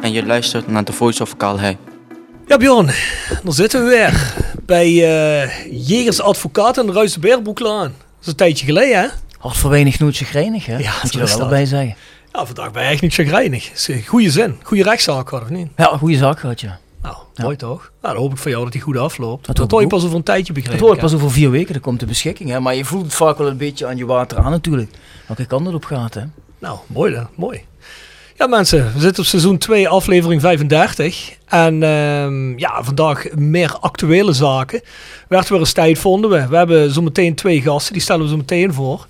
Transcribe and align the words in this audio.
En 0.00 0.12
je 0.12 0.26
luistert 0.26 0.68
naar 0.68 0.84
The 0.84 0.92
Voice 0.92 1.22
of 1.22 1.36
Calais. 1.36 1.74
Ja 2.46 2.56
Bjorn, 2.56 2.90
dan 3.44 3.52
zitten 3.52 3.84
we 3.84 3.88
weer 3.90 4.34
bij 4.66 4.86
eh 4.86 5.50
Jegers 5.88 6.20
Advocaat 6.20 6.78
en 6.78 6.86
de. 6.86 6.92
Dat 6.92 7.04
is 7.04 8.26
een 8.26 8.34
tijdje 8.34 8.66
geleden 8.66 9.00
hè? 9.00 9.06
Hart 9.38 9.56
voor 9.56 9.70
weinig, 9.70 9.98
nooit 9.98 10.16
chagrijnig, 10.16 10.66
hè? 10.66 10.76
Ja, 10.78 10.92
Moet 11.02 11.12
je 11.12 11.20
er 11.20 11.26
wel 11.26 11.38
dat. 11.38 11.48
bij 11.48 11.66
zeggen. 11.66 11.96
Ja, 12.32 12.46
vandaag 12.46 12.70
ben 12.70 12.82
je 12.82 12.88
echt 12.88 13.02
niet 13.02 13.14
chagrijnig. 13.14 13.70
Goede 14.06 14.30
zin, 14.30 14.56
goede 14.62 14.82
rechtszaak 14.82 15.28
had 15.28 15.42
of 15.42 15.48
niet? 15.48 15.68
Ja, 15.76 15.84
goede 15.86 16.16
zaak 16.16 16.40
gehad, 16.40 16.60
ja. 16.60 16.78
Nou, 17.02 17.16
mooi 17.36 17.56
toch? 17.56 17.90
Nou, 18.02 18.14
dan 18.14 18.22
hoop 18.22 18.32
ik 18.32 18.38
voor 18.38 18.50
jou 18.50 18.62
dat 18.62 18.72
die 18.72 18.80
goed 18.82 18.96
afloopt. 18.96 19.46
Dat 19.46 19.56
Dat 19.56 19.70
hoor 19.70 19.80
je 19.80 19.86
pas 19.86 20.04
over 20.04 20.16
een 20.16 20.22
tijdje 20.22 20.52
begrepen. 20.52 20.78
Het 20.78 20.86
hoort 20.88 21.00
pas 21.00 21.14
over 21.14 21.30
vier 21.30 21.50
weken, 21.50 21.72
dat 21.72 21.82
komt 21.82 22.00
de 22.00 22.06
beschikking, 22.06 22.50
hè. 22.50 22.60
Maar 22.60 22.74
je 22.74 22.84
voelt 22.84 23.04
het 23.04 23.14
vaak 23.14 23.38
wel 23.38 23.46
een 23.48 23.56
beetje 23.56 23.86
aan 23.86 23.96
je 23.96 24.06
water 24.06 24.38
aan 24.38 24.50
natuurlijk. 24.50 24.90
Welke 25.26 25.44
kant 25.46 25.66
het 25.66 25.74
op 25.74 25.84
gaat, 25.84 26.14
hè. 26.14 26.22
Nou, 26.58 26.78
mooi 26.86 27.14
dan, 27.14 27.28
mooi. 27.34 27.64
Ja 28.38 28.46
mensen, 28.46 28.92
we 28.94 29.00
zitten 29.00 29.22
op 29.22 29.28
seizoen 29.28 29.58
2, 29.58 29.88
aflevering 29.88 30.40
35. 30.40 31.36
En 31.44 31.82
ehm, 31.82 32.58
ja, 32.58 32.82
vandaag 32.84 33.34
meer 33.34 33.76
actuele 33.80 34.32
zaken. 34.32 34.80
Werd 35.28 35.48
weer 35.48 35.58
eens 35.58 35.72
tijd, 35.72 35.98
vonden 35.98 36.30
we. 36.30 36.48
We 36.48 36.56
hebben 36.56 36.90
zometeen 36.90 37.34
twee 37.34 37.62
gasten, 37.62 37.92
die 37.92 38.02
stellen 38.02 38.22
we 38.22 38.28
zo 38.28 38.36
meteen 38.36 38.72
voor. 38.72 39.06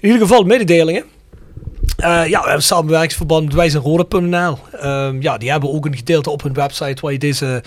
In 0.00 0.10
ieder 0.10 0.26
geval 0.26 0.44
mededelingen. 0.44 1.04
Eh, 1.96 2.26
ja, 2.26 2.40
we 2.40 2.46
hebben 2.46 2.62
samenwerkingsverband 2.62 3.44
met 3.44 3.54
wijzenrode.nl. 3.54 4.58
Ehm 4.72 5.22
ja, 5.22 5.38
die 5.38 5.50
hebben 5.50 5.72
ook 5.72 5.86
een 5.86 5.96
gedeelte 5.96 6.30
op 6.30 6.42
hun 6.42 6.54
website 6.54 7.02
waar 7.02 7.12
je 7.12 7.18
deze 7.18 7.62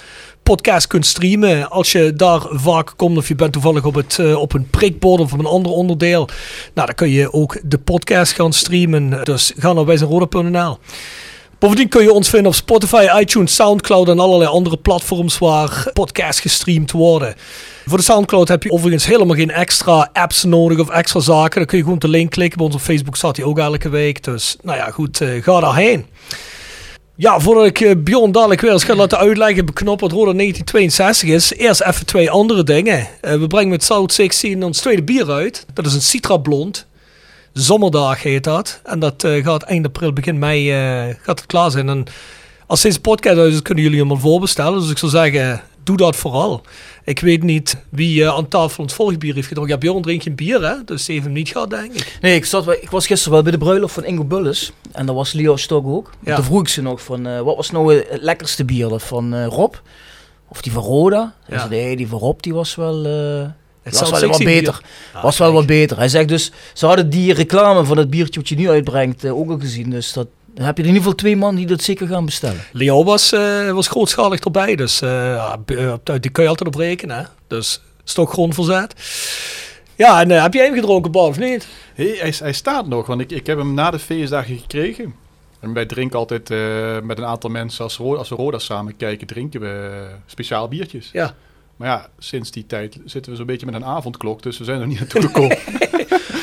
podcast 0.48 0.88
kunt 0.88 1.06
streamen. 1.06 1.70
Als 1.70 1.92
je 1.92 2.14
daar 2.14 2.42
vaak 2.52 2.94
komt 2.96 3.18
of 3.18 3.28
je 3.28 3.36
bent 3.36 3.54
toevallig 3.54 3.86
op, 3.86 3.96
het, 3.96 4.20
eh, 4.20 4.36
op 4.36 4.54
een 4.54 4.70
prikbord 4.70 5.22
of 5.22 5.32
een 5.32 5.46
ander 5.46 5.72
onderdeel. 5.72 6.30
Nou, 6.74 6.88
dan 6.88 6.96
kun 6.96 7.10
je 7.10 7.34
ook 7.34 7.60
de 7.64 7.78
podcast 7.78 8.34
gaan 8.34 8.54
streamen. 8.54 9.24
Dus 9.24 9.54
ga 9.58 9.74
naar 9.74 9.86
wijzenrode.nl. 9.86 10.78
Bovendien 11.60 11.88
kun 11.88 12.04
je 12.04 12.14
ons 12.14 12.30
vinden 12.30 12.48
op 12.48 12.56
Spotify, 12.56 13.08
iTunes, 13.20 13.56
Soundcloud 13.56 14.10
en 14.10 14.20
allerlei 14.20 14.50
andere 14.50 14.78
platforms 14.78 15.38
waar 15.38 15.90
podcasts 15.94 16.42
gestreamd 16.42 16.92
worden. 16.92 17.36
Voor 17.86 17.98
de 17.98 18.04
Soundcloud 18.04 18.48
heb 18.48 18.64
je 18.64 18.72
overigens 18.72 19.06
helemaal 19.06 19.36
geen 19.36 19.52
extra 19.52 20.10
apps 20.14 20.44
nodig 20.44 20.80
of 20.80 20.90
extra 20.90 21.20
zaken. 21.20 21.58
Dan 21.58 21.66
kun 21.66 21.78
je 21.78 21.84
gewoon 21.84 21.98
op 21.98 22.04
de 22.04 22.18
link 22.18 22.32
klikken. 22.32 22.58
Bij 22.58 22.68
ons 22.68 22.76
op 22.76 22.82
Facebook 22.82 23.16
staat 23.16 23.36
die 23.36 23.46
ook 23.46 23.60
elke 23.60 23.90
week. 23.90 24.24
Dus 24.24 24.58
nou 24.62 24.78
ja, 24.78 24.92
goed, 24.92 25.22
eh, 25.22 25.44
ga 25.44 25.60
daarheen. 25.60 26.06
Ja, 27.20 27.40
voordat 27.40 27.66
ik 27.66 27.80
eh, 27.80 27.96
Bjorn 27.98 28.32
dadelijk 28.32 28.62
weer 28.62 28.72
eens 28.72 28.84
ga 28.84 28.96
laten 28.96 29.18
uitleggen 29.18 29.66
beknopt 29.66 30.02
wat 30.02 30.12
Roda 30.12 30.34
1962 30.34 31.30
is. 31.30 31.54
Eerst 31.54 31.82
even 31.82 32.06
twee 32.06 32.32
andere 32.32 32.64
dingen. 32.64 33.08
Eh, 33.22 33.40
we 33.40 33.48
brengen 33.48 33.70
met 33.70 33.84
South 33.84 34.14
16 34.14 34.64
ons 34.64 34.80
tweede 34.80 35.04
bier 35.04 35.32
uit. 35.32 35.66
Dat 35.74 35.86
is 35.86 35.94
een 35.94 36.02
Citra 36.02 36.38
Blond. 36.38 36.88
Zomerdag 37.54 38.24
heet 38.24 38.44
dat. 38.44 38.82
En 38.84 39.00
dat 39.00 39.24
eh, 39.24 39.44
gaat 39.44 39.64
eind 39.64 39.86
april, 39.86 40.14
begin 40.14 40.40
mei 40.40 40.72
gaat 41.22 41.40
het 41.40 41.46
klaar 41.46 41.72
zijn. 41.72 41.90
En 41.90 42.06
als 42.68 42.82
deze 42.82 43.02
podcast 43.02 43.38
uit 43.38 43.54
is, 43.54 43.62
kunnen 43.62 43.84
jullie 43.84 44.00
hem 44.00 44.12
al 44.12 44.18
voorbestellen. 44.18 44.80
Dus 44.80 44.90
ik 44.90 44.98
zou 44.98 45.12
zeggen, 45.12 45.62
doe 45.88 45.98
dat 45.98 46.16
vooral. 46.16 46.62
Ik 47.04 47.20
weet 47.20 47.44
niet 47.44 47.78
wie 47.90 48.24
eh, 48.24 48.36
aan 48.36 48.48
tafel 48.48 48.84
ons 48.84 48.94
volgende 48.94 49.20
bier 49.20 49.36
heeft 49.36 49.48
gedronken. 49.48 49.74
Ja, 49.74 49.80
Bjorn 49.80 50.02
drinkt 50.02 50.24
geen 50.24 50.36
bier, 50.36 50.62
hè? 50.62 50.84
Dus 50.86 51.08
hem 51.08 51.32
niet 51.32 51.50
gehad, 51.50 51.70
denk 51.70 51.94
ik. 51.94 52.18
Nee, 52.22 52.36
ik, 52.36 52.46
zat, 52.46 52.68
ik 52.70 52.90
was 52.90 53.08
gisteren 53.08 53.34
wel 53.34 53.42
bij 53.42 53.52
de 53.52 53.58
bruiloft 53.58 53.94
van 53.94 54.06
Ingo 54.06 54.24
Bulles. 54.24 54.72
En 54.92 55.06
daar 55.06 55.16
was 55.16 55.34
Leo 55.34 55.56
Stok 55.56 55.88
ook. 55.88 56.12
Ja. 56.24 56.36
Toen 56.36 56.44
vroeg 56.44 56.62
ik 56.62 56.68
ze 56.68 56.82
nog 56.82 57.02
van, 57.02 57.28
eh, 57.28 57.42
wat 57.42 57.56
was 57.56 57.72
nou 57.72 57.96
het 57.96 58.22
lekkerste 58.22 58.66
bier? 58.66 58.90
Dat 58.90 59.04
van 59.04 59.34
eh, 59.34 59.46
Rob? 59.46 59.74
Of 60.48 60.62
die 60.62 60.72
van 60.72 60.84
Roda? 60.84 61.34
Ja. 61.48 61.56
Ja. 61.56 61.68
nee, 61.68 61.96
die 61.96 62.08
van 62.08 62.20
Rob 62.20 62.42
die 62.42 62.54
was 62.54 62.76
wel... 62.76 63.04
Het 63.84 64.00
was 64.00 64.10
wel 64.10 64.20
wat 64.20 64.38
16 64.38 64.46
beter. 64.46 64.82
was 65.22 65.38
wel 65.38 65.52
wat 65.52 65.66
beter. 65.66 65.98
Hij 65.98 66.08
zegt 66.08 66.28
dus, 66.28 66.52
ze 66.74 66.86
hadden 66.86 67.10
die 67.10 67.34
reclame 67.34 67.84
van 67.86 67.98
het 67.98 68.10
biertje 68.10 68.40
wat 68.40 68.50
je 68.50 68.56
nu 68.56 68.70
uitbrengt 68.70 69.26
ook 69.26 69.50
al 69.50 69.60
gezien. 69.60 69.90
Dus 69.90 70.14
dat, 70.14 70.28
dan 70.58 70.66
heb 70.66 70.78
je 70.78 70.84
in 70.84 70.88
ieder 70.88 71.04
geval 71.04 71.18
twee 71.18 71.36
man 71.36 71.56
die 71.56 71.66
dat 71.66 71.82
zeker 71.82 72.08
gaan 72.08 72.26
bestellen. 72.26 72.64
Leo 72.72 73.04
was, 73.04 73.32
eh, 73.32 73.72
was 73.72 73.88
grootschalig 73.88 74.40
erbij, 74.40 74.76
dus 74.76 75.02
eh, 75.02 75.54
eh, 75.54 75.94
die 76.20 76.32
kun 76.32 76.44
je 76.44 76.50
altijd 76.50 76.70
op 76.70 76.76
rekenen. 76.76 77.18
Hè? 77.18 77.24
Dus 77.48 77.82
stokgrond 78.04 78.54
verzet. 78.54 78.94
Ja, 79.96 80.22
en 80.22 80.30
heb 80.30 80.54
jij 80.54 80.66
hem 80.66 80.74
gedronken, 80.74 81.12
Bart, 81.12 81.30
of 81.30 81.40
niet? 81.40 81.68
Hey, 81.94 82.18
hij, 82.20 82.34
hij 82.40 82.54
staat 82.54 82.88
nog, 82.88 83.08
want 83.08 83.22
ik, 83.22 83.32
ik 83.32 83.48
heb 83.48 83.58
hem 83.58 83.74
na 83.74 83.92
de 83.92 84.00
feestdagen 84.00 84.58
gekregen. 84.58 85.16
En 85.60 85.74
wij 85.74 85.86
drinken 85.86 86.20
altijd 86.20 86.52
eh, 86.52 87.00
met 87.04 87.18
een 87.18 87.26
aantal 87.26 87.50
mensen, 87.50 87.84
als, 87.84 88.00
als 88.00 88.30
we 88.30 88.36
Roda 88.36 88.60
samen 88.60 88.98
kijken, 88.98 89.28
drinken 89.28 89.62
we 89.62 90.06
speciaal 90.26 90.68
biertjes. 90.68 91.10
Ja. 91.14 91.36
Maar 91.76 91.88
ja, 91.88 92.08
sinds 92.20 92.52
die 92.52 92.66
tijd 92.66 92.98
zitten 93.06 93.32
we 93.32 93.38
zo'n 93.38 93.46
beetje 93.46 93.66
met 93.66 93.76
een 93.76 93.86
avondklok, 93.86 94.44
dus 94.44 94.58
we 94.58 94.64
zijn 94.64 94.82
er 94.82 94.88
niet 94.88 95.00
naartoe 95.00 95.22
gekomen. 95.22 95.58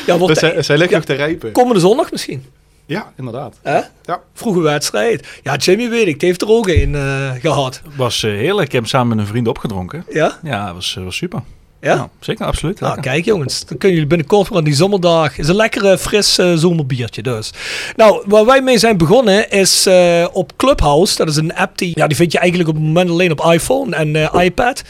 Ja, 0.06 0.18
wordt 0.18 0.40
dus 0.40 0.52
hij, 0.52 0.62
zij 0.62 0.78
ligt 0.78 0.90
ja. 0.90 0.96
nog 0.96 1.04
te 1.04 1.12
rijpen. 1.12 1.52
komende 1.52 1.80
zondag 1.80 2.10
misschien. 2.10 2.44
Ja, 2.86 3.12
inderdaad. 3.16 3.58
Hè? 3.62 3.80
Ja. 4.02 4.20
Vroege 4.34 4.60
wedstrijd. 4.60 5.26
Ja, 5.42 5.56
Jimmy 5.56 5.88
weet 5.88 6.06
ik, 6.06 6.18
die 6.20 6.28
heeft 6.28 6.42
er 6.42 6.48
ook 6.48 6.68
een 6.68 6.94
eh, 6.94 7.30
gehad. 7.40 7.82
was 7.96 8.22
eh, 8.22 8.30
heerlijk. 8.30 8.66
Ik 8.66 8.72
heb 8.72 8.80
hem 8.80 8.90
samen 8.90 9.08
met 9.08 9.18
een 9.18 9.30
vriend 9.32 9.48
opgedronken. 9.48 10.04
Ja? 10.10 10.38
Ja, 10.42 10.74
was, 10.74 10.96
eh, 10.98 11.04
was 11.04 11.16
super. 11.16 11.42
Ja? 11.80 12.08
zeker, 12.20 12.46
absoluut. 12.46 12.80
Nou, 12.80 12.94
lekker. 12.94 13.12
kijk 13.12 13.24
jongens, 13.24 13.58
dan 13.66 13.78
kunnen 13.78 13.90
jullie 13.90 14.06
binnenkort 14.06 14.54
aan 14.54 14.64
die 14.64 14.74
zomerdag. 14.74 15.38
is 15.38 15.48
een 15.48 15.54
lekkere, 15.56 15.98
fris 15.98 16.34
zomerbiertje 16.54 17.22
dus. 17.22 17.52
Nou, 17.96 18.22
waar 18.26 18.44
wij 18.44 18.62
mee 18.62 18.78
zijn 18.78 18.96
begonnen 18.96 19.50
is 19.50 19.86
eh, 19.86 20.26
op 20.32 20.52
Clubhouse. 20.56 21.16
Dat 21.16 21.28
is 21.28 21.36
een 21.36 21.54
app 21.54 21.78
die, 21.78 21.92
ja, 21.94 22.06
die 22.06 22.16
vind 22.16 22.32
je 22.32 22.38
eigenlijk 22.38 22.68
op 22.68 22.74
het 22.74 22.84
moment 22.84 23.10
alleen 23.10 23.30
op 23.30 23.44
iPhone 23.52 23.96
en 23.96 24.16
eh, 24.16 24.44
iPad. 24.44 24.82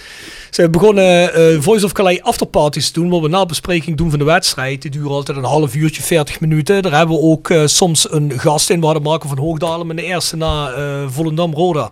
Ze 0.54 0.70
begonnen 0.70 1.34
eh, 1.34 1.60
Voice 1.60 1.84
of 1.84 1.92
Calais 1.92 2.22
afterparties 2.22 2.90
te 2.90 3.00
doen, 3.00 3.10
waar 3.10 3.20
we 3.20 3.28
na 3.28 3.46
bespreking 3.46 3.96
doen 3.96 4.10
van 4.10 4.18
de 4.18 4.24
wedstrijd. 4.24 4.82
Die 4.82 4.90
duren 4.90 5.10
altijd 5.10 5.38
een 5.38 5.44
half 5.44 5.74
uurtje, 5.74 6.02
40 6.02 6.40
minuten. 6.40 6.82
Daar 6.82 6.92
hebben 6.92 7.16
we 7.16 7.22
ook 7.22 7.50
eh, 7.50 7.66
soms 7.66 8.12
een 8.12 8.38
gast 8.38 8.70
in. 8.70 8.80
We 8.80 9.00
Marco 9.02 9.28
van 9.28 9.38
Hoogdalen 9.38 9.90
in 9.90 9.96
de 9.96 10.02
eerste 10.02 10.36
na 10.36 10.70
eh 10.72 11.04
Volendam-Roda. 11.08 11.90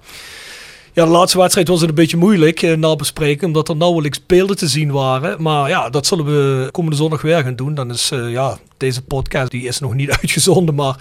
Ja, 0.92 1.04
de 1.04 1.10
laatste 1.10 1.38
wedstrijd 1.38 1.68
was 1.68 1.80
het 1.80 1.88
een 1.88 1.94
beetje 1.94 2.16
moeilijk 2.16 2.76
na 2.76 2.96
bespreken, 2.96 3.46
omdat 3.46 3.68
er 3.68 3.76
nauwelijks 3.76 4.26
beelden 4.26 4.56
te 4.56 4.68
zien 4.68 4.90
waren. 4.90 5.42
Maar 5.42 5.68
ja, 5.68 5.90
dat 5.90 6.06
zullen 6.06 6.24
we 6.24 6.68
komende 6.70 6.96
zondag 6.96 7.22
weer 7.22 7.42
gaan 7.42 7.56
doen. 7.56 7.74
Dan 7.74 7.90
is 7.90 8.08
ja, 8.08 8.58
deze 8.76 9.02
podcast, 9.02 9.50
die 9.50 9.66
is 9.66 9.78
nog 9.78 9.94
niet 9.94 10.10
uitgezonden, 10.20 10.74
maar 10.74 10.96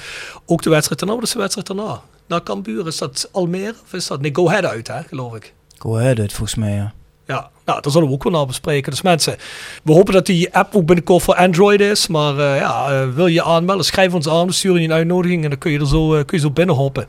ook 0.46 0.62
de 0.62 0.70
wedstrijd 0.70 1.00
daarna, 1.00 1.16
wat 1.16 1.26
is 1.26 1.34
de 1.34 1.40
wedstrijd 1.40 1.68
daarna? 1.68 2.02
naar 2.28 2.44
Cambuur? 2.44 2.88
Is 2.88 2.98
dat 2.98 3.30
Almere 3.32 3.76
of 3.84 3.94
is 3.94 4.08
dat... 4.08 4.22
Nee, 4.22 4.36
Go 4.36 4.48
Ahead 4.48 4.66
uit, 4.66 4.88
hè, 4.88 5.04
geloof 5.04 5.36
ik. 5.36 5.54
Go 5.78 5.98
ahead 5.98 6.20
uit, 6.20 6.34
volgens 6.34 6.56
mij, 6.56 6.74
ja. 6.74 6.94
Nou, 7.72 7.84
daar 7.84 7.92
zullen 7.92 8.08
we 8.08 8.14
ook 8.14 8.24
wel 8.24 8.32
naar 8.32 8.46
bespreken. 8.46 8.92
Dus 8.92 9.02
mensen, 9.02 9.36
we 9.84 9.94
hopen 9.94 10.14
dat 10.14 10.26
die 10.26 10.54
app 10.54 10.76
ook 10.76 10.86
binnenkort 10.86 11.24
voor 11.24 11.36
Android 11.36 11.82
is. 11.82 12.08
Maar 12.08 12.38
eh, 12.38 12.60
ja, 12.60 12.90
eh, 12.90 13.08
wil 13.16 13.28
je 13.28 13.44
aanmelden, 13.44 13.86
schrijf 13.86 14.14
ons 14.14 14.28
aan, 14.28 14.54
sturen 14.54 14.82
je 14.82 14.88
een 14.88 14.94
uitnodiging 14.94 15.44
en 15.44 15.50
dan 15.50 15.60
kun 15.60 15.72
je 15.72 15.80
er 15.80 15.88
zo, 15.88 16.16
eh, 16.16 16.26
kun 16.26 16.38
je 16.38 16.44
zo 16.44 16.52
binnenhoppen. 16.52 17.08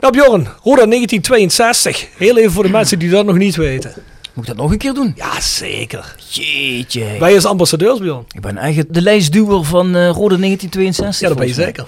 Nou 0.00 0.12
Bjorn, 0.12 0.48
Roda 0.62 0.86
1962. 0.86 2.08
Heel 2.16 2.38
even 2.38 2.52
voor 2.52 2.62
de 2.62 2.70
mensen 2.70 2.98
die 2.98 3.10
dat 3.10 3.26
nog 3.26 3.36
niet 3.36 3.56
weten. 3.56 3.92
Moet 4.38 4.48
ik 4.48 4.54
dat 4.56 4.62
nog 4.62 4.72
een 4.72 4.78
keer 4.78 4.94
doen? 4.94 5.12
Ja, 5.16 5.40
zeker. 5.40 6.16
Jeetje. 6.28 7.04
Wij 7.18 7.34
als 7.34 7.44
ambassadeurs, 7.44 7.98
Bjorn. 7.98 8.24
Ik 8.30 8.40
ben 8.40 8.56
echt 8.56 8.94
de 8.94 9.02
lijstduwer 9.02 9.64
van 9.64 9.86
eh 9.86 10.08
Rode 10.08 10.38
1962. 10.38 11.20
Ja, 11.20 11.28
dat 11.28 11.38
ben 11.38 11.46
je 11.46 11.52
zeker. 11.54 11.86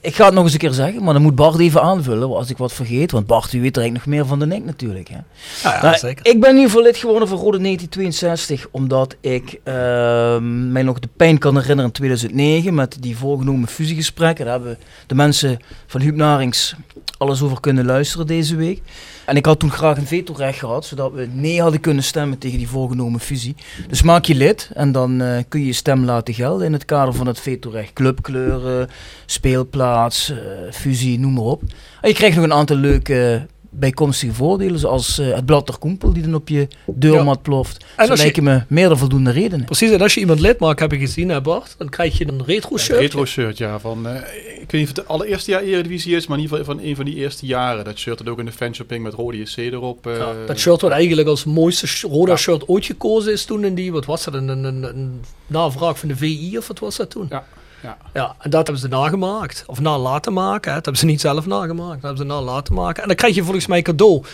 Ik 0.00 0.14
ga 0.14 0.24
het 0.24 0.34
nog 0.34 0.44
eens 0.44 0.52
een 0.52 0.58
keer 0.58 0.72
zeggen, 0.72 1.04
maar 1.04 1.12
dan 1.12 1.22
moet 1.22 1.34
Bart 1.34 1.58
even 1.58 1.82
aanvullen 1.82 2.36
als 2.36 2.50
ik 2.50 2.56
wat 2.56 2.72
vergeet. 2.72 3.10
Want 3.10 3.26
Bart, 3.26 3.52
u 3.52 3.60
weet 3.60 3.76
er 3.76 3.82
eigenlijk 3.82 4.06
nog 4.06 4.14
meer 4.14 4.26
van 4.26 4.38
dan 4.38 4.52
ik 4.52 4.64
natuurlijk. 4.64 5.08
Hè. 5.08 5.14
Ja, 5.14 5.74
ja 5.74 5.82
Nou, 5.82 5.98
zeker. 5.98 6.26
Ik 6.26 6.40
ben 6.40 6.48
in 6.50 6.54
ieder 6.54 6.70
geval 6.70 6.84
lid 6.84 6.96
geworden 6.96 7.28
van 7.28 7.38
Rode 7.38 7.58
1962, 7.58 8.66
omdat 8.70 9.16
ik 9.20 9.60
ehm, 9.64 10.72
mij 10.72 10.82
nog 10.82 10.98
de 10.98 11.08
pijn 11.16 11.38
kan 11.38 11.54
herinneren 11.54 11.84
in 11.84 11.92
2009 11.92 12.74
met 12.74 12.96
die 13.00 13.16
voorgenomen 13.16 13.68
fusiegesprekken. 13.68 14.44
Daar 14.44 14.54
hebben 14.54 14.78
de 15.06 15.14
mensen 15.14 15.58
van 15.86 16.00
Huub 16.00 16.16
Narings 16.16 16.74
alles 17.18 17.42
over 17.42 17.60
kunnen 17.60 17.84
luisteren 17.84 18.26
deze 18.26 18.56
week. 18.56 18.82
En 19.30 19.36
ik 19.36 19.46
had 19.46 19.58
toen 19.58 19.70
graag 19.70 19.96
een 19.96 20.06
vetorecht 20.06 20.58
gehad, 20.58 20.84
zodat 20.84 21.12
we 21.12 21.28
nee 21.32 21.60
hadden 21.60 21.80
kunnen 21.80 22.04
stemmen 22.04 22.38
tegen 22.38 22.58
die 22.58 22.68
voorgenomen 22.68 23.20
fusie. 23.20 23.54
Dus 23.88 24.02
maak 24.02 24.24
je 24.24 24.34
lid 24.34 24.70
en 24.74 24.92
dan 24.92 25.20
eh, 25.20 25.42
kun 25.48 25.60
je 25.60 25.66
je 25.66 25.72
stem 25.72 26.04
laten 26.04 26.34
gelden 26.34 26.66
in 26.66 26.72
het 26.72 26.84
kader 26.84 27.14
van 27.14 27.26
het 27.26 27.40
vetorecht. 27.40 27.92
Clubkleuren, 27.92 28.88
speelplaats, 29.26 30.30
eh, 30.30 30.36
fusie, 30.72 31.18
noem 31.18 31.32
maar 31.32 31.42
op. 31.42 31.62
En 32.00 32.08
je 32.08 32.14
krijgt 32.14 32.36
nog 32.36 32.44
een 32.44 32.52
aantal 32.52 32.76
leuke 32.76 33.46
bijkomstige 33.70 34.32
voordelen, 34.32 34.78
zoals 34.78 35.18
eh, 35.18 35.34
het 35.34 35.46
blad 35.46 35.66
ter 35.66 35.78
koempel 35.78 36.12
die 36.12 36.22
dan 36.22 36.34
op 36.34 36.48
je 36.48 36.68
deurmat 36.86 37.42
ploft. 37.42 37.84
En 37.96 38.06
je- 38.06 38.16
lijken 38.16 38.42
me 38.42 38.62
meer 38.68 38.88
dan 38.88 38.98
voldoende 38.98 39.30
redenen. 39.30 39.64
Precies, 39.66 39.90
en 39.90 40.00
als 40.00 40.14
je 40.14 40.20
iemand 40.20 40.40
lid 40.40 40.58
maakt, 40.60 40.80
heb 40.80 40.90
je 40.92 40.98
gezien, 40.98 41.28
hè 41.28 41.40
Bart, 41.40 41.74
dan 41.78 41.88
krijg 41.88 42.18
je 42.18 42.28
een 42.28 42.44
retro 42.44 42.72
Een 42.72 42.78
shirt. 42.78 42.98
retro 42.98 43.24
shirt, 43.24 43.58
ja. 43.58 43.78
Van, 43.78 44.06
eh, 44.08 44.14
ik 44.60 44.70
weet 44.70 44.72
niet 44.72 44.82
of 44.82 44.88
het 44.88 44.96
het 44.96 45.08
allereerste 45.08 45.50
jaar 45.50 45.62
Eredivisie 45.62 46.16
is, 46.16 46.26
maar 46.26 46.36
in 46.38 46.42
ieder 46.42 46.58
geval 46.58 46.74
van 46.74 46.84
een 46.84 46.96
van 46.96 47.04
die 47.04 47.14
eerste 47.14 47.46
jaren. 47.46 47.84
Dat 47.84 47.98
shirt 47.98 48.18
dat 48.18 48.28
ook 48.28 48.38
in 48.38 48.44
de 48.44 48.52
fanshopping 48.52 49.02
met 49.02 49.14
Rode 49.14 49.46
SC 49.46 49.56
erop. 49.58 50.06
eh, 50.06 50.16
Ja, 50.16 50.32
dat 50.46 50.58
shirt 50.58 50.80
wat 50.80 50.90
eigenlijk 50.90 51.28
als 51.28 51.44
mooiste 51.44 51.86
sh- 51.86 52.02
Roda 52.02 52.36
shirt 52.36 52.68
ooit 52.68 52.84
gekozen 52.84 53.32
is 53.32 53.44
toen 53.44 53.64
in 53.64 53.74
die, 53.74 53.92
wat 53.92 54.04
was 54.04 54.24
dat, 54.24 54.34
een, 54.34 54.48
een, 54.48 54.64
een, 54.64 54.82
een 54.82 55.20
navraag 55.46 55.98
van 55.98 56.08
de 56.08 56.16
VI 56.16 56.58
of 56.58 56.66
wat 56.68 56.78
was 56.78 56.96
dat 56.96 57.10
toen? 57.10 57.26
Ja, 57.30 57.44
ja. 57.82 57.96
Ja, 58.14 58.34
en 58.38 58.50
dat 58.50 58.66
hebben 58.66 58.78
ze 58.82 58.88
nagemaakt. 58.88 59.64
Of 59.66 59.80
na 59.80 59.98
laten 59.98 60.32
maken. 60.32 60.68
Hè. 60.70 60.74
Dat 60.76 60.84
hebben 60.84 60.96
ze 61.02 61.06
niet 61.06 61.20
zelf 61.20 61.46
nagemaakt. 61.46 62.02
Dat 62.02 62.16
hebben 62.16 62.18
ze 62.18 62.24
na 62.24 62.40
laten 62.40 62.74
maken. 62.74 63.02
En 63.02 63.08
dan 63.08 63.16
krijg 63.16 63.34
je 63.34 63.42
volgens 63.42 63.66
mij 63.66 63.82
cadeau 63.82 64.24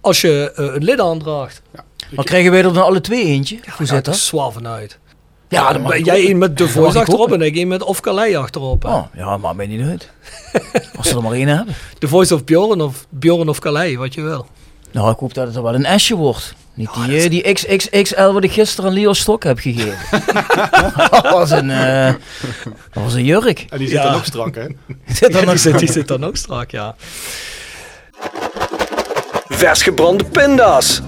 als 0.00 0.20
je 0.20 0.52
eh, 0.56 0.64
een 0.74 0.84
lid 0.84 1.00
aandraagt. 1.00 1.62
Maar 2.10 2.24
krijgen 2.24 2.50
wij 2.50 2.64
er 2.64 2.72
dan 2.72 2.84
alle 2.84 3.00
twee 3.00 3.24
eentje? 3.24 3.56
Hoe 3.56 3.86
Ja, 3.86 3.94
zit 3.94 4.04
dat 4.04 4.16
zwaar 4.16 4.52
vanuit. 4.52 4.98
Ja, 5.48 5.72
dan 5.72 5.82
mag 5.82 5.90
Ben 5.90 6.04
jij 6.04 6.30
een 6.30 6.38
met 6.38 6.56
de 6.58 6.68
voice 6.68 6.98
achterop 6.98 7.32
en 7.32 7.40
ik 7.42 7.56
een 7.56 7.68
met 7.68 7.82
of 7.82 8.00
Calais 8.00 8.36
achterop. 8.36 8.82
hè. 8.82 8.88
Oh, 8.88 9.02
ja, 9.14 9.36
maakt 9.36 9.56
mij 9.56 9.66
niet 9.66 9.82
uit. 9.86 10.10
Als 10.96 11.08
ze 11.08 11.16
er 11.16 11.22
maar 11.22 11.32
één 11.32 11.48
hebben. 11.48 11.74
De 11.98 12.08
voice 12.08 12.34
of 12.34 12.44
Bjorn 12.44 12.80
of 12.80 13.06
Bjorn 13.08 13.48
of 13.48 13.58
Calais, 13.58 13.96
wat 13.96 14.14
je 14.14 14.22
wil. 14.22 14.46
Nou, 14.92 15.10
ik 15.10 15.18
hoop 15.18 15.34
dat 15.34 15.46
het 15.46 15.56
er 15.56 15.62
wel 15.62 15.74
een 15.74 16.00
S'je 16.00 16.14
wordt. 16.16 16.54
Niet 16.76 16.88
die, 17.06 17.20
eh, 17.22 17.30
die 17.30 17.52
XXXL 17.52 18.32
wat 18.32 18.44
ik 18.44 18.52
gisteren 18.52 18.90
aan 18.90 18.96
Leo 18.96 19.12
Stok 19.12 19.44
heb 19.44 19.58
gegeven. 19.58 19.96
dat, 21.10 21.28
was 21.30 21.50
een, 21.50 21.70
eh, 21.70 22.14
dat 22.92 23.02
was 23.02 23.14
een 23.14 23.24
jurk. 23.24 23.66
En 23.68 23.78
die 23.78 23.88
zit 23.88 23.96
Ja. 23.96 24.02
dan 24.02 24.14
ook 24.14 24.24
strak, 24.24 24.54
hè? 24.54 24.66
Zit 25.14 25.32
Ja, 25.32 25.40
nog 25.40 25.50
die, 25.50 25.58
zit, 25.58 25.78
die 25.78 25.92
zit 25.92 26.08
dan 26.08 26.24
ook 26.24 26.36
strak, 26.36 26.70
ja. 26.70 26.94
Vers 29.48 29.82
gebrande 29.82 30.24
pinda's. 30.24 31.00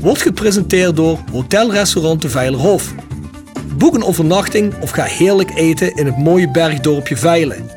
Wordt 0.00 0.22
gepresenteerd 0.22 0.96
door 0.96 1.18
Hotel 1.32 1.72
Restaurant 1.72 2.22
de 2.22 2.28
Veilerhof. 2.30 2.92
Boek 3.76 3.94
een 3.94 4.04
overnachting 4.04 4.74
of 4.80 4.90
ga 4.90 5.02
heerlijk 5.04 5.50
eten 5.54 5.94
in 5.96 6.06
het 6.06 6.18
mooie 6.18 6.50
bergdorpje 6.50 7.16
Veilen. 7.16 7.70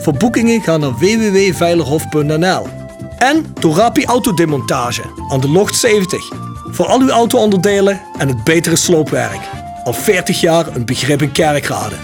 Voor 0.00 0.12
boekingen 0.12 0.62
ga 0.62 0.76
naar 0.76 0.92
www.veilerhof.nl. 0.98 2.66
En 3.18 3.46
door 3.60 3.76
Rapi 3.76 4.04
Autodemontage 4.04 5.02
aan 5.28 5.40
de 5.40 5.48
Locht 5.48 5.74
70. 5.76 6.49
Voor 6.70 6.86
al 6.86 7.00
uw 7.00 7.10
auto-onderdelen 7.10 8.00
en 8.18 8.28
het 8.28 8.44
betere 8.44 8.76
sloopwerk. 8.76 9.40
Al 9.84 9.92
40 9.92 10.40
jaar 10.40 10.76
een 10.76 10.84
begrip 10.84 11.22
in 11.22 11.32
kerkrade. 11.32 11.94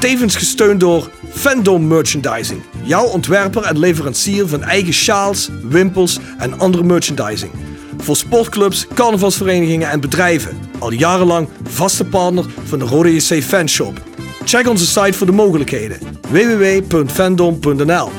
Tevens 0.00 0.36
gesteund 0.36 0.80
door 0.80 1.10
Fandom 1.30 1.86
Merchandising. 1.86 2.62
Jouw 2.82 3.04
ontwerper 3.04 3.62
en 3.62 3.78
leverancier 3.78 4.48
van 4.48 4.62
eigen 4.62 4.92
sjaals, 4.92 5.48
wimpels 5.62 6.18
en 6.38 6.58
andere 6.58 6.82
merchandising. 6.82 7.52
Voor 7.98 8.16
sportclubs, 8.16 8.86
carnavalsverenigingen 8.94 9.90
en 9.90 10.00
bedrijven. 10.00 10.58
Al 10.78 10.92
jarenlang 10.92 11.48
vaste 11.68 12.04
partner 12.04 12.44
van 12.64 12.78
de 12.78 12.84
Rode 12.84 13.14
JC 13.14 13.42
Fanshop. 13.42 14.00
Check 14.44 14.68
onze 14.68 14.86
site 14.86 15.12
voor 15.12 15.26
de 15.26 15.32
mogelijkheden. 15.32 15.98
www.fandom.nl 16.30 18.10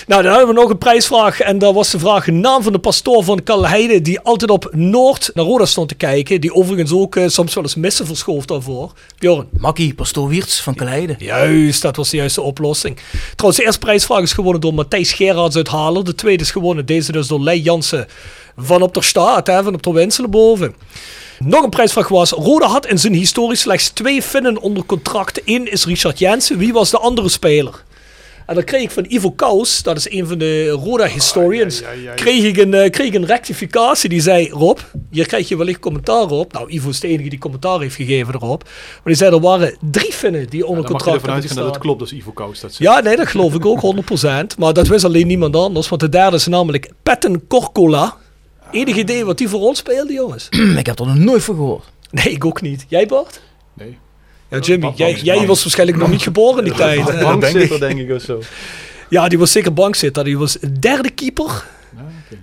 Nou, 0.06 0.22
dan 0.22 0.32
hebben 0.32 0.54
we 0.54 0.60
nog 0.60 0.70
een 0.70 0.78
prijsvraag. 0.78 1.40
En 1.40 1.58
dat 1.58 1.74
was 1.74 1.90
de 1.90 1.98
vraag: 1.98 2.26
naam 2.26 2.62
van 2.62 2.72
de 2.72 2.78
pastoor 2.78 3.24
van 3.24 3.42
Kalheide. 3.42 4.02
die 4.02 4.20
altijd 4.20 4.50
op 4.50 4.68
Noord 4.72 5.30
naar 5.34 5.44
Roda 5.44 5.64
stond 5.64 5.88
te 5.88 5.94
kijken. 5.94 6.40
Die 6.40 6.54
overigens 6.54 6.92
ook 6.92 7.16
eh, 7.16 7.28
soms 7.28 7.54
wel 7.54 7.62
eens 7.62 7.74
missen 7.74 8.06
verschoof 8.06 8.46
daarvoor. 8.46 8.92
Bjorn. 9.18 9.48
Makkie, 9.58 9.94
pastoor 9.94 10.28
Wiertz 10.28 10.60
van 10.60 10.74
Kaleide. 10.74 11.14
Juist, 11.18 11.82
dat 11.82 11.96
was 11.96 12.10
de 12.10 12.16
juiste 12.16 12.40
oplossing. 12.40 12.96
Trouwens, 13.34 13.56
de 13.56 13.64
eerste 13.64 13.78
prijsvraag 13.78 14.22
is 14.22 14.32
gewonnen 14.32 14.60
door 14.60 14.74
Matthijs 14.74 15.12
Gerards 15.12 15.56
uit 15.56 15.68
Haarlem. 15.68 16.04
De 16.04 16.14
tweede 16.14 16.42
is 16.42 16.50
gewonnen, 16.50 16.86
deze 16.86 17.12
dus 17.12 17.26
door 17.26 17.40
Lei 17.40 17.60
Jansen 17.60 18.06
van 18.56 18.82
op 18.82 18.94
de 18.94 19.02
staat, 19.02 19.46
hè, 19.46 19.62
van 19.62 19.74
op 19.74 19.82
de 19.82 19.92
Winselen 19.92 20.30
boven. 20.30 20.74
Nog 21.38 21.62
een 21.62 21.70
prijsvraag 21.70 22.08
was, 22.08 22.30
Roda 22.30 22.66
had 22.66 22.86
in 22.86 22.98
zijn 22.98 23.14
historie 23.14 23.56
slechts 23.56 23.88
twee 23.88 24.22
Finnen 24.22 24.60
onder 24.60 24.84
contract. 24.84 25.40
Eén 25.44 25.70
is 25.70 25.84
Richard 25.86 26.18
Jensen, 26.18 26.58
wie 26.58 26.72
was 26.72 26.90
de 26.90 26.98
andere 26.98 27.28
speler? 27.28 27.82
En 28.52 28.58
dan 28.58 28.66
kreeg 28.66 28.82
ik 28.82 28.90
van 28.90 29.04
Ivo 29.08 29.30
Kous, 29.30 29.82
dat 29.82 29.96
is 29.96 30.10
een 30.10 30.26
van 30.26 30.38
de 30.38 30.68
Roda 30.68 31.06
historians, 31.06 31.82
kreeg, 32.14 32.44
ik 32.44 32.56
een, 32.56 32.90
kreeg 32.90 33.06
ik 33.06 33.14
een 33.14 33.26
rectificatie. 33.26 34.08
Die 34.08 34.20
zei, 34.20 34.50
Rob, 34.50 34.78
hier 35.10 35.26
krijg 35.26 35.48
je 35.48 35.56
wellicht 35.56 35.78
commentaar 35.78 36.30
op. 36.30 36.52
Nou, 36.52 36.70
Ivo 36.70 36.88
is 36.88 37.00
de 37.00 37.08
enige 37.08 37.28
die 37.28 37.38
commentaar 37.38 37.80
heeft 37.80 37.94
gegeven 37.94 38.34
erop. 38.34 38.62
Maar 38.64 39.00
die 39.04 39.14
zei, 39.14 39.34
er 39.34 39.40
waren 39.40 39.76
drie 39.90 40.12
Finnen 40.12 40.50
die 40.50 40.66
onder 40.66 40.84
contract 40.84 41.28
uitgaan 41.28 41.56
dat 41.64 41.74
het 41.74 41.78
klopt 41.78 42.00
als 42.00 42.12
Ivo 42.12 42.30
Kous 42.32 42.60
dat 42.60 42.72
zegt. 42.72 42.90
Ja, 42.90 43.00
nee, 43.00 43.16
dat 43.16 43.26
geloof 43.26 43.54
ik 43.54 43.66
ook 43.66 43.80
100%. 44.54 44.58
Maar 44.58 44.72
dat 44.72 44.86
wist 44.86 45.04
alleen 45.04 45.26
niemand 45.26 45.56
anders. 45.56 45.88
Want 45.88 46.00
de 46.00 46.08
derde 46.08 46.36
is 46.36 46.46
namelijk 46.46 46.90
Petten 47.02 47.46
Korkola. 47.46 48.16
Enig 48.70 48.96
idee 48.96 49.24
wat 49.24 49.38
die 49.38 49.48
voor 49.48 49.60
ons 49.60 49.78
speelde, 49.78 50.12
jongens? 50.12 50.48
ik 50.78 50.86
heb 50.86 50.98
er 50.98 51.06
nog 51.06 51.16
nooit 51.16 51.42
van 51.44 51.54
gehoord. 51.54 51.84
Nee, 52.10 52.30
ik 52.30 52.44
ook 52.44 52.60
niet. 52.60 52.84
Jij, 52.88 53.06
Bart? 53.06 53.40
Nee. 53.74 53.98
Ja, 54.52 54.58
Jimmy, 54.58 54.92
jij, 54.94 55.14
jij 55.22 55.46
was 55.46 55.62
waarschijnlijk 55.62 55.98
nog 55.98 56.10
niet 56.10 56.22
geboren 56.22 56.58
in 56.58 56.64
die 56.64 56.74
tijd. 56.74 57.10
hè? 57.12 57.20
Bankzitter, 57.22 57.80
denk 57.80 57.98
ik, 57.98 58.10
of 58.10 58.22
zo. 58.22 58.40
Ja, 59.08 59.28
die 59.28 59.38
was 59.38 59.52
zeker 59.52 59.72
bankzitter. 59.72 60.24
Die 60.24 60.38
was 60.38 60.58
derde 60.80 61.10
keeper. 61.10 61.64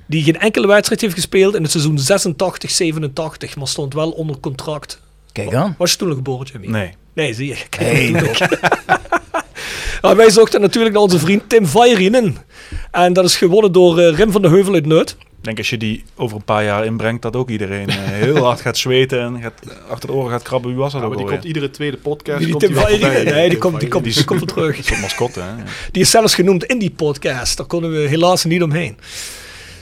Die 0.06 0.24
geen 0.24 0.39
enkele 0.39 0.68
wedstrijd 0.68 1.01
heeft 1.01 1.13
gespeeld 1.13 1.56
in 1.56 1.62
het 1.62 1.72
seizoen 1.72 2.00
86, 2.00 2.72
87. 2.72 3.56
Maar 3.56 3.68
stond 3.68 3.94
wel 3.94 4.12
onder 4.12 4.39
contract. 4.39 5.01
Kijk 5.32 5.54
aan. 5.54 5.75
Was 5.78 5.92
je 5.92 5.98
toen 5.98 6.08
nog 6.08 6.18
geboren, 6.18 6.48
Jimmy? 6.51 6.68
Nee. 6.68 6.92
Nee, 7.13 7.34
zie 7.34 7.48
je. 7.48 7.56
Kijk, 7.70 7.92
Hey. 7.92 8.12
Maar 10.01 10.16
wij 10.24 10.30
zochten 10.30 10.62
natuurlijk 10.62 10.94
naar 10.94 11.04
onze 11.04 11.20
vriend 11.20 11.50
Tim 11.50 11.66
Vairinen. 11.66 12.38
En 12.92 13.13
dat 13.13 13.25
is 13.25 13.38
gewonnen 13.38 13.72
door 13.72 14.00
eh, 14.00 14.16
Rim 14.18 14.32
van 14.32 14.42
de 14.42 14.48
Heuvel 14.50 14.74
uit 14.74 14.86
Nut. 14.86 15.16
Ik 15.39 15.46
denk 15.46 15.58
als 15.58 15.69
je 15.69 15.77
die 15.77 16.03
over 16.15 16.38
een 16.38 16.43
paar 16.43 16.63
jaar 16.63 16.86
inbrengt, 16.86 17.22
dat 17.22 17.36
ook 17.36 17.50
iedereen 17.50 17.89
eh, 17.89 17.96
heel 17.98 18.36
hard 18.46 18.62
gaat 18.62 18.77
zweten 18.77 19.19
en 19.22 19.41
gaat, 19.41 19.53
achter 19.89 20.10
de 20.10 20.15
oren 20.15 20.31
gaat 20.31 20.41
krabben. 20.43 20.69
Wie 20.69 20.79
was 20.79 20.91
dat 20.91 21.01
Ja, 21.01 21.08
ook 21.08 21.13
maar 21.13 21.24
die 21.24 21.34
alweer? 21.34 21.41
komt 21.41 21.55
iedere 21.55 21.72
tweede 21.74 21.98
podcast. 21.98 22.39
Die 22.39 22.50
komt 22.50 22.60
Tim 22.63 22.74
die 22.74 22.79
wel 22.79 23.24
nee, 23.24 23.50
die 23.50 23.58
komt, 23.58 23.79
die 23.79 23.89
komt, 23.89 24.03
die 24.13 24.24
komt 24.24 24.39
weer 24.39 24.50
terug. 24.50 24.77
Een 24.77 24.84
soort 24.84 25.01
mascotte, 25.01 25.39
hè? 25.39 25.51
Die 25.91 26.01
is 26.01 26.10
zelfs 26.10 26.36
genoemd 26.36 26.63
in 26.63 26.79
die 26.79 26.91
podcast. 26.91 27.58
Daar 27.58 27.65
konden 27.65 27.91
we 27.91 27.98
helaas 28.08 28.43
niet 28.43 28.63
omheen. 28.63 28.98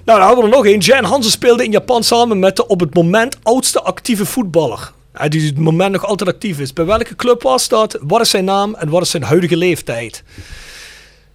Nou, 0.05 0.19
dan 0.19 0.27
hadden 0.27 0.45
we 0.45 0.51
er 0.51 0.55
nog 0.57 0.65
één. 0.65 0.79
Jan 0.79 1.03
Hansen 1.03 1.31
speelde 1.31 1.63
in 1.63 1.71
Japan 1.71 2.03
samen 2.03 2.39
met 2.39 2.55
de 2.55 2.67
op 2.67 2.79
het 2.79 2.93
moment 2.93 3.37
oudste 3.43 3.81
actieve 3.81 4.25
voetballer. 4.25 4.91
Hij 5.11 5.29
die 5.29 5.49
op 5.49 5.55
het 5.55 5.63
moment 5.63 5.91
nog 5.91 6.05
altijd 6.05 6.29
actief 6.29 6.59
is. 6.59 6.73
Bij 6.73 6.85
welke 6.85 7.15
club 7.15 7.41
was 7.43 7.67
dat? 7.67 7.97
Wat 8.01 8.21
is 8.21 8.29
zijn 8.29 8.45
naam 8.45 8.75
en 8.75 8.89
wat 8.89 9.01
is 9.01 9.09
zijn 9.09 9.23
huidige 9.23 9.57
leeftijd? 9.57 10.23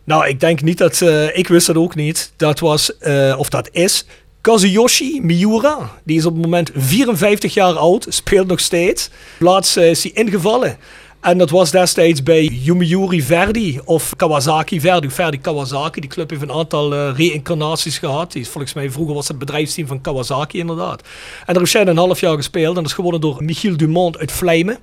Nou, 0.05 0.29
ik 0.29 0.41
denk 0.41 0.63
niet 0.63 0.79
dat... 0.79 1.01
eh, 1.01 1.37
ik 1.37 1.49
wist 1.49 1.67
dat 1.67 1.77
ook 1.77 1.95
niet. 1.95 2.33
Dat 2.37 2.61
was, 2.61 2.99
eh, 2.99 3.35
of 3.39 3.49
dat 3.49 3.69
is... 3.73 4.07
Kazuyoshi 4.41 5.21
Miura. 5.23 5.91
Die 6.05 6.17
is 6.19 6.27
op 6.27 6.33
het 6.35 6.43
moment 6.43 6.71
54 6.75 7.55
jaar 7.55 7.75
oud. 7.75 8.07
Speelt 8.09 8.47
nog 8.47 8.61
steeds. 8.61 9.11
Laatst 9.39 9.77
eh, 9.77 9.91
is 9.91 10.03
hij 10.03 10.13
ingevallen. 10.15 10.77
En 11.21 11.39
dat 11.39 11.51
was 11.51 11.71
destijds 11.71 12.23
bij 12.23 12.45
Yomiuri 12.45 13.23
Verdi 13.23 13.81
of 13.85 14.17
Kawasaki 14.17 14.81
Verdi. 14.81 15.11
Verdi 15.11 15.41
Kawasaki. 15.41 16.01
Die 16.01 16.11
club 16.11 16.31
heeft 16.31 16.43
een 16.43 16.53
aantal 16.53 16.95
eh 16.95 17.17
reïncarnaties 17.17 17.99
gehad. 17.99 18.33
Die 18.33 18.49
volgens 18.49 18.73
mij 18.73 18.91
vroeger 18.91 19.15
was 19.15 19.29
het 19.29 19.39
bedrijfsteam 19.39 19.87
van 19.87 20.01
Kawasaki 20.01 20.59
inderdaad. 20.59 21.01
En 21.01 21.45
daar 21.47 21.59
heeft 21.59 21.71
zij 21.71 21.87
een 21.87 21.97
half 21.97 22.21
jaar 22.21 22.37
gespeeld. 22.37 22.69
En 22.69 22.83
dat 22.83 22.87
is 22.87 22.93
gewonnen 22.93 23.21
door 23.21 23.45
Michiel 23.45 23.77
Dumont 23.77 24.19
uit 24.19 24.33
Vlijmen. 24.33 24.79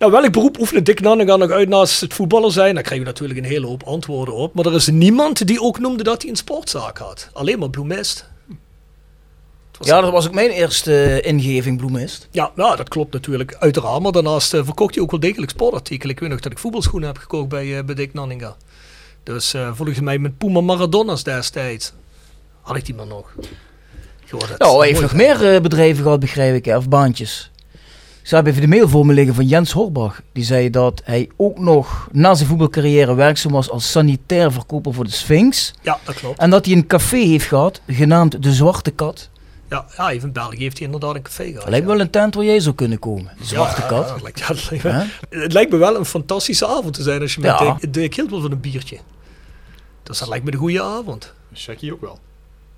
Nou, 0.00 0.12
welk 0.12 0.32
beroep 0.32 0.58
oefende 0.58 0.82
Dick 0.82 1.00
Nanninga 1.00 1.36
nog 1.36 1.50
uit 1.50 1.68
naast 1.68 2.00
het 2.00 2.14
voetballer 2.14 2.52
zijn? 2.52 2.74
Daar 2.74 2.82
krijgen 2.82 3.06
we 3.06 3.12
natuurlijk 3.12 3.40
een 3.40 3.52
hele 3.52 3.66
hoop 3.66 3.82
antwoorden 3.82 4.34
op. 4.34 4.54
Maar 4.54 4.66
er 4.66 4.74
is 4.74 4.86
niemand 4.86 5.46
die 5.46 5.60
ook 5.60 5.78
noemde 5.78 6.02
dat 6.02 6.22
hij 6.22 6.30
een 6.30 6.36
sportzaak 6.36 6.98
had. 6.98 7.30
Alleen 7.32 7.58
maar 7.58 7.70
Bloemist. 7.70 8.28
Ja, 9.80 10.00
dat 10.00 10.12
was 10.12 10.26
ook 10.26 10.34
mijn 10.34 10.50
eerste 10.50 11.04
eh, 11.04 11.32
ingeving, 11.32 11.78
Bloemist. 11.78 12.28
Ja, 12.30 12.50
nou, 12.54 12.76
dat 12.76 12.88
klopt 12.88 13.12
natuurlijk, 13.12 13.56
uiteraard. 13.58 14.02
Maar 14.02 14.12
daarnaast 14.12 14.54
eh, 14.54 14.64
verkocht 14.64 14.94
hij 14.94 15.02
ook 15.02 15.10
wel 15.10 15.20
degelijk 15.20 15.50
sportartikelen. 15.50 16.14
Ik 16.14 16.20
weet 16.20 16.30
nog 16.30 16.40
dat 16.40 16.52
ik 16.52 16.58
voetbalschoenen 16.58 17.08
heb 17.08 17.18
gekocht 17.18 17.48
bij, 17.48 17.78
eh, 17.78 17.84
bij 17.84 17.94
Dick 17.94 18.12
Nanninga. 18.12 18.56
Dus 19.22 19.54
eh, 19.54 19.70
volgens 19.74 20.00
mij 20.00 20.18
met 20.18 20.38
Puma 20.38 20.60
Maradonas 20.60 21.22
destijds. 21.22 21.92
Had 22.60 22.76
ik 22.76 22.86
die 22.86 22.94
maar 22.94 23.06
nog. 23.06 23.34
Goh, 24.28 24.40
dat 24.40 24.58
Nou, 24.58 24.78
hij 24.78 24.88
heeft 24.88 25.00
nog 25.00 25.14
meer 25.14 25.60
bedrijven 25.60 26.02
gehad, 26.02 26.20
begrijp 26.20 26.54
ik, 26.54 26.64
hè, 26.64 26.76
of 26.76 26.88
baantjes. 26.88 27.49
Ik 28.22 28.30
heb 28.30 28.46
even 28.46 28.60
de 28.60 28.66
mail 28.68 28.88
voor 28.88 29.06
me 29.06 29.12
liggen 29.12 29.34
van 29.34 29.46
Jens 29.46 29.72
Horbach. 29.72 30.20
Die 30.32 30.44
zei 30.44 30.70
dat 30.70 31.02
hij 31.04 31.28
ook 31.36 31.58
nog 31.58 32.08
na 32.12 32.34
zijn 32.34 32.48
voetbalcarrière 32.48 33.14
werkzaam 33.14 33.52
was 33.52 33.70
als 33.70 33.90
sanitair 33.90 34.52
verkoper 34.52 34.94
voor 34.94 35.04
de 35.04 35.10
Sphinx. 35.10 35.72
Ja, 35.82 35.98
dat 36.04 36.14
klopt. 36.14 36.38
En 36.38 36.50
dat 36.50 36.64
hij 36.66 36.74
een 36.74 36.86
café 36.86 37.16
heeft 37.16 37.46
gehad, 37.46 37.80
genaamd 37.86 38.42
De 38.42 38.52
Zwarte 38.52 38.90
Kat. 38.90 39.28
Ja, 39.70 39.86
ja, 39.96 40.10
even 40.10 40.26
in 40.26 40.32
België 40.32 40.62
heeft 40.62 40.76
hij 40.78 40.86
inderdaad 40.86 41.14
een 41.14 41.22
café 41.22 41.50
gehad. 41.52 41.68
Lijkt 41.68 41.86
wel 41.86 42.00
een 42.00 42.10
tent 42.10 42.34
waar 42.34 42.44
jij 42.44 42.60
zou 42.60 42.74
kunnen 42.74 42.98
komen. 42.98 43.32
De 43.38 43.44
Zwarte 43.44 43.80
ja, 43.80 43.86
Kat. 43.86 44.06
ja, 44.06 44.12
dat 44.12 44.22
lijkt, 44.22 44.38
ja, 44.38 44.46
dat 44.46 44.70
lijkt 44.70 44.84
me- 44.84 44.90
Hè? 44.90 45.38
Het 45.42 45.52
lijkt 45.52 45.70
me 45.72 45.76
wel 45.78 45.96
een 45.96 46.04
fantastische 46.04 46.66
avond 46.66 46.94
te 46.94 47.02
zijn 47.02 47.20
als 47.20 47.34
je 47.34 47.40
met 47.40 47.50
Ja. 47.50 47.76
Hield 48.10 48.30
wil 48.30 48.40
van 48.40 48.50
een 48.52 48.60
biertje. 48.60 48.98
Dus 50.02 50.18
dat 50.18 50.28
lijkt 50.28 50.44
me 50.44 50.50
de 50.50 50.56
goede 50.56 50.82
avond. 50.82 51.32
Shaggy 51.54 51.90
ook 51.90 52.00
wel. 52.00 52.18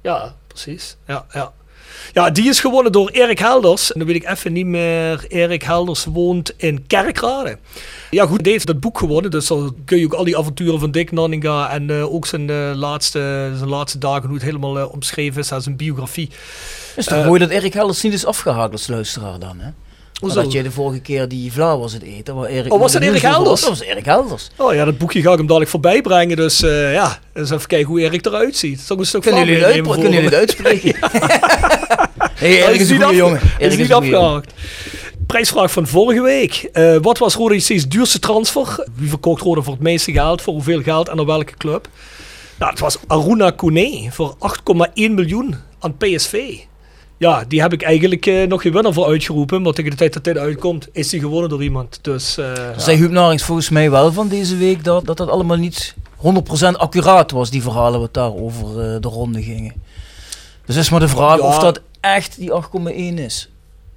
Ja, 0.03 0.35
precies. 0.47 0.97
Ja, 1.07 1.27
ja. 1.33 1.53
Ja, 2.13 2.31
die 2.31 2.49
is 2.49 2.61
gewonnen 2.61 2.93
door 2.93 3.11
Erik 3.11 3.39
Helders. 3.39 3.93
En 3.93 3.99
dan 3.99 4.09
weet 4.09 4.23
ik 4.23 4.29
even 4.29 4.53
niet 4.53 4.67
meer. 4.67 5.25
Erik 5.29 5.63
Helders 5.63 6.05
woont 6.05 6.55
in 6.57 6.87
Kerkrade. 6.87 7.59
Ja, 8.11 8.27
goed, 8.27 8.43
die 8.43 8.53
heeft 8.53 8.67
dat 8.67 8.81
boek 8.81 8.99
gewonnen. 8.99 9.31
Dus 9.31 9.47
dan 9.47 9.75
kun 9.85 9.99
je 9.99 10.05
ook 10.05 10.13
al 10.13 10.25
die 10.25 10.39
avonturen 10.39 10.81
van 10.81 10.91
Dick 10.91 11.11
Nanninga 11.11 11.71
en 11.71 11.91
eh, 11.91 12.15
ook 12.15 12.27
zijn, 12.27 12.51
eh, 12.51 12.73
laatste, 12.75 13.51
zijn 13.57 13.69
laatste 13.69 13.99
dagen, 13.99 14.25
hoe 14.25 14.35
het 14.35 14.45
helemaal 14.45 14.79
eh, 14.79 14.93
omschreven 14.93 15.41
is, 15.41 15.53
aan 15.53 15.63
zijn 15.63 15.77
biografie. 15.77 16.31
is 16.97 17.05
toch 17.05 17.25
mooi 17.25 17.41
dat 17.41 17.51
Erik 17.51 17.73
Helders 17.73 18.03
niet 18.03 18.13
is 18.13 18.27
afgehaakt 18.27 18.73
als 18.73 18.87
luisteraar 18.87 19.39
dan, 19.39 19.59
hè? 19.61 19.71
Dat 20.35 20.53
je 20.53 20.63
de 20.63 20.71
vorige 20.71 21.01
keer 21.01 21.29
die 21.29 21.53
vla 21.53 21.79
was 21.79 21.93
het 21.93 22.03
eten. 22.03 22.35
Waar 22.35 22.49
Erik 22.49 22.73
Oh, 22.73 22.81
was 22.81 22.93
dat 22.93 23.03
Erik 23.03 23.23
Helders? 23.23 23.61
Dat 23.61 23.71
was 23.71 23.81
Erik 23.81 24.05
Helders. 24.05 24.51
Oh 24.57 24.75
ja, 24.75 24.85
dat 24.85 24.99
boekje 24.99 25.23
ga 25.23 25.31
ik 25.31 25.37
hem 25.37 25.47
dadelijk 25.47 25.71
voorbij 25.71 26.01
brengen. 26.03 26.37
Dus 26.37 26.59
ja, 26.59 27.19
eens 27.35 27.51
even 27.51 27.67
kijken 27.67 27.89
hoe 27.89 28.01
Erik 28.01 28.27
eruit 28.27 28.57
ziet. 28.57 28.91
Ik 28.91 28.99
een 28.99 29.07
stuk 29.07 29.23
Kunnen 29.23 29.47
jullie 29.47 29.65
het 29.65 29.89
kunnen 29.89 30.13
jullie 30.13 30.37
uitspreken? 30.45 30.95
Hey, 32.43 32.67
Erik 32.69 32.81
is 32.81 32.91
een 32.91 32.95
goede 32.97 33.05
afge- 33.05 33.17
jongen. 33.17 33.41
Is 33.59 33.77
niet 33.77 33.93
afgehaakt. 33.93 34.53
Prijsvraag 35.27 35.71
van 35.73 35.87
vorige 35.87 36.23
week. 36.23 36.69
Eh, 36.73 36.97
wat 37.03 37.19
was 37.19 37.35
Roda 37.35 37.55
JC's 37.55 37.89
duurste 37.89 38.19
transfer? 38.19 38.87
Wie 38.95 39.09
verkocht 39.09 39.43
Roda 39.43 39.61
voor 39.63 39.73
het 39.73 39.83
meeste 39.83 40.13
geld? 40.13 40.43
Voor 40.43 40.53
hoeveel 40.55 40.83
geld 40.83 41.09
en 41.09 41.17
naar 41.17 41.27
welke 41.27 41.57
club? 41.57 41.89
Nou, 42.59 42.71
het 42.71 42.81
was 42.81 42.99
Aruna 43.07 43.51
Kone 43.51 44.07
voor 44.11 44.35
8,1 44.39 45.15
miljoen 45.15 45.55
aan 45.81 45.97
PSV. 45.97 46.55
Ja, 47.19 47.45
die 47.49 47.61
heb 47.61 47.73
ik 47.73 47.83
eigenlijk 47.83 48.27
eh, 48.27 48.47
nog 48.47 48.63
geen 48.63 48.73
winnaar 48.73 48.93
voor 48.93 49.07
uitgeroepen. 49.07 49.63
Maar 49.63 49.73
tegen 49.73 49.91
de 49.91 49.97
tijd 49.97 50.13
dat 50.13 50.25
dit 50.25 50.39
uitkomt, 50.39 50.89
is 50.93 51.09
die 51.09 51.21
gewonnen 51.21 51.51
door 51.51 51.63
iemand. 51.63 51.99
Dus, 52.03 52.39
eh, 52.39 52.53
Zei 52.77 52.97
Huub 52.97 53.11
Narings 53.11 53.43
volgens 53.43 53.69
mij 53.69 53.91
wel 53.91 54.13
van 54.13 54.29
deze 54.29 54.57
week 54.57 54.85
dat 54.85 55.07
dat, 55.07 55.17
dat 55.17 55.29
allemaal 55.29 55.57
niet 55.57 55.95
100% 56.17 56.79
accuraat 56.79 57.31
was, 57.31 57.51
die 57.51 57.63
verhalen 57.63 58.01
wat 58.01 58.15
daar 58.15 58.35
over 58.35 59.01
de 59.01 59.09
ronde 59.09 59.43
gingen. 59.43 59.73
Dus 60.67 60.77
is 60.77 60.91
maar 60.91 61.01
de 61.01 61.09
vraag 61.09 61.39
Ja. 61.39 61.45
of 61.47 61.59
dat 61.59 61.81
echt 62.03 62.37
die 62.39 62.51
8,1 62.91 62.95
is. 63.15 63.51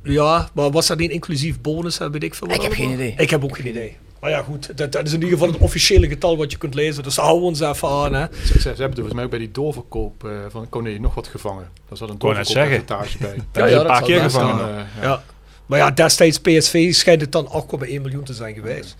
Ja, 0.03 0.49
maar 0.53 0.71
was 0.71 0.87
dat 0.87 0.97
niet 0.97 1.11
inclusief 1.11 1.61
bonus? 1.61 1.97
Heb 1.97 2.15
ik 2.23 2.35
veel 2.35 2.49
Ik 2.49 2.61
heb 2.61 2.73
geen 2.73 2.89
idee. 2.89 3.13
Ik 3.17 3.29
heb 3.29 3.43
ook 3.43 3.55
geen 3.55 3.67
idee. 3.67 3.97
Maar 4.19 4.29
ja, 4.29 4.41
goed, 4.41 4.77
dat, 4.77 4.91
dat 4.91 5.05
is 5.05 5.13
in 5.13 5.21
ieder 5.21 5.37
geval 5.37 5.53
het 5.53 5.61
officiële 5.61 6.07
getal 6.07 6.37
wat 6.37 6.51
je 6.51 6.57
kunt 6.57 6.73
lezen. 6.73 7.03
Dus 7.03 7.15
houden 7.15 7.41
we 7.41 7.47
ons 7.47 7.59
even 7.59 7.89
aan. 7.89 8.13
Hè. 8.13 8.25
Ze, 8.45 8.47
ze, 8.47 8.59
ze 8.59 8.67
hebben 8.67 8.93
volgens 8.93 9.13
mij 9.13 9.23
ook 9.23 9.29
bij 9.29 9.39
die 9.39 9.51
doorverkoop 9.51 10.23
eh, 10.23 10.31
van 10.49 10.69
Kone 10.69 10.99
nog 10.99 11.15
wat 11.15 11.27
gevangen. 11.27 11.69
Daar 11.89 11.97
zat 11.97 12.09
een 12.09 12.17
doorverkooppercentage 12.17 13.17
bij. 13.17 13.35
Daar 13.51 13.69
is 13.69 13.75
een 13.75 13.85
paar 13.85 14.03
keer 14.03 14.21
gevangen. 14.21 14.57
Dan, 14.57 14.69
eh, 14.69 14.83
ja. 15.01 15.23
Maar 15.65 15.79
ja, 15.79 15.91
destijds 15.91 16.39
PSV 16.39 16.93
schijnt 16.93 17.21
het 17.21 17.31
dan 17.31 17.63
8,1 17.79 17.79
miljoen 17.79 18.23
te 18.23 18.33
zijn 18.33 18.53
geweest. 18.53 18.95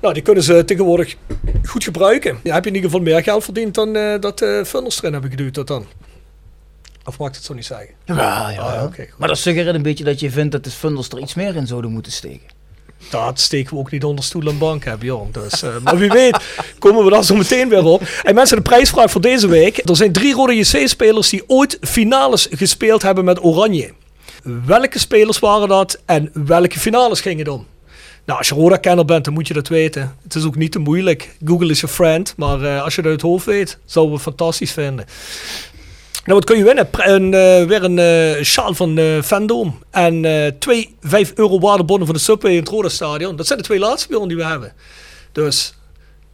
Nou, 0.00 0.14
die 0.14 0.22
kunnen 0.22 0.42
ze 0.42 0.64
tegenwoordig 0.64 1.16
goed 1.64 1.84
gebruiken. 1.84 2.38
Ja, 2.42 2.54
heb 2.54 2.64
je 2.64 2.70
in 2.70 2.76
ieder 2.76 2.90
geval 2.90 3.04
meer 3.04 3.22
geld 3.22 3.44
verdiend 3.44 3.74
dan 3.74 3.96
eh, 3.96 4.20
dat 4.20 4.42
uh, 4.42 4.64
Funnels 4.64 4.98
erin 4.98 5.12
hebben 5.12 5.30
geduwd 5.30 5.54
dat 5.54 5.66
dan? 5.66 5.86
Of 7.04 7.18
mag 7.18 7.28
ik 7.28 7.34
het 7.34 7.44
zo 7.44 7.54
niet 7.54 7.64
zeggen? 7.64 7.94
Ja, 8.04 8.50
ja. 8.50 8.60
Ah, 8.60 8.92
maar 9.16 9.28
dat 9.28 9.38
suggereert 9.38 9.74
een 9.74 9.82
beetje 9.82 10.04
dat 10.04 10.20
je 10.20 10.30
vindt 10.30 10.52
dat 10.52 10.64
de 10.64 10.70
fundels 10.70 11.08
er 11.08 11.18
iets 11.18 11.34
meer 11.34 11.56
in 11.56 11.66
zouden 11.66 11.90
moeten 11.90 12.12
steken. 12.12 12.60
Dat 13.10 13.40
steken 13.40 13.74
we 13.74 13.78
ook 13.78 13.90
niet 13.90 14.04
onder 14.04 14.24
stoel 14.24 14.46
en 14.46 14.58
bank, 14.58 14.84
hè, 14.84 14.96
Bjorn. 14.96 15.28
Dus, 15.32 15.62
eh, 15.62 15.70
maar 15.84 15.96
wie 15.96 16.10
weet 16.10 16.38
komen 16.78 17.04
we 17.04 17.10
daar 17.10 17.24
zo 17.24 17.34
meteen 17.34 17.68
weer 17.68 17.84
op. 17.84 18.02
En 18.22 18.34
mensen, 18.34 18.56
de 18.56 18.62
prijsvraag 18.62 19.10
voor 19.10 19.20
deze 19.20 19.48
week. 19.48 19.88
Er 19.88 19.96
zijn 19.96 20.12
drie 20.12 20.34
Rode 20.34 20.56
JC-spelers 20.56 21.28
die 21.28 21.44
ooit 21.46 21.78
finales 21.80 22.48
gespeeld 22.50 23.02
hebben 23.02 23.24
met 23.24 23.44
Oranje. 23.44 23.92
Welke 24.66 24.98
spelers 24.98 25.38
waren 25.38 25.68
dat 25.68 26.00
en 26.04 26.30
welke 26.32 26.78
finales 26.78 27.20
gingen 27.20 27.38
het 27.38 27.48
om? 27.48 27.66
Nou, 28.24 28.38
als 28.38 28.48
je 28.48 28.54
Roda-kenner 28.54 29.04
bent, 29.04 29.24
dan 29.24 29.34
moet 29.34 29.48
je 29.48 29.54
dat 29.54 29.68
weten. 29.68 30.16
Het 30.22 30.34
is 30.34 30.44
ook 30.44 30.56
niet 30.56 30.72
te 30.72 30.78
moeilijk. 30.78 31.36
Google 31.44 31.70
is 31.70 31.80
je 31.80 31.88
friend. 31.88 32.34
Maar 32.36 32.62
eh, 32.62 32.82
als 32.82 32.94
je 32.94 33.00
het 33.00 33.10
uit 33.10 33.20
het 33.20 33.30
hoofd 33.30 33.46
weet, 33.46 33.78
zouden 33.84 34.14
we 34.14 34.20
het 34.20 34.28
fantastisch 34.28 34.72
vinden. 34.72 35.06
Nou, 36.24 36.38
wat 36.38 36.44
kun 36.44 36.56
je 36.56 36.64
winnen? 36.64 36.88
Een, 36.92 37.34
eh, 37.34 37.66
weer 37.66 37.84
een 37.84 37.98
eh, 37.98 38.44
sjaal 38.44 38.74
van 38.74 39.22
Fandom. 39.24 39.78
En 39.90 40.56
twee 40.58 40.96
5 41.00 41.32
euro 41.34 41.58
waardebonnen 41.58 42.06
van 42.06 42.16
de 42.16 42.22
Subway 42.22 42.52
in 42.52 42.58
het 42.58 42.68
Roda 42.68 42.88
Stadion. 42.88 43.36
Dat 43.36 43.46
zijn 43.46 43.58
de 43.58 43.64
twee 43.64 43.78
laatste 43.78 44.08
Bjorn 44.08 44.28
die 44.28 44.36
we 44.36 44.44
hebben. 44.44 44.72
Dus 45.32 45.74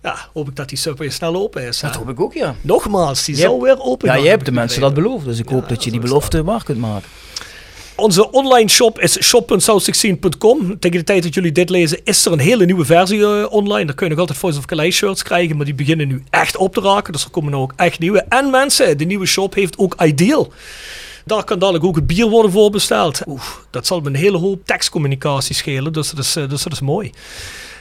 ja, 0.02 0.16
hoop 0.33 0.49
ik 0.49 0.57
dat 0.57 0.68
die 0.68 0.78
Subway 0.78 1.09
snel 1.09 1.35
open 1.35 1.62
is. 1.62 1.80
Dat 1.80 1.92
hè. 1.92 1.99
hoop 1.99 2.09
ik 2.09 2.21
ook, 2.21 2.35
ja. 2.35 2.54
Nogmaals, 2.61 3.25
die 3.25 3.37
zal 3.37 3.62
weer 3.62 3.80
open 3.80 4.09
Ja, 4.09 4.14
heb 4.14 4.25
hebt 4.25 4.45
de 4.45 4.52
mensen 4.52 4.80
dat 4.80 4.95
beloofd, 4.95 5.25
dus 5.25 5.38
ik 5.38 5.49
hoop 5.49 5.68
dat 5.68 5.85
je 5.85 5.90
die 5.90 6.00
belofte 6.00 6.45
waar 6.45 6.64
kunt 6.64 6.78
maken. 6.78 7.09
Onze 8.00 8.31
online 8.31 8.69
shop 8.69 9.00
is 9.00 9.23
shop.south16.com. 9.23 10.78
Tegen 10.78 10.99
de 10.99 11.05
tijd 11.05 11.23
dat 11.23 11.35
jullie 11.35 11.52
dit 11.52 11.71
lezen 11.71 12.00
is 12.05 12.26
er 12.26 12.33
een 12.33 12.38
hele 12.38 12.64
nieuwe 12.64 12.85
versie 12.85 13.23
eh, 13.23 13.52
online. 13.52 13.85
Daar 13.85 13.95
kun 13.95 14.07
je 14.07 14.11
nog 14.11 14.21
altijd 14.21 14.38
Voice 14.38 14.59
of 14.59 14.64
Calais 14.64 14.97
shirts 14.97 15.23
krijgen, 15.23 15.57
maar 15.57 15.64
die 15.64 15.75
beginnen 15.75 16.09
nu 16.09 16.23
echt 16.31 16.57
op 16.57 16.75
te 16.75 16.81
raken. 16.81 17.12
Dus 17.12 17.25
er 17.25 17.31
komen 17.31 17.52
nu 17.52 17.59
ook 17.59 17.73
echt 17.76 17.99
nieuwe. 17.99 18.25
En 18.28 18.50
mensen, 18.50 18.99
de 18.99 19.05
nieuwe 19.05 19.26
shop 19.26 19.55
heeft 19.55 19.78
ook 19.78 20.02
Ideal. 20.02 20.52
Daar 21.25 21.45
kan 21.45 21.59
dadelijk 21.59 21.85
ook 21.85 21.97
het 21.97 22.07
bier 22.07 22.28
worden 22.28 22.50
voor 22.50 22.71
besteld. 22.71 23.21
Oeh, 23.26 23.43
dat 23.71 23.87
zal 23.87 24.00
me 24.00 24.07
een 24.07 24.14
hele 24.14 24.38
hoop 24.38 24.67
tekstcommunicatie 24.67 25.55
schelen, 25.55 25.93
dus 25.93 26.11
dat 26.11 26.25
is, 26.25 26.37
eh, 26.37 26.49
dus 26.49 26.62
dat 26.62 26.73
is 26.73 26.81
mooi. 26.81 27.07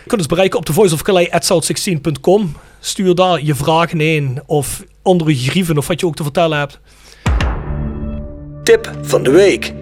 Je 0.04 0.08
kunt 0.08 0.22
ons 0.22 0.30
bereiken 0.30 0.60
op 0.60 0.66
de 0.66 0.74
voiceofcalais.south16.com. 0.74 2.56
Stuur 2.80 3.16
daar 3.16 3.44
je 3.44 3.56
vragen 3.56 4.02
in 4.02 4.42
of 4.46 4.84
andere 5.02 5.36
grieven 5.36 5.78
of 5.78 5.88
wat 5.88 6.00
je 6.00 6.06
ook 6.06 6.16
te 6.16 6.24
vertellen 6.24 6.58
hebt. 6.58 6.80
Tip 8.64 8.92
van 9.02 9.24
de 9.24 9.32
week. 9.32 9.74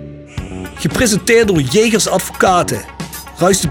Gepresenteerd 0.78 1.48
door 1.48 1.62
Jegers 1.62 2.08
Advocaten. 2.08 2.82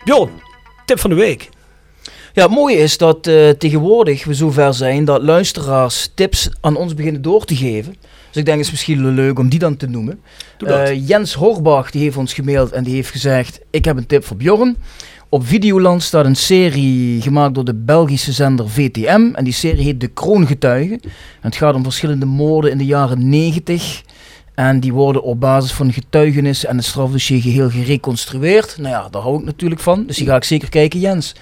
Bjorn, 0.05 0.31
tip 0.85 1.01
van 1.01 1.11
de 1.11 1.17
week. 1.17 1.49
Ja, 2.33 2.43
het 2.43 2.51
mooie 2.51 2.77
is 2.77 2.99
dat 2.99 3.27
eh, 3.27 3.51
tegenwoordig 3.51 4.25
we 4.25 4.35
zover 4.35 4.75
zijn 4.75 5.05
dat 5.05 5.23
luisteraars 5.23 6.11
tips 6.15 6.49
aan 6.61 6.77
ons 6.77 6.95
beginnen 6.95 7.23
door 7.23 7.45
te 7.45 7.57
geven. 7.57 7.97
Dus 8.01 8.37
ik 8.37 8.45
denk 8.45 8.57
het 8.57 8.67
is 8.67 8.71
misschien 8.71 9.15
leuk 9.15 9.39
om 9.39 9.49
die 9.49 9.59
dan 9.59 9.77
te 9.77 9.87
noemen. 9.87 10.21
Doe 10.57 10.69
dat. 10.69 10.89
Eh, 10.89 11.09
Jens 11.09 11.35
Horbach 11.35 11.91
die 11.91 12.03
heeft 12.03 12.17
ons 12.17 12.33
gemaild 12.33 12.73
en 12.73 12.85
die 12.85 12.95
heeft 12.95 13.11
gezegd: 13.11 13.61
Ik 13.71 13.85
heb 13.85 13.97
een 13.97 14.07
tip 14.07 14.25
voor 14.25 14.37
Bjorn. 14.37 14.77
Op 15.35 15.47
Videoland 15.47 16.03
staat 16.03 16.25
een 16.25 16.37
serie 16.37 17.23
gemaakt 17.23 17.55
door 17.55 17.65
de 17.65 17.75
Belgische 17.75 18.33
zender 18.33 18.69
VTM. 18.69 19.31
En 19.33 19.45
die 19.45 19.53
serie 19.53 19.85
heet 19.85 20.01
De 20.01 20.07
Kroongetuigen. 20.07 21.01
En 21.01 21.11
het 21.41 21.57
gaat 21.57 21.75
om 21.75 21.83
verschillende 21.83 22.27
moorden 22.27 22.71
in 22.71 22.79
de 22.79 22.85
jaren 22.85 23.29
90. 23.29 24.03
En 24.55 24.81
die 24.81 24.93
worden 24.93 25.23
op 25.23 25.41
basis 25.41 25.73
van 25.73 25.93
getuigenissen 25.93 26.69
en 26.69 26.77
het 26.77 26.85
strafdossier 26.85 27.41
geheel 27.41 27.71
gereconstrueerd. 27.71 28.77
Nou 28.79 28.89
ja, 28.89 29.09
daar 29.09 29.23
hou 29.23 29.39
ik 29.39 29.45
natuurlijk 29.45 29.81
van. 29.81 30.07
Dus 30.07 30.17
die 30.17 30.27
ga 30.27 30.37
ik 30.37 30.45
zeker 30.45 30.69
kijken, 30.69 31.01
Jens. 31.01 31.35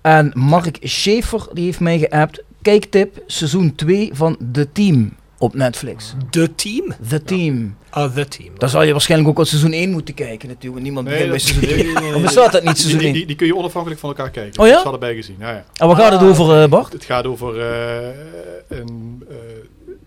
En 0.00 0.30
Mark 0.34 0.78
Schaefer 0.80 1.48
die 1.52 1.64
heeft 1.64 1.80
mij 1.80 1.98
geappt. 1.98 2.42
Kijktip 2.62 3.22
seizoen 3.26 3.74
2 3.74 4.10
van 4.12 4.36
The 4.52 4.72
Team 4.72 5.12
op 5.42 5.54
Netflix. 5.54 6.14
De 6.30 6.54
team? 6.54 6.94
The 7.08 7.22
Team. 7.22 7.76
Ah, 7.90 8.14
The 8.14 8.28
Team. 8.28 8.50
Dan 8.58 8.68
zal 8.68 8.82
je 8.82 8.92
waarschijnlijk 8.92 9.30
ook 9.30 9.38
al 9.38 9.44
seizoen 9.44 9.72
1 9.72 9.90
moeten 9.90 10.14
kijken 10.14 10.48
natuurlijk. 10.48 10.82
Niemand 10.82 11.06
Nee, 11.08 11.14
begint 11.28 11.30
bij 11.30 11.38
dat- 11.38 11.48
seizoen 11.48 11.76
nee, 11.76 11.84
1. 11.86 11.92
nee, 11.94 12.02
nee, 12.02 12.08
Of 12.08 12.14
nee. 12.14 12.22
bestaat 12.22 12.52
dat 12.52 12.62
niet, 12.62 12.70
Die, 12.72 12.80
seizoen 12.80 12.98
die, 12.98 13.08
1? 13.08 13.16
die, 13.16 13.26
die 13.26 13.36
kun 13.36 13.46
je 13.46 13.56
onafhankelijk 13.56 14.00
van 14.00 14.08
elkaar 14.10 14.30
kijken. 14.30 14.60
Oh 14.60 14.66
ja? 14.66 14.72
Dat 14.72 14.82
is 14.82 14.88
allebei 14.88 15.14
gezien. 15.14 15.36
Ja, 15.38 15.50
ja. 15.50 15.64
En 15.76 15.86
waar 15.86 15.96
gaat 15.96 16.12
het 16.12 16.22
over, 16.22 16.62
eh, 16.62 16.68
Bart? 16.68 16.92
Het 16.92 17.04
gaat 17.04 17.26
over 17.26 17.60
eh, 17.60 18.08
een 18.68 19.24
eh, 19.28 19.36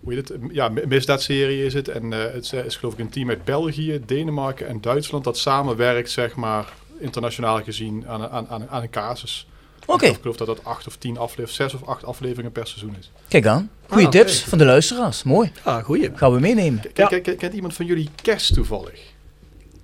hoe 0.04 0.14
heet 0.14 0.28
het? 0.30 0.38
Ja, 0.52 0.70
mi- 0.70 0.82
misdaadserie 0.88 1.66
is 1.66 1.74
het. 1.74 1.88
En 1.88 2.14
eh, 2.14 2.20
het 2.34 2.54
is, 2.66 2.76
geloof 2.76 2.94
ik 2.94 3.00
een 3.00 3.10
team 3.10 3.30
uit 3.30 3.44
België, 3.44 4.02
Denemarken 4.06 4.68
en 4.68 4.82
Duitsland 4.82 5.24
dat 5.24 5.38
samenwerkt, 5.38 6.12
zeg 6.12 6.36
maar, 6.36 6.74
internationaal 7.00 7.62
gezien 7.64 8.04
aan, 8.08 8.30
aan, 8.30 8.48
aan 8.70 8.82
een 8.82 8.90
casus. 8.90 9.48
Oké. 9.86 10.06
Ik 10.06 10.18
geloof 10.22 10.36
dat 10.38 10.48
dat 10.48 10.64
acht 10.64 10.88
of 10.88 10.96
tien 10.96 11.18
afleveringen, 11.18 11.54
zes 11.56 11.74
of 11.74 11.84
acht 11.88 12.06
afleveringen 12.06 12.52
per 12.52 12.68
seizoen 12.68 12.96
is. 13.00 13.12
Kijk 13.28 13.46
aan. 13.46 13.70
Goeie 13.88 14.08
Ah, 14.08 14.14
oké. 14.14 14.18
tips 14.24 14.42
van 14.44 14.58
de 14.58 14.66
luisteraars. 14.66 15.24
Mooi. 15.24 15.52
Ah, 15.64 15.84
goeie. 15.84 16.12
Gaan 16.16 16.34
we 16.34 16.40
meenemen. 16.40 16.82
K- 16.94 16.98
Ja. 16.98 17.08
Kent 17.38 17.54
iemand 17.54 17.74
van 17.74 17.86
jullie 17.86 18.10
Kerst 18.22 18.54
toevallig? 18.54 19.00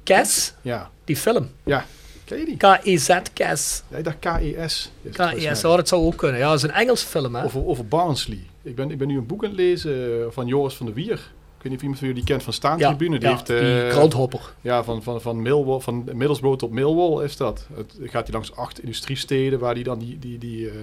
Kes, 0.04 0.54
Ja. 0.62 0.90
die 1.06 1.16
film. 1.18 1.50
Ja. 1.64 1.86
Ken 2.26 2.40
je 2.40 2.46
die? 2.46 2.58
K-E-Z, 2.58 3.18
Kes. 3.34 3.84
Ja, 3.88 3.98
ik 3.98 4.04
dacht 4.04 4.20
KES. 4.20 4.92
K-E-S, 5.12 5.64
oh, 5.66 5.76
dat 5.76 5.88
zou 5.88 6.06
ook 6.06 6.18
kunnen. 6.18 6.40
Ja, 6.40 6.48
dat 6.48 6.58
is 6.58 6.64
een 6.64 6.72
Engelse 6.72 7.08
film, 7.08 7.36
hè? 7.36 7.44
Over, 7.44 7.66
over 7.66 7.88
Barnsley. 7.88 8.40
Ik 8.64 8.76
ben, 8.76 8.92
ik 8.92 8.98
ben 8.98 9.08
nu 9.08 9.18
een 9.18 9.26
boek 9.26 9.44
aan 9.44 9.50
het 9.50 9.60
lezen 9.60 9.94
eh, 10.22 10.26
van 10.30 10.48
Joris 10.48 10.74
van 10.74 10.86
der 10.86 10.96
Wier. 10.96 11.32
Ik 11.62 11.68
weet 11.70 11.76
niet 11.82 11.82
of 11.82 11.82
iemand 11.82 12.00
van 12.00 12.08
jullie 12.08 12.24
kent 12.24 12.44
van 12.44 12.54
Staantribune. 12.54 13.20
die 13.20 13.30
ja, 13.30 13.36
heeft, 13.36 13.48
die 13.48 13.84
eh, 13.84 13.90
krauthopper. 13.90 14.54
Ja, 14.62 14.84
van, 14.84 15.04
van, 15.04 15.22
van, 15.22 15.42
Millwall, 15.42 15.80
van 15.80 16.04
Middlesbrough 16.14 16.58
tot 16.58 16.72
Millwall 16.72 17.24
is 17.24 17.38
dat. 17.38 17.68
Het 17.74 17.96
gaat 18.04 18.24
hij 18.24 18.34
langs 18.34 18.56
acht 18.56 18.80
industriesteden 18.82 19.60
waar 19.60 19.74
hij 19.74 19.84
dan 19.84 20.00
die, 20.00 20.20
die, 20.20 20.38
die, 20.38 20.70
eh, 20.70 20.74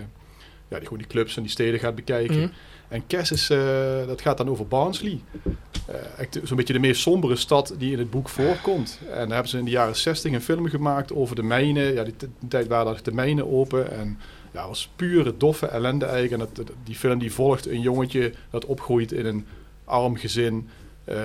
ja, 0.68 0.76
die, 0.76 0.82
gewoon 0.82 0.99
die 0.99 1.06
clubs 1.06 1.37
en 1.37 1.42
die 1.42 1.50
steden 1.50 1.80
gaat 1.80 1.94
bekijken. 1.94 2.38
Mhm. 2.38 2.49
En 2.88 3.06
Kes 3.06 3.32
is, 3.32 3.50
eh, 3.50 4.06
dat 4.06 4.20
gaat 4.20 4.37
dan 4.37 4.49
over 4.49 4.66
Barnsley. 4.66 5.20
Echt 6.18 6.40
Zo'n 6.42 6.56
beetje 6.56 6.73
de 6.73 6.78
meest 6.78 7.00
sombere 7.00 7.37
stad 7.37 7.75
die 7.78 7.92
in 7.92 7.99
het 7.99 8.11
boek 8.11 8.28
voorkomt. 8.28 8.99
En 9.11 9.18
daar 9.18 9.28
hebben 9.28 9.49
ze 9.49 9.58
in 9.58 9.64
de 9.64 9.70
jaren 9.70 9.97
60 9.97 10.32
een 10.32 10.40
film 10.40 10.68
gemaakt 10.68 11.12
over 11.12 11.37
de 11.37 11.42
mijnen. 11.42 11.94
Ja, 11.94 12.04
die 12.04 12.14
die 12.18 12.49
tijd 12.49 12.66
waren 12.66 13.04
de 13.04 13.12
mijnen 13.12 13.52
open. 13.52 13.90
En 13.90 14.18
ja, 14.52 14.66
was 14.68 14.90
pure 14.97 15.37
doffe 15.37 15.66
ellende 15.66 16.04
eigenlijk. 16.04 16.42
En 16.42 16.49
dat- 16.64 16.72
die 16.85 16.94
film 16.94 17.18
die 17.18 17.33
volgt 17.33 17.66
een 17.66 17.81
jongetje 17.81 18.33
dat 18.50 18.64
opgroeit 18.66 19.12
in 19.12 19.26
een 19.26 19.46
arm 19.88 20.16
gezin. 20.16 20.68
eh, 21.05 21.16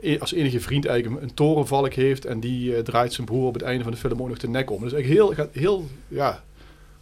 e- 0.00 0.18
als 0.18 0.32
enige 0.32 0.60
vriend 0.60 0.86
eigenlijk 0.86 1.22
een, 1.22 1.34
torenvalk 1.34 1.92
heeft. 1.92 2.24
En 2.24 2.40
die 2.40 2.74
eh, 2.76 2.82
draait 2.82 3.12
zijn 3.12 3.26
broer 3.26 3.46
op 3.46 3.54
het 3.54 3.62
einde 3.62 3.82
van 3.82 3.92
de 3.92 3.98
film 3.98 4.20
ook 4.22 4.28
nog 4.28 4.38
de 4.38 4.48
nek 4.48 4.70
om. 4.70 4.82
Dus 4.82 4.92
echt 4.92 5.06
heel, 5.08 5.28
gaat 5.34 5.48
heel 5.52 5.86
ja, 6.08 6.42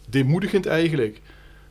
demoedigend 0.09 0.65
eigenlijk. 0.65 1.21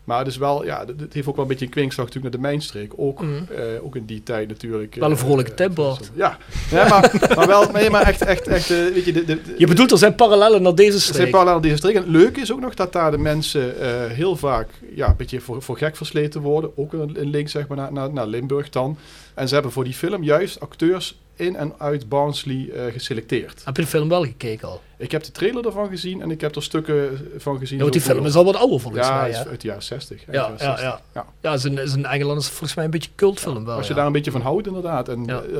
Maar 0.04 0.18
het 0.18 0.26
is 0.26 0.36
wel, 0.36 0.64
ja, 0.64 0.84
het 0.98 1.12
heeft 1.12 1.26
ook 1.28 1.34
wel 1.34 1.44
een 1.44 1.50
beetje 1.50 1.64
een 1.64 1.70
kwinkslag 1.70 2.06
natuurlijk 2.06 2.34
naar 2.34 2.42
de 2.42 2.48
mijnstreek. 2.48 2.92
Ook, 2.96 3.22
Mhm. 3.22 3.32
eh, 3.32 3.84
ook 3.84 3.96
in 3.96 4.04
die 4.04 4.22
tijd 4.22 4.48
natuurlijk. 4.48 4.94
Wel 4.94 5.10
een 5.10 5.16
vrolijke 5.16 5.68
Bart. 5.70 6.10
Ja, 6.14 6.38
ja 6.70 6.88
maar, 6.88 7.30
maar 7.36 7.46
wel, 7.46 7.70
nee, 7.70 7.90
maar 7.90 8.02
echt, 8.06 8.22
echt, 8.22 8.46
echt, 8.46 8.68
weet 8.68 9.04
je, 9.04 9.12
de, 9.12 9.24
de, 9.24 9.42
de- 9.42 9.54
Je 9.58 9.66
bedoelt, 9.66 9.90
er 9.90 9.98
zijn 9.98 10.14
parallellen 10.14 10.62
naar 10.62 10.74
deze 10.74 10.92
er 10.94 10.98
zijn 11.00 11.14
streek. 11.14 11.30
parallellen 11.30 11.56
aan 11.56 11.62
deze 11.62 11.76
streek. 11.76 11.94
En 11.94 12.02
het 12.02 12.10
leuke 12.10 12.40
is 12.40 12.52
ook 12.52 12.60
nog 12.60 12.74
dat 12.74 12.92
daar 12.92 13.10
de 13.10 13.18
mensen 13.18 13.74
heel 14.14 14.36
vaak 14.36 14.68
ja, 14.94 15.08
een 15.08 15.16
beetje 15.16 15.40
voor, 15.40 15.62
voor 15.62 15.76
gek 15.78 15.96
versleten 15.96 16.40
worden. 16.40 16.70
Ook 16.76 16.92
een, 16.92 17.20
een 17.20 17.30
link 17.30 17.48
zeg 17.48 17.66
maar 17.68 17.76
naar, 17.76 17.92
naar, 17.92 18.12
naar 18.12 18.26
Limburg 18.26 18.68
dan. 18.70 18.98
En 19.38 19.48
ze 19.48 19.54
hebben 19.54 19.72
voor 19.72 19.84
die 19.84 19.94
film 19.94 20.22
juist 20.22 20.60
acteurs 20.60 21.18
in 21.34 21.56
en 21.56 21.74
uit 21.78 22.08
Barnsley 22.08 22.70
eh, 22.70 22.92
geselecteerd. 22.92 23.64
Heb 23.64 23.76
je 23.76 23.82
de 23.82 23.88
film 23.88 24.08
wel 24.08 24.24
gekeken 24.24 24.68
al? 24.68 24.80
Ik 24.96 25.10
heb 25.10 25.22
de 25.22 25.32
trailer 25.32 25.66
ervan 25.66 25.88
gezien 25.88 26.22
en 26.22 26.30
ik 26.30 26.40
heb 26.40 26.54
er 26.56 26.62
stukken 26.62 27.28
van 27.36 27.58
gezien. 27.58 27.76
Ja, 27.76 27.82
want 27.82 27.94
die 27.94 28.02
film 28.02 28.26
is 28.26 28.34
al 28.34 28.44
wat 28.44 28.56
ouder 28.56 28.80
volgens 28.80 29.06
ja, 29.06 29.20
mij, 29.20 29.30
is 29.30 29.38
hè? 29.38 29.46
uit 29.48 29.60
de 29.60 29.66
jaren 29.66 29.82
60. 29.82 30.16
eind 30.16 30.32
Ja, 30.32 30.40
jaren 30.40 30.52
ja, 30.58 30.76
60. 30.76 30.82
ja. 30.82 31.00
ja. 31.14 31.26
Ja, 31.40 31.52
is 31.52 31.64
een, 31.64 31.78
is 31.78 31.92
een 31.92 32.42
volgens 32.42 32.74
mij 32.74 32.84
een 32.84 32.90
beetje 32.90 33.10
cultfilm 33.14 33.64
wel. 33.64 33.76
Als 33.76 33.84
je 33.86 33.90
ja. 33.92 33.98
daar 33.98 34.06
een 34.06 34.12
beetje 34.12 34.30
van 34.30 34.40
houdt, 34.40 34.66
inderdaad. 34.66 35.08
En 35.08 35.24
Ja. 35.24 35.42
eh, 35.42 35.58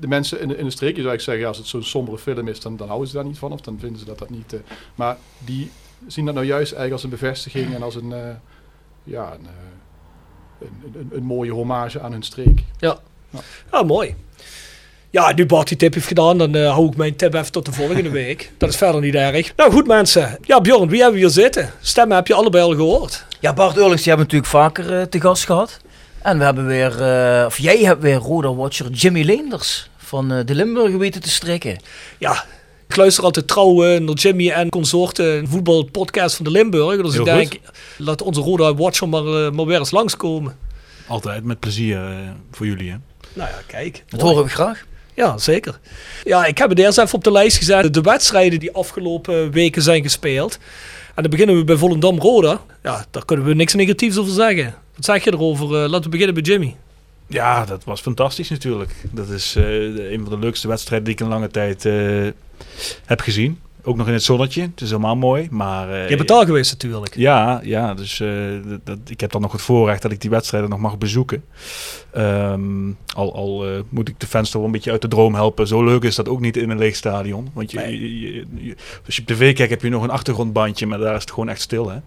de 0.00 0.06
mensen 0.06 0.40
in 0.40 0.48
de, 0.48 0.56
in 0.56 0.64
de 0.64 0.70
streekje 0.70 1.02
zou 1.02 1.14
ik 1.14 1.20
zeggen, 1.20 1.42
ja, 1.42 1.48
als 1.48 1.58
het 1.58 1.66
zo'n 1.66 1.82
sombere 1.82 2.18
film 2.18 2.48
is, 2.48 2.60
dan, 2.60 2.76
dan 2.76 2.86
houden 2.88 3.08
ze 3.08 3.14
daar 3.14 3.24
niet 3.24 3.38
van. 3.38 3.52
Of 3.52 3.60
dan 3.60 3.78
vinden 3.78 3.98
ze 3.98 4.04
dat 4.04 4.18
dat 4.18 4.30
niet... 4.30 4.52
eh, 4.52 4.60
maar 4.94 5.16
die 5.38 5.70
zien 6.06 6.24
dat 6.24 6.34
nou 6.34 6.46
juist 6.46 6.72
eigenlijk 6.72 6.92
als 6.92 7.02
een 7.02 7.10
bevestiging 7.10 7.74
en 7.74 7.82
als 7.82 7.94
een, 7.94 8.12
eh, 8.12 8.28
ja, 9.04 9.32
een, 9.32 9.46
eh, 9.46 10.68
een, 10.68 11.00
een, 11.00 11.10
een 11.16 11.22
mooie 11.24 11.50
hommage 11.52 12.00
aan 12.00 12.12
hun 12.12 12.22
streek. 12.22 12.62
Ja. 12.78 12.98
Ja, 13.72 13.82
mooi. 13.82 14.14
Ja, 15.10 15.32
nu 15.34 15.46
Bart 15.46 15.68
die 15.68 15.76
tip 15.76 15.94
heeft 15.94 16.06
gedaan, 16.06 16.38
dan 16.38 16.54
eh, 16.54 16.70
hou 16.72 16.86
ik 16.86 16.96
mijn 16.96 17.16
tip 17.16 17.34
even 17.34 17.52
tot 17.52 17.64
de 17.64 17.72
volgende 17.72 18.10
week. 18.22 18.52
Dat 18.58 18.68
is 18.68 18.76
verder 18.76 19.00
niet 19.00 19.14
erg. 19.14 19.52
Nou 19.56 19.72
goed 19.72 19.86
mensen. 19.86 20.38
Ja 20.42 20.60
Bjorn, 20.60 20.88
wie 20.88 21.00
hebben 21.00 21.20
we 21.20 21.26
hier 21.26 21.34
zitten? 21.34 21.70
Stemmen 21.80 22.16
heb 22.16 22.26
je 22.26 22.34
allebei 22.34 22.64
al 22.64 22.74
gehoord. 22.74 23.24
Ja, 23.40 23.52
Bart 23.52 23.76
Eurlings, 23.76 24.02
die 24.02 24.12
hebben 24.12 24.28
we 24.30 24.36
natuurlijk 24.36 24.64
vaker 24.74 24.98
eh, 25.00 25.06
te 25.06 25.20
gast 25.20 25.44
gehad. 25.44 25.80
En 26.22 26.38
we 26.38 26.44
hebben 26.44 26.66
weer, 26.66 27.02
eh, 27.02 27.46
of 27.46 27.58
jij 27.58 27.78
hebt 27.78 28.02
weer 28.02 28.16
Roda-watcher 28.16 28.90
Jimmy 28.90 29.22
Leenders 29.22 29.88
van 29.96 30.32
eh, 30.32 30.44
de 30.44 30.54
Limburg 30.54 30.96
weten 30.96 31.20
te 31.20 31.28
strikken. 31.30 31.78
Ja, 32.18 32.44
ik 32.88 32.96
luister 32.96 33.24
altijd 33.24 33.48
trouw 33.48 33.98
naar 33.98 34.14
Jimmy 34.14 34.50
en 34.50 34.68
consorten, 34.68 35.36
een 35.38 35.48
voetbalpodcast 35.48 36.36
van 36.36 36.44
de 36.44 36.50
Limburg. 36.50 37.02
Dus 37.02 37.12
Heel 37.12 37.26
ik 37.26 37.34
denk, 37.34 37.50
goed. 37.50 37.60
laat 38.06 38.22
onze 38.22 38.40
Roda 38.40 38.74
Watcher 38.74 39.08
maar, 39.08 39.54
maar 39.54 39.66
weer 39.66 39.78
eens 39.78 39.90
langskomen. 39.90 40.56
Altijd 41.06 41.44
met 41.44 41.60
plezier 41.60 42.00
voor 42.50 42.66
jullie, 42.66 42.90
hè? 42.90 42.96
Nou 43.34 43.50
ja, 43.50 43.58
kijk. 43.66 44.04
Dat 44.08 44.20
mooi. 44.20 44.32
horen 44.32 44.48
we 44.48 44.54
graag. 44.54 44.84
Ja, 45.14 45.38
zeker. 45.38 45.78
Ja, 46.24 46.46
ik 46.46 46.58
heb 46.58 46.68
het 46.68 46.78
eerst 46.78 46.98
even 46.98 47.14
op 47.14 47.24
de 47.24 47.32
lijst 47.32 47.56
gezet. 47.56 47.94
De 47.94 48.00
wedstrijden 48.00 48.60
die 48.60 48.72
afgelopen 48.72 49.50
weken 49.50 49.82
zijn 49.82 50.02
gespeeld. 50.02 50.58
En 51.14 51.22
dan 51.22 51.30
beginnen 51.30 51.56
we 51.56 51.64
bij 51.64 51.76
Volendam 51.76 52.18
Roda. 52.18 52.60
Ja, 52.82 53.04
daar 53.10 53.24
kunnen 53.24 53.46
we 53.46 53.54
niks 53.54 53.74
negatiefs 53.74 54.18
over 54.18 54.32
zeggen. 54.32 54.74
Wat 54.94 55.04
zeg 55.04 55.24
je 55.24 55.32
erover? 55.32 55.64
Eh, 55.66 55.88
laten 55.88 56.02
we 56.02 56.08
beginnen 56.08 56.34
bij 56.34 56.42
Jimmy. 56.42 56.76
Ja, 57.26 57.64
dat 57.64 57.84
was 57.84 58.00
fantastisch 58.00 58.50
natuurlijk. 58.50 58.94
Dat 59.10 59.28
is 59.28 59.56
eh, 59.56 60.12
een 60.12 60.20
van 60.20 60.30
de 60.30 60.38
leukste 60.38 60.68
wedstrijden 60.68 61.06
die 61.06 61.14
ik 61.14 61.20
in 61.20 61.28
lange 61.28 61.48
tijd 61.48 61.84
eh, 61.84 61.94
heb 63.04 63.20
gezien. 63.20 63.60
Ook 63.86 63.96
nog 63.96 64.06
in 64.06 64.12
het 64.12 64.22
zonnetje. 64.22 64.62
Het 64.62 64.80
is 64.80 64.88
helemaal 64.90 65.16
mooi. 65.16 65.48
Maar, 65.50 65.90
eh, 65.92 66.08
Je 66.08 66.16
bent 66.16 66.28
daar 66.28 66.44
geweest 66.46 66.72
natuurlijk. 66.72 67.14
Ja, 67.16 67.60
ja 67.64 67.94
dus 67.94 68.20
eh, 68.20 68.28
dat, 68.66 68.80
dat- 68.86 68.98
ik 69.06 69.20
heb 69.20 69.30
dan 69.32 69.40
nog 69.40 69.52
het 69.52 69.62
voorrecht 69.62 70.02
dat 70.02 70.12
ik 70.12 70.20
die 70.20 70.30
wedstrijden 70.30 70.70
nog 70.70 70.78
mag 70.78 70.98
bezoeken. 70.98 71.44
Ehm, 72.12 72.90
al 73.14 73.34
al 73.34 73.66
eh, 73.66 73.80
moet 73.88 74.08
ik 74.08 74.20
de 74.20 74.26
fans 74.26 74.46
toch 74.50 74.56
wel 74.56 74.64
een 74.66 74.72
beetje 74.72 74.90
uit 74.90 75.02
de 75.02 75.08
droom 75.08 75.34
helpen. 75.34 75.66
Zo 75.66 75.84
leuk 75.84 76.02
is 76.02 76.14
dat 76.14 76.28
ook 76.28 76.40
niet 76.40 76.56
in 76.56 76.70
een 76.70 76.78
leeg 76.78 76.96
stadion. 76.96 77.50
Want 77.52 77.70
je, 77.70 77.80
je- 77.80 78.20
je- 78.20 78.46
je- 78.56 78.76
als 79.06 79.16
je 79.16 79.20
op 79.22 79.26
tv 79.28 79.54
kijkt 79.54 79.70
heb 79.70 79.82
je 79.82 79.88
nog 79.88 80.02
een 80.02 80.10
achtergrondbandje, 80.10 80.86
maar 80.86 80.98
daar 80.98 81.14
is 81.14 81.20
het 81.20 81.30
gewoon 81.30 81.48
echt 81.48 81.60
stil. 81.60 81.90
Hè? 81.90 81.98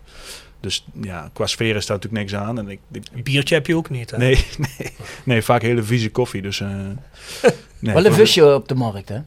Dus 0.59 0.85
ja, 1.01 1.29
qua 1.33 1.45
sfeer 1.45 1.75
is 1.75 1.85
daar 1.85 1.97
natuurlijk 1.97 2.23
niks 2.31 2.41
aan. 2.43 2.59
En 2.59 2.69
ik, 2.69 2.79
biertje 3.23 3.55
heb 3.55 3.67
je 3.67 3.75
ook 3.75 3.89
niet, 3.89 4.11
hè? 4.11 4.17
nee, 4.17 4.45
nee, 4.77 4.91
nee, 5.23 5.41
vaak 5.41 5.61
hele 5.61 5.83
vieze 5.83 6.09
koffie. 6.09 6.41
Dus, 6.41 6.59
eh, 6.59 6.67
nee, 7.79 7.93
Wel 7.93 8.05
een 8.05 8.13
visje 8.13 8.53
op 8.53 8.67
de 8.67 8.75
markt, 8.75 9.09
hè? 9.09 9.17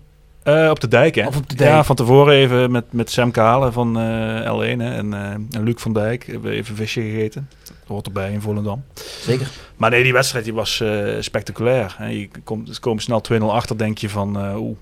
Eh, 0.42 0.70
op 0.70 0.81
de 0.81 0.88
dijk, 0.88 1.14
hè? 1.14 1.26
Of 1.26 1.37
op 1.37 1.48
de 1.48 1.55
dijk. 1.55 1.70
Ja, 1.70 1.85
van 1.85 1.96
tevoren 1.96 2.35
even 2.35 2.70
met, 2.70 2.92
met 2.92 3.11
Sam 3.11 3.31
Kalen 3.31 3.72
van 3.72 3.98
eh, 3.98 4.53
L1 4.53 4.79
hè, 4.79 4.94
en, 4.96 5.14
eh, 5.14 5.31
en 5.31 5.62
Luc 5.62 5.74
van 5.76 5.92
Dijk 5.92 6.26
hebben 6.26 6.50
we 6.50 6.57
even 6.57 6.76
visje 6.76 7.00
gegeten. 7.00 7.48
Dat 7.64 7.74
hoort 7.87 8.07
erbij 8.07 8.33
in 8.33 8.40
Volendam. 8.40 8.85
Zeker. 9.20 9.50
Maar 9.76 9.90
nee, 9.90 10.03
die 10.03 10.12
wedstrijd 10.12 10.44
die 10.44 10.55
was 10.55 10.83
spectaculair. 11.20 11.94
Hè. 11.98 12.07
Je 12.07 12.29
komt, 12.44 12.74
ze 12.74 12.81
komen 12.81 13.03
snel 13.03 13.22
2-0 13.33 13.42
achter, 13.42 13.79
denk 13.79 13.98
je 13.98 14.09
van 14.09 14.38
eh 14.38 14.57
oeh, 14.57 14.76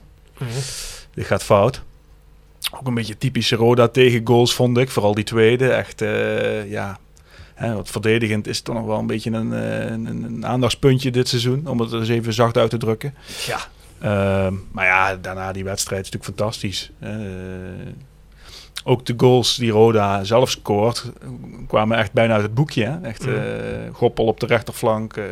dit 1.14 1.26
gaat 1.26 1.44
fout. 1.44 1.82
Ook 2.78 2.86
een 2.86 2.94
beetje 2.94 3.18
typische 3.18 3.56
Roda 3.56 3.88
tegen 3.88 4.20
goals 4.26 4.54
vond 4.54 4.78
ik, 4.78 4.90
vooral 4.90 5.14
die 5.14 5.24
tweede. 5.24 5.70
Echt, 5.70 6.00
ja, 6.68 6.98
hè, 7.54 7.74
wat 7.74 7.90
verdedigend 7.90 8.46
is 8.46 8.60
toch 8.60 8.74
nog 8.74 8.86
wel 8.86 8.98
een 8.98 9.06
beetje 9.06 9.30
een, 9.30 9.50
een, 9.92 10.22
een 10.22 10.46
aandachtspuntje 10.46 11.10
dit 11.10 11.28
seizoen, 11.28 11.66
om 11.66 11.80
het 11.80 11.92
eens 11.92 12.08
even 12.08 12.32
zacht 12.32 12.56
uit 12.56 12.70
te 12.70 12.76
drukken. 12.76 13.14
Ja. 13.46 13.58
Ehm, 14.00 14.54
maar 14.72 14.84
ja, 14.86 15.16
daarna 15.16 15.52
die 15.52 15.64
wedstrijd 15.64 16.04
is 16.06 16.10
natuurlijk 16.10 16.38
fantastisch. 16.38 16.90
Eh, 16.98 17.10
ook 18.84 19.06
de 19.06 19.14
goals 19.16 19.56
die 19.56 19.70
Roda 19.70 20.24
zelf 20.24 20.50
scoort, 20.50 21.04
kwamen 21.66 21.98
echt 21.98 22.12
bijna 22.12 22.32
uit 22.34 22.42
het 22.42 22.54
boekje. 22.54 22.84
Hè? 22.84 23.00
Echt 23.00 23.26
Mm. 23.26 23.34
eh, 23.34 23.42
Goppel 23.92 24.24
op 24.26 24.40
de 24.40 24.46
rechterflank. 24.46 25.16
eh, 25.16 25.24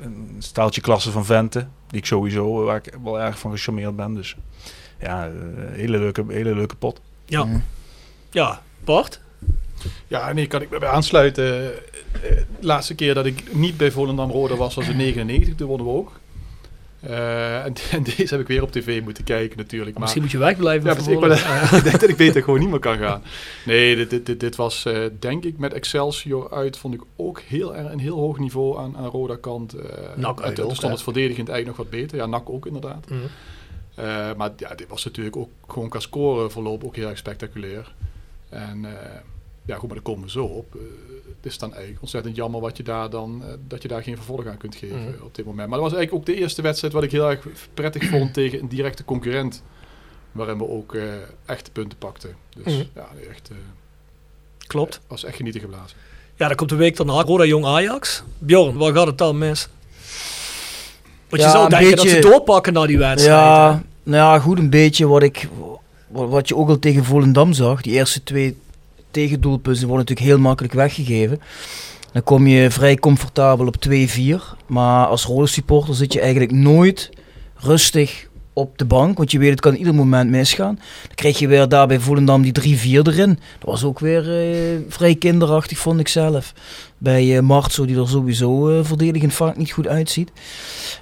een 0.00 0.36
staaltje 0.38 0.80
klasse 0.80 1.10
van 1.10 1.24
Vente. 1.24 1.66
Die 1.88 1.98
ik 2.00 2.06
sowieso, 2.06 2.64
waar 2.64 2.76
ik 2.76 2.94
wel 3.02 3.20
erg 3.20 3.38
van 3.38 3.50
gecharmeerd 3.50 3.96
ben. 3.96 4.14
Dus 4.14 4.36
ja, 5.00 5.30
hele, 5.70 5.98
leuke, 5.98 6.24
hele 6.28 6.54
leuke 6.54 6.74
pot. 6.76 7.00
Ja. 7.26 7.46
Ja, 8.30 8.62
Bart? 8.84 9.20
Ja, 10.06 10.32
nee, 10.32 10.46
kan 10.46 10.62
ik 10.62 10.70
me 10.70 10.78
bij 10.78 10.88
aansluiten. 10.88 11.44
De 11.44 12.44
laatste 12.60 12.94
keer 12.94 13.14
dat 13.14 13.26
ik 13.26 13.54
niet 13.54 13.76
bij 13.76 13.90
Volendam 13.90 14.30
Roda 14.30 14.56
was, 14.56 14.74
was 14.74 14.88
in 14.88 14.96
99. 15.06 15.54
Toen 15.54 15.68
wonnen 15.68 15.86
we 15.86 15.92
ook. 15.92 16.20
Eh, 17.02 17.64
en, 17.64 17.74
en 17.92 18.02
deze 18.02 18.26
heb 18.34 18.40
ik 18.40 18.46
weer 18.46 18.62
op 18.62 18.72
tv 18.72 19.02
moeten 19.02 19.24
kijken 19.24 19.56
natuurlijk. 19.58 19.90
Maar, 19.92 20.00
Misschien 20.00 20.22
moet 20.22 20.30
je 20.30 20.38
wegblijven. 20.38 20.86
Ja, 20.90 21.12
ik, 21.12 21.20
ben- 21.20 21.32
ik 21.78 21.82
denk 21.84 22.00
dat 22.00 22.08
ik 22.10 22.16
beter 22.16 22.42
gewoon 22.42 22.60
niet 22.60 22.70
meer 22.70 22.78
kan 22.78 22.98
gaan. 22.98 23.22
Nee, 23.64 23.96
dit, 23.96 24.10
dit, 24.10 24.26
dit, 24.26 24.40
dit 24.40 24.56
was 24.56 24.84
eh, 24.84 24.98
denk 25.18 25.44
ik 25.44 25.58
met 25.58 25.72
Excelsior 25.72 26.50
uit, 26.52 26.76
vond 26.78 26.94
ik 26.94 27.00
ook 27.16 27.40
heel, 27.40 27.76
erg- 27.76 27.92
een 27.92 27.98
heel 27.98 28.16
hoog 28.18 28.38
niveau 28.38 28.78
aan, 28.78 28.96
aan 28.96 29.06
Roda 29.06 29.36
kant. 29.40 29.72
eh 29.74 29.84
NAC 30.16 30.38
uit 30.40 30.48
en 30.48 30.54
toen 30.54 30.64
ook, 30.64 30.74
stond 30.74 30.92
het 30.92 31.02
verdedigend 31.02 31.48
eigenlijk 31.48 31.78
nog 31.78 31.90
wat 31.90 32.00
beter. 32.00 32.16
Ja, 32.18 32.26
NAC 32.26 32.50
ook 32.50 32.66
inderdaad. 32.66 33.06
Mhm. 33.10 33.18
Maar 34.36 34.50
ja, 34.56 34.74
dit 34.74 34.88
was 34.88 35.04
natuurlijk 35.04 35.36
ook 35.36 35.50
gewoon 35.68 35.88
qua 35.88 35.98
scoreverloop 36.00 36.84
ook 36.84 36.96
heel 36.96 37.08
erg 37.08 37.18
spectaculair. 37.18 37.94
En 38.48 38.86
ja, 39.64 39.74
goed, 39.76 39.86
maar 39.86 39.94
daar 39.96 40.04
komen 40.06 40.24
we 40.24 40.30
zo 40.30 40.44
op. 40.44 40.74
Eh, 40.74 40.80
het 41.42 41.50
is 41.52 41.58
dan 41.58 41.70
eigenlijk 41.70 42.02
ontzettend 42.02 42.36
jammer 42.36 42.60
wat 42.60 42.76
je 42.76 42.82
daar 42.82 43.10
dan, 43.10 43.42
eh, 43.44 43.52
dat 43.68 43.82
je 43.82 43.88
daar 43.88 44.02
geen 44.02 44.16
vervolg 44.16 44.46
aan 44.46 44.56
kunt 44.56 44.74
geven 44.74 45.00
Mhm. 45.00 45.22
op 45.22 45.34
dit 45.34 45.44
moment. 45.44 45.68
Maar 45.68 45.78
dat 45.78 45.90
was 45.90 45.98
eigenlijk 45.98 46.28
ook 46.28 46.34
de 46.34 46.40
eerste 46.42 46.62
wedstrijd 46.62 46.92
wat 46.94 47.02
ik 47.02 47.10
heel 47.10 47.30
erg 47.30 47.46
prettig 47.74 48.08
vond 48.08 48.34
tegen 48.40 48.58
een 48.60 48.68
directe 48.68 49.04
concurrent. 49.04 49.62
Waarin 50.32 50.58
we 50.58 50.68
ook 50.68 50.94
eh 50.94 51.02
echte 51.46 51.70
punten 51.70 51.98
pakten. 51.98 52.36
Dus 52.56 52.72
Mhm. 52.74 52.84
ja, 52.94 53.08
nee, 53.14 53.26
echt, 53.26 53.48
eh, 53.50 53.56
Klopt. 54.66 55.00
was 55.06 55.24
echt 55.24 55.36
genieten 55.36 55.60
geblazen. 55.60 55.96
Ja, 56.36 56.46
dan 56.46 56.56
komt 56.56 56.70
de 56.70 56.76
week 56.76 56.96
daarna 56.96 57.22
Roda 57.22 57.44
Jong 57.44 57.64
Ajax. 57.64 58.22
Bjorn, 58.38 58.76
waar 58.76 58.92
gaat 58.94 59.06
het 59.06 59.18
dan 59.18 59.38
mis? 59.38 59.68
Want 61.28 61.42
je 61.42 61.48
Ja, 61.48 61.50
zou 61.50 61.68
denken 61.68 61.96
dat 61.96 62.08
ze 62.08 62.18
doorpakken 62.18 62.72
na 62.72 62.86
die 62.86 62.98
wedstrijd. 62.98 63.38
Ja, 63.38 63.72
hè? 63.74 63.80
nou 64.10 64.32
ja, 64.34 64.38
goed, 64.38 64.58
een 64.58 64.70
beetje 64.70 65.06
wat 65.06 65.22
ik, 65.22 65.48
wat, 66.08 66.28
wat 66.28 66.48
je 66.48 66.56
ook 66.56 66.68
al 66.68 66.78
tegen 66.78 67.04
Volendam 67.04 67.52
zag. 67.52 67.80
Die 67.82 67.92
eerste 67.92 68.22
twee 68.22 68.56
tegendoelpunten 69.12 69.86
worden 69.88 70.06
natuurlijk 70.06 70.28
heel 70.28 70.38
makkelijk 70.38 70.74
weggegeven. 70.74 71.40
Dan 72.12 72.22
kom 72.22 72.46
je 72.46 72.70
vrij 72.70 72.96
comfortabel 72.96 73.66
op 73.66 73.76
2-4. 73.88 74.56
Maar 74.66 75.06
als 75.06 75.24
rode 75.24 75.46
supporter 75.46 75.94
zit 75.94 76.12
je 76.12 76.20
eigenlijk 76.20 76.52
nooit 76.52 77.10
rustig 77.56 78.30
op 78.52 78.78
de 78.78 78.84
bank. 78.84 79.16
Want 79.18 79.30
je 79.30 79.38
weet, 79.38 79.50
het 79.50 79.60
kan 79.60 79.74
ieder 79.74 79.94
moment 79.94 80.30
misgaan. 80.30 80.74
Dan 81.06 81.14
krijg 81.14 81.38
je 81.38 81.48
weer 81.48 81.68
daar 81.68 81.86
bij 81.86 82.00
Volendam 82.00 82.42
die 82.42 82.78
3-4 82.78 82.82
erin. 82.84 83.28
Dat 83.58 83.68
was 83.70 83.84
ook 83.84 83.98
weer 83.98 84.40
eh, 84.40 84.78
vrij 84.88 85.14
kinderachtig, 85.14 85.78
vond 85.78 86.00
ik 86.00 86.08
zelf. 86.08 86.52
Bij 86.98 87.36
eh 87.36 87.42
Martso, 87.42 87.84
die 87.84 87.98
er 88.00 88.08
sowieso 88.08 88.68
eh, 88.68 88.84
verdedigend 88.84 89.32
vaak 89.32 89.56
niet 89.56 89.72
goed 89.72 89.86
uitziet. 89.86 90.30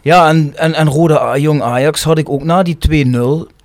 Ja, 0.03 0.29
en, 0.29 0.53
en, 0.57 0.75
en 0.75 0.89
Rode 0.89 1.21
A- 1.21 1.37
Jong 1.39 1.63
Ajax 1.63 2.03
had 2.03 2.19
ik 2.19 2.29
ook 2.29 2.43
na 2.45 2.63
die 2.63 3.07
2-0. 3.07 3.17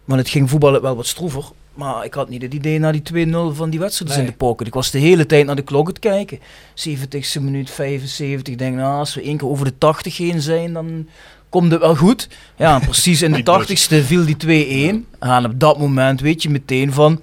Want 0.05 0.19
het 0.19 0.29
ging 0.29 0.49
voetballen 0.49 0.81
wel 0.81 0.95
wat 0.95 1.05
stroever. 1.05 1.43
Maar 1.75 2.05
ik 2.05 2.13
had 2.13 2.29
niet 2.29 2.41
het 2.41 2.53
idee 2.53 2.79
na 2.79 2.91
die 2.91 3.01
2-0 3.01 3.55
van 3.55 3.69
die 3.69 3.79
wedstrijd 3.79 4.11
Nee. 4.11 4.19
in 4.19 4.25
de 4.25 4.31
pocket. 4.37 4.67
Ik 4.67 4.73
was 4.73 4.91
de 4.91 4.99
hele 4.99 5.25
tijd 5.25 5.45
naar 5.45 5.55
de 5.55 5.61
klok 5.61 5.87
het 5.87 5.99
kijken. 5.99 6.39
70ste 6.73 7.41
minuut, 7.41 7.69
75. 7.69 8.53
Ik 8.53 8.59
denk, 8.59 8.75
nou, 8.75 8.97
als 8.99 9.13
we 9.15 9.21
één 9.21 9.37
keer 9.37 9.47
over 9.47 9.65
de 9.65 9.77
80 9.77 10.17
heen 10.17 10.41
zijn, 10.41 10.73
dan 10.73 11.07
komt 11.49 11.71
het 11.71 11.79
wel 11.81 11.95
goed. 11.95 12.27
Ja, 12.57 12.79
precies 12.89 13.21
in 13.21 13.31
de 13.31 13.43
80ste 13.43 14.05
viel 14.05 14.25
die 14.25 14.93
2-1. 14.93 15.05
En 15.19 15.45
op 15.45 15.59
dat 15.59 15.77
moment 15.77 16.21
weet 16.21 16.43
je 16.43 16.49
meteen 16.49 16.93
van, 16.93 17.21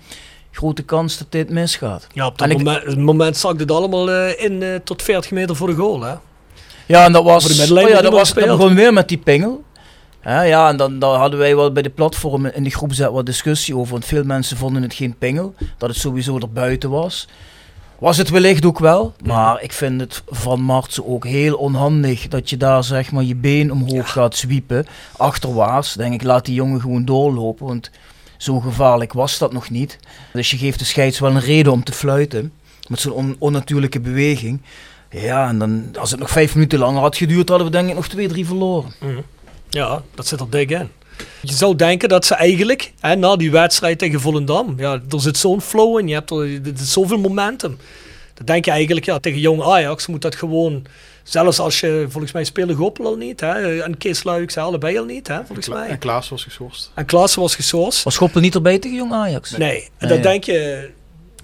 grote 0.50 0.82
kans 0.82 1.18
dat 1.18 1.26
dit 1.32 1.50
misgaat. 1.50 2.06
Ja, 2.12 2.26
op 2.26 2.38
dat 2.38 2.48
En 2.48 2.52
ik- 2.56 2.62
moment, 2.64 2.84
het 2.84 2.98
moment 2.98 3.70
allemaal 3.70 4.10
eh, 4.10 4.44
in 4.44 4.62
eh, 4.62 4.74
tot 4.84 5.02
40 5.02 5.30
meter 5.30 5.56
voor 5.56 5.68
de 5.68 5.74
goal. 5.74 6.00
Hè? 6.02 6.14
Ja, 6.86 7.04
en 7.04 7.12
dat 7.12 7.24
was, 7.24 7.70
oh 7.70 7.88
ja, 7.88 8.00
dat 8.02 8.12
was 8.12 8.34
dan 8.34 8.74
weer 8.74 8.92
met 8.92 9.08
die 9.08 9.18
pingel. 9.18 9.64
Ja, 10.24 10.68
en 10.68 10.76
dan, 10.76 10.98
dan 10.98 11.18
hadden 11.18 11.38
wij 11.38 11.56
wel 11.56 11.72
bij 11.72 11.82
de 11.82 11.90
platform 11.90 12.46
in 12.46 12.64
de 12.64 12.70
groep 12.70 12.92
zet 12.92 13.10
wat 13.10 13.26
discussie 13.26 13.76
over. 13.76 13.92
Want 13.92 14.04
veel 14.04 14.24
mensen 14.24 14.56
vonden 14.56 14.82
het 14.82 14.94
geen 14.94 15.14
pingel. 15.18 15.54
Dat 15.78 15.88
het 15.88 15.98
sowieso 15.98 16.38
er 16.38 16.50
buiten 16.52 16.90
was. 16.90 17.28
Was 17.98 18.16
het 18.16 18.30
wellicht 18.30 18.64
ook 18.64 18.78
wel. 18.78 19.14
Maar 19.24 19.62
ik 19.62 19.72
vind 19.72 20.00
het 20.00 20.22
van 20.26 20.60
Martsen 20.60 21.06
ook 21.08 21.26
heel 21.26 21.54
onhandig 21.56 22.28
dat 22.28 22.50
je 22.50 22.56
daar 22.56 22.84
zeg 22.84 23.12
maar 23.12 23.22
je 23.22 23.34
been 23.34 23.72
omhoog 23.72 24.12
gaat 24.12 24.36
zwiepen. 24.36 24.86
Achterwaarts. 25.16 25.94
Denk 25.94 26.14
ik, 26.14 26.22
laat 26.22 26.44
die 26.44 26.54
jongen 26.54 26.80
gewoon 26.80 27.04
doorlopen. 27.04 27.66
Want 27.66 27.90
zo 28.36 28.60
gevaarlijk 28.60 29.12
was 29.12 29.38
dat 29.38 29.52
nog 29.52 29.70
niet. 29.70 29.98
Dus 30.32 30.50
je 30.50 30.56
geeft 30.56 30.78
de 30.78 30.84
scheids 30.84 31.18
wel 31.18 31.30
een 31.30 31.40
reden 31.40 31.72
om 31.72 31.84
te 31.84 31.92
fluiten. 31.92 32.52
Met 32.88 33.00
zo'n 33.00 33.12
on- 33.12 33.36
onnatuurlijke 33.38 34.00
beweging. 34.00 34.62
Ja, 35.10 35.48
en 35.48 35.58
dan, 35.58 35.84
als 35.98 36.10
het 36.10 36.20
nog 36.20 36.30
vijf 36.30 36.54
minuten 36.54 36.78
langer 36.78 37.00
had 37.00 37.16
geduurd, 37.16 37.48
hadden 37.48 37.66
we 37.66 37.72
denk 37.72 37.88
ik 37.88 37.94
nog 37.94 38.08
twee, 38.08 38.28
drie 38.28 38.46
verloren. 38.46 38.92
Mhm. 39.00 39.18
Ja, 39.72 40.02
dat 40.14 40.26
zit 40.26 40.40
er 40.40 40.50
dik 40.50 40.70
in. 40.70 40.90
Je 41.40 41.52
zou 41.52 41.76
denken 41.76 42.08
dat 42.08 42.24
ze 42.24 42.34
eigenlijk, 42.34 42.92
hè, 43.00 43.14
na 43.16 43.36
die 43.36 43.50
wedstrijd 43.50 43.98
tegen 43.98 44.20
Volendam, 44.20 44.74
ja, 44.78 44.92
er 44.92 45.20
zit 45.20 45.36
zo'n 45.36 45.60
flow 45.60 45.98
in, 45.98 46.08
je 46.08 46.14
hebt 46.14 46.30
er, 46.30 46.38
er 46.64 46.72
zoveel 46.76 47.18
momentum. 47.18 47.78
Dan 48.34 48.46
denk 48.46 48.64
je 48.64 48.70
eigenlijk, 48.70 49.06
ja, 49.06 49.18
tegen 49.18 49.40
jong 49.40 49.62
Ajax 49.62 50.06
moet 50.06 50.22
dat 50.22 50.34
gewoon, 50.34 50.84
zelfs 51.22 51.58
als 51.58 51.80
je, 51.80 52.06
volgens 52.08 52.32
mij 52.32 52.44
spelen 52.44 52.76
Goppel 52.76 53.06
al 53.06 53.16
niet, 53.16 53.40
hè, 53.40 53.82
en 53.82 53.96
Kees 53.98 54.22
Luijks 54.24 54.56
allebei 54.56 54.98
al 54.98 55.04
niet, 55.04 55.28
hè, 55.28 55.44
volgens 55.44 55.66
Kla- 55.66 55.78
mij. 55.78 55.88
En 55.88 55.98
Klaas 55.98 56.28
was 56.28 56.44
geschorst. 56.44 56.90
En 56.94 57.04
Klaassen 57.06 57.40
was 57.40 57.54
gesourced. 57.54 58.02
Was 58.04 58.14
Schoppel 58.14 58.40
niet 58.40 58.54
erbij 58.54 58.78
tegen 58.78 58.96
Jong 58.96 59.12
Ajax? 59.12 59.50
Nee, 59.50 59.88
en 59.98 60.08
dan 60.08 60.20
denk 60.20 60.44
je, 60.44 60.90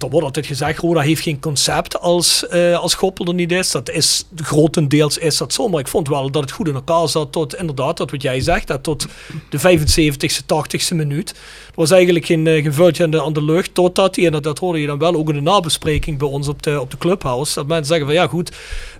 er 0.03 0.09
wordt 0.09 0.25
altijd 0.25 0.45
gezegd, 0.45 0.79
Roda 0.79 0.99
heeft 0.99 1.21
geen 1.21 1.39
concept 1.39 1.99
als, 1.99 2.47
eh 2.47 2.79
als 2.79 2.93
Goppel 2.93 3.25
er 3.25 3.33
niet 3.33 3.51
is. 3.51 3.71
Dat 3.71 3.89
is, 3.89 4.25
grotendeels 4.35 5.17
is 5.17 5.37
dat 5.37 5.53
zo, 5.53 5.67
maar 5.67 5.79
ik 5.79 5.87
vond 5.87 6.07
wel 6.07 6.31
dat 6.31 6.41
het 6.41 6.51
goed 6.51 6.67
in 6.67 6.73
elkaar 6.73 7.07
zat 7.07 7.31
tot, 7.31 7.55
inderdaad, 7.55 7.97
dat 7.97 8.11
wat 8.11 8.21
jij 8.21 8.39
zegt, 8.39 8.67
dat 8.67 8.83
tot 8.83 9.07
de 9.49 9.59
75ste, 9.59 10.41
80ste 10.43 10.95
minuut. 10.95 11.29
Er 11.29 11.75
was 11.75 11.91
eigenlijk 11.91 12.25
geen, 12.25 12.47
eh, 12.47 12.63
geen 12.63 13.03
aan 13.03 13.11
de, 13.11 13.23
aan 13.23 13.33
de 13.33 13.43
lucht, 13.43 13.73
totdat 13.73 14.15
hij, 14.15 14.25
en 14.25 14.31
dat, 14.31 14.43
dat 14.43 14.59
hoorde 14.59 14.81
je 14.81 14.87
dan 14.87 14.99
wel 14.99 15.15
ook 15.15 15.29
in 15.29 15.35
de 15.35 15.41
nabespreking 15.41 16.17
bij 16.17 16.27
ons 16.27 16.47
op 16.47 16.63
de, 16.63 16.81
op 16.81 16.91
de 16.91 16.97
clubhouse, 16.97 17.53
dat 17.53 17.67
mensen 17.67 17.85
zeggen 17.85 18.05
van, 18.05 18.15
ja 18.15 18.27
goed, 18.27 18.51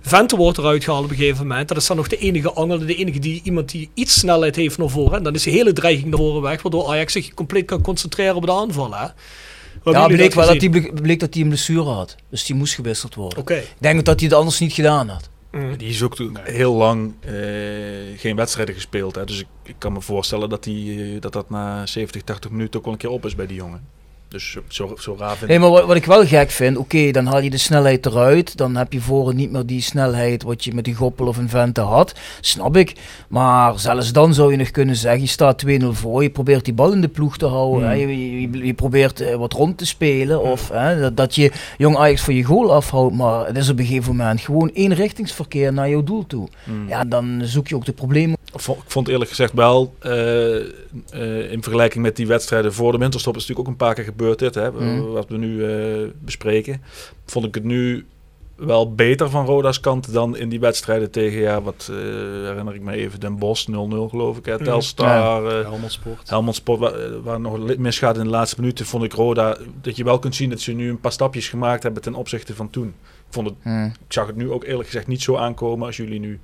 Vente 0.02 0.36
wordt 0.36 0.58
eruit 0.58 0.84
gehaald 0.84 1.04
op 1.04 1.10
een 1.10 1.16
gegeven 1.16 1.46
moment. 1.46 1.68
Dat 1.68 1.76
is 1.76 1.86
dan 1.86 1.96
nog 1.96 2.08
de 2.08 2.16
enige 2.16 2.52
angel, 2.52 2.78
de 2.78 2.94
enige 2.94 3.18
die, 3.18 3.40
iemand 3.44 3.70
die 3.70 3.90
iets 3.94 4.18
snelheid 4.18 4.56
heeft 4.56 4.78
naar 4.78 4.88
voren. 4.88 5.16
En 5.16 5.22
dan 5.22 5.34
is 5.34 5.42
de 5.42 5.50
hele 5.50 5.72
dreiging 5.72 6.08
naar 6.08 6.18
voren 6.18 6.42
weg, 6.42 6.62
waardoor 6.62 6.88
Ajax 6.88 7.12
zich 7.12 7.34
compleet 7.34 7.64
kan 7.64 7.80
concentreren 7.80 8.36
op 8.36 8.46
de 8.46 8.52
aanval. 8.52 8.94
Hè? 8.94 9.06
Ja, 9.94 10.06
bleek 10.06 10.34
wel 10.34 10.46
dat 10.46 10.70
ble- 10.70 11.02
bleek 11.02 11.20
dat 11.20 11.34
hij 11.34 11.42
een 11.42 11.48
blessure 11.48 11.88
had. 11.90 12.16
Dus 12.30 12.44
die 12.44 12.56
moest 12.56 12.74
gewisseld 12.74 13.14
worden. 13.14 13.38
Oké. 13.38 13.54
Ik 13.54 13.74
denk 13.78 14.04
dat 14.04 14.20
hij 14.20 14.28
het 14.28 14.38
anders 14.38 14.58
niet 14.58 14.72
gedaan 14.72 15.08
had. 15.08 15.28
Die 15.76 15.88
is 15.88 16.02
ook 16.02 16.14
toen 16.16 16.38
heel 16.42 16.74
lang 16.74 17.14
eh, 17.20 17.32
geen 18.16 18.36
wedstrijden 18.36 18.74
gespeeld. 18.74 19.14
Hè. 19.14 19.24
Dus 19.24 19.40
ik, 19.40 19.46
ik 19.62 19.74
kan 19.78 19.92
me 19.92 20.00
voorstellen 20.00 20.48
dat, 20.48 20.64
die, 20.64 21.02
eh, 21.14 21.20
dat 21.20 21.32
dat 21.32 21.50
na 21.50 21.86
70, 21.86 22.22
80 22.22 22.50
minuten 22.50 22.78
ook 22.78 22.84
wel 22.84 22.94
een 22.94 23.00
keer 23.00 23.10
op 23.10 23.24
is 23.24 23.34
bij 23.34 23.46
die 23.46 23.56
jongen. 23.56 23.86
Dus 24.30 24.56
zo, 24.68 24.94
zo 24.98 25.16
raar 25.18 25.36
vind 25.36 25.46
Nee, 25.50 25.56
ik- 25.56 25.62
maar 25.62 25.70
wat, 25.72 25.84
wat 25.86 25.96
ik 25.96 26.04
wel 26.04 26.26
gek 26.26 26.50
vind, 26.50 26.76
oké, 26.76 27.10
dan 27.10 27.26
haal 27.26 27.40
je 27.40 27.50
de 27.50 27.58
snelheid 27.58 28.06
eruit. 28.06 28.56
Dan 28.56 28.76
heb 28.76 28.92
je 28.92 29.00
voor 29.00 29.34
niet 29.34 29.50
meer 29.52 29.66
die 29.66 29.80
snelheid 29.82 30.42
wat 30.42 30.64
je 30.64 30.74
met 30.74 30.84
die 30.84 30.94
Goppel 30.94 31.26
of 31.26 31.36
een 31.36 31.48
Vente 31.48 31.80
had. 31.80 32.14
Snap 32.40 32.76
ik. 32.76 32.92
Maar 33.28 33.78
zelfs 33.78 34.12
dan 34.12 34.34
zou 34.34 34.50
je 34.50 34.56
nog 34.56 34.70
kunnen 34.70 34.96
zeggen, 34.96 35.20
je 35.20 35.26
staat 35.26 35.58
2-0 35.66 35.92
voor. 35.92 36.22
Je 36.22 36.30
probeert 36.30 36.64
die 36.64 36.74
bal 36.74 36.92
in 36.92 37.00
de 37.00 37.08
ploeg 37.08 37.36
te 37.38 37.46
houden. 37.46 37.80
Hmm. 37.80 37.88
hè. 37.90 37.94
Je, 37.96 38.40
je, 38.50 38.66
je 38.66 38.74
probeert 38.74 39.20
eh, 39.20 39.34
wat 39.36 39.52
rond 39.52 39.78
te 39.78 39.86
spelen. 39.86 40.42
Of 40.42 40.68
hè, 40.68 41.00
dat, 41.00 41.16
dat 41.16 41.34
je 41.34 41.50
jong 41.78 41.96
Ajax 41.96 42.20
van 42.22 42.34
je 42.34 42.42
goal 42.44 42.72
afhoudt. 42.74 43.14
Maar 43.16 43.46
het 43.46 43.56
is 43.56 43.68
op 43.68 43.78
een 43.78 43.86
gegeven 43.86 44.16
moment 44.16 44.40
gewoon 44.40 44.70
één 44.74 44.94
richtingsverkeer 44.94 45.72
naar 45.72 45.88
jouw 45.88 46.02
doel 46.04 46.26
toe. 46.26 46.48
Hmm. 46.64 46.88
Ja, 46.88 47.04
dan 47.04 47.40
zoek 47.44 47.68
je 47.68 47.74
ook 47.74 47.84
de 47.84 47.92
problemen. 47.92 48.36
Ik 48.54 48.60
vond- 48.60 48.78
Ik 48.78 48.90
vond 48.90 49.08
eerlijk 49.08 49.30
gezegd 49.30 49.52
wel, 49.52 49.94
eh, 49.98 50.56
eh, 50.56 51.52
in 51.52 51.62
vergelijking 51.62 52.04
met 52.04 52.16
die 52.16 52.26
wedstrijden 52.26 52.72
voor 52.74 52.92
de 52.92 52.98
winterstop, 52.98 53.36
is 53.36 53.40
natuurlijk 53.40 53.68
ook 53.68 53.72
een 53.74 53.86
paar 53.86 53.94
keer 53.94 54.04
gebeurd 54.04 54.38
dit, 54.38 54.54
hè, 54.54 54.70
Mm. 54.70 55.06
wat 55.06 55.28
we 55.28 55.36
nu 55.36 55.64
eh, 55.64 56.08
bespreken. 56.24 56.82
Vond 57.26 57.44
ik 57.44 57.54
het 57.54 57.64
nu 57.64 58.06
wel 58.56 58.94
beter 58.94 59.30
van 59.30 59.46
Roda's 59.46 59.80
kant 59.80 60.12
dan 60.12 60.36
in 60.36 60.48
die 60.48 60.60
wedstrijden 60.60 61.10
tegen, 61.10 61.40
ja, 61.40 61.62
wat 61.62 61.88
eh, 61.90 61.96
herinner 61.96 62.74
ik 62.74 62.80
me 62.80 62.92
even, 62.92 63.20
Den 63.20 63.38
Bosch 63.38 63.66
0-0 63.68 64.08
geloof 64.08 64.36
ik, 64.38 64.44
hè, 64.44 64.56
Mm. 64.58 64.64
Telstar, 64.64 65.46
eh, 65.46 65.62
Helmond 65.68 65.92
Sport. 65.92 66.28
Helmond 66.30 66.56
Sport, 66.56 66.78
waar, 66.80 67.22
waar 67.22 67.40
nog 67.40 67.56
li- 67.58 67.78
misgaat 67.78 68.16
in 68.18 68.24
de 68.24 68.30
laatste 68.30 68.60
minuten, 68.60 68.86
vond 68.86 69.04
ik 69.04 69.12
Roda, 69.12 69.56
dat 69.80 69.96
je 69.96 70.04
wel 70.04 70.18
kunt 70.18 70.34
zien 70.34 70.50
dat 70.50 70.60
ze 70.60 70.72
nu 70.72 70.88
een 70.90 71.00
paar 71.00 71.12
stapjes 71.12 71.48
gemaakt 71.48 71.82
hebben 71.82 72.02
ten 72.02 72.14
opzichte 72.14 72.54
van 72.54 72.70
toen. 72.70 72.86
Ik, 72.88 73.36
vond 73.36 73.46
het, 73.46 73.56
Hmm. 73.62 73.84
ik 73.86 74.12
zag 74.12 74.26
het 74.26 74.36
nu 74.36 74.50
ook 74.50 74.64
eerlijk 74.64 74.88
gezegd 74.88 75.06
niet 75.06 75.22
zo 75.22 75.36
aankomen 75.36 75.86
als 75.86 75.96
jullie 75.96 76.20
nu 76.20 76.40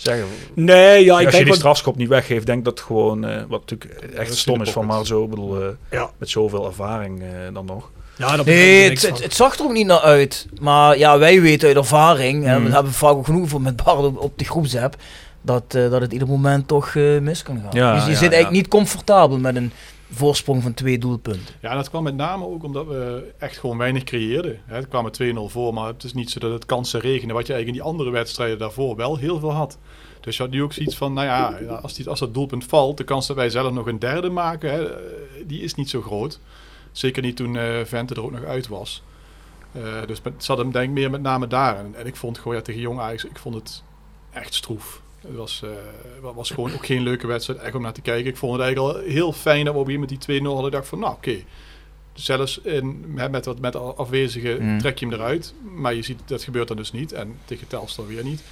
zeggen. 0.00 0.26
Nee, 0.54 1.04
ja, 1.04 1.18
ik 1.20 1.26
als 1.26 1.34
je 1.34 1.40
die 1.40 1.48
wat- 1.48 1.58
strafschop 1.58 1.96
niet 1.96 2.08
weggeeft, 2.08 2.46
denk 2.46 2.64
dat 2.64 2.78
het 2.78 2.86
gewoon, 2.86 3.24
eh, 3.24 3.42
wat 3.48 3.60
natuurlijk 3.60 3.90
echt 4.16 4.34
stom 4.36 4.62
is 4.62 4.70
van. 4.70 4.86
Marzo, 4.86 5.26
bedoel, 5.28 5.60
eh, 5.60 5.66
Ja. 5.90 6.10
met 6.18 6.28
zoveel 6.30 6.66
ervaring 6.66 7.22
eh, 7.22 7.26
dan 7.54 7.64
nog. 7.64 7.90
Ja, 8.16 8.36
Nee, 8.36 8.90
het, 8.90 9.22
het, 9.22 9.34
zag 9.34 9.58
er 9.58 9.64
ook 9.64 9.72
niet 9.72 9.86
naar 9.86 10.00
uit. 10.00 10.46
Maar 10.60 10.98
ja, 10.98 11.18
wij 11.18 11.40
weten 11.40 11.68
uit 11.68 11.76
ervaring, 11.76 12.44
hè, 12.44 12.54
Hmm. 12.54 12.64
we 12.64 12.70
hebben 12.70 12.92
vaak 12.92 13.12
ook 13.12 13.24
genoeg 13.24 13.48
voor 13.48 13.60
met 13.60 13.76
Bart 13.84 13.98
op, 13.98 14.18
op 14.18 14.38
de 14.38 14.44
groepsapp. 14.44 14.96
dat, 15.42 15.62
eh, 15.68 15.90
dat 15.90 16.00
het 16.00 16.12
ieder 16.12 16.28
moment 16.28 16.68
toch 16.68 16.94
eh, 16.94 17.18
mis 17.18 17.42
kan 17.42 17.56
gaan. 17.62 17.68
Ja, 17.72 17.94
dus 17.94 18.04
je 18.04 18.10
ja, 18.10 18.16
zit 18.16 18.32
eigenlijk 18.32 18.62
niet 18.62 18.68
comfortabel 18.68 19.38
met 19.38 19.56
een 19.56 19.72
voorsprong 20.10 20.62
van 20.62 20.74
twee 20.74 20.98
doelpunten. 20.98 21.54
Ja, 21.60 21.74
dat 21.74 21.88
kwam 21.88 22.02
met 22.02 22.16
name 22.16 22.44
ook 22.44 22.62
omdat 22.62 22.86
we 22.86 23.32
echt 23.38 23.58
gewoon 23.58 23.78
weinig 23.78 24.02
creëerden. 24.04 24.60
Het 24.66 24.88
kwamen 24.88 25.12
2-0 25.22 25.52
voor, 25.52 25.74
maar 25.74 25.86
het 25.86 26.04
is 26.04 26.14
niet 26.14 26.30
zo 26.30 26.38
dat 26.38 26.52
het 26.52 26.66
kansen 26.66 27.00
regende, 27.00 27.34
wat 27.34 27.46
je 27.46 27.52
eigenlijk 27.52 27.66
in 27.66 27.84
die 27.84 27.92
andere 27.92 28.10
wedstrijden 28.10 28.58
daarvoor 28.58 28.96
wel 28.96 29.16
heel 29.16 29.38
veel 29.38 29.52
had. 29.52 29.78
Dus 30.20 30.36
je 30.36 30.42
had 30.42 30.52
nu 30.52 30.62
ook 30.62 30.72
zoiets 30.72 30.96
van, 30.96 31.12
nou 31.12 31.26
ja, 31.26 31.74
als, 31.82 31.94
die, 31.94 32.08
als 32.08 32.18
dat 32.18 32.34
doelpunt 32.34 32.64
valt, 32.64 32.96
de 32.96 33.04
kans 33.04 33.26
dat 33.26 33.36
wij 33.36 33.50
zelf 33.50 33.72
nog 33.72 33.86
een 33.86 33.98
derde 33.98 34.30
maken, 34.30 34.72
hè, 34.72 34.86
die 35.46 35.62
is 35.62 35.74
niet 35.74 35.90
zo 35.90 36.00
groot. 36.00 36.40
Zeker 36.92 37.22
niet 37.22 37.36
toen 37.36 37.56
eh, 37.56 37.84
Vente 37.84 38.14
er 38.14 38.22
ook 38.22 38.32
nog 38.32 38.44
uit 38.44 38.68
was. 38.68 39.02
Eh, 39.72 39.82
dus 40.06 40.20
het 40.22 40.44
zat 40.44 40.58
hem 40.58 40.72
denk 40.72 40.88
ik 40.88 40.94
meer 40.94 41.10
met 41.10 41.22
name 41.22 41.46
daar. 41.46 41.78
En, 41.78 41.94
en 41.94 42.06
ik 42.06 42.16
vond 42.16 42.38
gewoon 42.38 42.56
ja, 42.56 42.62
tegen 42.62 42.80
Jong 42.80 42.98
Ajax, 42.98 43.24
ik 43.24 43.38
vond 43.38 43.54
het 43.54 43.82
echt 44.30 44.54
stroef. 44.54 45.02
Het 45.20 45.36
was, 45.36 45.62
eh, 45.64 45.70
was 46.34 46.50
gewoon 46.50 46.72
ook 46.72 46.86
geen 46.86 47.02
leuke 47.02 47.26
wedstrijd 47.26 47.58
echt 47.60 47.74
om 47.74 47.82
naar 47.82 47.92
te 47.92 48.00
kijken. 48.00 48.30
Ik 48.30 48.36
vond 48.36 48.52
het 48.52 48.62
eigenlijk 48.62 48.96
al 48.96 49.02
heel 49.02 49.32
fijn 49.32 49.64
dat 49.64 49.74
we 49.74 49.80
op 49.80 49.86
een 49.86 49.92
moment 49.92 50.10
die 50.10 50.18
2-0 50.18 50.42
hadden. 50.52 50.66
Ik 50.66 50.72
dacht 50.72 50.88
van, 50.88 50.98
nou 50.98 51.12
oké, 51.14 51.36
zelfs 52.12 52.58
in, 52.60 53.04
met, 53.14 53.30
met, 53.30 53.44
wat- 53.44 53.60
met 53.60 53.76
afwezigen 53.76 54.62
Mm. 54.62 54.78
trek 54.78 54.98
je 54.98 55.06
hem 55.06 55.14
eruit. 55.14 55.54
Maar 55.74 55.94
je 55.94 56.02
ziet, 56.02 56.18
dat 56.26 56.42
gebeurt 56.42 56.68
dan 56.68 56.76
dus 56.76 56.92
niet. 56.92 57.12
En 57.12 57.36
tegen 57.44 57.66
Telstar 57.66 58.06
weer 58.06 58.24
niet. 58.24 58.42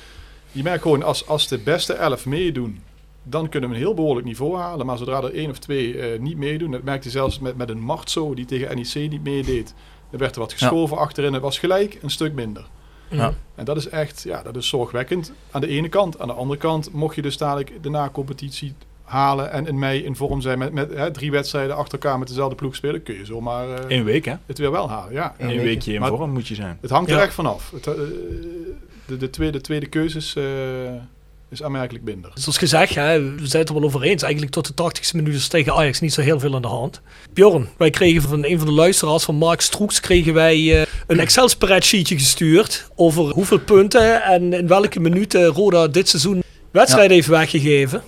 Je 0.52 0.62
merkt 0.62 0.82
gewoon, 0.82 1.02
als, 1.02 1.26
als 1.26 1.48
de 1.48 1.58
beste 1.58 1.92
elf 1.92 2.26
meedoen, 2.26 2.80
dan 3.22 3.48
kunnen 3.48 3.68
we 3.70 3.74
een 3.76 3.82
heel 3.82 3.94
behoorlijk 3.94 4.26
niveau 4.26 4.56
halen. 4.56 4.86
Maar 4.86 4.98
zodra 4.98 5.22
er 5.22 5.34
één 5.34 5.50
of 5.50 5.58
twee 5.58 5.98
eh, 5.98 6.20
niet 6.20 6.36
meedoen, 6.36 6.70
dat 6.70 6.82
merkte 6.82 7.06
je 7.06 7.12
zelfs 7.12 7.38
met, 7.38 7.56
met 7.56 7.68
een 7.68 7.80
Martzo 7.80 8.34
die 8.34 8.44
tegen 8.44 8.76
NEC 8.76 9.10
niet 9.10 9.24
meedeed. 9.24 9.74
Er 10.10 10.18
werd 10.18 10.34
er 10.34 10.40
wat 10.40 10.52
geschoven 10.52 10.96
achterin. 10.96 11.32
Het 11.32 11.42
was 11.42 11.58
gelijk 11.58 11.98
een 12.02 12.10
stuk 12.10 12.32
minder. 12.32 12.66
Ja. 13.10 13.34
En 13.54 13.64
dat 13.64 13.76
is 13.76 13.88
echt, 13.88 14.22
ja, 14.22 14.42
dat 14.42 14.56
is 14.56 14.68
zorgwekkend. 14.68 15.32
Aan 15.50 15.60
de 15.60 15.68
ene 15.68 15.88
kant. 15.88 16.18
Aan 16.18 16.28
de 16.28 16.34
andere 16.34 16.60
kant, 16.60 16.92
mocht 16.92 17.14
je 17.14 17.22
dus 17.22 17.36
dadelijk 17.36 17.82
de 17.82 17.90
na-competitie 17.90 18.74
halen 19.08 19.52
en 19.52 19.66
in 19.66 19.78
mei 19.78 20.04
in 20.04 20.16
vorm 20.16 20.40
zijn 20.40 20.58
met, 20.58 20.72
met 20.72 20.94
hè, 20.94 21.10
drie 21.10 21.30
wedstrijden 21.30 21.76
achter 21.76 21.98
elkaar 21.98 22.18
met 22.18 22.28
dezelfde 22.28 22.54
ploeg 22.54 22.74
spelen, 22.74 23.02
kun 23.02 23.14
je 23.14 23.24
zomaar 23.24 23.68
eh, 23.68 23.96
Eén 23.96 24.04
week, 24.04 24.24
hè? 24.24 24.34
het 24.46 24.58
weer 24.58 24.70
wel 24.70 24.88
halen. 24.88 25.12
Ja, 25.12 25.34
Een 25.38 25.60
weekje 25.60 25.92
in 25.92 26.00
Maar 26.00 26.08
vorm 26.10 26.30
moet 26.30 26.48
je 26.48 26.54
zijn. 26.54 26.78
Het 26.80 26.90
hangt 26.90 27.10
er 27.10 27.18
echt 27.18 27.34
vanaf. 27.34 27.70
Het, 27.70 27.86
eh, 27.86 27.94
de, 29.06 29.16
de, 29.16 29.30
tweede, 29.30 29.60
tweede 29.60 29.86
keuzes 29.86 30.36
eh, 30.36 30.44
is 31.48 31.62
aanmerkelijk 31.62 32.04
minder. 32.04 32.30
Zoals 32.34 32.58
gezegd, 32.58 32.94
hè, 32.94 33.34
we 33.34 33.46
zijn 33.46 33.62
het 33.62 33.68
er 33.68 33.74
wel 33.74 33.84
over 33.84 34.02
eens. 34.02 34.22
Eigenlijk 34.22 34.52
tot 34.52 34.76
de 34.76 34.82
80ste 34.82 35.16
minuut 35.16 35.34
is 35.34 35.48
tegen 35.48 35.74
Ajax 35.74 36.00
niet 36.00 36.12
zo 36.12 36.20
heel 36.20 36.40
veel 36.40 36.54
aan 36.54 36.62
de 36.62 36.68
hand. 36.68 37.00
Bjorn, 37.32 37.68
wij 37.76 37.90
kregen 37.90 38.22
van 38.22 38.44
een 38.44 38.58
van 38.58 38.66
de 38.66 38.74
luisteraars 38.74 39.24
van 39.24 39.34
Mark 39.34 39.60
Stroeks 39.60 40.00
kregen 40.00 40.34
wij 40.34 40.86
een 41.08 41.20
Excel 41.20 41.48
spreadsheetje 41.48 42.18
gestuurd 42.18 42.88
over 42.94 43.24
hoeveel 43.24 43.58
punten 43.58 44.22
en 44.22 44.52
in 44.52 44.66
welke 44.66 45.00
minuten 45.00 45.46
Roda 45.46 45.86
dit 45.86 46.08
seizoen 46.08 46.42
wedstrijden 46.70 47.12
heeft 47.12 47.28
weggegeven. 47.28 48.02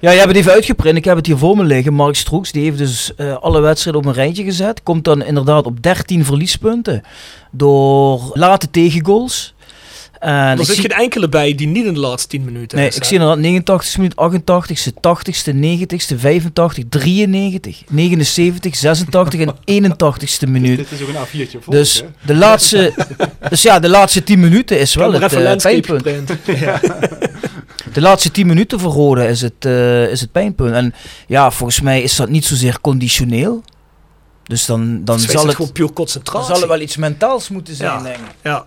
Ja, 0.00 0.10
je 0.10 0.16
hebt 0.16 0.28
het 0.28 0.36
even 0.36 0.52
uitgeprint. 0.52 0.96
Ik 0.96 1.04
heb 1.04 1.16
het 1.16 1.26
hier 1.26 1.36
voor 1.36 1.56
me 1.56 1.64
liggen. 1.64 1.92
Mark 1.92 2.14
Stroeks, 2.14 2.52
die 2.52 2.62
heeft 2.62 2.78
dus 2.78 3.14
eh, 3.14 3.36
alle 3.36 3.60
wedstrijden 3.60 4.02
op 4.02 4.06
een 4.06 4.14
rijtje 4.14 4.44
gezet. 4.44 4.82
Komt 4.82 5.04
dan 5.04 5.22
inderdaad 5.22 5.66
op 5.66 5.82
13 5.82 6.24
verliespunten. 6.24 7.02
Door 7.50 8.30
late 8.32 8.70
tegengoals. 8.70 9.54
En 10.18 10.58
er 10.58 10.64
zit 10.64 10.74
zie- 10.76 10.80
geen 10.90 10.98
enkele 10.98 11.28
bij 11.28 11.54
die 11.54 11.66
niet 11.66 11.84
in 11.86 11.94
de 11.94 12.00
laatste 12.00 12.28
10 12.28 12.44
minuten 12.44 12.78
Nee, 12.78 12.88
is, 12.88 12.96
ik 12.96 13.04
zie 13.04 13.12
inderdaad 13.18 13.38
89 13.38 13.96
minuut, 13.96 14.14
88ste, 14.14 14.92
80ste, 14.92 15.52
90ste, 15.54 16.16
85, 16.18 16.84
93, 16.88 17.82
79, 17.88 18.76
86 18.76 19.40
en 19.40 19.54
81ste 19.94 20.48
minuut. 20.48 20.76
Dit 20.76 20.90
is 20.92 21.02
ook 21.02 21.08
een 21.08 21.46
A4'tje 21.46 21.58
voor. 21.62 21.72
Dus 21.74 22.00
hè? 22.00 22.06
de 22.26 22.34
laatste, 22.34 22.94
dus 23.50 23.62
ja, 23.62 23.78
de 23.78 23.88
laatste 23.88 24.24
10 24.24 24.40
minuten 24.40 24.78
is 24.78 24.94
wel 24.94 25.12
het 25.12 25.32
eh, 25.34 25.56
pijnpunt. 25.56 26.04
Ja. 26.60 26.80
De 27.92 28.00
laatste 28.00 28.30
10 28.30 28.46
minuten 28.46 28.80
voor 28.80 28.92
Rode 28.92 29.26
is 29.28 29.40
het, 29.40 29.64
eh, 29.64 30.10
is 30.10 30.20
het 30.20 30.32
pijnpunt. 30.32 30.74
En 30.74 30.94
ja, 31.26 31.50
volgens 31.50 31.80
mij 31.80 32.02
is 32.02 32.16
dat 32.16 32.28
niet 32.28 32.44
zozeer 32.44 32.80
conditioneel. 32.80 33.62
Dus 34.44 34.66
dan, 34.66 35.04
dan 35.04 35.18
zal 35.20 35.34
het 35.38 35.46
het, 35.46 35.56
gewoon 35.56 35.72
puur 35.72 35.86
dan 35.86 35.94
concentratie. 35.94 36.46
zal 36.48 36.56
het 36.60 36.68
wel 36.68 36.80
iets 36.80 36.96
mentaals 36.96 37.48
moeten 37.48 37.74
zijn, 37.74 37.90
Ja. 37.90 38.02
denk 38.02 38.16
ik. 38.16 38.22
Ja, 38.42 38.66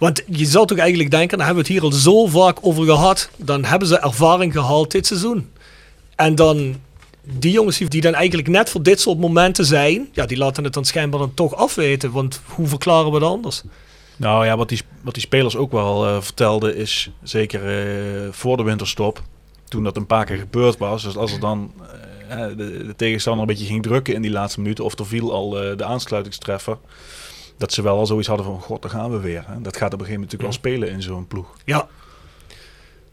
want 0.00 0.22
je 0.26 0.44
zou 0.46 0.66
toch 0.66 0.78
eigenlijk 0.78 1.10
denken, 1.10 1.38
daar 1.38 1.46
hebben 1.46 1.64
we 1.64 1.72
het 1.72 1.80
hier 1.82 1.90
al 1.90 1.96
zo 1.98 2.26
vaak 2.26 2.58
over 2.60 2.84
gehad, 2.84 3.30
dan 3.36 3.64
hebben 3.64 3.88
ze 3.88 3.98
ervaring 3.98 4.52
gehaald 4.52 4.90
dit 4.90 5.06
seizoen. 5.06 5.50
En 6.16 6.34
dan 6.34 6.76
die 7.22 7.52
jongens 7.52 7.78
die- 7.78 8.00
dan 8.00 8.14
eigenlijk 8.14 8.48
net 8.48 8.70
voor 8.70 8.82
dit 8.82 9.00
soort 9.00 9.18
momenten 9.18 9.64
zijn, 9.64 10.08
ja, 10.12 10.26
die 10.26 10.36
laten 10.36 10.64
het 10.64 10.72
dan 10.72 10.84
schijnbaar 10.84 11.20
dan 11.20 11.34
toch 11.34 11.54
afweten. 11.54 12.10
Want 12.10 12.40
hoe 12.44 12.66
verklaren 12.66 13.08
we 13.10 13.14
het 13.14 13.24
anders? 13.26 13.62
Nou 14.16 14.46
ja, 14.46 14.56
wat 14.56 14.68
die, 14.68 14.80
wat 15.02 15.14
die 15.14 15.22
spelers 15.22 15.56
ook 15.56 15.72
wel 15.72 16.06
eh, 16.06 16.20
vertelden 16.20 16.76
is, 16.76 17.10
zeker 17.22 17.60
eh, 17.68 18.28
voor 18.30 18.56
de 18.56 18.62
winterstop, 18.62 19.22
toen 19.68 19.84
dat 19.84 19.96
een 19.96 20.06
paar 20.06 20.24
keer 20.24 20.36
gebeurd 20.38 20.78
was, 20.78 21.02
dus 21.02 21.16
als 21.16 21.32
er 21.32 21.40
dan 21.40 21.72
eh, 22.28 22.46
de, 22.46 22.84
de 22.86 22.94
tegenstander 22.96 23.40
een 23.42 23.46
beetje 23.54 23.66
ging 23.66 23.82
drukken 23.82 24.14
in 24.14 24.22
die 24.22 24.30
laatste 24.30 24.60
minuten, 24.60 24.84
of 24.84 24.98
er 24.98 25.06
viel 25.06 25.32
al 25.32 25.50
de 25.50 25.84
aansluitingstreffer, 25.84 26.78
dat 27.60 27.72
ze 27.72 27.82
wel 27.82 27.98
al 27.98 28.06
zoiets 28.06 28.28
hadden 28.28 28.46
van, 28.46 28.60
god, 28.60 28.82
daar 28.82 28.90
gaan 28.90 29.10
we 29.10 29.20
weer. 29.20 29.44
Hè. 29.46 29.60
Dat 29.60 29.76
gaat 29.76 29.92
op 29.92 30.00
een 30.00 30.06
gegeven 30.06 30.20
moment 30.20 30.32
natuurlijk 30.32 30.42
wel 30.42 30.52
spelen 30.52 30.90
in 30.90 31.02
zo'n 31.02 31.26
ploeg. 31.26 31.56
Ja. 31.64 31.88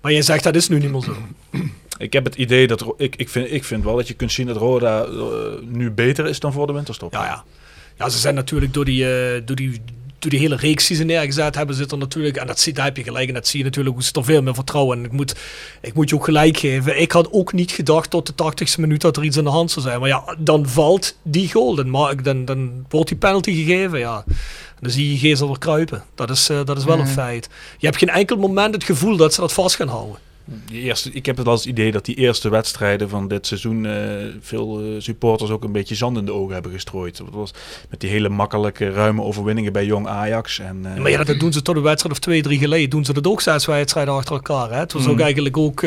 Maar 0.02 0.12
jij 0.12 0.22
zegt 0.22 0.44
dat 0.44 0.56
is 0.56 0.68
nu 0.68 0.80
niet 0.80 0.92
meer 0.92 1.02
zo. 1.02 1.16
Ik 1.98 2.14
heb 2.14 2.24
het 2.26 2.36
idee 2.36 2.68
dat, 2.68 2.94
ik, 2.98 3.16
ik, 3.16 3.30
vind, 3.30 3.52
ik 3.52 3.64
vind 3.64 3.84
wel 3.84 3.96
dat 3.96 4.08
je 4.08 4.14
kunt 4.14 4.32
zien 4.32 4.48
dat 4.48 4.58
Roda 4.58 5.04
eh, 5.04 5.62
nu 5.64 5.92
beter 5.92 6.26
is 6.28 6.40
dan 6.40 6.54
voor 6.54 6.68
de 6.68 6.74
winterstop. 6.74 7.14
Ja, 7.14 7.26
ja. 7.26 7.44
Ja, 7.98 8.10
ze 8.10 8.18
zijn 8.18 8.36
natuurlijk 8.36 8.74
door 8.74 8.86
die, 8.86 9.12
eh, 9.12 9.42
door 9.46 9.56
die, 9.56 9.82
door 10.20 10.32
die 10.32 10.40
hele 10.40 10.56
reeks 10.56 10.88
die 10.88 10.98
ze 10.98 11.04
neergezet 11.04 11.56
hebben, 11.56 11.76
zit 11.76 11.92
er 11.92 11.98
natuurlijk, 11.98 12.38
en 12.38 12.48
dat 12.48 12.60
zie, 12.60 12.74
daar 12.74 12.86
heb 12.86 12.98
je 12.98 13.04
gelijk, 13.04 13.28
en 13.28 13.34
dat 13.34 13.48
zie 13.48 13.60
je 13.60 13.66
natuurlijk, 13.66 13.96
hoe 13.96 14.04
ze 14.04 14.14
er 14.14 14.24
veel 14.24 14.42
meer 14.42 14.54
vertrouwen. 14.54 14.98
En 14.98 15.04
ik 15.04 15.12
moet, 15.12 15.36
ik 15.82 15.94
moet 15.94 16.10
je 16.10 16.16
ook 16.16 16.26
gelijk 16.26 16.58
geven, 16.58 17.02
ik 17.02 17.12
had 17.12 17.32
ook 17.32 17.54
niet 17.54 17.72
gedacht 17.72 18.10
tot 18.10 18.38
de 18.38 18.54
80ste 18.54 18.80
minuut 18.80 19.02
dat 19.02 19.18
er 19.18 19.24
iets 19.24 19.38
aan 19.38 19.44
de 19.44 19.50
hand 19.50 19.72
zou 19.72 19.86
zijn. 19.86 20.00
Maar 20.00 20.10
ja, 20.10 20.36
dan 20.38 20.68
valt 20.68 21.18
die 21.22 21.52
goal, 21.52 21.76
dan, 21.76 22.16
dan, 22.24 22.46
dan 22.46 22.86
wordt 22.90 23.08
die 23.08 23.18
penalty 23.18 23.54
gegeven, 23.54 24.00
ja. 24.00 24.24
Dan 24.80 24.92
zie 24.92 25.12
je 25.12 25.18
Gezel 25.18 25.48
weer 25.48 25.60
kruipen. 25.60 26.04
Dat 26.16 26.30
is, 26.30 26.50
eh, 26.50 26.66
dat 26.66 26.78
is 26.78 26.84
wel 26.84 27.00
een 27.00 27.08
feit. 27.08 27.50
Je 27.78 27.86
hebt 27.86 27.98
geen 27.98 28.10
enkel 28.10 28.38
moment 28.38 28.74
het 28.74 28.84
gevoel 28.84 29.18
dat 29.18 29.34
ze 29.34 29.42
dat 29.42 29.54
vast 29.54 29.76
gaan 29.76 29.88
houden. 29.88 30.18
Die 30.70 30.82
eerste, 30.82 31.12
ik 31.12 31.26
heb 31.26 31.38
het 31.38 31.48
als 31.48 31.66
idee 31.66 31.92
dat 31.92 32.06
die 32.06 32.16
eerste 32.16 32.50
wedstrijden 32.50 33.10
van 33.10 33.28
dit 33.28 33.48
seizoen 33.48 33.86
eh, 33.86 33.94
veel 34.42 34.80
eh, 34.80 34.86
supporters 34.98 35.50
ook 35.50 35.64
een 35.64 35.72
beetje 35.72 35.96
zand 35.96 36.18
in 36.18 36.26
de 36.26 36.34
ogen 36.34 36.54
hebben 36.54 36.72
gestrooid. 36.72 37.18
Dat 37.18 37.28
was 37.32 37.54
met 37.90 38.00
die 38.00 38.10
hele 38.10 38.30
makkelijke, 38.30 38.90
ruime 38.92 39.22
overwinningen 39.22 39.74
bij 39.74 39.86
Jong 39.86 40.08
Ajax. 40.08 40.60
En, 40.60 40.80
eh, 40.96 41.02
Maar 41.02 41.12
ja, 41.12 41.24
dat 41.24 41.40
doen 41.40 41.54
ze 41.54 41.62
tot 41.62 41.76
een 41.76 41.82
wedstrijd 41.82 42.16
of 42.16 42.22
twee, 42.22 42.42
drie 42.42 42.60
geleden. 42.60 42.90
Doen 42.90 43.06
ze 43.06 43.14
dat 43.14 43.28
ook 43.28 43.42
zes 43.42 43.66
wedstrijden 43.66 44.14
achter 44.14 44.34
elkaar. 44.36 44.72
Hè? 44.72 44.80
Het 44.80 44.94
was 44.94 45.08
ook 45.08 45.14
Mhm. 45.14 45.22
eigenlijk 45.22 45.58
ook 45.58 45.86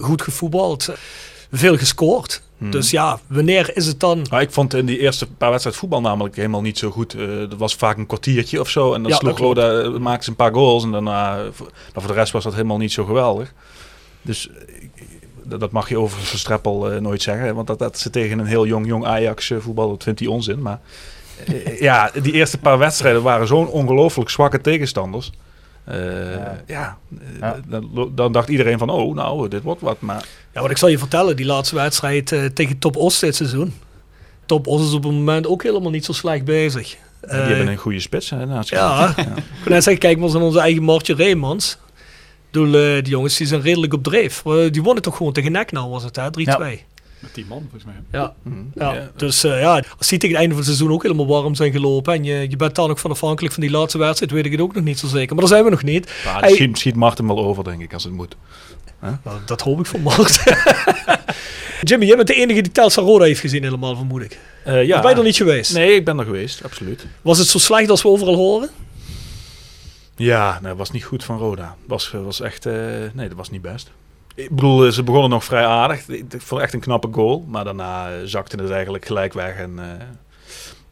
goed 0.00 0.22
gevoetbald. 0.22 0.88
Veel 1.52 1.76
gescoord. 1.76 2.42
Mhm. 2.58 2.70
Dus 2.70 2.90
ja, 2.90 3.20
wanneer 3.26 3.76
is 3.76 3.86
het 3.86 4.00
dan... 4.00 4.26
Ik 4.38 4.50
vond 4.50 4.74
in 4.74 4.86
die 4.86 4.98
eerste 4.98 5.26
paar 5.26 5.48
wedstrijden 5.50 5.80
voetbal 5.82 6.00
namelijk 6.00 6.36
helemaal 6.36 6.60
niet 6.60 6.78
zo 6.78 6.90
goed. 6.90 7.14
Eh 7.14 7.26
dat 7.38 7.54
was 7.58 7.74
vaak 7.74 7.96
een 7.96 8.06
kwartiertje 8.06 8.60
of 8.60 8.68
zo. 8.68 8.94
En 8.94 9.02
dan 9.02 9.10
Ja, 9.10 9.16
sloeg. 9.16 9.38
Roda, 9.38 9.98
maakte 9.98 10.24
ze 10.24 10.30
een 10.30 10.36
paar 10.36 10.52
goals. 10.52 10.84
En 10.84 10.90
daarna, 10.90 11.38
voor- 11.52 11.70
maar 11.94 12.02
voor 12.02 12.12
de 12.12 12.18
rest 12.18 12.32
was 12.32 12.44
dat 12.44 12.52
helemaal 12.54 12.76
niet 12.78 12.92
zo 12.92 13.04
geweldig. 13.04 13.52
Dus 14.22 14.48
eh, 14.48 15.58
dat, 15.58 15.70
mag 15.70 15.88
je 15.88 15.98
over 15.98 16.18
Verstreppel 16.20 16.90
eh, 16.90 17.00
nooit 17.00 17.22
zeggen. 17.22 17.54
Want 17.54 17.66
dat, 17.66 17.78
dat 17.78 17.98
ze 17.98 18.10
tegen 18.10 18.38
een 18.38 18.46
heel 18.46 18.66
jong, 18.66 18.86
jong 18.86 19.04
Ajax 19.04 19.50
eh, 19.50 19.58
voetbal, 19.58 19.88
dat 19.88 20.02
vindt 20.02 20.20
hij 20.20 20.28
onzin. 20.28 20.62
Maar 20.62 20.80
ja, 21.78 22.10
die 22.22 22.32
eerste 22.32 22.58
paar 22.58 22.78
wedstrijden 22.78 23.22
waren 23.22 23.46
zo'n 23.46 23.68
ongelooflijk 23.68 24.30
zwakke 24.30 24.60
tegenstanders. 24.60 25.32
Eh, 25.84 25.96
ja, 26.66 26.98
eh, 27.40 27.50
Dan, 27.66 28.12
dan 28.14 28.32
dacht 28.32 28.48
iedereen 28.48 28.78
van, 28.78 28.90
oh, 28.90 29.14
nou, 29.14 29.48
dit 29.48 29.62
wordt 29.62 29.80
wat. 29.80 30.00
Maar 30.00 30.24
Ja, 30.52 30.60
wat 30.60 30.70
ik 30.70 30.76
zal 30.76 30.88
je 30.88 30.98
vertellen, 30.98 31.36
die 31.36 31.46
laatste 31.46 31.74
wedstrijd 31.74 32.32
eh, 32.32 32.44
tegen 32.44 32.78
Top 32.78 32.96
Os 32.96 33.18
dit 33.18 33.36
seizoen. 33.36 33.74
Top 34.46 34.66
Os 34.66 34.86
is 34.86 34.92
op 34.92 35.02
het 35.02 35.12
moment 35.12 35.46
ook 35.46 35.62
helemaal 35.62 35.90
niet 35.90 36.04
zo 36.04 36.12
slecht 36.12 36.44
bezig. 36.44 36.96
die 37.20 37.30
hebben 37.30 37.68
een 37.68 37.76
goede 37.76 38.00
spits. 38.00 38.30
Hè, 38.30 38.46
naast 38.46 38.70
Ja, 38.70 39.08
ik 39.16 39.24
kan 39.62 39.72
net 39.72 39.82
zeggen, 39.82 39.98
kijk 39.98 40.16
maar 40.16 40.26
eens 40.26 40.34
aan 40.34 40.42
onze 40.42 40.60
eigen 40.60 40.82
Martje 40.82 41.14
Reemans. 41.14 41.78
Ik 42.50 42.60
bedoel, 42.60 42.82
eh, 42.82 43.02
die 43.02 43.12
jongens 43.12 43.36
die 43.36 43.46
zijn 43.46 43.60
redelijk 43.60 43.92
op 43.92 44.02
dreef. 44.02 44.42
Eh, 44.46 44.70
die 44.70 44.82
wonnen 44.82 45.02
toch 45.02 45.16
gewoon 45.16 45.32
tegen 45.32 45.52
Nek 45.52 45.72
nou, 45.72 45.90
was 45.90 46.02
het 46.02 46.16
hè? 46.16 46.30
3-2. 46.30 46.84
Met 47.18 47.34
die 47.34 47.46
man, 47.48 47.60
volgens 47.60 47.84
mij. 47.84 48.20
Ja. 48.20 48.34
Mhm. 48.42 48.56
Ja. 48.74 49.10
Dus 49.16 49.44
eh, 49.44 49.60
ja, 49.60 49.82
als 49.98 50.08
die 50.08 50.18
tegen 50.18 50.28
het 50.28 50.36
einde 50.36 50.48
van 50.48 50.56
het 50.56 50.64
seizoen 50.64 50.92
ook 50.92 51.02
helemaal 51.02 51.26
warm 51.26 51.54
zijn 51.54 51.72
gelopen 51.72 52.14
en 52.14 52.24
je, 52.24 52.46
je 52.48 52.56
bent 52.56 52.74
daar 52.74 52.88
nog 52.88 53.00
van 53.00 53.10
afhankelijk 53.10 53.54
van 53.54 53.62
die 53.62 53.72
laatste 53.72 53.98
wedstrijd, 53.98 54.32
weet 54.32 54.44
ik 54.44 54.52
het 54.52 54.60
ook 54.60 54.74
nog 54.74 54.84
niet 54.84 54.98
zo 54.98 55.06
zeker. 55.06 55.28
Maar 55.28 55.44
daar 55.44 55.48
zijn 55.48 55.64
we 55.64 55.70
nog 55.70 55.82
niet. 55.82 56.12
Ja, 56.24 56.40
Hey, 56.40 56.52
schiet, 56.52 56.78
schiet 56.78 56.94
Martin 56.94 57.26
wel 57.26 57.38
over, 57.38 57.64
denk 57.64 57.80
ik, 57.82 57.92
als 57.92 58.04
het 58.04 58.12
moet. 58.12 58.36
Hè? 58.98 59.10
nou, 59.24 59.38
dat 59.46 59.60
hoop 59.60 59.78
ik 59.80 59.86
van 59.86 60.00
Mart. 60.00 60.42
Jimmy, 61.88 62.06
jij 62.06 62.16
bent 62.16 62.28
de 62.28 62.34
enige 62.34 62.60
die 62.60 62.72
Telstar 62.72 63.04
Roda 63.04 63.24
heeft 63.24 63.40
gezien 63.40 63.62
helemaal, 63.62 63.96
vermoed 63.96 64.22
ik. 64.22 64.38
Eh, 64.64 64.84
ja. 64.84 64.96
Of 64.96 65.02
ben 65.02 65.10
je 65.10 65.16
er 65.16 65.22
niet 65.24 65.36
geweest? 65.36 65.74
Nee, 65.74 65.94
ik 65.94 66.04
ben 66.04 66.18
er 66.18 66.24
geweest, 66.24 66.64
absoluut. 66.64 67.06
Was 67.22 67.38
het 67.38 67.48
zo 67.48 67.58
slecht 67.58 67.90
als 67.90 68.02
we 68.02 68.08
overal 68.08 68.34
horen? 68.34 68.70
Ja, 70.20 70.52
nee, 70.52 70.68
dat 70.68 70.78
was 70.78 70.90
niet 70.90 71.04
goed 71.04 71.24
van 71.24 71.38
Roda. 71.38 71.76
Was, 71.86 72.10
was 72.10 72.40
echt, 72.40 72.66
eh, 72.66 72.74
nee, 73.12 73.28
dat 73.28 73.36
was 73.36 73.50
niet 73.50 73.62
best. 73.62 73.90
Ik 74.34 74.50
bedoel, 74.50 74.84
eh, 74.86 74.92
ze 74.92 75.02
begonnen 75.02 75.30
nog 75.30 75.44
vrij 75.44 75.64
aardig. 75.64 76.08
Ik 76.08 76.24
vond 76.36 76.60
echt 76.60 76.72
een 76.72 76.80
knappe 76.80 77.08
goal. 77.12 77.44
Maar 77.48 77.64
daarna 77.64 78.10
eh, 78.10 78.16
zakte 78.24 78.56
het 78.56 78.70
eigenlijk 78.70 79.06
gelijk 79.06 79.32
weg. 79.32 79.56
En 79.56 79.78
eh, 79.78 80.06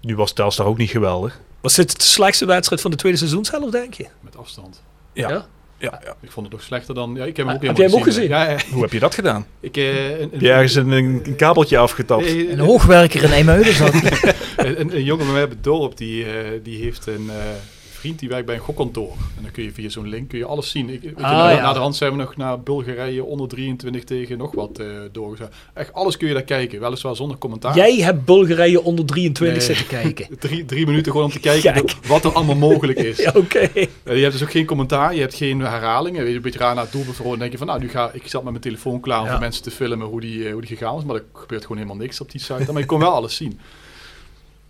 nu 0.00 0.16
was 0.16 0.32
Telstar 0.32 0.66
ook 0.66 0.78
niet 0.78 0.90
geweldig. 0.90 1.40
Was 1.60 1.74
dit 1.74 1.96
de 1.96 2.02
slechtste 2.02 2.46
wedstrijd 2.46 2.80
van 2.80 2.90
de 2.90 2.96
tweede 2.96 3.18
seizoenshelft, 3.18 3.72
denk 3.72 3.94
je? 3.94 4.06
Met 4.20 4.36
afstand. 4.36 4.82
Ja. 5.12 5.28
Ja? 5.28 5.46
Ja, 5.78 6.00
Ik 6.20 6.30
vond 6.30 6.46
het 6.46 6.54
nog 6.54 6.64
slechter 6.64 6.94
dan... 6.94 7.14
Ja, 7.14 7.24
ik 7.24 7.36
heb 7.36 7.46
hem 7.46 7.54
ook 7.54 7.62
heb 7.62 7.76
helemaal 7.76 8.04
jij 8.04 8.14
hem 8.14 8.42
ook 8.42 8.48
Ja, 8.48 8.50
ja. 8.50 8.72
Hoe 8.72 8.82
heb 8.82 8.92
je 8.92 8.98
dat 8.98 9.14
gedaan? 9.14 9.46
Ik, 9.60 9.76
eh, 9.76 10.20
een, 10.20 10.28
Heb 10.30 10.40
je 10.40 10.52
ergens 10.52 10.74
een, 10.74 10.90
een 10.90 11.36
kabeltje 11.36 11.78
afgetapt? 11.78 12.26
Een 12.26 12.58
hoogwerker 12.58 13.22
in 13.22 13.30
IJmuiden 13.30 13.74
zat. 13.74 13.94
een, 13.94 14.80
een, 14.80 14.96
een 14.96 15.04
jongen 15.04 15.24
bij 15.24 15.34
mij 15.34 15.44
op 15.44 15.50
het 15.50 15.64
dorp, 15.64 15.96
die, 15.96 16.24
eh, 16.24 16.60
die 16.62 16.82
heeft 16.82 17.06
een 17.06 17.30
eh, 17.30 17.36
vriend 17.98 18.18
die 18.18 18.28
werkt 18.28 18.46
bij 18.46 18.54
een 18.54 18.60
gokkantoor. 18.60 19.10
En 19.36 19.42
dan 19.42 19.50
kun 19.50 19.62
je 19.64 19.72
via 19.72 19.88
zo'n 19.88 20.08
link 20.08 20.28
kun 20.28 20.38
je 20.38 20.44
alles 20.44 20.70
zien. 20.70 20.88
Ik, 20.90 21.02
weet 21.02 21.14
Ah, 21.16 21.22
na, 21.22 21.50
ja. 21.50 21.62
na 21.62 21.72
de 21.72 21.78
hand 21.78 21.96
zijn 21.96 22.10
we 22.10 22.16
nog 22.16 22.36
naar 22.36 22.60
Bulgarije 22.60 23.24
onder 23.24 23.48
23 23.48 24.04
tegen 24.04 24.38
nog 24.38 24.54
wat 24.54 24.82
doorgegaan. 25.12 25.50
Echt 25.74 25.92
alles 25.92 26.16
kun 26.16 26.28
je 26.28 26.34
daar 26.34 26.42
kijken, 26.42 26.80
weliswaar 26.80 27.16
zonder 27.16 27.38
commentaar. 27.38 27.76
Jij 27.76 27.96
hebt 27.96 28.24
Bulgarije 28.24 28.82
onder 28.82 29.04
23 29.06 29.56
Nee. 29.66 29.76
zitten 29.76 29.86
kijken. 30.00 30.38
Drie, 30.38 30.64
drie 30.64 30.86
minuten 30.86 31.12
gewoon 31.12 31.26
om 31.26 31.32
te 31.32 31.40
kijken 31.40 31.84
wat 32.06 32.24
er 32.24 32.32
allemaal 32.32 32.56
mogelijk 32.56 32.98
is. 32.98 33.16
Ja, 33.28 33.32
oké. 33.36 33.58
Eh, 33.58 33.88
je 34.04 34.20
hebt 34.20 34.32
dus 34.32 34.42
ook 34.42 34.50
geen 34.50 34.66
commentaar, 34.66 35.14
je 35.14 35.20
hebt 35.20 35.34
geen 35.34 35.60
herhalingen. 35.60 36.20
Weet 36.20 36.30
je, 36.30 36.36
een 36.36 36.42
beetje 36.42 36.58
raar 36.58 36.74
naar 36.74 36.84
het 36.84 36.92
doel 36.92 37.36
denk 37.38 37.52
je 37.52 37.58
van, 37.58 37.66
nou, 37.66 37.80
nu 37.80 37.88
ga 37.88 38.10
ik 38.12 38.22
zat 38.28 38.42
met 38.42 38.50
mijn 38.50 38.62
telefoon 38.62 39.00
klaar 39.00 39.18
om 39.18 39.24
Ja. 39.24 39.30
voor 39.30 39.40
mensen 39.40 39.62
te 39.62 39.70
filmen 39.70 40.06
hoe 40.06 40.20
die, 40.20 40.44
eh, 40.46 40.52
hoe 40.52 40.60
die 40.60 40.76
gegaan 40.76 40.98
is. 40.98 41.04
Maar 41.04 41.16
er 41.16 41.24
gebeurt 41.32 41.62
gewoon 41.62 41.76
helemaal 41.76 42.00
niks 42.00 42.20
op 42.20 42.30
die 42.30 42.40
site. 42.40 42.72
Maar 42.72 42.80
je 42.80 42.86
kon 42.86 42.98
wel 43.00 43.12
alles 43.12 43.36
zien. 43.36 43.58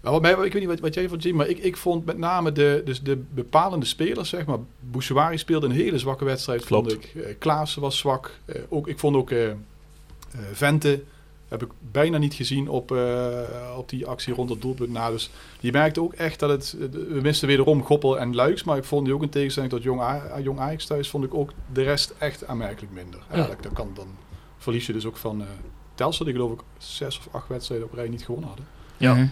Mij, 0.01 0.31
ik 0.31 0.37
weet 0.37 0.55
niet 0.55 0.67
wat, 0.67 0.81
wat 0.81 0.95
jij 0.95 1.09
vond, 1.09 1.23
Jim, 1.23 1.37
maar 1.37 1.49
ik, 1.49 1.59
ik 1.59 1.77
vond 1.77 2.05
met 2.05 2.19
name 2.19 2.53
de, 2.53 2.83
dus 2.85 3.03
de 3.03 3.17
bepalende 3.35 3.87
spelers, 3.87 4.29
zeg 4.29 4.45
maar. 4.47 4.59
Bouchouari 4.81 5.39
speelde 5.39 5.67
een 5.67 5.73
hele 5.73 5.99
zwakke 5.99 6.25
wedstrijd, 6.25 6.65
Klopt. 6.65 6.93
vond 6.93 7.05
ik. 7.05 7.15
Eh 7.23 7.35
Klaassen 7.39 7.83
was 7.83 7.99
zwak. 7.99 8.39
Eh, 8.45 8.61
ook, 8.69 8.89
ik 8.89 8.99
vond 8.99 9.17
ook 9.17 9.31
eh, 9.31 9.51
eh, 9.51 9.57
Vente, 10.53 11.03
heb 11.49 11.63
ik 11.63 11.69
bijna 11.93 12.19
niet 12.19 12.35
gezien 12.35 12.69
op, 12.69 12.93
eh, 12.93 13.75
op 13.79 13.89
die 13.89 14.07
actie 14.07 14.35
rond 14.35 14.51
het 14.51 14.63
doelpunt 14.63 14.91
na. 14.93 15.11
Dus 15.11 15.31
je 15.61 15.73
merkte 15.73 16.01
ook 16.03 16.13
echt 16.13 16.39
dat 16.41 16.51
het, 16.51 16.77
we 16.91 17.19
misten 17.23 17.49
wederom 17.49 17.83
Goppel 17.85 18.19
en 18.19 18.35
Luiks, 18.35 18.65
maar 18.65 18.77
ik 18.77 18.85
vond 18.85 19.05
die 19.05 19.15
ook 19.15 19.23
in 19.23 19.29
tegenstelling 19.29 19.73
tot 19.73 19.83
Jong, 19.83 20.01
A- 20.01 20.41
Jong 20.43 20.59
Ajax 20.59 20.87
thuis, 20.87 21.09
vond 21.11 21.25
ik 21.25 21.35
ook 21.35 21.53
de 21.73 21.83
rest 21.83 22.15
echt 22.19 22.47
aanmerkelijk 22.47 22.93
minder. 22.93 23.21
Ja. 23.29 23.33
Eigenlijk, 23.35 23.63
dat 23.63 23.73
kan, 23.73 23.91
dan 23.95 24.07
verlies 24.59 24.87
je 24.87 24.93
dus 24.93 25.05
ook 25.07 25.17
van 25.17 25.41
eh 25.41 25.47
Telstra, 25.95 26.25
die 26.25 26.35
geloof 26.35 26.53
ik 26.53 26.61
zes 26.79 27.19
of 27.19 27.29
acht 27.31 27.49
wedstrijden 27.49 27.87
op 27.87 27.95
rij 27.95 28.09
niet 28.09 28.25
gewonnen 28.25 28.49
hadden. 28.49 28.67
Ja. 28.97 29.15
Mhm. 29.15 29.27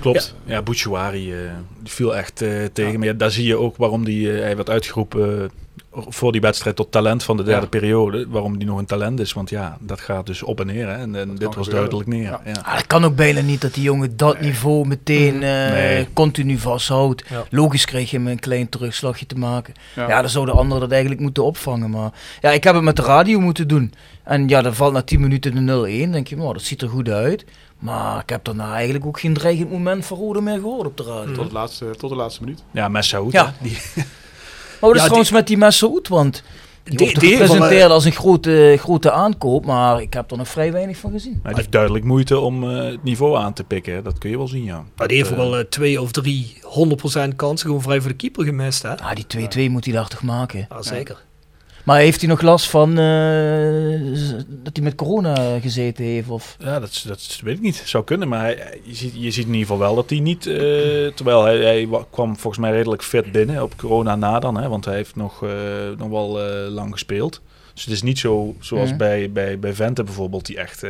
Klopt. 0.00 0.34
Ja, 0.44 0.62
Bouchouari 0.62 1.32
eh, 1.32 1.38
die 1.82 1.92
viel 1.92 2.16
echt 2.16 2.42
eh, 2.42 2.50
tegen. 2.72 2.98
Maar 2.98 3.08
ja, 3.08 3.14
daar 3.14 3.30
zie 3.30 3.46
je 3.46 3.56
ook 3.56 3.76
waarom 3.76 4.04
die, 4.04 4.32
eh, 4.32 4.40
hij 4.42 4.56
werd 4.56 4.70
uitgeroepen 4.70 5.50
voor 5.96 6.32
die 6.32 6.40
wedstrijd 6.40 6.76
tot 6.76 6.92
talent 6.92 7.22
van 7.24 7.36
de 7.36 7.42
derde 7.42 7.60
Ja. 7.62 7.66
periode. 7.68 8.26
Waarom 8.28 8.58
die 8.58 8.66
nog 8.66 8.78
een 8.78 8.86
talent 8.86 9.20
is. 9.20 9.32
Want 9.32 9.50
ja, 9.50 9.76
dat 9.80 10.00
gaat 10.00 10.26
dus 10.26 10.42
op 10.42 10.60
en 10.60 10.66
neer. 10.66 10.86
Hè. 10.88 10.94
En, 10.94 11.14
en 11.16 11.34
dit 11.34 11.54
was 11.54 11.66
gebeuren. 11.66 11.70
duidelijk 11.90 12.08
neer. 12.08 12.22
Ja. 12.22 12.40
Ja. 12.44 12.60
Ah, 12.64 12.74
dat 12.74 12.86
kan 12.86 13.04
ook 13.04 13.16
bijna 13.16 13.40
niet 13.40 13.60
dat 13.60 13.74
die 13.74 13.82
jongen 13.82 14.16
dat 14.16 14.40
niveau 14.40 14.86
meteen 14.86 15.34
eh, 15.42 15.70
Nee. 15.70 16.08
continu 16.12 16.58
vasthoudt. 16.58 17.24
Ja. 17.30 17.44
Logisch 17.50 17.84
kreeg 17.84 18.10
je 18.10 18.16
hem 18.16 18.26
een 18.26 18.38
klein 18.38 18.68
terugslagje 18.68 19.26
te 19.26 19.34
maken. 19.34 19.74
Ja. 19.96 20.08
Ja, 20.08 20.20
dan 20.20 20.30
zouden 20.30 20.54
anderen 20.54 20.80
dat 20.80 20.90
eigenlijk 20.90 21.20
moeten 21.20 21.44
opvangen. 21.44 21.90
Maar 21.90 22.10
ja, 22.40 22.50
ik 22.50 22.64
heb 22.64 22.74
het 22.74 22.84
met 22.84 22.96
de 22.96 23.02
radio 23.02 23.40
moeten 23.40 23.68
doen. 23.68 23.92
En 24.24 24.48
ja, 24.48 24.62
dan 24.62 24.74
valt 24.74 24.92
na 24.92 25.02
10 25.02 25.20
minuten 25.20 25.54
de 25.66 26.06
0-1. 26.06 26.10
denk 26.12 26.28
je, 26.28 26.36
nou, 26.36 26.52
dat 26.52 26.62
ziet 26.62 26.82
er 26.82 26.88
goed 26.88 27.08
uit. 27.08 27.44
Maar 27.84 28.20
ik 28.22 28.28
heb 28.28 28.44
daarna 28.44 28.74
eigenlijk 28.74 29.06
ook 29.06 29.20
geen 29.20 29.34
dreigend 29.34 29.70
moment 29.70 30.06
van 30.06 30.18
Rode 30.18 30.40
meer 30.40 30.58
gehoord 30.58 30.86
op 30.86 30.96
de 30.96 31.02
radio. 31.02 31.32
Tot, 31.34 31.44
het 31.44 31.52
laatste, 31.52 31.90
tot 31.98 32.10
de 32.10 32.16
laatste 32.16 32.40
minuut. 32.42 32.62
Ja, 32.70 32.88
Messaoud. 32.88 33.32
Ja. 33.32 33.54
Die, 33.60 33.72
Maar 33.94 34.04
wat 34.80 34.94
is 34.94 34.96
Ja, 34.98 35.04
trouwens 35.04 35.30
met 35.30 35.46
die 35.46 35.56
Messeoud? 35.56 36.08
Want 36.08 36.42
die, 36.82 36.96
Die- 36.96 37.06
wordt 37.06 37.20
die 37.20 37.36
van, 37.36 37.46
gepresenteerd 37.46 37.86
eh, 37.86 37.90
als 37.90 38.04
een 38.04 38.12
grote, 38.12 38.76
grote 38.80 39.10
aankoop. 39.10 39.66
Maar 39.66 40.00
ik 40.00 40.12
heb 40.14 40.30
er 40.30 40.36
nog 40.36 40.48
vrij 40.48 40.72
weinig 40.72 40.96
van 40.96 41.10
gezien. 41.12 41.40
die 41.44 41.54
heeft 41.54 41.72
duidelijk 41.72 42.04
moeite 42.04 42.38
om 42.38 42.70
eh, 42.70 42.84
het 42.90 43.02
niveau 43.02 43.36
aan 43.36 43.52
te 43.52 43.64
pikken. 43.64 44.04
Dat 44.04 44.18
kun 44.18 44.30
je 44.30 44.36
wel 44.36 44.48
zien, 44.48 44.64
ja. 44.64 44.84
Maar 44.96 45.08
die 45.08 45.16
heeft 45.16 45.34
wel 45.36 45.58
eh, 45.58 45.64
twee 45.64 46.00
of 46.00 46.12
drie 46.12 46.56
100% 47.32 47.36
kansen 47.36 47.66
gewoon 47.66 47.82
vrij 47.82 48.00
voor 48.00 48.10
de 48.10 48.16
keeper 48.16 48.44
gemist, 48.44 48.82
hè? 48.82 48.98
Ah, 48.98 49.10
die 49.14 49.68
2-2 49.68 49.70
moet 49.70 49.84
hij 49.84 49.94
daar 49.94 50.08
toch 50.08 50.22
maken. 50.22 50.66
Ja, 50.70 50.82
zeker. 50.82 51.24
Maar 51.84 51.98
heeft 51.98 52.20
hij 52.20 52.28
nog 52.30 52.40
last 52.40 52.70
van 52.70 52.90
eh, 52.98 54.00
dat 54.48 54.76
hij 54.76 54.82
met 54.84 54.94
corona 54.94 55.58
gezeten 55.60 56.04
heeft? 56.04 56.28
Of? 56.28 56.56
Ja, 56.58 56.80
dat, 56.80 57.04
dat 57.06 57.38
weet 57.42 57.56
ik 57.56 57.62
niet. 57.62 57.82
Zou 57.84 58.04
kunnen, 58.04 58.28
maar 58.28 58.40
hij- 58.40 58.80
je, 58.82 58.94
ziet, 58.94 59.12
je 59.14 59.30
ziet 59.30 59.46
in 59.46 59.52
ieder 59.52 59.60
geval 59.60 59.78
wel 59.78 59.94
dat 59.94 60.10
hij 60.10 60.18
niet... 60.20 60.46
eh, 60.46 60.54
terwijl 61.14 61.44
hij, 61.44 61.56
hij 61.58 61.88
wa- 61.88 62.04
kwam 62.10 62.36
volgens 62.36 62.58
mij 62.62 62.70
redelijk 62.72 63.02
fit 63.02 63.32
binnen 63.32 63.62
op 63.62 63.76
corona 63.76 64.16
na 64.16 64.38
dan. 64.38 64.56
Hè, 64.56 64.68
want 64.68 64.84
hij 64.84 64.94
heeft 64.94 65.16
nog, 65.16 65.42
eh, 65.44 65.50
nog 65.98 66.08
wel 66.08 66.38
lang 66.70 66.92
gespeeld. 66.92 67.40
Dus 67.74 67.84
het 67.84 67.92
is 67.94 68.02
niet 68.02 68.18
zo 68.18 68.54
zoals 68.60 68.88
Mhm. 68.88 68.98
bij, 68.98 69.30
bij, 69.32 69.58
bij 69.58 69.72
Vente 69.74 70.04
bijvoorbeeld, 70.04 70.46
die 70.46 70.56
echt... 70.58 70.82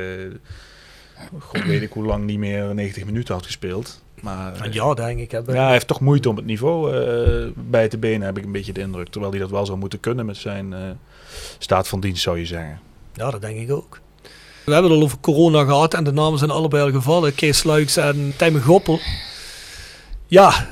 God 1.38 1.64
weet 1.64 1.82
ik 1.82 1.92
hoe 1.92 2.04
lang 2.04 2.24
niet 2.24 2.38
meer 2.38 2.74
90 2.74 3.04
minuten 3.04 3.34
had 3.34 3.44
gespeeld. 3.46 4.02
Maar 4.24 4.54
Een 4.56 4.64
eh, 4.64 4.72
jaar, 4.72 4.94
denk 4.94 5.18
ik. 5.18 5.30
Hè, 5.30 5.38
ja, 5.38 5.62
hij 5.62 5.72
heeft 5.72 5.86
toch 5.86 6.00
moeite 6.00 6.28
om 6.28 6.36
het 6.36 6.44
niveau 6.44 6.96
eh, 6.96 7.46
bij 7.54 7.88
te 7.88 7.98
benen, 7.98 8.26
heb 8.26 8.38
ik 8.38 8.44
een 8.44 8.52
beetje 8.52 8.72
de 8.72 8.80
indruk. 8.80 9.08
Terwijl 9.08 9.32
hij 9.32 9.40
dat 9.40 9.50
wel 9.50 9.66
zou 9.66 9.78
moeten 9.78 10.00
kunnen 10.00 10.26
met 10.26 10.36
zijn 10.36 10.72
eh, 10.72 10.80
staat 11.58 11.88
van 11.88 12.00
dienst, 12.00 12.22
zou 12.22 12.38
je 12.38 12.46
zeggen. 12.46 12.80
Ja, 13.14 13.30
dat 13.30 13.40
denk 13.40 13.58
ik 13.58 13.72
ook. 13.72 14.00
We 14.64 14.72
hebben 14.72 14.90
het 14.90 15.00
al 15.00 15.06
over 15.06 15.18
corona 15.20 15.64
gehad 15.64 15.94
en 15.94 16.04
de 16.04 16.12
namen 16.12 16.38
zijn 16.38 16.50
allebei 16.50 16.82
al 16.82 16.90
gevallen. 16.90 17.34
Kees 17.34 17.62
Luiks 17.62 17.96
en 17.96 18.32
Tijmen 18.36 18.62
Goppel. 18.62 18.98
Ja, 20.26 20.66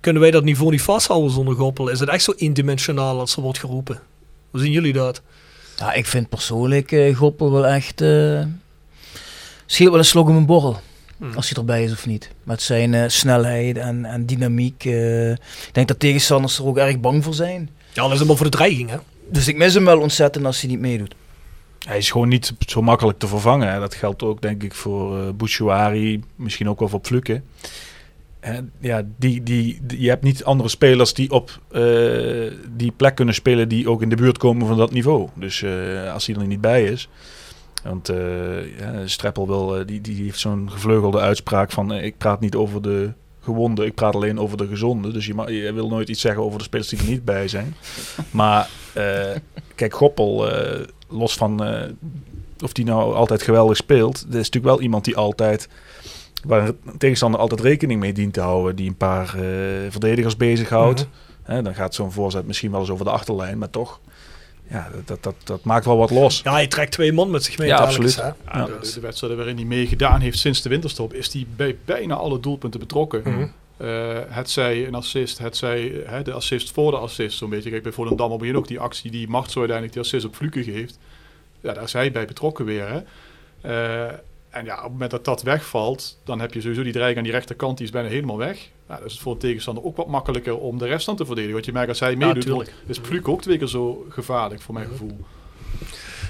kunnen 0.00 0.22
wij 0.22 0.30
dat 0.30 0.44
niveau 0.44 0.70
niet 0.70 0.82
vasthouden 0.82 1.30
zonder 1.30 1.54
Goppel? 1.54 1.88
Is 1.88 2.00
het 2.00 2.08
echt 2.08 2.24
zo 2.24 2.32
eendimensionaal 2.36 3.18
als 3.18 3.36
er 3.36 3.42
wordt 3.42 3.58
geroepen? 3.58 4.00
Hoe 4.50 4.60
zien 4.60 4.72
jullie 4.72 4.92
dat? 4.92 5.22
Ja, 5.76 5.92
ik 5.92 6.06
vind 6.06 6.28
persoonlijk 6.28 6.92
eh 6.92 7.16
Goppel 7.16 7.52
wel 7.52 7.66
echt... 7.66 8.00
eh 8.00 8.42
scheelt 9.66 9.90
wel 9.90 9.98
een 9.98 10.04
slok 10.04 10.28
om 10.28 10.36
een 10.36 10.46
borrel. 10.46 10.80
Hmm. 11.18 11.32
Als 11.34 11.48
hij 11.48 11.58
erbij 11.58 11.84
is 11.84 11.92
of 11.92 12.06
niet. 12.06 12.30
Met 12.42 12.62
zijn 12.62 12.94
eh, 12.94 13.04
snelheid 13.06 13.76
en, 13.78 14.04
en 14.04 14.26
dynamiek. 14.26 14.84
eh. 14.84 15.30
ik 15.30 15.38
denk 15.72 15.88
dat 15.88 16.00
tegenstanders 16.00 16.58
er 16.58 16.66
ook 16.66 16.76
erg 16.78 17.00
bang 17.00 17.24
voor 17.24 17.34
zijn. 17.34 17.70
Ja, 17.92 18.02
dat 18.02 18.04
is 18.06 18.12
helemaal 18.12 18.36
voor 18.36 18.50
de 18.50 18.56
dreiging, 18.56 18.90
hè? 18.90 18.96
Dus 19.30 19.48
ik 19.48 19.56
mis 19.56 19.74
hem 19.74 19.84
wel 19.84 20.00
ontzettend 20.00 20.44
als 20.44 20.60
hij 20.60 20.70
niet 20.70 20.80
meedoet. 20.80 21.14
Hij 21.86 21.98
is 21.98 22.10
gewoon 22.10 22.28
niet 22.28 22.52
zo 22.66 22.82
makkelijk 22.82 23.18
te 23.18 23.26
vervangen. 23.26 23.72
Hè. 23.72 23.80
Dat 23.80 23.94
geldt 23.94 24.22
ook 24.22 24.42
denk 24.42 24.62
ik 24.62 24.74
voor 24.74 25.18
eh 25.20 25.28
Bouchouari, 25.34 26.22
misschien 26.36 26.68
ook 26.68 26.78
wel 26.78 26.88
voor 26.88 27.00
Pfluke. 27.00 27.42
Hè, 28.40 28.58
ja, 28.80 29.02
die, 29.16 29.42
die, 29.42 29.78
die- 29.82 30.00
je 30.02 30.08
hebt 30.08 30.22
niet 30.22 30.44
andere 30.44 30.68
spelers 30.68 31.14
die 31.14 31.30
op 31.30 31.60
eh, 31.70 31.82
die 32.76 32.92
plek 32.96 33.14
kunnen 33.14 33.34
spelen 33.34 33.68
die 33.68 33.88
ook 33.90 34.02
in 34.02 34.08
de 34.08 34.16
buurt 34.16 34.38
komen 34.38 34.66
van 34.66 34.76
dat 34.76 34.92
niveau. 34.92 35.28
Dus 35.34 35.62
eh, 35.62 36.12
als 36.12 36.26
hij 36.26 36.36
er 36.36 36.46
niet 36.46 36.60
bij 36.60 36.84
is. 36.84 37.08
Want 37.88 38.08
eh 38.08 38.78
ja, 38.78 39.06
Streppel 39.06 39.46
wil, 39.46 39.76
eh, 39.78 39.86
die, 39.86 40.00
die 40.00 40.24
heeft 40.24 40.38
zo'n 40.38 40.70
gevleugelde 40.70 41.20
uitspraak 41.20 41.70
van 41.72 41.92
eh, 41.92 42.04
ik 42.04 42.18
praat 42.18 42.40
niet 42.40 42.54
over 42.54 42.82
de 42.82 43.12
gewonde, 43.40 43.86
ik 43.86 43.94
praat 43.94 44.14
alleen 44.14 44.38
over 44.40 44.56
de 44.56 44.66
gezonde. 44.66 45.12
Dus 45.12 45.26
je, 45.26 45.34
ma- 45.34 45.48
je 45.48 45.72
wil 45.72 45.88
nooit 45.88 46.08
iets 46.08 46.20
zeggen 46.20 46.42
over 46.42 46.58
de 46.58 46.64
spelers 46.64 46.88
die 46.88 46.98
er 46.98 47.06
niet 47.06 47.24
bij 47.24 47.48
zijn. 47.48 47.74
Maar 48.30 48.68
kijk, 49.74 49.94
Goppel, 49.94 50.48
los 51.08 51.36
van 51.36 51.60
of 52.64 52.72
die 52.72 52.84
nou 52.84 53.14
altijd 53.14 53.42
geweldig 53.42 53.76
speelt, 53.76 54.14
dat 54.14 54.40
is 54.40 54.50
natuurlijk 54.50 54.64
wel 54.74 54.80
iemand 54.80 55.04
die 55.04 55.16
altijd, 55.16 55.68
waar 56.44 56.68
een 56.68 56.98
tegenstander 56.98 57.40
altijd 57.40 57.60
rekening 57.60 58.00
mee 58.00 58.12
dient 58.12 58.32
te 58.32 58.40
houden, 58.40 58.76
die 58.76 58.88
een 58.88 58.96
paar 58.96 59.26
verdedigers 59.88 60.36
bezighoudt. 60.36 61.06
Hè, 61.42 61.62
dan 61.62 61.74
gaat 61.74 61.94
zo'n 61.94 62.12
voorzet 62.12 62.46
misschien 62.46 62.70
wel 62.70 62.80
eens 62.80 62.90
over 62.90 63.04
de 63.04 63.10
achterlijn, 63.10 63.58
maar 63.58 63.70
toch, 63.70 64.00
ja, 64.68 64.90
dat, 65.04 65.22
dat, 65.22 65.34
dat, 65.44 65.64
maakt 65.64 65.84
wel 65.84 65.96
wat 65.96 66.10
los. 66.10 66.40
Ja, 66.44 66.52
hij 66.52 66.66
trekt 66.66 66.92
twee 66.92 67.12
man 67.12 67.30
met 67.30 67.44
zich 67.44 67.58
mee. 67.58 67.68
Ja, 67.68 67.76
absoluut. 67.76 68.16
hè? 68.16 68.22
Ja, 68.26 68.34
Ja. 68.52 68.64
de, 68.64 68.90
de 68.94 69.00
wedstrijden 69.00 69.38
waarin 69.38 69.56
hij 69.56 69.64
meegedaan 69.64 70.20
heeft 70.20 70.38
sinds 70.38 70.62
de 70.62 70.68
winterstop, 70.68 71.14
is 71.14 71.32
hij 71.32 71.46
bij 71.56 71.76
bijna 71.84 72.14
alle 72.14 72.40
doelpunten 72.40 72.80
betrokken. 72.80 73.22
Mhm. 73.24 73.46
Eh, 73.76 74.18
het 74.28 74.50
zij 74.50 74.86
een 74.86 74.94
assist, 74.94 75.38
het 75.38 75.56
zij 75.56 76.02
hè, 76.06 76.22
de 76.22 76.32
assist 76.32 76.72
voor 76.72 76.90
de 76.90 76.96
assist, 76.96 77.38
zo'n 77.38 77.50
beetje. 77.50 77.70
Kijk, 77.70 77.82
bij 77.82 77.92
Volendam 77.92 78.30
op 78.30 78.38
begin 78.38 78.56
ook 78.56 78.68
die 78.68 78.80
actie 78.80 79.10
die 79.10 79.28
Macht 79.28 79.50
zo 79.50 79.58
uiteindelijk 79.58 79.96
die 79.96 80.06
assist 80.06 80.24
op 80.26 80.34
Fluke 80.34 80.62
geeft. 80.64 80.98
Ja, 81.60 81.72
daar 81.72 81.82
is 81.82 81.92
hij 81.92 82.12
bij 82.12 82.26
betrokken 82.26 82.64
weer. 82.64 82.88
Hè. 82.88 83.00
Eh, 84.06 84.12
en 84.56 84.64
ja, 84.64 84.76
op 84.76 84.82
het 84.82 84.92
moment 84.92 85.10
dat 85.10 85.24
dat 85.24 85.42
wegvalt, 85.42 86.18
dan 86.24 86.40
heb 86.40 86.54
je 86.54 86.60
sowieso 86.60 86.82
die 86.82 86.92
dreiging 86.92 87.18
aan 87.18 87.24
die 87.24 87.32
rechterkant, 87.32 87.76
die 87.76 87.86
is 87.86 87.92
bijna 87.92 88.08
helemaal 88.08 88.36
weg. 88.36 88.70
Nou, 88.86 88.98
dat 89.00 89.08
is 89.08 89.12
het 89.12 89.22
voor 89.22 89.34
de 89.34 89.40
tegenstander 89.40 89.84
ook 89.84 89.96
wat 89.96 90.06
makkelijker 90.06 90.58
om 90.58 90.78
de 90.78 90.86
rest 90.86 91.06
dan 91.06 91.16
te 91.16 91.24
verdedigen. 91.24 91.54
Want 91.54 91.66
je 91.66 91.72
merkt 91.72 91.88
als 91.88 92.00
hij 92.00 92.16
meedoet, 92.16 92.72
is 92.86 92.98
Fluke 92.98 93.30
ook 93.30 93.42
twee 93.42 93.58
keer 93.58 93.66
zo 93.66 94.06
gevaarlijk, 94.08 94.62
voor 94.62 94.74
mijn 94.74 94.88
gevoel. 94.88 95.18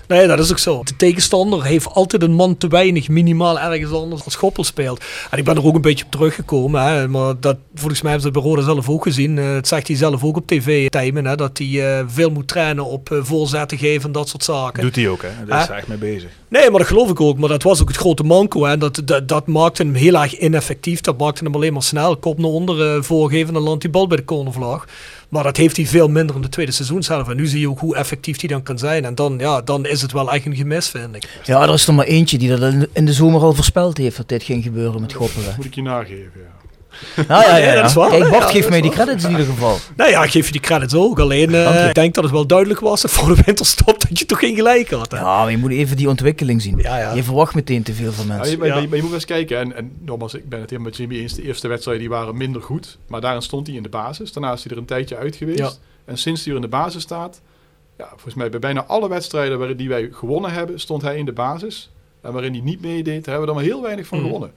Nee, 0.09 0.27
dat 0.27 0.38
is 0.38 0.51
ook 0.51 0.59
zo. 0.59 0.83
De 0.85 0.97
tegenstander 0.97 1.64
heeft 1.64 1.95
altijd 1.95 2.23
een 2.23 2.33
man 2.33 2.57
te 2.57 2.68
weinig, 2.68 3.09
minimaal 3.09 3.61
ergens 3.61 3.93
anders 3.93 4.24
als 4.24 4.37
Goppel 4.37 4.64
speelt. 4.64 5.05
En 5.30 5.39
ik 5.39 5.45
ben 5.45 5.57
er 5.57 5.66
ook 5.66 5.74
een 5.74 5.80
beetje 5.80 6.05
op 6.05 6.11
teruggekomen. 6.11 6.83
Hè, 6.83 7.09
maar 7.09 7.35
dat, 7.41 7.57
volgens 7.74 8.03
mij 8.03 8.11
hebben 8.11 8.33
ze 8.33 8.39
het 8.39 8.45
bij 8.45 8.53
Roda 8.53 8.72
zelf 8.72 8.89
ook 8.89 9.03
gezien. 9.03 9.39
Eh, 9.39 9.53
dat 9.53 9.68
zegt 9.68 9.87
hij 9.87 9.97
zelf 9.97 10.24
ook 10.24 10.37
op 10.37 10.47
tv, 10.47 10.89
Tijmen. 10.89 11.26
Hè, 11.26 11.37
dat 11.37 11.59
hij 11.59 11.99
eh, 11.99 12.05
veel 12.07 12.30
moet 12.30 12.49
trainen 12.49 12.85
op 12.85 13.11
eh, 13.11 13.18
voorzetten 13.22 13.78
geven 13.78 14.07
en 14.07 14.12
dat 14.12 14.28
soort 14.28 14.45
zaken. 14.45 14.83
Doet 14.83 14.97
hij 14.97 15.09
ook, 15.09 15.22
hè? 15.22 15.47
Daar 15.47 15.61
is 15.61 15.68
hij 15.68 15.76
echt 15.76 15.89
mee 15.89 15.99
bezig. 15.99 16.30
Nee, 16.49 16.70
maar 16.70 16.78
dat 16.78 16.89
geloof 16.89 17.11
ik 17.11 17.20
ook. 17.20 17.39
Maar 17.39 17.49
dat 17.49 17.62
was 17.62 17.83
ook 17.83 17.89
het 17.89 17.97
grote 17.97 18.22
manco. 18.22 18.64
Hè. 18.64 18.78
Dat, 18.78 19.03
dat, 19.05 19.28
dat 19.28 19.47
maakte 19.47 19.83
hem 19.83 19.95
heel 19.95 20.14
erg 20.14 20.39
ineffectief. 20.39 21.01
Dat 21.01 21.18
maakte 21.18 21.45
hem 21.45 21.55
alleen 21.55 21.72
maar 21.72 21.83
snel. 21.83 22.16
Kop 22.16 22.39
naar 22.39 22.51
onder, 22.51 22.95
eh 22.95 23.03
voorgeven 23.03 23.55
en 23.55 23.61
landt 23.61 23.80
die 23.80 23.91
bal 23.91 24.07
bij 24.07 24.16
de 24.16 24.24
cornervlag. 24.24 24.87
Maar 25.29 25.43
dat 25.43 25.57
heeft 25.57 25.77
hij 25.77 25.87
veel 25.87 26.09
minder 26.09 26.37
in 26.37 26.43
de 26.43 26.49
tweede 26.49 26.72
seizoen 26.72 27.03
zelf. 27.03 27.29
En 27.29 27.37
nu 27.37 27.47
zie 27.47 27.61
je 27.61 27.68
ook 27.68 27.79
hoe 27.79 27.97
effectief 27.97 28.41
hij 28.41 28.49
dan 28.49 28.62
kan 28.62 28.79
zijn. 28.79 29.05
En 29.05 29.14
dan, 29.14 29.39
ja, 29.39 29.61
dan 29.61 29.87
is 29.87 30.03
het 30.03 30.12
wel 30.12 30.33
echt 30.33 30.47
een 30.47 30.57
gemis, 30.57 30.89
vind 30.89 31.16
ik. 31.16 31.41
Ja, 31.45 31.62
er 31.62 31.72
is 31.72 31.87
er 31.87 31.95
maar 31.95 32.07
eentje 32.07 32.39
die 32.39 32.57
dat 32.57 32.74
in 32.93 33.05
de, 33.05 33.12
zomer 33.12 33.41
al 33.41 33.53
voorspeld 33.53 33.97
heeft 33.97 34.16
dat 34.16 34.29
dit 34.29 34.43
ging 34.43 34.62
gebeuren 34.62 35.01
met 35.01 35.12
Goppelen. 35.12 35.53
Moet 35.57 35.64
ik 35.64 35.74
je 35.74 35.83
nageven, 35.83 36.31
ja. 36.35 36.66
Ja, 37.28 37.42
ja, 37.42 37.57
ja. 37.57 37.66
Ja. 37.66 37.74
dat 37.74 37.84
is 37.84 37.94
waar. 37.94 38.11
Kijk, 38.11 38.30
Bart 38.30 38.51
geeft 38.51 38.68
mij 38.68 38.80
die 38.80 38.90
credits 38.90 39.24
in 39.24 39.30
ieder 39.30 39.47
geval. 39.47 39.76
Nou 39.97 40.11
ja, 40.11 40.24
ik 40.24 40.30
geef 40.30 40.47
je 40.47 40.53
die 40.53 40.61
credits 40.61 40.94
ook. 40.94 41.18
Alleen, 41.20 41.51
je. 41.51 41.84
ik 41.88 41.94
denk 41.94 42.14
dat 42.14 42.24
het 42.24 42.32
wel 42.32 42.47
duidelijk 42.47 42.80
was 42.80 43.01
dat 43.03 43.11
voor 43.11 43.34
de 43.36 43.42
winterstop 43.44 44.01
dat 44.09 44.18
je 44.18 44.26
toch 44.26 44.38
geen 44.38 44.55
gelijk 44.55 44.90
had. 44.90 45.11
Hè? 45.11 45.16
Ja, 45.18 45.24
maar 45.42 45.51
je 45.51 45.59
moet 45.59 45.70
even 45.70 45.97
die 45.97 46.09
ontwikkeling 46.09 46.62
zien. 46.62 46.78
Ja, 46.78 46.99
ja. 46.99 47.12
Je 47.12 47.22
verwacht 47.22 47.55
meteen 47.55 47.82
te 47.82 47.92
veel 47.94 48.12
van 48.12 48.26
mensen. 48.26 48.51
je, 48.51 48.59
maar, 48.59 48.66
Ja. 48.66 48.72
maar 48.72 48.82
je- 48.82 48.88
maar 48.88 48.97
je 48.97 49.03
moet 49.05 49.12
eens 49.12 49.24
kijken. 49.24 49.59
En, 49.59 49.76
en 49.76 49.92
nogmaals, 50.01 50.34
ik 50.34 50.49
ben 50.49 50.61
het 50.61 50.70
helemaal 50.70 50.90
met 50.90 50.99
Jimmy 51.01 51.16
eens. 51.20 51.34
De 51.34 51.42
eerste 51.42 51.68
wedstrijden 51.68 52.03
die 52.09 52.12
waren 52.12 52.36
minder 52.36 52.62
goed. 52.62 52.99
Maar 53.09 53.20
daarin 53.20 53.42
stond 53.42 53.66
hij 53.66 53.76
in 53.76 53.82
de 53.82 53.88
basis. 53.88 54.32
Daarna 54.32 54.53
is 54.53 54.62
hij 54.62 54.72
er 54.72 54.78
een 54.78 54.84
tijdje 54.84 55.16
uit 55.16 55.36
geweest. 55.36 55.59
Ja. 55.59 55.70
En 56.05 56.18
sinds 56.18 56.40
hij 56.40 56.51
er 56.51 56.57
in 56.57 56.62
de 56.62 56.68
basis 56.68 57.03
staat... 57.03 57.40
Ja, 57.99 58.09
volgens 58.09 58.34
mij 58.34 58.51
bij 58.51 58.59
bijna 58.61 58.84
alle 58.84 59.09
wedstrijden 59.09 59.59
waarin 59.59 59.76
die 59.76 59.88
wij 59.88 60.09
gewonnen 60.12 60.53
hebben... 60.53 60.80
stond 60.80 61.03
hij 61.03 61.16
in 61.16 61.24
de 61.24 61.32
basis. 61.32 61.90
En 62.22 62.32
waarin 62.32 62.53
hij 62.53 62.61
niet 62.61 62.80
meedeed, 62.80 63.24
daar 63.24 63.34
hebben 63.34 63.42
we 63.42 63.49
er 63.49 63.55
maar 63.55 63.72
heel 63.74 63.82
weinig 63.82 64.07
van 64.07 64.18
Mhm. 64.18 64.26
gewonnen. 64.26 64.51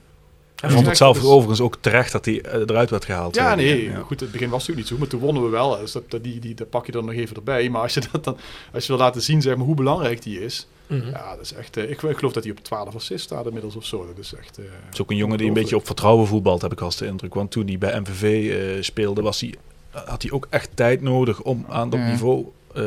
Hij 0.60 0.70
vond 0.70 0.86
het 0.86 0.96
zelf 0.96 1.16
Dus- 1.16 1.26
overigens 1.26 1.60
ook 1.60 1.76
terecht 1.80 2.12
dat 2.12 2.24
hij 2.24 2.40
eh, 2.42 2.60
eruit 2.60 2.90
werd 2.90 3.04
gehaald. 3.04 3.34
Ja, 3.34 3.50
eh, 3.50 3.56
nee. 3.56 3.84
ja. 3.84 3.98
Goed, 4.00 4.20
het 4.20 4.30
begin 4.32 4.48
was 4.48 4.58
natuurlijk 4.58 4.78
niet 4.78 4.88
zo. 4.88 4.96
Maar 4.98 5.08
toen 5.08 5.20
wonnen 5.20 5.42
we 5.42 5.48
wel. 5.48 5.78
Dus 5.78 5.92
dat, 5.92 6.22
die, 6.22 6.38
die, 6.40 6.54
dat 6.54 6.70
pak 6.70 6.86
je 6.86 6.92
dan 6.92 7.04
nog 7.04 7.14
even 7.14 7.36
erbij. 7.36 7.68
Maar 7.68 7.82
als 7.82 7.94
je, 7.94 8.02
dat 8.12 8.24
dan, 8.24 8.36
als 8.72 8.86
je 8.86 8.92
wil 8.92 9.00
laten 9.02 9.22
zien 9.22 9.42
zeg 9.42 9.56
maar, 9.56 9.66
hoe 9.66 9.74
belangrijk 9.74 10.22
die 10.22 10.44
is... 10.44 10.66
Mhm. 10.86 11.06
Ja, 11.08 11.30
dat 11.36 11.40
is 11.44 11.52
echt... 11.52 11.76
eh, 11.76 11.90
ik, 11.90 12.02
ik 12.02 12.16
geloof 12.18 12.32
dat 12.32 12.42
hij 12.44 12.52
op 12.52 12.58
12 12.64 12.94
assists 12.94 13.26
staat 13.26 13.46
inmiddels 13.46 13.76
of 13.76 13.84
zo. 13.84 14.06
Dat 14.06 14.18
is 14.24 14.34
echt... 14.34 14.58
eh, 14.58 14.64
Het 14.84 14.94
is 14.94 15.00
ook 15.02 15.10
een 15.10 15.16
jongen 15.16 15.38
die 15.38 15.48
een 15.48 15.52
beetje 15.54 15.76
op 15.76 15.86
vertrouwen 15.86 16.26
voetbalt, 16.26 16.62
heb 16.62 16.72
ik 16.72 16.80
als 16.80 16.96
de 16.96 17.06
indruk. 17.06 17.34
Want 17.34 17.50
toen 17.50 17.66
hij 17.66 17.78
bij 17.78 18.00
MVV 18.00 18.50
eh, 18.50 18.82
speelde, 18.82 19.22
was 19.22 19.40
hij, 19.40 19.54
had 19.90 20.22
hij 20.22 20.30
ook 20.30 20.46
echt 20.50 20.70
tijd 20.74 21.00
nodig 21.02 21.42
om 21.42 21.64
aan 21.68 21.90
dat 21.90 22.00
niveau 22.00 22.44
eh, 22.74 22.82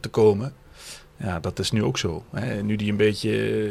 te 0.00 0.08
komen. 0.10 0.52
Ja, 1.16 1.40
dat 1.40 1.58
is 1.58 1.70
nu 1.70 1.82
ook 1.82 1.98
zo. 1.98 2.24
Hè. 2.30 2.62
Nu 2.62 2.76
die 2.76 2.90
een 2.90 2.96
beetje 2.96 3.70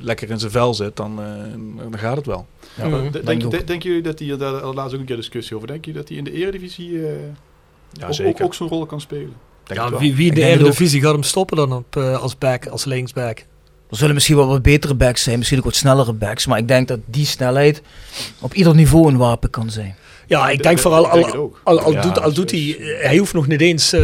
lekker 0.00 0.30
in 0.30 0.38
zijn 0.38 0.50
vel 0.52 0.74
zit, 0.74 0.96
dan, 0.96 1.22
eh, 1.22 1.82
dan 1.90 1.98
gaat 1.98 2.16
het 2.16 2.26
wel. 2.26 2.46
Ja, 2.76 2.88
Mhm. 2.88 3.10
De- 3.10 3.22
denk 3.22 3.50
denken 3.66 3.80
jullie 3.88 4.02
dat 4.02 4.18
hij, 4.18 4.36
daar 4.36 4.52
laatst 4.64 4.94
ook 4.94 5.00
een 5.00 5.06
keer 5.06 5.16
discussie 5.16 5.56
over, 5.56 5.68
denk 5.68 5.84
je 5.84 5.92
dat 5.92 6.08
hij 6.08 6.16
in 6.16 6.24
de 6.24 6.32
Eredivisie 6.32 7.06
eh 7.06 7.12
Ja, 7.92 8.02
ook, 8.02 8.08
ook, 8.08 8.14
zeker. 8.14 8.44
ook 8.44 8.54
zo'n 8.54 8.68
rol 8.68 8.86
kan 8.86 9.00
spelen? 9.00 9.32
Denk 9.64 9.80
Ja, 9.80 9.98
wie, 9.98 10.14
wie 10.14 10.28
in 10.28 10.34
de 10.34 10.44
Eredivisie 10.44 11.00
gaat 11.00 11.12
hem 11.12 11.22
stoppen 11.22 11.56
dan 11.56 11.72
op, 11.72 11.96
eh, 11.96 12.20
als 12.22 12.38
back, 12.38 12.66
als 12.66 12.84
linksback? 12.84 13.44
Er 13.90 13.96
zullen 13.96 14.14
misschien 14.14 14.36
wel 14.36 14.46
wat 14.46 14.62
betere 14.62 14.94
backs 14.94 15.22
zijn, 15.22 15.38
misschien 15.38 15.58
ook 15.58 15.64
wat 15.64 15.74
snellere 15.76 16.12
backs. 16.12 16.46
Maar 16.46 16.58
ik 16.58 16.68
denk 16.68 16.88
dat 16.88 16.98
die 17.06 17.26
snelheid 17.26 17.82
op 18.40 18.54
ieder 18.54 18.74
niveau 18.74 19.08
een 19.08 19.16
wapen 19.16 19.50
kan 19.50 19.70
zijn. 19.70 19.94
Ja, 20.26 20.48
ik 20.50 20.56
de- 20.56 20.62
denk 20.62 20.76
de- 20.76 20.82
vooral, 20.82 21.08
al, 21.08 21.80
al, 21.80 22.00
doet, 22.00 22.20
al 22.20 22.32
doet 22.32 22.50
hij, 22.50 22.76
hij 23.02 23.16
hoeft 23.18 23.32
nog 23.34 23.46
niet 23.46 23.60
eens 23.60 23.92
eh, 23.92 24.02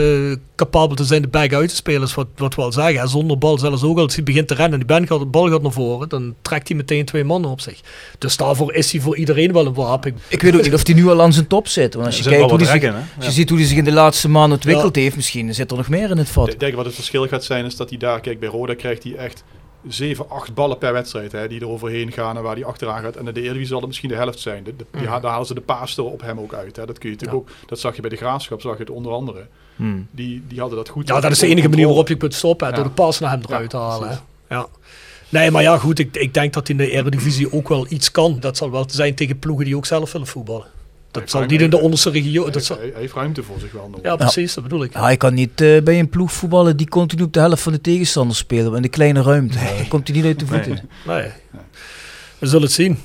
capabel 0.56 0.96
te 0.96 1.04
zijn 1.04 1.22
de 1.22 1.28
back 1.28 1.52
uit 1.52 1.68
te 1.68 1.74
spelen, 1.74 2.02
is 2.02 2.14
wat, 2.14 2.26
wat 2.36 2.54
we 2.54 2.62
al 2.62 2.72
zeggen. 2.72 3.00
hè. 3.00 3.06
Zonder 3.06 3.38
bal 3.38 3.58
zelfs 3.58 3.82
ook, 3.82 3.98
als 3.98 4.14
hij 4.14 4.24
begint 4.24 4.48
te 4.48 4.54
rennen 4.54 4.80
en 4.80 4.86
die 4.98 5.06
gaat, 5.06 5.18
de 5.18 5.24
bal 5.26 5.48
gaat 5.50 5.62
naar 5.62 5.72
voren, 5.72 6.08
dan 6.08 6.34
trekt 6.42 6.68
hij 6.68 6.76
meteen 6.76 7.04
twee 7.04 7.24
mannen 7.24 7.50
op 7.50 7.60
zich. 7.60 7.80
Dus 8.18 8.36
daarvoor 8.36 8.74
is 8.74 8.92
hij 8.92 9.00
voor 9.00 9.16
iedereen 9.16 9.52
wel 9.52 9.66
een 9.66 9.74
wapen. 9.74 10.16
Ik 10.28 10.42
weet 10.42 10.54
ook 10.56 10.62
niet 10.62 10.74
of 10.74 10.86
hij 10.86 10.94
nu 10.94 11.08
al 11.08 11.22
aan 11.22 11.32
zijn 11.32 11.46
top 11.46 11.68
zit. 11.68 11.94
Want 11.94 12.06
als 12.06 12.16
je 12.16 12.22
zit 12.22 12.32
kijkt 12.32 12.50
hoe 12.50 12.58
hij 12.58 12.68
zich, 12.68 12.82
in, 12.82 12.92
Ja. 12.92 13.04
je 13.24 13.30
ziet 13.30 13.48
hoe 13.48 13.58
hij 13.58 13.66
zich 13.66 13.76
in 13.78 13.84
de 13.84 13.92
laatste 13.92 14.28
maanden 14.28 14.56
ontwikkeld 14.56 14.96
heeft, 14.96 15.16
misschien 15.16 15.54
zit 15.54 15.70
er 15.70 15.76
nog 15.76 15.88
meer 15.88 16.10
in 16.10 16.18
het 16.18 16.28
vat. 16.28 16.48
Ik 16.52 16.60
denk 16.60 16.74
wat 16.74 16.84
het 16.84 16.94
verschil 16.94 17.26
gaat 17.26 17.44
zijn 17.44 17.64
is 17.64 17.76
dat 17.76 17.88
hij 17.88 17.98
daar, 17.98 18.20
kijk 18.20 18.40
bij 18.40 18.48
Roda 18.48 18.74
krijgt 18.74 19.02
hij 19.02 19.14
echt 19.16 19.44
7, 19.88 20.30
8 20.30 20.54
ballen 20.54 20.78
per 20.78 20.92
wedstrijd 20.92 21.32
hè, 21.32 21.48
die 21.48 21.60
er 21.60 21.68
overheen 21.68 22.12
gaan 22.12 22.36
en 22.36 22.42
waar 22.42 22.54
hij 22.54 22.64
achteraan 22.64 23.02
gaat. 23.02 23.16
En 23.16 23.26
in 23.28 23.34
de 23.34 23.40
Eredivisie 23.40 23.66
zal 23.68 23.78
het 23.78 23.86
misschien 23.86 24.08
de 24.08 24.14
helft 24.14 24.38
zijn. 24.40 24.64
De, 24.64 24.76
de- 24.76 24.84
die, 24.92 25.02
Mhm. 25.02 25.20
Daar 25.20 25.30
halen 25.30 25.46
ze 25.46 25.54
de 25.54 25.60
paas 25.60 25.98
op 25.98 26.20
hem 26.20 26.40
ook 26.40 26.54
uit. 26.54 26.76
Hè. 26.76 26.86
Dat 26.86 26.98
kun 26.98 27.10
je 27.10 27.14
natuurlijk 27.16 27.42
ook, 27.48 27.56
dat 27.66 27.78
zag 27.78 27.94
je 27.94 28.00
bij 28.00 28.10
de 28.10 28.16
Graafschap, 28.16 28.60
zag 28.60 28.72
je 28.72 28.78
het 28.80 28.90
onder 28.90 29.12
andere. 29.12 29.46
Hmm. 29.76 30.06
Die, 30.10 30.42
die 30.48 30.58
hadden 30.60 30.78
dat 30.78 30.88
goed. 30.88 31.08
Ja, 31.08 31.20
dat 31.20 31.30
is 31.30 31.38
de 31.38 31.46
enige 31.46 31.68
manier 31.68 31.86
waarop 31.86 32.08
je 32.08 32.16
kunt 32.16 32.34
stoppen, 32.34 32.66
hè, 32.66 32.72
Ja. 32.72 32.78
door 32.78 32.88
de 32.88 32.94
pas 32.94 33.18
naar 33.18 33.30
hem 33.30 33.40
eruit 33.46 33.70
te 33.70 33.76
halen. 33.76 33.98
precies. 34.08 34.24
Ja. 34.48 34.66
Nee, 35.28 35.50
maar 35.50 35.62
ja, 35.62 35.78
goed, 35.78 35.98
ik, 35.98 36.16
ik 36.16 36.34
denk 36.34 36.52
dat 36.52 36.66
hij 36.68 36.76
in 36.76 36.84
de 36.84 36.90
Eredivisie 36.90 37.52
ook 37.52 37.68
wel 37.68 37.86
iets 37.88 38.10
kan. 38.10 38.36
Dat 38.40 38.56
zal 38.56 38.70
wel 38.70 38.84
zijn 38.90 39.14
tegen 39.14 39.38
ploegen 39.38 39.64
die 39.64 39.76
ook 39.76 39.86
zelf 39.86 40.12
willen 40.12 40.26
voetballen. 40.26 40.66
Dat 41.20 41.32
Hij 41.32 41.40
zal 41.40 41.40
heeft 41.40 41.52
niet 41.52 41.60
in 41.62 41.70
de 41.70 41.76
ruimte. 41.76 41.84
onderste 41.84 42.10
regio. 42.10 42.42
Hij, 42.42 42.52
Dat 42.52 42.64
zal, 42.64 42.76
hij, 42.78 42.92
heeft 42.94 43.12
ruimte 43.14 43.42
voor 43.42 43.60
zich 43.60 43.72
wel 43.72 43.88
nog. 43.90 44.00
ja, 44.02 44.16
precies, 44.16 44.54
dat 44.54 44.62
bedoel 44.62 44.82
ik. 44.82 44.92
Ja, 44.92 45.02
hij 45.02 45.16
kan 45.16 45.34
niet 45.34 45.60
eh, 45.60 45.82
bij 45.82 45.98
een 45.98 46.08
ploeg 46.08 46.32
voetballen 46.32 46.76
die 46.76 46.88
continu 46.88 47.22
op 47.22 47.32
de 47.32 47.40
helft 47.40 47.62
van 47.62 47.72
de 47.72 47.80
tegenstander 47.80 48.36
spelen. 48.36 48.74
In 48.76 48.82
de 48.82 48.88
kleine 48.88 49.22
ruimte. 49.22 49.58
Daar 49.58 49.86
komt 49.88 50.08
hij 50.08 50.16
niet 50.16 50.26
uit 50.26 50.38
de 50.38 50.46
voeten. 50.46 50.88
Nee. 51.06 51.16
Nee. 51.16 51.30
We 52.38 52.46
zullen 52.46 52.62
het 52.62 52.72
zien. 52.72 52.98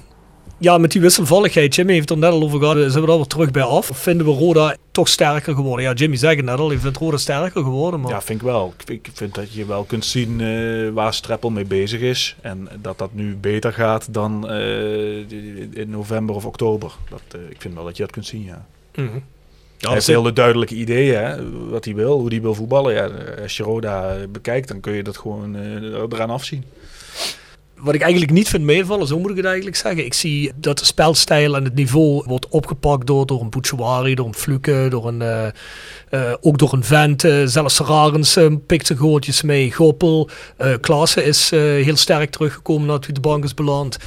Ja, 0.62 0.78
met 0.78 0.92
die 0.92 1.02
wisselvalligheid, 1.02 1.76
Jimmy 1.76 1.94
heeft 1.94 2.10
er 2.10 2.18
net 2.18 2.32
al 2.32 2.42
over 2.42 2.60
gehad, 2.60 2.92
zijn 2.92 3.06
we 3.06 3.12
al 3.12 3.18
weer 3.18 3.28
terug 3.28 3.52
bij 3.52 3.64
af. 3.64 3.90
Of 3.90 3.98
vinden 3.98 4.26
we 4.26 4.32
Roda 4.32 4.76
toch 4.92 5.08
sterker 5.08 5.56
geworden? 5.56 5.86
Ja, 5.86 5.94
Jimmy 5.94 6.16
zei 6.16 6.36
het 6.36 6.46
net 6.46 6.60
al, 6.60 6.72
je 6.72 6.80
vindt 6.80 6.98
Roda 6.98 7.18
sterker 7.18 7.64
geworden, 7.64 8.00
maar... 8.00 8.12
Ja, 8.12 8.22
vind 8.22 8.42
ik 8.42 8.46
wel. 8.46 8.74
Ik 8.86 9.10
vind, 9.14 9.36
dat 9.36 9.54
je 9.54 9.66
wel 9.66 9.84
kunt 9.84 10.06
zien 10.06 10.42
eh, 10.42 10.90
waar 10.90 11.14
Streppel 11.14 11.50
mee 11.50 11.66
bezig 11.66 12.02
is. 12.02 12.36
En 12.42 12.68
dat 12.82 12.98
dat 12.98 13.14
nu 13.14 13.36
beter 13.36 13.74
gaat 13.74 14.14
dan 14.14 14.50
eh, 14.50 15.30
in 15.72 15.90
november 15.90 16.36
of 16.36 16.46
oktober. 16.46 16.92
Dat, 17.10 17.22
eh, 17.32 17.50
ik 17.50 17.62
vind 17.62 17.74
wel 17.74 17.86
dat 17.86 17.98
je 17.98 18.04
dat 18.04 18.12
kunt 18.12 18.26
zien, 18.26 18.44
ja. 18.44 18.66
Mhm. 18.96 19.08
hij 19.08 19.22
Ja, 19.78 19.92
heeft 19.92 20.08
hele 20.08 20.34
duidelijke 20.34 20.76
ideeën, 20.76 21.18
hè, 21.18 21.52
wat 21.70 21.86
hij 21.86 21.96
wil, 21.96 22.20
hoe 22.20 22.30
hij 22.30 22.42
wil 22.42 22.56
voetballen. 22.56 22.94
Ja, 22.94 23.10
als 23.42 23.58
je 23.58 23.64
Roda 23.64 24.16
bekijkt, 24.32 24.68
dan 24.68 24.80
kun 24.80 24.94
je 24.94 25.04
dat 25.04 25.18
gewoon 25.18 25.56
eh, 25.56 26.02
eraan 26.10 26.30
afzien. 26.30 26.64
Wat 27.82 27.94
ik 27.94 28.02
eigenlijk 28.02 28.32
niet 28.32 28.50
vind 28.50 28.64
meevallen, 28.64 29.08
zo 29.08 29.20
moet 29.20 29.30
ik 29.30 29.36
het 29.36 29.46
eigenlijk 29.46 29.76
zeggen. 29.76 30.06
Ik 30.06 30.14
zie 30.14 30.52
dat 30.56 30.80
de 30.80 30.86
spelstijl 30.86 31.56
en 31.56 31.64
het 31.64 31.76
niveau 31.76 32.24
wordt 32.28 32.50
opgepakt 32.50 33.08
door, 33.08 33.26
door 33.26 33.42
een 33.42 33.50
Bouchouari, 33.50 34.16
door 34.16 34.26
een 34.26 34.36
Fluke, 34.36 34.88
door 34.90 35.08
een, 35.08 35.22
eh, 35.22 35.48
eh, 36.10 36.34
ook 36.42 36.58
door 36.58 36.74
een 36.74 36.84
Vent. 36.84 37.24
eh, 37.24 37.42
zelfs 37.46 37.80
Rarens 37.80 38.36
eh, 38.36 38.46
pikt 38.68 38.88
zijn 38.88 39.00
gootjes 39.00 39.42
mee. 39.42 39.72
Goppel, 39.72 40.30
Klaassen 40.82 41.26
is 41.26 41.50
heel 41.50 41.96
sterk 41.96 42.32
teruggekomen 42.32 42.88
nadat 42.88 43.06
hij 43.06 43.14
de 43.14 43.20
bank 43.20 43.44
is 43.44 43.54
beland. 43.54 43.98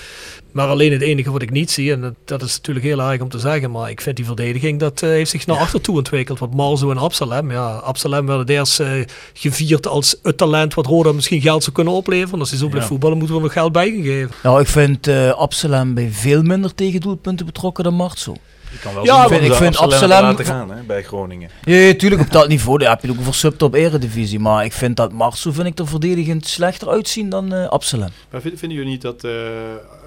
Maar 0.55 0.69
alleen 0.69 0.93
het 0.93 1.01
enige 1.03 1.31
wat 1.31 1.43
ik 1.43 1.51
niet 1.51 1.71
zie, 1.71 1.93
en 1.93 2.01
dat, 2.01 2.15
dat 2.25 2.43
is 2.43 2.57
natuurlijk 2.57 2.87
heel 2.87 3.01
erg 3.03 3.21
om 3.21 3.29
te 3.29 3.39
zeggen, 3.39 3.71
maar 3.71 3.91
ik 3.91 4.01
vind 4.01 4.17
die 4.17 4.25
verdediging, 4.25 4.79
dat 4.81 5.03
eh, 5.03 5.09
heeft 5.09 5.31
zich 5.31 5.47
naar 5.47 5.57
achter 5.57 5.81
toe 5.81 5.97
ontwikkeld. 5.97 6.39
Want 6.39 6.55
Marzo 6.55 6.91
en 6.91 6.99
Absalem, 6.99 7.51
ja, 7.51 7.71
Absalem 7.77 8.27
werd 8.27 8.39
het 8.39 8.49
eerst 8.51 8.81
eh, 8.81 8.89
gevierd 9.33 9.87
als 9.87 10.17
het 10.23 10.37
talent 10.37 10.75
wat 10.75 10.87
Roda 10.87 11.13
misschien 11.13 11.41
geld 11.41 11.63
zou 11.63 11.75
kunnen 11.77 11.93
opleveren. 11.93 12.33
En 12.35 12.41
als 12.41 12.51
hij 12.51 12.59
zo 12.59 12.67
blijft 12.67 12.83
Ja. 12.87 12.93
voetballen, 12.93 13.19
moeten 13.19 13.37
we 13.37 13.43
nog 13.43 13.53
geld 13.53 13.73
bij 13.73 13.91
gaan 13.91 14.03
geven. 14.03 14.31
Nou, 14.43 14.61
ik 14.61 14.67
vind 14.67 15.07
eh 15.07 15.31
Absalem 15.31 15.95
bij 15.95 16.09
veel 16.13 16.43
minder 16.43 16.75
tegendoelpunten 16.75 17.47
betrokken 17.47 17.85
dan 17.85 17.95
Martso. 17.95 18.35
Je 18.73 18.79
kan 18.81 18.95
wel 18.95 19.05
Ja, 19.05 19.23
ik 19.23 19.29
vind- 19.29 19.45
ik 19.45 19.53
vind 19.55 19.77
Absalem 19.77 20.09
laten 20.23 20.45
gaan 20.45 20.71
hè, 20.71 20.83
bij 20.83 21.03
Groningen. 21.03 21.51
Ja, 21.65 21.75
ja, 21.77 21.95
tuurlijk 21.95 22.21
op 22.23 22.33
dat 22.33 22.49
niveau. 22.49 22.79
Daar 22.79 22.91
heb 22.91 23.03
je 23.03 23.11
ook 23.11 23.17
voor 23.23 23.35
subtop 23.35 23.75
eredivisie. 23.75 24.39
Maar 24.39 24.65
ik 24.65 24.73
vind 24.73 24.97
dat 24.97 25.13
Marso 25.13 25.53
vind 25.53 25.67
ik 25.67 25.79
er 25.79 25.87
verdedigend 25.87 26.47
slechter 26.47 26.89
uitzien 26.89 27.29
dan 27.29 27.53
eh 27.53 27.69
Absalem. 27.69 28.09
Maar 28.31 28.41
vinden, 28.41 28.59
vinden 28.59 28.79
jullie 28.79 28.93
niet 28.93 29.03
dat, 29.03 29.25
uh, 29.25 29.33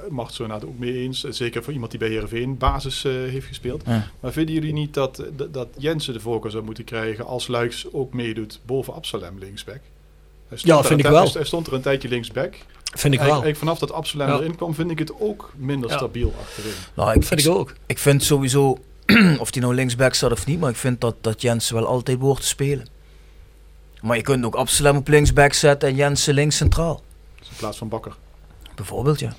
Mart 0.10 0.34
zo 0.34 0.44
inderdaad 0.44 0.70
ook 0.70 0.80
mee 0.80 0.94
eens, 0.94 1.24
eh, 1.24 1.32
zeker 1.32 1.64
voor 1.64 1.74
iemand 1.74 1.92
die 1.92 2.00
bij 2.00 2.10
Heerenveen 2.10 2.58
basis 2.58 3.04
uh, 3.06 3.12
heeft 3.14 3.48
gespeeld. 3.48 3.82
Ja. 3.86 4.08
Maar 4.20 4.32
vinden 4.32 4.54
jullie 4.56 4.74
niet 4.74 4.94
dat, 4.94 5.24
dat, 5.36 5.54
dat 5.54 5.68
Jensen 5.78 6.14
de 6.14 6.20
voorkeur 6.20 6.52
zou 6.52 6.64
moeten 6.64 6.84
krijgen 6.84 7.26
als 7.26 7.48
Luiks 7.48 7.88
ook 7.92 8.14
meedoet 8.14 8.60
boven 8.66 8.94
Absalem 8.94 9.38
linksback? 9.40 9.80
Hij 10.48 10.58
stond 10.58 10.74
Ja, 10.74 10.78
er 10.82 10.88
vind 10.88 11.00
een 11.00 11.06
ik 11.06 11.12
wel. 11.12 11.32
Hij 11.34 11.44
stond 11.44 11.68
er 11.68 11.74
een 11.74 11.82
tijdje 11.82 12.08
linksback. 12.10 12.54
Vind 12.54 12.64
ik 13.14 13.20
Eigenlijk- 13.20 13.20
wel. 13.20 13.32
eigenlijk 13.32 13.58
vanaf 13.58 13.80
dat 13.80 13.92
Absalem 13.92 14.28
Ja. 14.28 14.36
erin 14.38 14.56
kwam, 14.56 14.74
vind 14.74 14.92
ik 14.92 15.00
het 15.00 15.20
ook 15.20 15.52
minder 15.56 15.90
Ja. 15.90 15.98
stabiel 15.98 16.34
achterin. 16.42 16.72
Nou, 16.96 17.14
ik, 17.14 17.24
vind 17.24 17.40
ik 17.46 17.52
ook. 17.52 17.74
Ik 17.86 17.98
vind 17.98 18.24
sowieso, 18.24 18.78
of 19.40 19.52
die 19.52 19.62
nou 19.62 19.76
linksback 19.76 20.14
staat 20.14 20.32
of 20.32 20.46
niet, 20.46 20.60
maar 20.60 20.70
ik 20.70 20.76
vind 20.76 21.02
dat, 21.02 21.16
dat 21.22 21.42
Jensen 21.42 21.76
wel 21.76 21.86
altijd 21.86 22.20
behoort 22.20 22.42
te 22.42 22.48
spelen. 22.48 22.88
Maar 24.02 24.18
je 24.18 24.24
kunt 24.24 24.46
ook 24.46 24.56
Absalem 24.56 24.96
op 24.98 25.08
linksback 25.08 25.54
zetten 25.54 25.90
en 25.90 25.96
Jensen 25.96 26.34
links 26.34 26.56
centraal. 26.58 27.02
In 27.40 27.56
plaats 27.58 27.78
van 27.78 27.90
Bakker. 27.90 28.16
Bijvoorbeeld, 28.76 29.20
ja. 29.20 29.34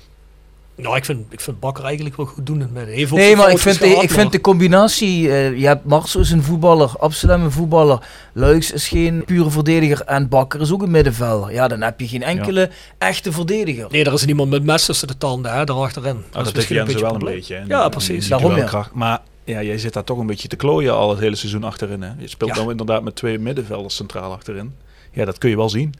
Nou, 0.81 0.95
ik 0.95 1.05
vind, 1.05 1.25
ik 1.29 1.39
vind 1.39 1.59
Bakker 1.59 1.83
eigenlijk 1.83 2.15
wel 2.17 2.25
goed 2.25 2.45
doen 2.45 2.63
ook 2.63 2.71
Nee, 3.11 3.35
maar 3.35 3.51
ik 3.51 3.57
vind, 3.57 3.79
de, 3.79 3.87
gehad, 3.87 4.03
ik 4.03 4.11
vind 4.11 4.31
de 4.31 4.41
combinatie, 4.41 5.29
eh, 5.29 5.57
je 5.57 5.65
hebt 5.65 5.85
Marso 5.85 6.19
is 6.19 6.31
een 6.31 6.43
voetballer, 6.43 6.91
Absalem 6.99 7.43
een 7.43 7.51
voetballer, 7.51 7.99
Luiks 8.33 8.71
is 8.71 8.87
geen 8.87 9.23
pure 9.25 9.49
verdediger 9.49 10.01
en 10.01 10.29
Bakker 10.29 10.61
is 10.61 10.71
ook 10.71 10.81
een 10.81 10.91
middenvelder. 10.91 11.51
Ja, 11.51 11.67
dan 11.67 11.81
heb 11.81 11.99
je 11.99 12.07
geen 12.07 12.23
enkele 12.23 12.69
echte 12.97 13.31
verdediger. 13.31 13.87
Nee, 13.91 14.03
er 14.03 14.13
is 14.13 14.25
niemand 14.25 14.49
met 14.49 14.63
mes 14.63 14.85
tussen 14.85 15.07
de 15.07 15.17
tanden, 15.17 15.53
hè, 15.53 15.63
daarachterin. 15.63 16.15
Oh, 16.15 16.43
dat 16.43 16.55
heeft 16.55 16.67
Jensen 16.67 17.01
wel 17.01 17.13
een 17.13 17.19
beetje. 17.19 17.63
Ja, 17.67 17.89
precies. 17.89 18.27
Daarom, 18.27 18.55
ja. 18.55 18.87
Maar 18.93 19.19
ja, 19.43 19.61
jij 19.63 19.77
zit 19.77 19.93
daar 19.93 20.03
toch 20.03 20.17
een 20.17 20.25
beetje 20.27 20.47
te 20.47 20.55
klooien 20.55 20.93
al 20.93 21.09
het 21.09 21.19
hele 21.19 21.35
seizoen 21.35 21.63
achterin. 21.63 22.01
Hè? 22.01 22.11
Je 22.17 22.27
speelt 22.27 22.49
Ja. 22.49 22.55
dan 22.55 22.71
inderdaad 22.71 23.03
met 23.03 23.15
twee 23.15 23.39
middenvelders 23.39 23.95
centraal 23.95 24.31
achterin. 24.31 24.73
Ja, 25.11 25.25
dat 25.25 25.37
kun 25.37 25.49
je 25.49 25.55
wel 25.55 25.69
zien. 25.69 25.93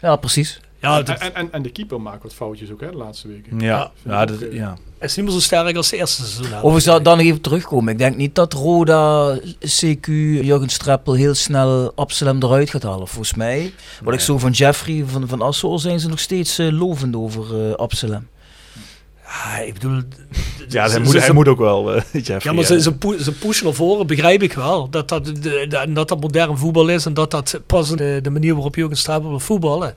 Ja, 0.00 0.16
precies. 0.16 0.60
Ja, 0.86 0.98
en, 0.98 1.04
dat 1.04 1.18
en, 1.18 1.34
en, 1.34 1.52
en 1.52 1.62
de 1.62 1.70
keeper 1.70 2.00
maakt 2.00 2.22
wat 2.22 2.34
foutjes 2.34 2.70
ook 2.72 2.80
hè, 2.80 2.90
de 2.90 2.96
laatste 2.96 3.28
weken. 3.28 3.60
Ja, 3.60 3.66
Ja, 3.66 3.90
ja, 4.02 4.26
vind 4.26 4.28
dat, 4.40 4.40
ik 4.40 4.46
ook, 4.46 4.60
eh, 4.60 4.72
is 5.00 5.16
niet 5.16 5.24
meer 5.24 5.34
zo 5.34 5.40
sterk 5.40 5.76
als 5.76 5.88
de 5.90 5.96
eerste 5.96 6.24
seizoen. 6.26 6.62
Of 6.62 6.74
we 6.74 6.80
zouden 6.80 7.04
dan 7.04 7.16
nog 7.16 7.26
even 7.26 7.40
terugkomen. 7.40 7.92
Ik 7.92 7.98
denk 7.98 8.16
niet 8.16 8.34
dat 8.34 8.52
Roda, 8.52 9.36
CQ, 9.58 10.06
Jurgen 10.42 10.68
Streppel 10.68 11.12
heel 11.14 11.34
snel 11.34 11.92
Absalem 11.94 12.42
eruit 12.42 12.70
gaat 12.70 12.82
halen. 12.82 13.08
Volgens 13.08 13.34
mij, 13.34 13.72
wat 14.02 14.12
ik 14.12 14.18
Nee. 14.18 14.26
zo 14.26 14.38
van 14.38 14.50
Jeffrey 14.50 15.04
van, 15.06 15.28
van 15.28 15.42
Assel 15.42 15.78
zijn 15.78 16.00
ze 16.00 16.08
nog 16.08 16.18
steeds 16.20 16.58
eh, 16.58 16.70
lovend 16.78 17.16
over 17.16 17.68
eh, 17.68 17.74
Absalem. 17.74 18.28
Ja, 19.28 19.58
ik 19.58 19.72
bedoel... 19.72 20.00
ja 20.68 20.86
ze- 20.88 20.92
hij, 20.94 21.00
moet, 21.02 21.10
ze- 21.12 21.18
hij 21.18 21.32
moet 21.32 21.48
ook 21.48 21.58
wel, 21.58 21.94
Jeffrey. 22.12 22.38
Ja, 22.42 22.52
maar 22.52 22.60
ja. 22.60 22.66
ze, 22.66 22.80
ze, 22.80 22.94
pu- 22.94 23.18
ze 23.22 23.32
pushen 23.32 23.64
naar 23.64 23.74
voren, 23.74 24.06
begrijp 24.06 24.42
ik 24.42 24.52
wel. 24.52 24.88
Dat 24.90 25.08
dat, 25.08 25.24
de, 25.24 25.32
de- 25.68 25.86
dat 25.92 26.08
dat 26.08 26.20
modern 26.20 26.58
voetbal 26.58 26.88
is 26.88 27.06
en 27.06 27.14
dat 27.14 27.30
dat 27.30 27.60
pas 27.66 27.88
de, 27.90 28.18
de 28.22 28.30
manier 28.30 28.52
waarop 28.54 28.74
Jurgen 28.74 28.96
Streppel 28.96 29.28
wil 29.28 29.40
voetballen. 29.40 29.94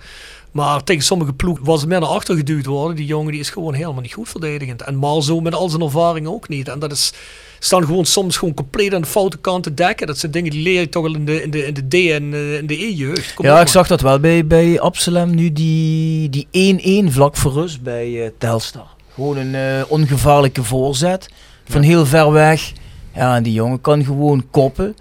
Maar 0.51 0.83
tegen 0.83 1.03
sommige 1.03 1.33
ploegen 1.33 1.65
was 1.65 1.79
het 1.79 1.89
meer 1.89 1.99
naar 1.99 2.09
achter 2.09 2.35
geduwd 2.35 2.65
worden. 2.65 2.95
Die 2.95 3.05
jongen 3.05 3.31
die 3.31 3.39
is 3.39 3.49
gewoon 3.49 3.73
helemaal 3.73 4.01
niet 4.01 4.13
goed 4.13 4.29
verdedigend. 4.29 4.81
En 4.81 4.95
Malzo 4.95 5.39
met 5.39 5.55
al 5.55 5.69
zijn 5.69 5.81
ervaring 5.81 6.27
ook 6.27 6.47
niet. 6.47 6.67
En 6.67 6.79
dat 6.79 6.91
is 6.91 7.13
staan 7.59 7.85
gewoon 7.85 8.05
soms 8.05 8.37
gewoon 8.37 8.53
compleet 8.53 8.93
aan 8.93 9.01
de 9.01 9.07
foute 9.07 9.37
kant 9.37 9.63
te 9.63 9.73
dekken. 9.73 10.07
Dat 10.07 10.17
zijn 10.17 10.31
dingen 10.31 10.51
die 10.51 10.61
leer 10.61 10.79
je 10.79 10.89
toch 10.89 11.05
al 11.05 11.15
in 11.15 11.25
de, 11.25 11.43
in 11.43 11.51
de, 11.51 11.65
in 11.65 11.73
de 11.73 11.87
D 11.87 11.93
en 11.93 12.33
eh, 12.33 12.57
in 12.57 12.67
de 12.67 12.83
E-jeugd. 12.83 13.33
Ja, 13.37 13.61
ik 13.61 13.67
zag 13.67 13.87
dat 13.87 14.01
wel 14.01 14.19
bij, 14.19 14.45
bij 14.45 14.79
Absalem 14.79 15.35
nu 15.35 15.51
die 15.51 16.29
die 16.29 17.07
1-1 17.07 17.11
vlak 17.13 17.37
voor 17.37 17.51
rust 17.51 17.81
bij 17.81 18.23
eh, 18.23 18.31
Telstar. 18.37 18.87
Gewoon 19.13 19.37
een 19.37 19.55
eh, 19.55 19.83
ongevaarlijke 19.87 20.63
voorzet 20.63 21.29
van 21.65 21.81
heel 21.81 22.05
ver 22.05 22.31
weg. 22.31 22.71
Ja, 23.15 23.35
en 23.35 23.43
die 23.43 23.53
jongen 23.53 23.81
kan 23.81 24.03
gewoon 24.03 24.45
koppen. 24.51 24.95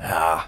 Ja, 0.00 0.46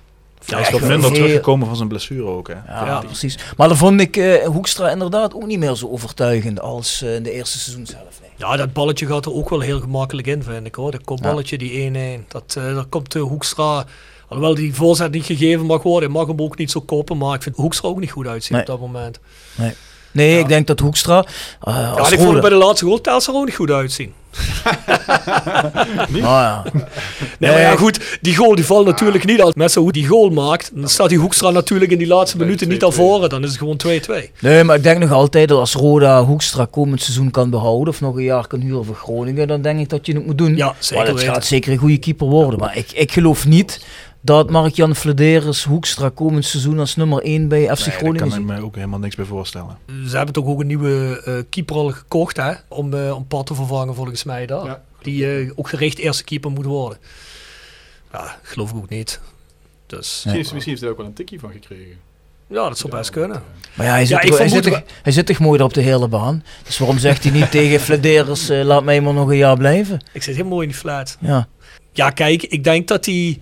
Hij 0.49 0.61
is 0.61 0.71
wat 0.71 0.81
minder 0.81 1.01
heel- 1.01 1.13
teruggekomen 1.13 1.67
van 1.67 1.77
zijn 1.77 1.89
blessure 1.89 2.23
ook. 2.25 2.49
Hè. 2.49 2.55
Ja, 2.55 2.99
precies. 3.07 3.39
Maar 3.57 3.69
dan 3.69 3.77
vond 3.77 4.01
ik 4.01 4.17
eh, 4.17 4.47
Hoekstra 4.47 4.91
inderdaad 4.91 5.35
ook 5.35 5.47
niet 5.47 5.59
meer 5.59 5.75
zo 5.75 5.89
overtuigend 5.89 6.61
als 6.61 7.03
eh, 7.03 7.15
in 7.15 7.23
de 7.23 7.33
eerste 7.33 7.59
seizoenshelft. 7.59 8.19
Nee. 8.21 8.31
Ja, 8.37 8.57
dat 8.57 8.73
balletje 8.73 9.07
gaat 9.07 9.25
er 9.27 9.33
ook 9.35 9.49
wel 9.51 9.61
heel 9.61 9.81
gemakkelijk 9.81 10.27
in, 10.27 10.43
vind 10.43 10.67
ik 10.67 10.75
hoor. 10.75 10.91
Dat 10.91 11.05
kopballetje, 11.05 11.59
die 11.59 11.91
1-1. 12.21 12.25
Dat, 12.29 12.55
eh 12.59 12.75
daar 12.75 12.85
komt 12.87 13.13
de 13.13 13.19
Hoekstra... 13.19 13.85
Alhoewel 14.29 14.55
die 14.55 14.75
voorzet 14.75 15.11
niet 15.13 15.25
gegeven 15.25 15.67
mag 15.67 15.83
worden, 15.83 16.11
mag 16.11 16.27
hem 16.27 16.41
ook 16.41 16.59
niet 16.59 16.71
zo 16.71 16.81
koppen. 16.81 17.17
Maar 17.19 17.35
ik 17.35 17.43
vind 17.43 17.57
Hoekstra 17.57 17.89
ook 17.89 18.01
niet 18.01 18.11
goed 18.11 18.27
uitzien 18.27 18.53
Nee. 18.57 18.61
op 18.61 18.67
dat 18.71 18.81
moment. 18.81 19.19
Nee, 19.57 19.73
nee 20.13 20.39
ik 20.39 20.49
denk 20.49 20.67
dat 20.67 20.81
Hoekstra... 20.81 21.25
eh, 21.61 21.75
Ja, 21.75 21.89
als 21.91 22.07
en 22.09 22.13
ik 22.15 22.19
vond 22.21 22.33
het 22.33 22.41
bij 22.41 22.51
de 22.51 22.57
laatste 22.57 22.85
goal 22.85 23.01
Telstar 23.01 23.35
ook 23.35 23.45
niet 23.45 23.55
goed 23.55 23.71
uitzien. 23.71 24.13
Nou 26.09 26.23
ja. 26.23 26.63
Nee, 27.39 27.51
maar 27.51 27.61
ja, 27.61 27.77
goed, 27.77 28.19
die 28.21 28.37
goal 28.37 28.55
die 28.55 28.65
valt 28.65 28.87
natuurlijk 28.87 29.25
niet 29.25 29.41
als 29.43 29.55
met 29.55 29.73
zo 29.73 29.83
goed 29.83 29.95
die 29.95 30.07
goal 30.07 30.31
maakt. 30.31 30.71
Dan 30.75 30.89
staat 30.89 31.09
die 31.09 31.19
Hoekstra 31.19 31.51
natuurlijk 31.51 31.91
in 31.91 31.99
die 31.99 32.07
laatste 32.07 32.37
minuten 32.37 32.69
niet 32.69 32.81
naar 32.81 32.93
voren. 32.93 33.29
Dan 33.29 33.43
is 33.45 33.49
het 33.49 33.59
gewoon 33.59 33.81
2-2. 33.87 34.31
Nee, 34.41 34.65
maar 34.65 34.77
ik 34.77 34.83
denk 34.83 34.99
nog 34.99 35.13
altijd 35.13 35.49
dat 35.49 35.59
als 35.59 35.73
Roda 35.75 36.25
Hoekstra 36.25 36.67
komend 36.71 37.03
seizoen 37.03 37.31
kan 37.31 37.51
behouden 37.51 37.89
of 37.95 38.01
nog 38.01 38.17
een 38.17 38.23
jaar 38.23 38.47
kan 38.47 38.61
huren 38.61 38.85
voor 38.85 38.95
Groningen, 38.95 39.49
dan 39.49 39.63
denk 39.63 39.81
ik 39.81 39.89
dat 39.89 40.07
je 40.07 40.13
het 40.15 40.27
moet 40.27 40.39
doen. 40.39 40.57
Ja, 40.57 40.75
zeker 40.79 40.97
Maar 40.97 41.07
het 41.07 41.17
weten. 41.21 41.35
gaat 41.35 41.45
zeker 41.47 41.73
een 41.73 41.79
goede 41.79 41.99
keeper 41.99 42.27
worden. 42.27 42.59
Maar 42.61 42.77
ik, 42.77 42.93
ik 42.93 43.13
geloof 43.13 43.47
niet 43.47 43.85
dat 44.21 44.51
Mark-Jan 44.51 44.95
Flederis 44.97 45.65
Hoekstra 45.65 46.09
komend 46.09 46.45
seizoen 46.45 46.79
als 46.79 46.97
nummer 46.97 47.23
1 47.23 47.49
bij 47.49 47.61
FC 47.63 47.69
Nee, 47.69 47.77
daar 47.77 47.95
Groningen 47.95 48.29
kan 48.29 48.39
ik 48.39 48.45
me 48.45 48.61
ook 48.63 48.75
helemaal 48.75 48.99
niks 48.99 49.17
bij 49.17 49.25
voorstellen. 49.25 49.79
Ze 50.09 50.17
hebben 50.17 50.35
toch 50.35 50.47
ook 50.47 50.61
een 50.61 50.67
nieuwe 50.67 51.23
eh, 51.25 51.35
keeper 51.51 51.77
al 51.77 51.91
gekocht, 51.91 52.37
hè? 52.37 52.53
Om, 52.69 52.95
eh 52.95 53.17
om 53.17 53.27
Pat 53.27 53.47
te 53.47 53.55
vervangen, 53.55 53.95
volgens 53.95 54.25
mij. 54.25 54.47
Daar. 54.47 54.65
Ja. 54.65 54.83
Die 55.03 55.33
eh, 55.39 55.51
ook 55.55 55.69
gericht 55.69 55.99
eerste 55.99 56.25
keeper 56.25 56.51
moet 56.51 56.65
worden. 56.65 56.99
Ja, 58.13 58.37
geloof 58.43 58.71
ik 58.71 58.77
ook 58.77 58.89
niet. 58.89 59.21
Dus 59.87 59.99
Misschien, 59.99 60.33
heeft, 60.33 60.53
misschien 60.53 60.71
heeft 60.73 60.79
hij 60.81 60.91
er 60.91 60.91
ook 60.91 61.01
wel 61.01 61.07
een 61.07 61.15
tikkie 61.17 61.41
van 61.41 61.51
gekregen. 61.53 61.97
ja, 62.47 62.69
dat 62.69 62.79
zou 62.79 62.93
best 62.97 63.11
kunnen. 63.11 63.43
Maar 63.75 63.87
ja, 63.87 63.93
hij 63.93 64.07
zit, 64.07 64.17
Ja, 64.17 64.23
ik 64.23 64.29
toch- 64.29 64.39
hij, 64.39 64.49
zit 64.49 64.63
toch, 64.63 64.83
hij 65.03 65.13
zit 65.13 65.27
toch 65.27 65.39
mooi 65.39 65.63
op 65.63 65.75
de 65.75 65.81
hele 65.81 66.09
baan. 66.09 66.45
Dus 66.65 66.79
waarom 66.79 66.99
zegt 66.99 67.23
hij 67.23 67.33
niet 67.33 67.51
tegen 67.51 67.81
Flederis, 67.81 68.49
laat 68.49 68.85
mij 68.85 69.01
maar 69.01 69.15
nog 69.15 69.29
een 69.29 69.37
jaar 69.37 69.57
blijven? 69.57 70.01
Ik 70.13 70.23
zit 70.23 70.37
heel 70.37 70.45
mooi 70.45 70.67
in 70.67 70.73
die 70.73 70.81
flat. 70.81 71.17
Ja. 71.21 71.49
Ja, 71.93 72.11
kijk, 72.11 72.43
ik 72.43 72.65
denk 72.65 72.89
dat 72.89 73.07
hij 73.07 73.39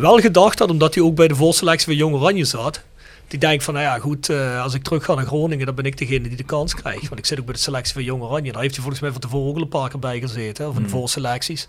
wel 0.00 0.18
gedacht 0.18 0.58
had, 0.58 0.70
omdat 0.70 0.94
hij 0.94 1.04
ook 1.04 1.14
bij 1.14 1.28
de 1.28 1.34
voorselectie 1.34 1.86
van 1.86 1.96
Jong 1.96 2.14
Oranje 2.14 2.44
zat. 2.44 2.82
Die 3.28 3.38
denkt 3.38 3.64
van, 3.64 3.74
nou 3.74 3.86
ja, 3.86 3.98
goed, 3.98 4.28
eh, 4.28 4.62
als 4.62 4.74
ik 4.74 4.82
terug 4.82 5.04
ga 5.04 5.14
naar 5.14 5.26
Groningen, 5.26 5.66
dan 5.66 5.74
ben 5.74 5.84
ik 5.84 5.98
degene 5.98 6.28
die 6.28 6.36
de 6.36 6.42
kans 6.42 6.74
krijgt. 6.74 7.08
Want 7.08 7.18
ik 7.18 7.26
zit 7.26 7.38
ook 7.38 7.44
bij 7.44 7.54
de 7.54 7.60
selectie 7.60 7.94
van 7.94 8.02
Jong 8.02 8.22
Oranje. 8.22 8.52
Daar 8.52 8.62
heeft 8.62 8.74
hij 8.74 8.82
volgens 8.82 9.02
mij 9.02 9.12
van 9.12 9.20
tevoren 9.20 9.48
ook 9.48 9.56
al 9.56 9.62
een 9.62 9.68
paar 9.68 9.88
keer 9.88 9.98
bij 9.98 10.20
gezeten, 10.20 10.64
hè, 10.64 10.72
van 10.72 10.82
de 10.82 10.88
voorselecties. 10.88 11.66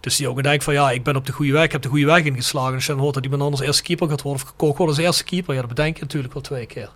Dus 0.00 0.16
die 0.16 0.26
jongen 0.26 0.42
denkt 0.42 0.64
van, 0.64 0.74
ja, 0.74 0.90
ik 0.90 1.02
ben 1.02 1.16
op 1.16 1.26
de 1.26 1.32
goede 1.32 1.52
weg, 1.52 1.64
ik 1.64 1.72
heb 1.72 1.82
de 1.82 1.88
goede 1.88 2.06
weg 2.06 2.24
ingeslagen. 2.24 2.74
Als 2.74 2.86
je 2.86 2.92
dan 2.92 3.00
hoort 3.00 3.14
dat 3.14 3.24
iemand 3.24 3.42
anders 3.42 3.62
eerste 3.62 3.82
keeper 3.82 4.08
gaat 4.08 4.22
worden 4.22 4.42
of 4.42 4.48
gekocht 4.48 4.78
wordt 4.78 4.92
als 4.96 5.04
eerste 5.04 5.24
keeper, 5.24 5.54
ja, 5.54 5.60
dat 5.60 5.68
bedenk 5.68 5.96
je 5.96 6.02
natuurlijk 6.02 6.32
wel 6.32 6.42
twee 6.42 6.66
keer. 6.66 6.90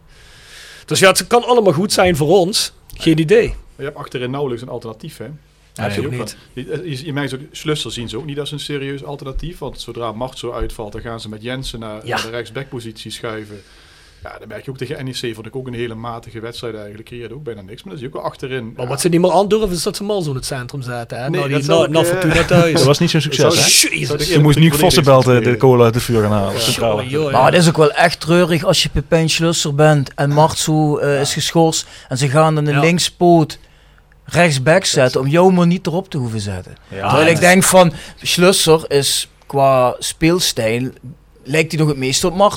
Dus 0.84 0.98
ja, 0.98 1.08
het 1.08 1.26
kan 1.26 1.44
allemaal 1.44 1.72
goed 1.72 1.92
zijn 1.92 2.16
voor 2.16 2.28
ons. 2.28 2.72
Geen 2.94 3.18
idee. 3.18 3.48
Maar 3.48 3.56
je 3.76 3.84
hebt 3.84 3.96
achterin 3.96 4.30
nauwelijks 4.30 4.62
een 4.62 4.68
alternatief, 4.68 5.16
hè? 5.16 5.26
Heb 5.74 5.88
je 5.88 5.94
zie 5.94 6.04
ook 6.04 6.10
wel. 6.10 6.20
niet. 6.20 6.36
Je, 6.52 6.82
je, 6.90 7.04
je 7.06 7.12
merkt 7.12 7.34
ook, 7.34 7.40
Schlusser 7.50 7.92
zien 7.92 8.08
ze 8.08 8.16
ook 8.16 8.24
niet 8.26 8.40
als 8.40 8.52
een 8.52 8.60
serieus 8.60 9.04
alternatief. 9.04 9.58
Want 9.58 9.80
zodra 9.80 10.12
Macht 10.12 10.38
zo 10.38 10.52
uitvalt, 10.52 10.92
dan 10.92 11.00
gaan 11.00 11.20
ze 11.20 11.28
met 11.28 11.42
Jensen 11.42 11.80
naar, 11.80 12.06
Ja. 12.06 12.14
naar 12.16 12.24
de 12.24 12.30
rechtsbackpositie 12.30 13.10
schuiven. 13.10 13.62
Ja, 14.22 14.38
dan 14.38 14.48
merk 14.48 14.64
je 14.64 14.70
ook 14.70 14.76
tegen 14.76 15.04
NEC, 15.04 15.34
vond 15.34 15.46
ik 15.46 15.56
ook 15.56 15.66
een 15.66 15.74
hele 15.74 15.94
matige 15.94 16.40
wedstrijd 16.40 16.74
eigenlijk. 16.74 17.04
Creëerde 17.08 17.34
ook 17.34 17.42
bijna 17.42 17.60
niks, 17.62 17.82
maar 17.82 17.92
zie 17.94 18.02
je 18.02 18.08
ook 18.08 18.14
wel 18.14 18.22
achterin. 18.22 18.72
Maar 18.72 18.82
ja, 18.84 18.88
wat 18.88 19.00
ze 19.00 19.08
niet 19.08 19.20
meer 19.20 19.30
aandurven 19.32 19.70
is 19.76 19.82
dat 19.82 19.96
ze 19.96 20.04
Malzo 20.04 20.30
in 20.30 20.36
het 20.36 20.44
centrum 20.44 20.82
zetten. 20.82 21.18
Hè? 21.22 21.30
Nee, 21.30 21.40
nou, 21.40 21.52
die 21.54 21.66
dat 21.66 21.90
na, 21.90 22.00
ik, 22.00 22.24
na 22.24 22.34
eh, 22.34 22.46
thuis. 22.46 22.72
Dat 22.78 22.84
was 22.84 22.98
niet 22.98 23.10
zo'n 23.10 23.20
succes? 23.20 23.82
Jezus. 23.82 24.28
Je 24.28 24.38
moest 24.38 24.58
nu 24.58 24.70
Vossenbelt 24.72 25.24
de 25.24 25.56
kolen 25.56 25.84
uit 25.84 25.94
de 25.94 26.00
vuur 26.00 26.22
gaan 26.22 26.30
halen. 26.32 27.32
Maar 27.32 27.44
het 27.52 27.54
is 27.62 27.68
ook 27.68 27.76
wel 27.76 27.92
echt 27.92 28.20
treurig 28.20 28.64
als 28.64 28.82
je 28.82 28.88
Pepijn 28.88 29.30
Schlusser 29.30 29.74
bent 29.74 30.14
en 30.14 30.30
Martso 30.30 30.98
eh, 30.98 31.20
is 31.20 31.32
geschorst 31.32 31.86
en 32.08 32.18
ze 32.18 32.28
gaan 32.28 32.54
dan 32.54 32.66
Ja. 32.66 32.80
linkspoot 32.80 33.58
rechtsback 34.24 34.84
zetten 34.84 35.20
om 35.20 35.26
jou 35.26 35.52
maar 35.52 35.66
niet 35.66 35.86
erop 35.86 36.08
te 36.10 36.18
hoeven 36.18 36.40
zetten. 36.40 36.74
Ja, 36.88 37.08
Terwijl 37.08 37.30
ik 37.34 37.40
denk 37.40 37.62
van 37.62 37.92
Schlusser 38.22 38.90
is 38.90 39.28
qua 39.46 39.96
speelstijl 39.98 40.90
lijkt 41.46 41.70
hij 41.72 41.80
nog 41.80 41.88
het 41.88 41.98
meest 41.98 42.24
op. 42.24 42.52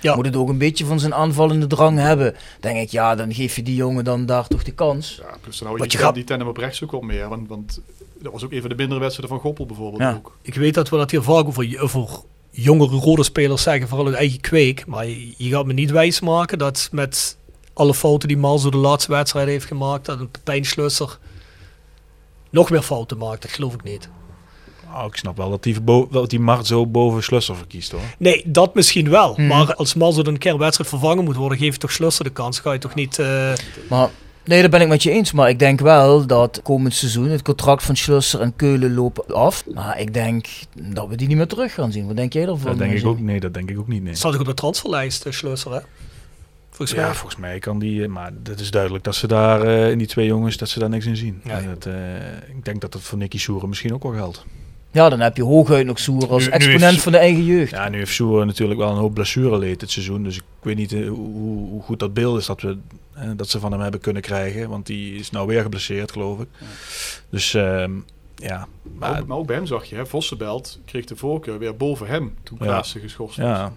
Ja. 0.00 0.14
Moet 0.14 0.24
het 0.26 0.36
ook 0.36 0.48
een 0.48 0.58
beetje 0.58 0.84
van 0.84 1.00
zijn 1.00 1.14
aanvallende 1.14 1.66
drang 1.66 1.98
hebben. 1.98 2.34
Denk 2.60 2.78
ik, 2.78 2.90
ja, 2.90 3.14
dan 3.14 3.34
geef 3.34 3.56
je 3.56 3.62
die 3.62 3.74
jongen 3.74 4.04
dan 4.04 4.26
daar 4.26 4.46
toch 4.46 4.62
de 4.62 4.72
kans. 4.72 5.18
Ja, 5.22 5.36
plus 5.40 5.58
dan 5.58 5.66
hou 5.66 5.78
Wat 5.78 5.86
je 5.92 5.92
je 5.92 5.96
die, 5.98 6.06
gaat- 6.06 6.14
die 6.14 6.24
tandem 6.24 6.48
op 6.48 6.56
rechts 6.56 6.82
ook 6.84 6.90
wel 6.90 7.00
meer. 7.00 7.28
Want, 7.28 7.48
want 7.48 7.80
dat 8.22 8.32
was 8.32 8.44
ook 8.44 8.52
een 8.52 8.60
van 8.60 8.68
de 8.68 8.74
mindere 8.76 9.00
wedstrijden 9.00 9.36
van 9.36 9.44
Goppel 9.44 9.66
bijvoorbeeld 9.66 10.02
Ja. 10.02 10.12
ook. 10.14 10.36
Ik 10.42 10.54
weet 10.54 10.74
dat 10.74 10.88
we 10.88 10.96
dat 10.96 11.10
hier 11.10 11.22
vaak 11.22 11.46
over, 11.46 11.80
over 11.80 12.08
jongere 12.50 12.96
rode 12.96 13.22
spelers 13.24 13.62
zeggen, 13.62 13.88
vooral 13.88 14.06
uit 14.06 14.16
eigen 14.16 14.40
kweek. 14.40 14.86
Maar 14.86 15.06
je, 15.06 15.34
je 15.36 15.50
gaat 15.50 15.66
me 15.66 15.72
niet 15.72 15.90
wijsmaken 15.90 16.58
dat 16.58 16.88
met 16.92 17.36
alle 17.74 17.94
fouten 17.94 18.28
die 18.28 18.36
Malzo 18.36 18.70
de 18.70 18.76
laatste 18.76 19.10
wedstrijd 19.12 19.46
heeft 19.48 19.66
gemaakt, 19.66 20.04
dat 20.06 20.20
een 20.20 20.30
Pepijn 20.30 20.64
Schlusser 20.64 21.18
nog 22.50 22.70
meer 22.70 22.82
fouten 22.82 23.18
maakt. 23.18 23.42
Dat 23.42 23.50
geloof 23.50 23.74
ik 23.74 23.82
niet. 23.82 24.08
Oh, 24.94 25.04
ik 25.06 25.16
snap 25.16 25.36
wel 25.36 25.50
dat 25.50 25.62
die, 25.62 25.76
dat 26.10 26.30
die 26.30 26.40
Mart 26.40 26.66
zo 26.66 26.86
boven 26.86 27.22
Schlusser 27.22 27.56
verkiest 27.56 27.90
hoor. 27.90 28.00
Nee, 28.18 28.42
dat 28.46 28.74
misschien 28.74 29.10
wel. 29.10 29.32
Mhm. 29.36 29.46
Maar 29.46 29.74
als 29.74 29.94
Malzo 29.94 30.22
dan 30.22 30.32
een 30.32 30.38
keer 30.38 30.52
een 30.52 30.58
wedstrijd 30.58 30.90
vervangen 30.90 31.24
moet 31.24 31.36
worden, 31.36 31.58
geef 31.58 31.72
je 31.72 31.78
toch 31.80 31.92
Schlusser 31.92 32.24
de 32.24 32.30
kans. 32.30 32.58
Ga 32.60 32.72
je 32.72 32.78
toch 32.78 32.94
niet... 32.94 33.18
eh, 33.18 33.52
Maar 33.88 34.08
nee, 34.44 34.62
dat 34.62 34.70
ben 34.70 34.80
ik 34.80 34.88
met 34.88 35.02
je 35.02 35.10
eens. 35.10 35.32
Maar 35.32 35.48
ik 35.48 35.58
denk 35.58 35.80
wel 35.80 36.26
dat 36.26 36.60
komend 36.62 36.94
seizoen 36.94 37.28
het 37.28 37.42
contract 37.42 37.82
van 37.82 37.96
Schlusser 37.96 38.40
en 38.40 38.56
Keulen 38.56 38.94
lopen 38.94 39.34
af. 39.34 39.64
Maar 39.74 40.00
ik 40.00 40.14
denk 40.14 40.46
dat 40.78 41.08
we 41.08 41.16
die 41.16 41.28
niet 41.28 41.36
meer 41.36 41.46
terug 41.46 41.74
gaan 41.74 41.92
zien. 41.92 42.06
Wat 42.06 42.16
denk 42.16 42.32
jij 42.32 42.42
ervan? 42.42 42.66
Dat 42.70 42.78
denk 42.78 42.92
ik 42.98 43.06
ook, 43.06 43.20
nee, 43.20 43.40
dat 43.40 43.54
denk 43.54 43.70
ik 43.70 43.78
ook 43.78 43.88
niet. 43.88 44.02
Nee. 44.02 44.14
staat 44.14 44.34
ook 44.34 44.40
op 44.40 44.46
de 44.46 44.54
transferlijst, 44.54 45.26
uh, 45.26 45.32
Schlusser, 45.32 45.72
hè? 45.72 45.80
Volgens 46.74 46.98
mij. 46.98 47.06
Ja, 47.06 47.14
volgens 47.14 47.40
mij 47.40 47.58
kan 47.58 47.78
die, 47.78 48.02
eh, 48.02 48.08
maar 48.08 48.32
het 48.42 48.60
is 48.60 48.70
duidelijk 48.70 49.04
dat 49.04 49.14
ze 49.14 49.26
daar 49.26 49.62
eh, 49.62 49.90
in 49.90 49.98
die 49.98 50.06
twee 50.06 50.26
jongens 50.26 50.56
dat 50.56 50.68
ze 50.68 50.78
daar 50.78 50.88
niks 50.88 51.06
in 51.06 51.16
zien. 51.16 51.40
Ja. 51.44 51.58
En 51.58 51.66
dat, 51.68 51.86
eh, 51.86 52.26
ik 52.56 52.64
denk 52.64 52.80
dat 52.80 52.92
dat 52.92 53.02
voor 53.02 53.18
Nicky 53.18 53.38
Soeren 53.38 53.68
misschien 53.68 53.94
ook 53.94 54.02
wel 54.02 54.12
geldt. 54.12 54.44
Ja, 54.90 55.08
dan 55.08 55.20
heb 55.20 55.36
je 55.36 55.42
hooguit 55.42 55.86
nog 55.86 55.98
Soer 55.98 56.28
als 56.28 56.42
Nu- 56.42 56.48
nu 56.48 56.54
exponent 56.54 56.82
heeft- 56.82 57.02
van 57.02 57.12
de 57.12 57.18
eigen 57.18 57.44
jeugd. 57.44 57.70
Ja, 57.70 57.88
nu 57.88 57.98
heeft 57.98 58.12
Soeren 58.12 58.46
natuurlijk 58.46 58.80
wel 58.80 58.90
een 58.90 58.96
hoop 58.96 59.14
blessureleed 59.14 59.80
dit 59.80 59.90
seizoen, 59.90 60.22
dus 60.22 60.36
ik 60.36 60.42
weet 60.62 60.76
niet 60.76 60.90
hoe, 60.92 61.08
hoe 61.68 61.82
goed 61.82 61.98
dat 61.98 62.14
beeld 62.14 62.38
is 62.38 62.46
dat, 62.46 62.60
we, 62.60 62.76
dat 63.36 63.48
ze 63.48 63.60
van 63.60 63.72
hem 63.72 63.80
hebben 63.80 64.00
kunnen 64.00 64.22
krijgen, 64.22 64.68
want 64.68 64.86
die 64.86 65.14
is 65.14 65.30
nou 65.30 65.46
weer 65.46 65.62
geblesseerd 65.62 66.12
geloof 66.12 66.40
ik. 66.40 66.48
Dus 67.30 67.54
ehm, 67.54 67.90
ja, 68.36 68.66
Maar, 68.82 69.10
maar, 69.10 69.20
ook, 69.20 69.26
maar 69.26 69.36
ook 69.36 69.46
bij 69.46 69.56
hem 69.56 69.66
zag 69.66 69.84
je, 69.84 69.96
hè, 69.96 70.06
Vossenbelt 70.06 70.78
kreeg 70.84 71.04
de 71.04 71.16
voorkeur 71.16 71.58
weer 71.58 71.76
boven 71.76 72.06
hem 72.06 72.34
toen 72.42 72.56
Ja. 72.60 72.64
Klaassen 72.66 73.00
geschorst 73.00 73.36
was. 73.36 73.46
ja, 73.46 73.72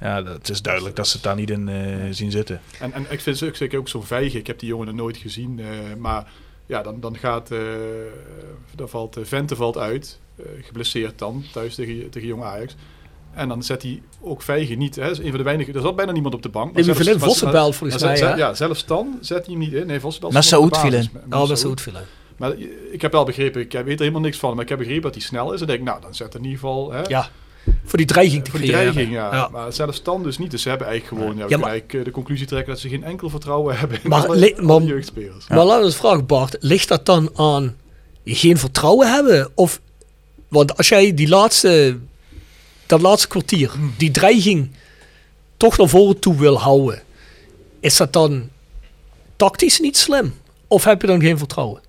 ja, 0.00 0.22
dat 0.22 0.48
is 0.48 0.62
duidelijk 0.62 0.96
dat 0.96 1.06
ze 1.08 1.12
het 1.14 1.22
daar 1.24 1.36
niet 1.36 1.50
in 1.50 1.68
eh, 1.68 1.76
zien 2.10 2.30
zitten. 2.30 2.60
En, 2.80 2.92
en 2.92 3.06
ik 3.08 3.20
vind 3.20 3.38
ze 3.38 3.46
ook 3.46 3.56
zeker 3.56 3.78
ook 3.78 3.88
zo'n 3.88 4.04
vijgen. 4.04 4.38
Ik 4.38 4.46
heb 4.46 4.58
die 4.58 4.68
jongen 4.68 4.94
nooit 4.94 5.16
gezien. 5.16 5.60
eh, 5.60 5.66
maar 5.98 6.32
ja, 6.66 6.82
dan, 6.82 7.00
dan 7.00 7.16
gaat... 7.16 7.50
eh 7.50 7.58
dan 8.74 8.88
valt 8.88 9.16
Vente 9.22 9.56
valt 9.56 9.78
uit. 9.78 10.18
eh, 10.36 10.44
geblesseerd 10.62 11.18
dan. 11.18 11.44
Thuis 11.52 11.74
tegen, 11.74 12.10
tegen 12.10 12.28
Jong 12.28 12.42
Ajax. 12.42 12.74
En 13.34 13.48
dan 13.48 13.62
zet 13.62 13.82
hij 13.82 14.02
ook 14.20 14.42
Vijgen 14.42 14.78
niet. 14.78 14.96
Hè. 14.96 15.08
Een 15.08 15.28
van 15.28 15.36
de 15.38 15.42
weinige... 15.42 15.72
Er 15.72 15.80
zat 15.80 15.96
bijna 15.96 16.12
niemand 16.12 16.34
op 16.34 16.42
de 16.42 16.48
bank. 16.48 16.74
Nee, 16.74 16.84
zelfs- 16.84 17.04
maar- 17.04 17.18
Vossenbelt 17.18 17.76
volgens 17.76 18.00
maar- 18.02 18.10
mij, 18.10 18.18
ze- 18.20 18.24
hè? 18.24 18.34
Ja, 18.34 18.54
zelfs 18.54 18.86
dan 18.86 19.18
zet 19.20 19.46
hij 19.46 19.54
hem 19.54 19.58
niet 19.64 19.72
in. 19.72 19.86
Nee, 19.86 20.00
Vossenbelt 20.00 20.32
Met 20.32 20.44
stond 20.44 20.64
op 20.64 20.70
de 20.70 20.76
Saoud 20.76 20.90
viel 20.90 20.98
basis. 21.00 21.06
in. 21.12 21.18
Met- 21.20 21.28
met 21.28 21.38
Oh, 21.40 21.46
dat 21.48 21.50
is 21.56 21.60
Saoud. 21.62 21.72
goed 21.72 21.82
vinden. 21.82 22.02
Maar 22.36 22.52
ik 22.90 23.00
heb 23.02 23.12
wel 23.12 23.24
begrepen, 23.24 23.60
ik 23.60 23.72
weet 23.72 23.84
er 23.90 23.98
helemaal 23.98 24.20
niks 24.20 24.38
van, 24.38 24.54
maar 24.54 24.62
ik 24.62 24.68
heb 24.68 24.78
begrepen 24.78 25.02
dat 25.02 25.14
hij 25.14 25.22
snel 25.22 25.52
is. 25.52 25.60
En 25.60 25.66
denk 25.66 25.78
ik, 25.78 25.84
nou, 25.84 26.00
dan 26.00 26.14
zet 26.14 26.34
in 26.34 26.40
ieder 26.42 26.58
geval... 26.58 26.92
Hè, 26.92 27.02
Ja, 27.02 27.28
voor 27.84 27.98
die 27.98 28.06
dreiging 28.06 28.44
te 28.44 28.50
voor 28.50 28.60
die 28.60 28.68
creëren. 28.70 28.92
dreiging, 28.92 29.16
ja. 29.16 29.34
Ja. 29.34 29.48
Maar 29.48 29.72
zelfs 29.72 30.02
dan 30.02 30.22
dus 30.22 30.38
niet. 30.38 30.50
Dus 30.50 30.62
ze 30.62 30.68
hebben 30.68 30.86
eigenlijk 30.86 31.20
gewoon... 31.22 31.36
Ja, 31.38 31.44
we 31.44 31.50
Ja, 31.50 31.56
kunnen 31.56 31.66
maar- 31.66 31.70
eigenlijk 31.76 31.98
eh, 31.98 32.04
de 32.04 32.10
conclusie 32.18 32.46
trekken 32.46 32.72
dat 32.72 32.80
ze 32.80 32.88
geen 32.88 33.04
enkel 33.04 33.30
vertrouwen 33.30 33.78
hebben 33.78 33.98
in 34.02 34.08
Maar 34.10 34.26
alle, 34.26 34.36
le- 34.36 34.54
alle 34.56 34.66
maar- 34.80 34.82
jeugdspelers. 34.88 35.48
Maar 35.48 35.64
laten 35.64 35.78
we 35.80 35.84
eens 35.86 35.96
vragen, 35.96 36.26
Bart. 36.26 36.56
Ligt 36.60 36.88
dat 36.88 37.06
dan 37.06 37.30
aan 37.36 37.76
geen 38.24 38.58
vertrouwen 38.58 39.12
hebben? 39.12 39.50
Of, 39.54 39.80
want 40.48 40.76
als 40.76 40.88
jij 40.88 41.14
die 41.14 41.28
laatste, 41.28 41.98
dat 42.86 43.00
laatste 43.00 43.28
kwartier, 43.28 43.70
die 43.96 44.10
dreiging 44.10 44.70
toch 45.56 45.76
naar 45.78 45.88
voren 45.88 46.18
toe 46.18 46.36
wil 46.36 46.58
houden, 46.60 47.02
is 47.80 47.96
dat 47.96 48.12
dan 48.12 48.48
tactisch 49.36 49.80
niet 49.80 49.96
slim? 49.96 50.34
Of 50.66 50.84
heb 50.84 51.00
je 51.00 51.06
dan 51.06 51.20
geen 51.20 51.38
vertrouwen? 51.38 51.80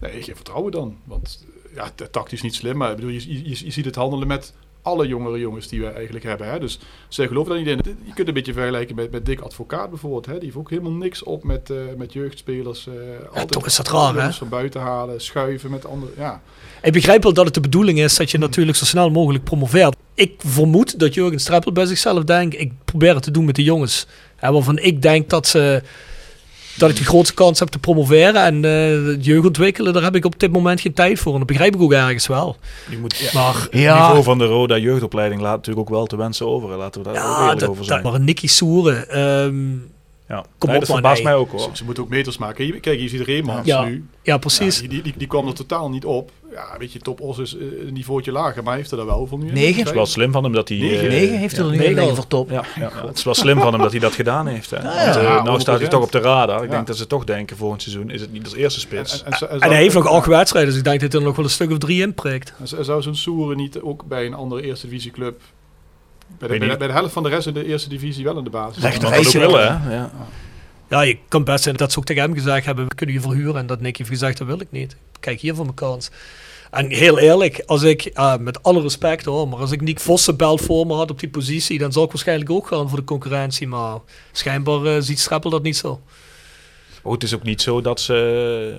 Nee, 0.00 0.22
geen 0.22 0.34
vertrouwen 0.36 0.72
dan. 0.72 0.96
Want 1.04 1.44
ja, 1.74 1.90
tactisch 2.10 2.42
niet 2.42 2.54
slim, 2.54 2.76
maar 2.76 2.90
ik 2.90 2.96
bedoel, 2.96 3.10
je, 3.10 3.48
je, 3.48 3.64
je 3.64 3.70
ziet 3.70 3.84
het 3.84 3.94
handelen 3.94 4.28
met 4.28 4.52
alle 4.82 5.06
jongere 5.06 5.38
jongens 5.38 5.68
die 5.68 5.80
we 5.80 5.86
eigenlijk 5.86 6.24
hebben. 6.24 6.50
Hè. 6.50 6.58
Dus 6.58 6.78
zij 7.08 7.26
geloven 7.26 7.50
daar 7.50 7.62
niet 7.62 7.86
in. 7.86 7.98
Je 8.04 8.12
kunt 8.14 8.28
een 8.28 8.34
beetje 8.34 8.52
vergelijken 8.52 8.94
met, 8.94 9.10
met 9.10 9.26
Dick 9.26 9.40
Advocaat 9.40 9.90
bijvoorbeeld. 9.90 10.26
Hè. 10.26 10.32
Die 10.32 10.42
heeft 10.42 10.56
ook 10.56 10.70
helemaal 10.70 10.92
niks 10.92 11.22
op 11.22 11.44
met, 11.44 11.70
eh, 11.70 11.76
met 11.96 12.12
jeugdspelers. 12.12 12.88
altijd 13.28 13.50
toch 13.50 13.66
is 13.66 13.76
dat 13.76 13.88
raar, 13.88 14.14
hè? 14.14 14.32
van 14.32 14.48
buiten 14.48 14.80
halen, 14.80 15.20
schuiven 15.20 15.70
met 15.70 15.86
anderen. 15.86 16.14
Ja. 16.16 16.42
Ik 16.82 16.92
begrijp 16.92 17.22
wel 17.22 17.32
dat 17.32 17.44
het 17.44 17.54
de 17.54 17.60
bedoeling 17.60 17.98
is 17.98 18.16
dat 18.16 18.30
je 18.30 18.38
natuurlijk 18.38 18.76
zo 18.76 18.84
snel 18.84 19.10
mogelijk 19.10 19.44
promoveert. 19.44 19.96
Ik 20.14 20.34
vermoed 20.38 20.98
dat 20.98 21.14
Jurgen 21.14 21.40
Streppel 21.40 21.72
bij 21.72 21.86
zichzelf 21.86 22.24
denkt, 22.24 22.60
ik 22.60 22.72
probeer 22.84 23.14
het 23.14 23.22
te 23.22 23.30
doen 23.30 23.44
met 23.44 23.56
de 23.56 23.62
jongens. 23.62 24.06
Hè, 24.36 24.52
waarvan 24.52 24.78
ik 24.78 25.02
denk 25.02 25.30
dat 25.30 25.46
ze 25.46 25.82
dat 26.80 26.90
ik 26.90 26.96
de 26.96 27.04
grootste 27.04 27.34
kans 27.34 27.58
heb 27.58 27.68
te 27.68 27.78
promoveren. 27.78 28.42
En 28.44 28.64
eh, 28.64 29.06
het 29.12 29.24
jeugd 29.24 29.46
ontwikkelen, 29.46 29.92
daar 29.92 30.02
heb 30.02 30.14
ik 30.16 30.24
op 30.24 30.38
dit 30.40 30.52
moment 30.52 30.80
geen 30.80 30.92
tijd 30.92 31.18
voor. 31.18 31.32
En 31.32 31.38
dat 31.38 31.46
begrijp 31.46 31.74
ik 31.74 31.80
ook 31.82 31.92
ergens 31.92 32.26
wel. 32.26 32.56
Je 32.90 32.98
moet, 32.98 33.30
Maar 33.34 33.54
Het 33.54 33.68
ja, 33.72 34.00
niveau 34.06 34.22
van 34.22 34.38
de 34.38 34.44
Roda 34.44 34.76
jeugdopleiding 34.78 35.40
laat 35.40 35.56
natuurlijk 35.56 35.88
ook 35.88 35.94
wel 35.96 36.06
te 36.06 36.16
wensen 36.16 36.46
over. 36.46 36.76
Laten 36.76 37.02
we 37.02 37.12
daar 37.12 37.22
ook 37.30 37.36
ja 37.38 37.54
dat, 37.54 37.62
over 37.68 37.76
dat, 37.76 37.86
zijn. 37.86 38.02
maar 38.02 38.14
een 38.14 38.24
Nicky 38.24 38.46
Soeren. 38.48 39.08
ehm, 39.08 39.70
ja. 40.28 40.44
kom 40.58 40.68
Nee, 40.68 40.78
op, 40.78 40.84
dat 40.86 40.92
verbaast 40.94 41.22
mij 41.22 41.34
ook 41.34 41.50
hoor. 41.50 41.60
Ze, 41.60 41.68
ze 41.72 41.84
moeten 41.84 42.02
ook 42.02 42.08
meters 42.08 42.38
maken. 42.38 42.66
Je- 42.66 42.80
Kijk, 42.80 43.00
je 43.00 43.08
ziet 43.08 43.20
Reemans 43.20 43.66
Ja. 43.66 43.84
nu. 43.84 44.04
Ja, 44.22 44.38
precies. 44.38 44.80
Ja, 44.80 44.88
die, 44.88 45.02
die, 45.02 45.14
die 45.16 45.26
kwam 45.26 45.46
er 45.46 45.54
totaal 45.54 45.90
niet 45.90 46.04
op. 46.04 46.30
Ja, 46.52 46.74
weet 46.78 46.92
je, 46.92 46.98
Top 46.98 47.20
Os 47.20 47.38
is 47.38 47.56
eh, 47.56 47.62
een 47.86 47.92
niveautje 47.92 48.32
lager, 48.32 48.56
maar 48.62 48.66
hij 48.72 48.76
heeft 48.76 48.90
er 48.90 48.96
daar 48.96 49.06
wel 49.06 49.26
voor 49.26 49.38
nu. 49.38 49.46
in. 49.48 49.54
Negen? 49.54 49.78
Het 49.78 49.86
is 49.88 49.92
wel 49.94 50.06
slim 50.06 50.32
van 50.32 50.44
hem 50.44 50.52
dat 50.52 50.68
hij... 50.68 50.78
Negen. 50.78 51.04
eh, 51.04 51.10
Negen 51.12 51.38
heeft 51.38 51.56
hij 51.56 51.64
er 51.64 51.70
nu 51.70 51.76
negen 51.78 52.02
al. 52.02 52.14
voor 52.14 52.26
top. 52.26 52.50
Ja, 52.50 52.64
ja, 52.76 52.90
het 53.06 53.18
is 53.18 53.24
wel 53.24 53.34
slim 53.34 53.60
van 53.60 53.72
hem 53.72 53.82
dat 53.82 53.90
hij 53.90 54.00
dat 54.00 54.12
gedaan 54.12 54.46
heeft. 54.46 54.70
Hè. 54.70 54.82
Want, 54.82 54.94
eh, 55.16 55.22
ja, 55.22 55.42
nou 55.42 55.60
staat 55.60 55.78
hij 55.78 55.84
100%. 55.86 55.90
toch 55.90 56.02
op 56.02 56.12
de 56.12 56.18
radar. 56.20 56.56
Ik 56.58 56.64
Ja. 56.64 56.74
denk 56.74 56.86
dat 56.86 56.96
ze 56.96 57.06
toch 57.06 57.24
denken, 57.24 57.56
volgend 57.56 57.82
seizoen 57.82 58.10
is 58.10 58.20
het 58.20 58.32
niet 58.32 58.44
als 58.44 58.54
eerste 58.54 58.80
spits. 58.80 59.22
En, 59.24 59.32
en, 59.32 59.50
en, 59.50 59.60
En 59.60 59.68
hij 59.70 59.78
heeft 59.82 59.94
nog 59.94 60.06
acht 60.06 60.26
wedstrijden, 60.26 60.70
dus 60.70 60.78
ik 60.78 60.84
denk 60.86 61.00
dat 61.00 61.10
hij 61.12 61.20
er 61.20 61.26
nog 61.26 61.36
wel 61.36 61.44
een 61.44 61.50
stuk 61.50 61.70
of 61.70 61.78
drie 61.78 62.02
in 62.02 62.14
prikt. 62.14 62.52
En 62.60 62.84
zou- 62.84 63.02
zo'n 63.02 63.14
Soeren 63.16 63.56
niet 63.56 63.80
ook 63.80 64.04
bij 64.08 64.26
een 64.26 64.34
andere 64.34 64.62
eerste 64.62 64.86
divisieclub... 64.86 65.40
Bij 65.40 65.48
de, 66.38 66.38
Weet 66.38 66.48
bij, 66.48 66.58
de, 66.58 66.64
niet. 66.66 66.78
bij 66.78 66.86
de 66.86 66.92
helft 66.92 67.12
van 67.12 67.22
de 67.22 67.28
rest 67.28 67.46
in 67.46 67.54
de 67.54 67.66
eerste 67.66 67.88
divisie 67.88 68.24
wel 68.24 68.38
in 68.38 68.44
de 68.44 68.50
basis. 68.50 68.84
Ook 68.84 69.02
reisje 69.10 69.38
willen, 69.38 69.80
hè. 69.82 69.94
Ja. 69.94 70.10
Ja, 70.90 71.00
je 71.00 71.18
kan 71.28 71.44
best 71.44 71.62
zijn 71.62 71.76
dat 71.76 71.92
ze 71.92 71.98
ook 71.98 72.04
tegen 72.04 72.22
hem 72.22 72.34
gezegd 72.34 72.66
hebben, 72.66 72.88
we 72.88 72.94
kunnen 72.94 73.14
je 73.14 73.20
verhuren. 73.20 73.56
En 73.56 73.66
dat 73.66 73.80
Nick 73.80 73.96
heeft 73.96 74.10
gezegd, 74.10 74.38
dat 74.38 74.46
wil 74.46 74.60
ik 74.60 74.70
niet. 74.70 74.96
Kijk 75.20 75.40
hier 75.40 75.54
voor 75.54 75.64
mijn 75.64 75.76
kans. 75.76 76.10
En 76.70 76.90
heel 76.90 77.18
eerlijk, 77.18 77.62
als 77.66 77.82
ik, 77.82 78.04
eh, 78.04 78.36
met 78.36 78.62
alle 78.62 78.80
respect 78.80 79.24
hoor, 79.24 79.48
maar 79.48 79.58
als 79.58 79.72
ik 79.72 79.80
Nick 79.80 80.00
Vossenbelt 80.00 80.60
voor 80.60 80.86
me 80.86 80.94
had 80.94 81.10
op 81.10 81.20
die 81.20 81.28
positie, 81.28 81.78
dan 81.78 81.92
zou 81.92 82.04
ik 82.04 82.10
waarschijnlijk 82.10 82.50
ook 82.50 82.66
gaan 82.66 82.88
voor 82.88 82.98
de 82.98 83.04
concurrentie. 83.04 83.66
Maar 83.66 83.98
schijnbaar 84.32 84.84
eh, 84.84 84.96
ziet 85.00 85.20
Streppel 85.20 85.50
dat 85.50 85.62
niet 85.62 85.76
zo. 85.76 86.00
Oh, 87.02 87.12
het 87.12 87.22
is 87.22 87.34
ook 87.34 87.42
niet 87.42 87.62
zo 87.62 87.80
dat, 87.80 88.00
ze, 88.00 88.78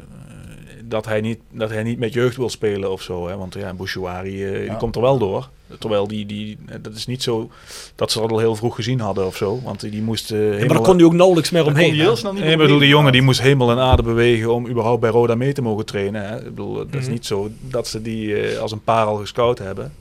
dat, 0.91 1.05
hij 1.05 1.21
niet, 1.21 1.39
dat 1.51 1.69
hij 1.69 1.83
niet 1.83 1.99
met 1.99 2.13
jeugd 2.13 2.37
wil 2.37 2.49
spelen 2.49 2.91
of 2.91 3.01
zo. 3.01 3.27
Hè? 3.27 3.37
Want 3.37 3.53
ja, 3.53 3.73
Bouchouari 3.73 4.45
eh, 4.45 4.69
die 4.69 4.77
komt 4.77 4.95
er 4.95 5.01
wel 5.01 5.17
door. 5.17 5.49
Terwijl 5.79 6.07
die, 6.07 6.25
die, 6.25 6.57
dat 6.81 6.95
is 6.95 7.05
niet 7.05 7.23
zo 7.23 7.49
dat 7.95 8.11
ze 8.11 8.19
dat 8.19 8.31
al 8.31 8.39
heel 8.39 8.55
vroeg 8.55 8.75
gezien 8.75 8.99
hadden 8.99 9.25
of 9.25 9.35
zo. 9.35 9.61
Want 9.63 9.79
die, 9.79 9.91
die 9.91 10.01
moest 10.01 10.31
eh, 10.31 10.37
Ja, 10.37 10.43
maar 10.43 10.53
helemaal... 10.53 10.75
daar 10.77 10.85
kon 10.85 10.95
hij 10.95 11.05
ook 11.05 11.13
nauwelijks 11.13 11.49
meer 11.49 11.65
omheen. 11.65 11.89
hij 11.89 11.97
hè. 11.97 12.03
heel 12.03 12.15
snel 12.15 12.31
niet 12.33 12.41
Nee, 12.41 12.51
ik 12.51 12.57
meer 12.57 12.65
bedoel, 12.65 12.81
die 12.81 12.89
jongen 12.89 13.11
die 13.11 13.21
moest 13.21 13.41
hemel 13.41 13.71
en 13.71 13.77
aarde 13.79 14.03
bewegen 14.03 14.53
om 14.53 14.67
überhaupt 14.67 15.01
bij 15.01 15.09
Roda 15.09 15.35
mee 15.35 15.53
te 15.53 15.61
mogen 15.61 15.85
trainen. 15.85 16.23
Hè? 16.29 16.37
Ik 16.37 16.43
bedoel, 16.43 16.73
dat 16.73 16.87
is 16.93 17.03
Mhm. 17.03 17.11
niet 17.11 17.25
zo 17.25 17.49
dat 17.61 17.87
ze 17.87 18.01
die 18.01 18.35
eh, 18.41 18.59
als 18.59 18.71
een 18.71 18.83
paar 18.83 19.05
al 19.05 19.15
gescout 19.15 19.57
hebben. 19.59 19.93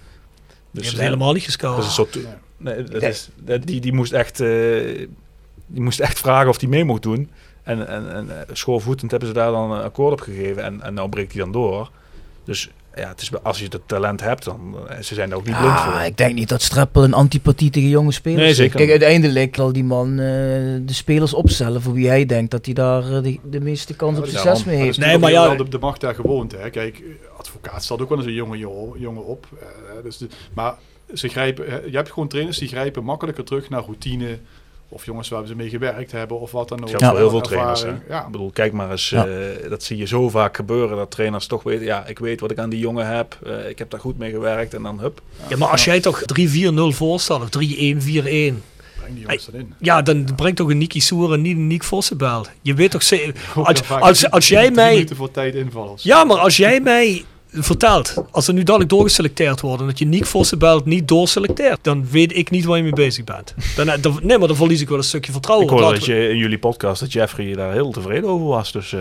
Je 0.70 0.78
Dus 0.78 0.86
hebt 0.86 0.98
eh, 0.98 1.04
helemaal 1.04 1.32
niet 1.32 1.36
dat 1.42 1.44
gescout. 1.52 1.78
is 1.78 1.84
een 1.84 1.90
soort... 1.90 2.18
Nee, 2.56 2.82
dat 2.84 3.02
is, 3.02 3.28
dat, 3.36 3.62
die, 3.66 3.80
die, 3.80 3.92
moest 3.92 4.12
echt, 4.12 4.40
eh, 4.40 4.48
die 5.66 5.82
moest 5.82 6.00
echt 6.00 6.18
vragen 6.18 6.48
of 6.48 6.60
hij 6.60 6.68
mee 6.68 6.84
mocht 6.84 7.02
doen. 7.02 7.30
En, 7.70 7.88
en, 7.88 8.12
en 8.12 8.30
eh, 8.30 8.54
schoorvoetend 8.54 9.10
hebben 9.10 9.28
ze 9.28 9.34
daar 9.34 9.50
dan 9.50 9.70
een 9.70 9.82
akkoord 9.82 10.12
op 10.12 10.20
gegeven. 10.20 10.64
En, 10.64 10.82
en 10.82 10.94
nou 10.94 11.08
breekt 11.08 11.32
hij 11.32 11.42
dan 11.42 11.52
door. 11.52 11.90
Dus 12.44 12.70
ja, 12.94 13.08
het 13.08 13.20
is, 13.20 13.30
als 13.42 13.58
je 13.58 13.66
het 13.68 13.80
talent 13.86 14.20
hebt, 14.20 14.44
dan 14.44 14.76
eh, 14.88 14.98
ze 15.02 15.14
zijn 15.14 15.34
ook 15.34 15.46
niet 15.46 15.58
blind 15.58 15.80
voor. 15.80 15.92
Ah, 15.92 16.04
ik 16.06 16.16
denk 16.16 16.34
niet 16.34 16.48
dat 16.48 16.62
Streppel 16.62 17.04
een 17.04 17.14
antipathie 17.14 17.70
tegen 17.70 17.88
jonge 17.88 18.12
spelers 18.12 18.42
Nee, 18.42 18.54
zeker 18.54 18.76
Kijk, 18.76 18.90
uiteindelijk 18.90 19.56
zal 19.56 19.72
die 19.72 19.84
man 19.84 20.10
eh, 20.10 20.16
de 20.16 20.82
spelers 20.86 21.34
opstellen 21.34 21.82
voor 21.82 21.92
wie 21.92 22.08
hij 22.08 22.26
denkt 22.26 22.50
dat 22.50 22.64
hij 22.64 22.74
daar 22.74 23.22
de, 23.22 23.38
de 23.42 23.60
meeste 23.60 23.94
kans 23.94 24.18
op 24.18 24.26
succes 24.26 24.64
mee 24.64 24.76
heeft. 24.76 24.98
is 24.98 25.04
Nee, 25.04 25.18
maar 25.18 25.30
ja- 25.30 25.46
wel 25.46 25.56
de, 25.56 25.68
de 25.68 25.78
macht 25.78 26.00
daar 26.00 26.14
gewoond. 26.14 26.52
Hè. 26.52 26.70
Kijk, 26.70 27.02
advocaat 27.38 27.84
staat 27.84 28.00
ook 28.00 28.08
wel 28.08 28.18
eens 28.18 28.26
een 28.26 28.32
jonge 28.32 28.58
jo- 28.58 28.96
jongen 28.98 29.24
op. 29.24 29.46
dus 30.02 30.16
de, 30.16 30.28
maar 30.54 30.74
ze 31.14 31.28
grijpen, 31.28 31.90
je 31.90 31.96
hebt 31.96 32.10
gewoon 32.10 32.28
trainers 32.28 32.58
die 32.58 32.68
grijpen 32.68 33.04
makkelijker 33.04 33.44
terug 33.44 33.68
naar 33.68 33.80
routine. 33.82 34.38
Of 34.92 35.04
jongens 35.04 35.28
waar 35.28 35.46
ze 35.46 35.54
mee 35.56 35.68
gewerkt 35.68 36.12
hebben 36.12 36.40
of 36.40 36.50
wat 36.50 36.68
dan 36.68 36.82
ook. 36.82 36.88
Voor 36.90 36.98
heel 37.00 37.30
veel 37.30 37.40
Ervaring. 37.40 37.44
trainers. 37.76 37.82
Hè? 37.82 38.14
Ja, 38.14 38.24
Ik 38.24 38.30
bedoel, 38.30 38.50
kijk 38.50 38.72
maar 38.72 38.90
eens, 38.90 39.10
Ja. 39.10 39.26
eh, 39.26 39.68
dat 39.68 39.82
zie 39.82 39.96
je 39.96 40.06
zo 40.06 40.28
vaak 40.28 40.56
gebeuren. 40.56 40.96
Dat 40.96 41.10
trainers 41.10 41.46
toch 41.46 41.62
weten, 41.62 41.84
ja, 41.84 42.06
ik 42.06 42.18
weet 42.18 42.40
wat 42.40 42.50
ik 42.50 42.58
aan 42.58 42.70
die 42.70 42.78
jongen 42.78 43.06
heb. 43.06 43.38
eh, 43.46 43.68
ik 43.68 43.78
heb 43.78 43.90
daar 43.90 44.00
goed 44.00 44.18
mee 44.18 44.30
gewerkt. 44.30 44.74
En 44.74 44.82
dan 44.82 45.00
hup. 45.00 45.20
Ja, 45.48 45.56
maar 45.56 45.68
als 45.68 45.84
jij 45.84 46.00
toch 46.00 46.22
3-4-0 46.24 46.92
voorstelt, 46.92 47.42
of 47.42 47.48
3-1-4-1. 47.48 48.62
breng 48.96 49.14
die 49.14 49.20
jongens 49.20 49.48
erin. 49.52 49.74
Ja, 49.78 50.02
dan 50.02 50.28
brengt 50.36 50.56
toch 50.56 50.70
een 50.70 50.78
Nicky 50.78 51.00
Soer 51.00 51.32
en 51.32 51.40
niet 51.40 51.56
een 51.56 51.66
Nick 51.66 51.82
Vossenbel. 51.84 52.46
Je 52.62 52.74
weet 52.74 52.90
toch 52.90 53.02
Als, 53.54 53.80
vaak 53.80 54.00
als, 54.02 54.30
als 54.30 54.48
jij 54.48 54.62
drie 54.62 54.74
mij... 54.74 54.92
minuten 54.92 55.16
voor 55.16 55.30
tijd 55.30 55.54
invallers. 55.54 56.02
Ja, 56.02 56.24
maar 56.24 56.38
als 56.38 56.56
jij 56.56 56.80
mij 56.80 57.24
vertelt, 57.52 58.14
als 58.30 58.48
er 58.48 58.54
nu 58.54 58.62
dadelijk 58.62 58.90
doorgeselecteerd 58.90 59.60
wordt 59.60 59.80
en 59.80 59.86
dat 59.86 59.98
je 59.98 60.06
Nick 60.06 60.26
Vossenbelt 60.26 60.84
niet 60.84 61.08
doorselecteert, 61.08 61.78
dan 61.82 62.06
weet 62.10 62.36
ik 62.36 62.50
niet 62.50 62.64
waar 62.64 62.76
je 62.76 62.82
mee 62.82 62.92
bezig 62.92 63.24
bent. 63.24 63.54
Dan, 63.76 63.88
eh, 63.88 63.94
dan, 64.02 64.20
nee, 64.22 64.38
maar 64.38 64.48
dan 64.48 64.56
verlies 64.56 64.80
ik 64.80 64.88
wel 64.88 64.98
een 64.98 65.04
stukje 65.04 65.32
vertrouwen. 65.32 65.66
Ik 65.68 65.72
hoorde 65.72 65.94
dat 65.98 66.06
we- 66.06 66.12
je 66.14 66.28
in 66.28 66.36
jullie 66.36 66.58
podcast 66.58 67.00
dat 67.00 67.12
Jeffrey 67.12 67.54
daar 67.54 67.72
heel 67.72 67.90
tevreden 67.90 68.28
over 68.28 68.46
was. 68.46 68.72
Dus 68.72 68.92
eh, 68.92 69.00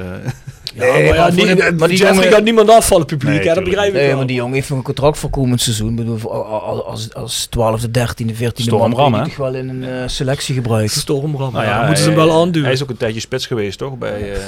Ja, 0.75 0.83
Nee, 0.83 0.91
maar, 0.91 1.01
ja, 1.15 1.21
maar 1.21 1.33
voor 1.33 1.45
niet- 1.45 1.57
de- 1.57 1.71
maar 1.77 1.87
die 1.87 1.97
Jeffrey 1.97 2.15
jongen- 2.17 2.31
gaat 2.33 2.43
niemand 2.43 2.69
afvallen, 2.69 3.05
publiek. 3.05 3.37
Nee, 3.39 3.47
hè, 3.47 3.53
dat 3.53 3.63
begrijp 3.63 3.87
ik 3.87 3.93
Nee, 3.93 4.07
wel. 4.07 4.17
maar 4.17 4.25
die 4.27 4.35
jongen 4.35 4.53
heeft 4.53 4.69
nog 4.69 4.77
een 4.77 4.83
contract 4.83 5.17
voor 5.17 5.29
komend 5.29 5.61
seizoen. 5.61 5.89
Ik 5.89 5.95
bedoel, 5.95 6.31
als, 6.33 6.83
als, 6.83 7.13
als 7.13 7.47
12e, 7.49 7.91
13e, 7.91 8.33
14e 8.35 8.61
Storm 8.61 8.89
man 8.91 8.95
Ram, 9.13 9.27
wel 9.37 9.55
in 9.55 9.69
een 9.69 9.83
eh, 9.83 10.03
selectie 10.07 10.55
gebruiken. 10.55 10.99
Stormram, 10.99 11.53
nou 11.53 11.65
ja, 11.65 11.69
ja, 11.71 11.85
moeten 11.85 12.03
ze 12.03 12.09
hem 12.09 12.17
hij- 12.19 12.27
wel 12.27 12.41
aanduwen. 12.41 12.63
Hij 12.65 12.73
is 12.75 12.83
ook 12.83 12.89
een 12.89 12.97
tijdje 12.97 13.19
spits 13.19 13.47
geweest, 13.47 13.77
toch? 13.77 13.97
Bij 13.97 14.31
eh, 14.33 14.39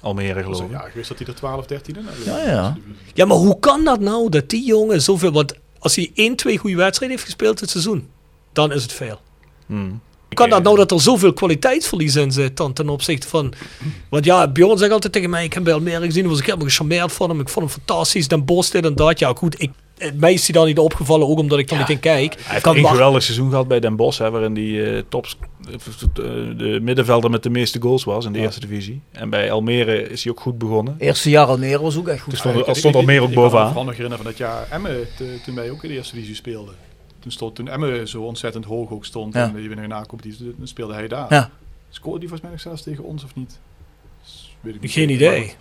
Almere, 0.00 0.42
geloof 0.42 0.60
ik. 0.62 0.70
Ja, 0.70 0.86
ik 0.86 0.92
wist 0.92 1.08
dat 1.08 1.18
hij 1.18 1.26
er 1.26 1.34
12, 1.34 1.66
13 1.66 1.96
in 1.96 2.04
had. 2.04 2.14
Ja, 2.24 2.50
ja. 2.50 2.76
Ja, 3.14 3.24
maar 3.24 3.36
hoe 3.36 3.58
kan 3.58 3.84
dat 3.84 4.00
nou 4.00 4.28
dat 4.28 4.48
die 4.48 4.64
jongen 4.64 5.02
zoveel... 5.02 5.32
Want 5.32 5.54
als 5.78 5.96
hij 5.96 6.10
1, 6.14 6.36
2 6.36 6.58
goede 6.58 6.76
wedstrijden 6.76 7.16
heeft 7.16 7.28
gespeeld 7.28 7.58
dit 7.58 7.70
seizoen, 7.70 8.08
dan 8.52 8.72
is 8.72 8.82
het 8.82 8.92
veel. 8.92 9.20
Hmm. 9.66 10.00
Hoe 10.26 10.38
kan 10.38 10.50
dat 10.50 10.62
nou 10.62 10.76
dat 10.76 10.90
er 10.90 11.00
zoveel 11.00 11.32
kwaliteitsverlies 11.32 12.16
in 12.16 12.32
zit 12.32 12.56
dan 12.56 12.72
ten 12.72 12.88
opzichte 12.88 13.28
van... 13.28 13.52
Want 14.08 14.24
ja, 14.24 14.48
Bjorn 14.48 14.78
zegt 14.78 14.92
altijd 14.92 15.12
tegen 15.12 15.30
mij, 15.30 15.44
ik 15.44 15.52
heb 15.52 15.64
bij 15.64 15.72
Almere 15.72 16.04
gezien, 16.04 16.28
was 16.28 16.38
ik 16.38 16.44
helemaal 16.44 16.66
gecharmeerd 16.66 17.12
van 17.12 17.30
hem. 17.30 17.40
Ik 17.40 17.48
vond 17.48 17.66
hem 17.66 17.74
fantastisch, 17.74 18.28
Dan 18.28 18.44
Bos 18.44 18.70
dit 18.70 18.84
en 18.84 18.94
dat. 18.94 19.18
Ja, 19.18 19.32
goed, 19.36 19.62
ik, 19.62 19.70
eh, 19.70 19.74
mij 20.14 20.32
is 20.32 20.44
hij 20.46 20.54
dan 20.54 20.66
niet 20.66 20.78
opgevallen, 20.78 21.28
ook 21.28 21.38
omdat 21.38 21.58
ik 21.58 21.70
er 21.70 21.78
niet 21.78 21.88
in 21.88 22.00
kijk. 22.00 22.34
Hij 22.34 22.44
heeft 22.52 22.62
Kan 22.62 22.76
een 22.76 22.86
geweldig 22.86 23.22
seizoen 23.22 23.50
gehad 23.50 23.68
bij 23.68 23.80
Den 23.80 23.96
Bosch, 23.96 24.18
hè, 24.18 24.30
waarin 24.30 24.54
die 24.54 24.84
eh 24.84 25.02
tops, 25.08 25.36
eh, 25.70 25.74
de 26.56 26.78
middenvelder 26.82 27.30
met 27.30 27.42
de 27.42 27.50
meeste 27.50 27.80
goals 27.80 28.04
was 28.04 28.24
in 28.24 28.32
de 28.32 28.38
eerste 28.38 28.60
divisie. 28.60 29.00
En 29.12 29.30
bij 29.30 29.52
Almere 29.52 30.08
is 30.08 30.22
hij 30.24 30.32
ook 30.32 30.40
goed 30.40 30.58
begonnen. 30.58 30.94
Eerste 30.98 31.30
jaar 31.30 31.46
Almere 31.46 31.82
was 31.82 31.96
ook 31.96 32.08
echt 32.08 32.20
goed. 32.22 32.30
Dus 32.30 32.38
stond, 32.40 32.54
Almere 32.56 32.70
ook 33.20 33.28
ik 33.28 33.34
kan 33.34 33.44
me 33.44 33.50
bovenaan. 33.50 33.74
nog 33.74 33.84
herinneren 33.96 34.16
van 34.16 34.26
dat 34.26 34.36
jaar 34.36 34.66
Emmen, 34.70 35.06
toen 35.44 35.54
wij 35.54 35.70
ook 35.70 35.82
in 35.82 35.88
de 35.88 35.94
eerste 35.94 36.14
divisie 36.14 36.34
speelden. 36.36 36.74
Toen, 37.18 37.32
stond, 37.32 37.54
toen 37.54 37.68
Emmen 37.68 38.08
zo 38.08 38.22
ontzettend 38.22 38.64
hoog 38.64 38.90
ook 38.90 39.04
stond 39.04 39.34
Ja. 39.34 39.44
en 39.44 39.54
die 39.54 39.68
winnen 39.68 39.88
na 39.88 40.04
competitie, 40.04 40.54
dan 40.58 40.66
speelde 40.68 40.94
hij 40.94 41.08
daar. 41.08 41.26
Ja. 41.34 41.50
Scoorde 41.90 42.18
die 42.18 42.28
volgens 42.28 42.42
mij 42.42 42.50
nog 42.50 42.60
zelfs 42.60 42.82
tegen 42.82 43.04
ons 43.04 43.24
of 43.24 43.34
niet? 43.34 43.58
Dus 44.22 44.56
weet 44.60 44.74
ik 44.74 44.80
niet 44.80 44.90
Geen 44.90 45.10
idee. 45.10 45.40
maar 45.40 45.54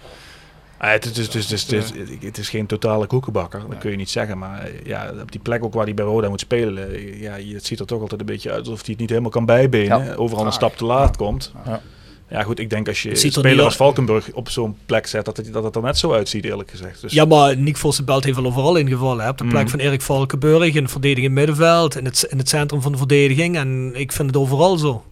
Ah, 0.80 0.92
het, 0.92 1.06
is, 1.06 1.18
het, 1.18 1.36
is, 1.36 1.50
het, 1.50 1.52
is, 1.52 1.62
het, 1.90 1.96
is, 2.10 2.16
het 2.26 2.38
is 2.38 2.50
geen 2.50 2.66
totale 2.66 3.06
koekenbakker, 3.08 3.62
dat 3.70 3.78
kun 3.78 3.92
je 3.92 3.98
niet 3.98 4.10
zeggen. 4.10 4.38
Maar 4.38 4.62
eh, 4.64 4.86
ja, 4.86 5.14
op 5.22 5.32
die 5.32 5.42
plek 5.42 5.64
ook 5.64 5.74
waar 5.74 5.84
hij 5.86 5.94
bij 5.94 6.06
Roda 6.06 6.30
moet 6.30 6.40
spelen, 6.40 6.94
eh, 6.94 7.22
ja, 7.22 7.36
je- 7.36 7.54
het 7.54 7.66
ziet 7.66 7.80
er 7.80 7.86
toch 7.86 8.02
altijd 8.02 8.20
een 8.20 8.26
beetje 8.26 8.50
uit 8.52 8.60
alsof 8.60 8.80
hij 8.80 8.86
het 8.90 9.00
niet 9.00 9.10
helemaal 9.10 9.32
kan 9.32 9.46
bijbenen. 9.46 10.04
Ja. 10.06 10.14
Overal 10.14 10.42
een 10.44 10.50
Ah, 10.50 10.56
stap 10.56 10.78
te 10.78 10.86
laat 10.86 11.18
komt. 11.18 11.54
Ja. 11.66 11.82
Ja 12.30 12.44
goed, 12.44 12.60
ik 12.60 12.70
denk 12.70 12.88
als 12.88 13.02
je 13.02 13.10
een 13.10 13.16
er 13.16 13.32
speler 13.32 13.66
als. 13.66 13.76
Valkenburg 13.76 14.32
op 14.34 14.50
zo'n 14.50 14.78
plek 14.86 15.08
zet, 15.08 15.26
dat 15.26 15.38
het, 15.38 15.54
dat 15.54 15.64
het 15.64 15.76
er 15.76 15.82
net 15.82 15.98
zo 15.98 16.14
uitziet 16.14 16.46
eerlijk 16.46 16.70
gezegd. 16.72 17.02
Dus, 17.02 17.14
Ja, 17.14 17.26
maar 17.26 17.58
Nick 17.58 17.78
Vossenbelt 17.78 18.24
heeft 18.24 18.36
wel 18.36 18.46
overal 18.46 18.76
ingevallen. 18.76 19.24
Hè? 19.24 19.30
Op 19.30 19.38
de 19.38 19.46
plek 19.48 19.62
Mhm. 19.62 19.70
van 19.72 19.80
Erik 19.80 20.02
Valkenburg, 20.02 20.74
in 20.76 20.82
het 20.84 20.92
verdediging 20.92 21.34
middenveld, 21.34 21.96
in 21.98 22.06
het, 22.06 22.24
in 22.30 22.38
het 22.38 22.50
centrum 22.50 22.82
van 22.82 22.92
de 22.92 22.98
verdediging. 22.98 23.56
En 23.58 23.92
ik 23.96 24.12
vind 24.12 24.28
het 24.28 24.38
overal 24.38 24.78
zo. 24.78 25.04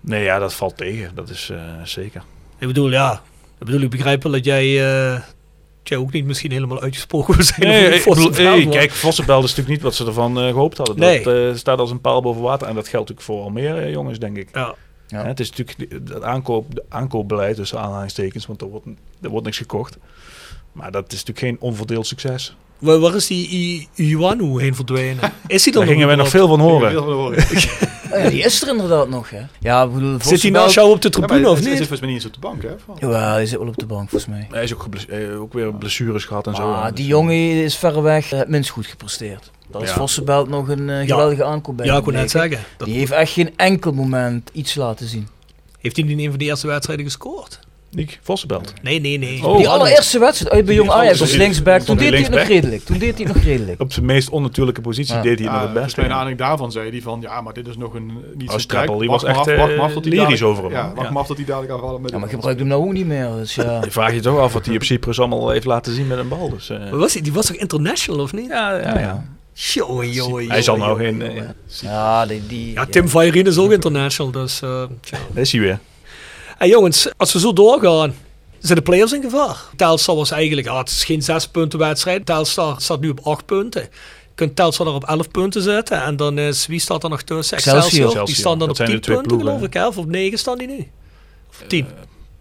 Nee, 0.00 0.24
ja, 0.24 0.38
dat 0.38 0.54
valt 0.54 0.76
tegen. 0.76 1.10
Dat 1.14 1.28
is 1.28 1.50
eh, 1.52 1.58
zeker. 1.84 2.22
Ik 2.58 2.66
bedoel, 2.66 2.90
ja. 2.90 3.22
Ik 3.62 3.68
bedoel, 3.68 3.84
ik 3.84 3.90
begrijp 3.90 4.22
wel 4.22 4.32
dat 4.32 4.44
jij, 4.44 4.64
eh, 4.64 5.20
jij 5.82 5.98
ook 5.98 6.12
niet 6.12 6.24
misschien 6.24 6.50
helemaal 6.50 6.80
uitgesproken 6.80 7.34
wil 7.36 7.44
zijn. 7.44 7.68
Nee, 7.68 7.94
ik 7.94 8.04
bedoel, 8.04 8.32
hey, 8.32 8.66
kijk, 8.66 8.90
Vossenbelt 8.90 9.44
is 9.44 9.50
natuurlijk 9.50 9.76
niet 9.76 9.82
wat 9.84 9.94
ze 9.94 10.06
ervan 10.06 10.38
eh, 10.38 10.46
gehoopt 10.46 10.76
hadden. 10.76 10.98
Nee. 10.98 11.22
Dat 11.22 11.34
eh, 11.34 11.54
staat 11.54 11.78
als 11.78 11.90
een 11.90 12.00
paal 12.00 12.22
boven 12.22 12.42
water. 12.42 12.68
En 12.68 12.74
dat 12.74 12.88
geldt 12.88 13.08
natuurlijk 13.08 13.26
voor 13.26 13.42
Almere, 13.42 13.80
eh, 13.80 13.90
jongens, 13.90 14.18
denk 14.18 14.36
ik. 14.36 14.48
Ja. 14.52 14.74
Ja. 15.06 15.22
Hè, 15.22 15.28
het 15.28 15.40
is 15.40 15.50
natuurlijk 15.50 16.08
het 16.08 16.22
aankoop, 16.22 16.84
aankoopbeleid 16.88 17.56
tussen 17.56 17.80
aanhalingstekens, 17.80 18.46
want 18.46 18.60
er 18.60 18.68
wordt, 18.68 18.86
er 19.20 19.28
wordt 19.28 19.44
niks 19.44 19.58
gekocht. 19.58 19.98
Maar 20.72 20.90
dat 20.90 21.12
is 21.12 21.24
natuurlijk 21.24 21.38
geen 21.38 21.68
onverdeeld 21.68 22.06
succes. 22.06 22.56
Waar, 22.82 22.98
waar 22.98 23.14
is 23.14 23.26
die 23.26 23.48
I- 23.50 23.88
Iwanu 23.94 24.60
heen 24.60 24.74
verdwenen? 24.74 25.32
Is 25.46 25.64
hij 25.64 25.72
er 25.74 25.78
Daar 25.80 25.88
gingen 25.88 26.06
wij 26.06 26.16
nog 26.16 26.28
veel 26.28 26.48
van 26.48 26.60
horen. 26.60 26.94
horen. 26.94 27.44
Ja, 28.12 28.28
die 28.30 28.42
is 28.44 28.62
er 28.62 28.68
inderdaad 28.68 29.08
nog, 29.08 29.30
hè. 29.30 29.40
Ja, 29.60 29.86
bedoel, 29.86 30.18
Zit 30.22 30.42
hij 30.42 30.50
naast 30.50 30.74
jou 30.74 30.90
op 30.90 31.02
de 31.02 31.08
Ja, 31.12 31.14
tribune 31.26 31.48
of 31.48 31.54
hij 31.54 31.62
zit 31.62 31.68
niet? 31.70 31.78
volgens 31.78 32.00
mij 32.00 32.08
niet 32.08 32.18
eens 32.18 32.26
op 32.26 32.32
de 32.34 32.40
bank, 32.40 32.62
hè? 32.62 33.06
Ja, 33.08 33.32
hij 33.32 33.46
zit 33.46 33.58
wel 33.58 33.68
op 33.68 33.76
de 33.78 33.86
bank, 33.86 34.08
volgens 34.10 34.30
mij. 34.30 34.46
Hij 34.50 34.62
is 34.62 34.74
ook, 34.74 34.86
eh, 35.08 35.40
ook 35.40 35.52
weer 35.52 35.74
blessures 35.74 36.24
gehad 36.24 36.46
en 36.46 36.54
zo. 36.54 36.62
Ah, 36.72 36.84
die 36.84 36.92
Dus, 36.94 37.06
jongen 37.06 37.34
is 37.64 37.76
verreweg 37.76 38.30
het 38.30 38.48
minst 38.48 38.70
goed 38.70 38.86
gepresteerd. 38.86 39.50
Daar 39.70 39.82
is 39.82 39.88
Ja. 39.88 39.94
Vossenbelt 39.94 40.48
nog 40.48 40.68
een 40.68 40.90
eh, 40.90 41.06
geweldige 41.08 41.44
aankoop 41.44 41.76
bij. 41.76 41.86
Ja, 41.86 41.96
ik 41.96 42.02
kon 42.02 42.12
net 42.12 42.30
zeggen. 42.30 42.58
Dat 42.76 42.86
Die 42.88 42.96
heeft 42.96 43.12
echt 43.12 43.32
geen 43.32 43.50
enkel 43.56 43.92
moment 43.92 44.50
iets 44.52 44.74
laten 44.74 45.06
zien. 45.08 45.28
Heeft 45.80 45.96
hij 45.96 46.04
niet 46.04 46.18
in 46.18 46.24
een 46.24 46.30
van 46.30 46.38
de 46.38 46.44
eerste 46.44 46.66
wedstrijden 46.66 47.04
gescoord? 47.04 47.58
Nick 47.94 48.18
Vossenbelt. 48.22 48.72
Nee, 48.82 49.00
nee, 49.00 49.18
nee. 49.18 49.46
Oh. 49.46 49.56
die 49.56 49.68
allereerste 49.68 50.18
wedstrijd 50.18 50.52
uit 50.54 50.64
bij 50.64 50.74
Jong 50.74 50.90
Ajax 50.90 51.20
als 51.20 51.34
linksback, 51.34 51.80
toen 51.80 51.96
deed 51.96 52.10
hij 52.12 52.20
het 52.22 52.30
nog 52.30 52.42
redelijk. 52.42 52.84
Toen 52.84 52.98
deed 52.98 53.16
hij 53.18 53.26
nog 53.26 53.36
redelijk. 53.36 53.80
Op 53.80 53.92
zijn 53.92 54.04
meest 54.06 54.30
onnatuurlijke 54.30 54.80
positie 54.80 55.14
Ja. 55.14 55.22
deed 55.22 55.38
hij 55.38 55.46
het 55.48 55.54
Ja, 55.56 55.62
nog 55.64 55.72
het 55.74 55.82
beste. 55.82 56.00
mij 56.00 56.08
naar 56.08 56.18
aanleiding 56.18 56.48
daarvan 56.48 56.72
zei 56.72 56.90
hij 56.90 57.00
van, 57.00 57.20
ja, 57.20 57.40
maar 57.40 57.52
dit 57.52 57.66
is 57.66 57.76
nog 57.76 57.94
een 57.94 58.06
niet 58.34 58.50
Oh, 58.50 58.58
zo 58.58 58.98
die 58.98 59.08
Wacht 59.08 59.22
was 59.22 59.24
echt, 59.24 59.46
eh, 59.46 59.96
lyrisch 60.02 60.42
over 60.42 60.62
hem, 60.64 60.72
Ja, 60.72 60.92
wacht 60.94 61.06
Ja. 61.06 61.12
maar 61.12 61.22
af 61.22 61.26
tot 61.28 61.36
hij 61.36 61.46
dadelijk 61.46 61.72
afvallen 61.72 62.00
met 62.00 62.10
Ja, 62.10 62.18
maar 62.18 62.28
gebruikt 62.28 62.58
hem 62.60 62.68
nou 62.68 62.84
ook 62.86 62.92
niet 62.92 63.06
meer. 63.06 63.28
Dus 63.36 63.54
ja. 63.54 63.80
Je 63.84 63.90
vraagt 63.90 64.14
je 64.14 64.20
toch 64.20 64.38
af 64.38 64.52
wat 64.52 64.66
hij 64.66 64.74
op 64.74 64.82
Cyprus 64.82 65.18
allemaal 65.18 65.50
heeft 65.50 65.64
laten 65.66 65.94
zien 65.94 66.06
met 66.06 66.18
een 66.18 66.28
bal. 66.28 66.50
Dus, 66.50 66.70
eh, 66.70 66.90
Wat 66.90 67.00
was 67.00 67.12
hij? 67.12 67.22
Die 67.22 67.32
was 67.32 67.46
toch 67.46 67.56
international 67.56 68.20
of 68.20 68.32
niet? 68.32 68.48
ja, 68.48 68.76
ja, 68.78 68.98
ja. 68.98 69.24
Jongen, 69.54 70.48
Hij 70.50 70.62
zal 70.62 70.76
nou 70.76 70.98
geen... 70.98 71.22
eh, 71.22 71.42
Ja, 71.82 72.26
die... 72.26 72.46
die 72.46 72.72
Ja, 72.72 72.86
Tim 72.86 73.08
Vajerin 73.08 73.46
is 73.46 73.58
ook 73.58 73.72
international, 73.78 74.32
dus... 74.32 74.62
eh, 74.62 74.68
daar 75.10 75.42
is 75.42 75.52
hij 75.52 75.60
weer. 75.60 75.78
Hey 76.62 76.70
jongens, 76.70 77.08
als 77.16 77.32
we 77.32 77.38
zo 77.38 77.52
doorgaan, 77.52 78.14
zijn 78.58 78.78
de 78.78 78.84
players 78.84 79.12
in 79.12 79.22
gevaar. 79.22 79.56
Telstar 79.76 80.16
was 80.16 80.30
eigenlijk, 80.30 80.66
ja, 80.66 80.78
het 80.78 80.88
is 80.88 81.04
geen 81.04 81.22
zes 81.22 81.48
punten 81.48 81.78
wedstrijd. 81.78 82.26
Telstar 82.26 82.80
staat 82.80 83.00
nu 83.00 83.08
op 83.08 83.20
acht 83.22 83.46
punten. 83.46 83.82
Je 83.82 83.88
kunt 84.34 84.56
Telstar 84.56 84.86
er 84.86 84.92
op 84.92 85.04
11 85.04 85.30
punten 85.30 85.62
zetten. 85.62 86.02
En 86.02 86.16
dan 86.16 86.38
is, 86.38 86.66
wie 86.66 86.80
staat 86.80 87.02
er 87.02 87.10
nog 87.10 87.22
tussen? 87.22 87.56
Excelsior. 87.56 88.24
Die 88.24 88.34
staan 88.34 88.58
dan 88.58 88.68
Dat 88.68 88.68
op 88.68 88.76
zijn 88.76 88.88
10 88.88 88.96
de 88.96 89.02
twee 89.02 89.16
punten 89.16 89.36
ploegen, 89.36 89.54
geloof 89.54 89.68
ik. 89.68 89.74
Hè? 89.74 89.86
Of 89.86 89.98
op 89.98 90.06
9 90.06 90.38
staan 90.38 90.58
die 90.58 90.66
nu? 90.66 90.90
Of 91.50 91.62
10. 91.66 91.86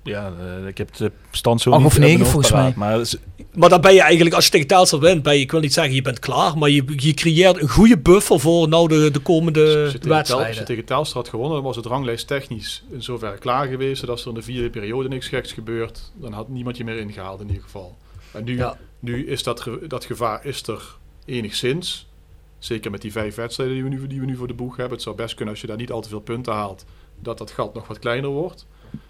Ja, 0.03 0.33
eh, 0.39 0.67
ik 0.67 0.77
heb 0.77 0.93
de 0.95 1.11
stand 1.31 1.61
zo 1.61 1.69
Acht 1.71 1.77
niet 1.79 1.87
of 1.87 1.93
uit 1.93 2.01
mijn 2.01 2.11
negen, 2.17 2.33
hoofd 2.33 2.47
volgens 2.47 2.51
paraat, 2.75 2.75
Maar 2.75 3.29
maar 3.55 3.69
dan 3.69 3.81
ben 3.81 3.93
je 3.93 4.01
eigenlijk, 4.01 4.35
als 4.35 4.45
je 4.45 4.51
tegen 4.51 4.67
Telstar 4.67 4.99
wint, 4.99 5.23
ben 5.23 5.33
je, 5.33 5.39
ik 5.39 5.51
wil 5.51 5.59
niet 5.59 5.73
zeggen 5.73 5.93
je 5.93 6.01
bent 6.01 6.19
klaar. 6.19 6.57
Maar 6.57 6.69
je, 6.69 6.83
je 6.95 7.13
creëert 7.13 7.61
een 7.61 7.69
goede 7.69 7.97
buffer 7.97 8.39
voor 8.39 8.67
nou 8.67 8.87
de, 8.87 9.11
de 9.11 9.19
komende 9.19 9.59
Als 9.83 9.91
je 9.91 9.99
tegen, 9.99 9.99
Tel, 9.99 10.17
als 10.17 10.27
je 10.27 10.33
wedstrijden. 10.33 10.65
tegen 10.65 10.85
Telstra 10.85 11.19
had 11.19 11.29
gewonnen, 11.29 11.55
dan 11.55 11.63
was 11.63 11.75
het 11.75 11.85
ranglijst 11.85 12.27
technisch 12.27 12.83
in 12.91 13.03
zover 13.03 13.31
klaar 13.37 13.67
geweest. 13.67 13.99
Zodat 13.99 14.15
als 14.15 14.21
er 14.23 14.27
in 14.29 14.33
de 14.35 14.41
vierde 14.41 14.69
periode 14.69 15.07
niks 15.09 15.27
geks 15.27 15.51
gebeurt, 15.51 16.11
dan 16.15 16.33
had 16.33 16.49
niemand 16.49 16.77
je 16.77 16.83
meer 16.83 16.97
ingehaald 16.97 17.41
in 17.41 17.47
ieder 17.47 17.63
geval. 17.63 17.97
En 18.31 18.43
nu, 18.43 18.57
Ja. 18.57 18.77
nu 18.99 19.27
is 19.27 19.43
dat, 19.43 19.59
ge- 19.61 19.85
dat 19.87 20.05
gevaar 20.05 20.45
is 20.45 20.67
er 20.67 20.97
enigszins. 21.25 22.07
Zeker 22.59 22.91
met 22.91 23.01
die 23.01 23.11
vijf 23.11 23.35
wedstrijden 23.35 23.75
die 23.75 23.83
we, 23.83 23.89
nu, 23.89 24.07
die 24.07 24.19
we 24.19 24.25
nu 24.25 24.35
voor 24.35 24.47
de 24.47 24.53
boeg 24.53 24.75
hebben. 24.75 24.93
Het 24.93 25.01
zou 25.03 25.15
best 25.15 25.33
kunnen 25.35 25.53
als 25.53 25.61
je 25.61 25.67
daar 25.67 25.77
niet 25.77 25.91
al 25.91 26.01
te 26.01 26.09
veel 26.09 26.19
punten 26.19 26.53
haalt, 26.53 26.85
dat 27.19 27.37
dat 27.37 27.51
gat 27.51 27.73
nog 27.73 27.87
wat 27.87 27.99
kleiner 27.99 28.29
wordt. 28.29 28.65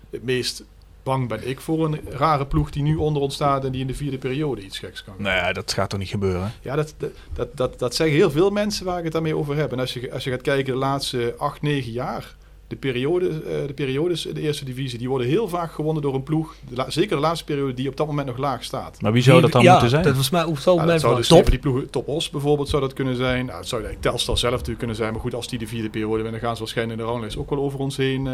Het 0.10 0.24
meest 0.24 0.64
bang 1.04 1.28
ben 1.28 1.48
ik 1.48 1.60
voor 1.60 1.86
een 1.86 2.00
rare 2.10 2.46
ploeg 2.46 2.70
die 2.70 2.84
nu 2.84 2.96
onder 2.96 3.22
ons 3.22 3.34
staat 3.34 3.66
en 3.66 3.72
die 3.72 3.82
in 3.82 3.88
de 3.88 3.94
vierde 3.94 4.18
periode 4.18 4.62
iets 4.62 4.80
geks 4.80 5.04
kan. 5.04 5.14
nou 5.18 5.36
ja, 5.36 5.54
dat 5.54 5.74
gaat 5.74 5.90
toch 5.90 6.00
niet 6.00 6.10
gebeuren. 6.10 6.54
Ja, 6.62 6.76
dat, 6.76 6.94
dat, 6.98 7.12
dat, 7.34 7.58
dat, 7.58 7.80
dat 7.80 7.96
zeggen 7.96 8.18
heel 8.18 8.32
veel 8.32 8.50
mensen 8.50 8.86
waar 8.86 8.98
ik 8.98 9.04
het 9.04 9.14
daarmee 9.14 9.36
over 9.36 9.56
heb. 9.56 9.72
En 9.72 9.80
als 9.80 9.94
je, 9.94 10.12
als 10.12 10.24
je 10.24 10.30
gaat 10.30 10.42
kijken 10.42 10.74
de 10.74 10.80
laatste 10.80 11.36
acht, 11.38 11.62
negen 11.62 11.92
jaar, 11.92 12.36
de, 12.72 12.78
periode, 12.78 13.28
eh, 13.30 13.68
de 13.68 13.74
periodes 13.76 14.26
in 14.26 14.34
de 14.34 14.42
eerste 14.42 14.66
divisie, 14.66 14.98
die 15.00 15.10
worden 15.10 15.28
heel 15.28 15.48
vaak 15.48 15.72
gewonnen 15.72 16.02
door 16.04 16.14
een 16.16 16.24
ploeg, 16.24 16.56
de 16.70 16.76
la- 16.76 16.90
zeker 16.90 17.16
de 17.16 17.22
laatste 17.22 17.46
periode, 17.46 17.74
die 17.74 17.88
op 17.90 17.98
dat 17.98 18.08
moment 18.08 18.28
nog 18.28 18.38
laag 18.38 18.64
staat. 18.64 19.02
Maar 19.02 19.12
wie 19.12 19.22
zou 19.24 19.42
dat 19.42 19.52
dan 19.52 19.62
ja, 19.64 19.72
moeten 19.72 19.90
zijn? 19.90 20.04
Dat 20.04 20.16
was 20.16 20.30
mij, 20.30 20.44
hoe 20.44 20.60
zou 20.60 20.76
Ja, 20.78 20.82
mijn 20.82 20.94
dat 20.98 21.06
zou 21.06 21.16
dus 21.18 21.28
zijn? 21.28 21.40
even 21.40 21.52
die 21.52 21.60
ploegen, 21.60 21.90
Top 21.90 22.08
Os 22.08 22.30
bijvoorbeeld 22.30 22.70
zou 22.70 22.82
dat 22.82 22.94
kunnen 22.94 23.16
zijn. 23.16 23.46
Nou, 23.46 23.58
het 23.60 23.68
zou 23.68 23.82
eigenlijk 23.82 24.12
Telstar 24.12 24.38
zelf 24.38 24.52
natuurlijk 24.52 24.78
kunnen 24.80 24.96
zijn. 24.96 25.12
Maar 25.12 25.22
goed, 25.22 25.36
als 25.36 25.48
die 25.48 25.60
de 25.60 25.68
vierde 25.68 25.90
periode 25.90 26.14
winnen, 26.16 26.32
dan 26.32 26.42
gaan 26.42 26.54
ze 26.54 26.60
waarschijnlijk 26.62 27.00
in 27.00 27.06
de 27.06 27.12
ranglijst 27.12 27.38
ook 27.38 27.50
wel 27.50 27.60
over 27.60 27.80
ons 27.80 27.98
heen. 27.98 28.28
eh, 28.28 28.34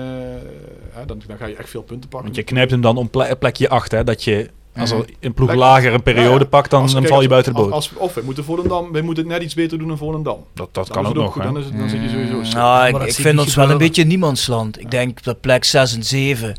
hè, 0.90 1.06
dan, 1.06 1.22
dan 1.28 1.38
ga 1.38 1.46
je 1.46 1.56
echt 1.56 1.70
veel 1.70 1.84
punten 1.84 2.10
pakken. 2.10 2.24
Want 2.32 2.36
je 2.36 2.44
knijpt 2.54 2.72
hem 2.72 2.82
dan 2.82 2.98
om 2.98 3.10
ple- 3.10 3.36
plekje 3.40 3.70
8, 3.70 3.92
hè? 3.92 4.04
Dat 4.04 4.24
je, 4.24 4.50
als 4.80 4.92
er 4.92 5.06
een 5.20 5.34
ploeg 5.34 5.54
lager 5.54 5.94
een 5.94 6.04
periode 6.04 6.30
Ja, 6.34 6.40
ja. 6.40 6.46
pakt, 6.46 6.70
dan, 6.70 6.82
Als- 6.82 6.92
dan 6.92 7.02
kijk, 7.02 7.14
val 7.14 7.22
je 7.22 7.28
buiten 7.28 7.54
de 7.54 7.60
boot. 7.62 7.72
Als, 7.72 7.92
of 7.96 8.14
wij 8.14 8.24
moeten 8.24 8.44
Volendam, 8.44 8.92
wij 8.92 9.02
moeten 9.02 9.24
het 9.24 9.34
net 9.34 9.44
iets 9.44 9.54
beter 9.54 9.78
doen 9.78 9.88
dan 9.88 9.98
Volendam. 9.98 10.46
Dat, 10.54 10.70
dat 10.74 10.86
Dan 10.88 10.96
kan 10.96 11.06
ook 11.06 11.14
het 11.14 11.24
nog, 11.24 11.34
goed? 11.34 11.44
Dan, 11.44 11.58
is 11.58 11.66
het, 11.66 11.78
dan 11.78 11.90
zit 11.90 12.02
je 12.02 12.10
sowieso 12.10 12.34
Mm, 12.36 12.40
slecht. 12.46 12.56
Nou, 12.58 12.88
ik, 12.88 12.94
dat 13.00 13.16
vind 13.16 13.40
ons 13.40 13.56
wel 13.56 13.70
een 13.70 13.78
beetje 13.78 14.04
niemandsland. 14.04 14.80
Ik 14.80 14.92
denk 14.92 15.24
dat 15.24 15.42
plek 15.42 15.64
6 15.64 15.96
en 15.96 16.04
7, 16.04 16.56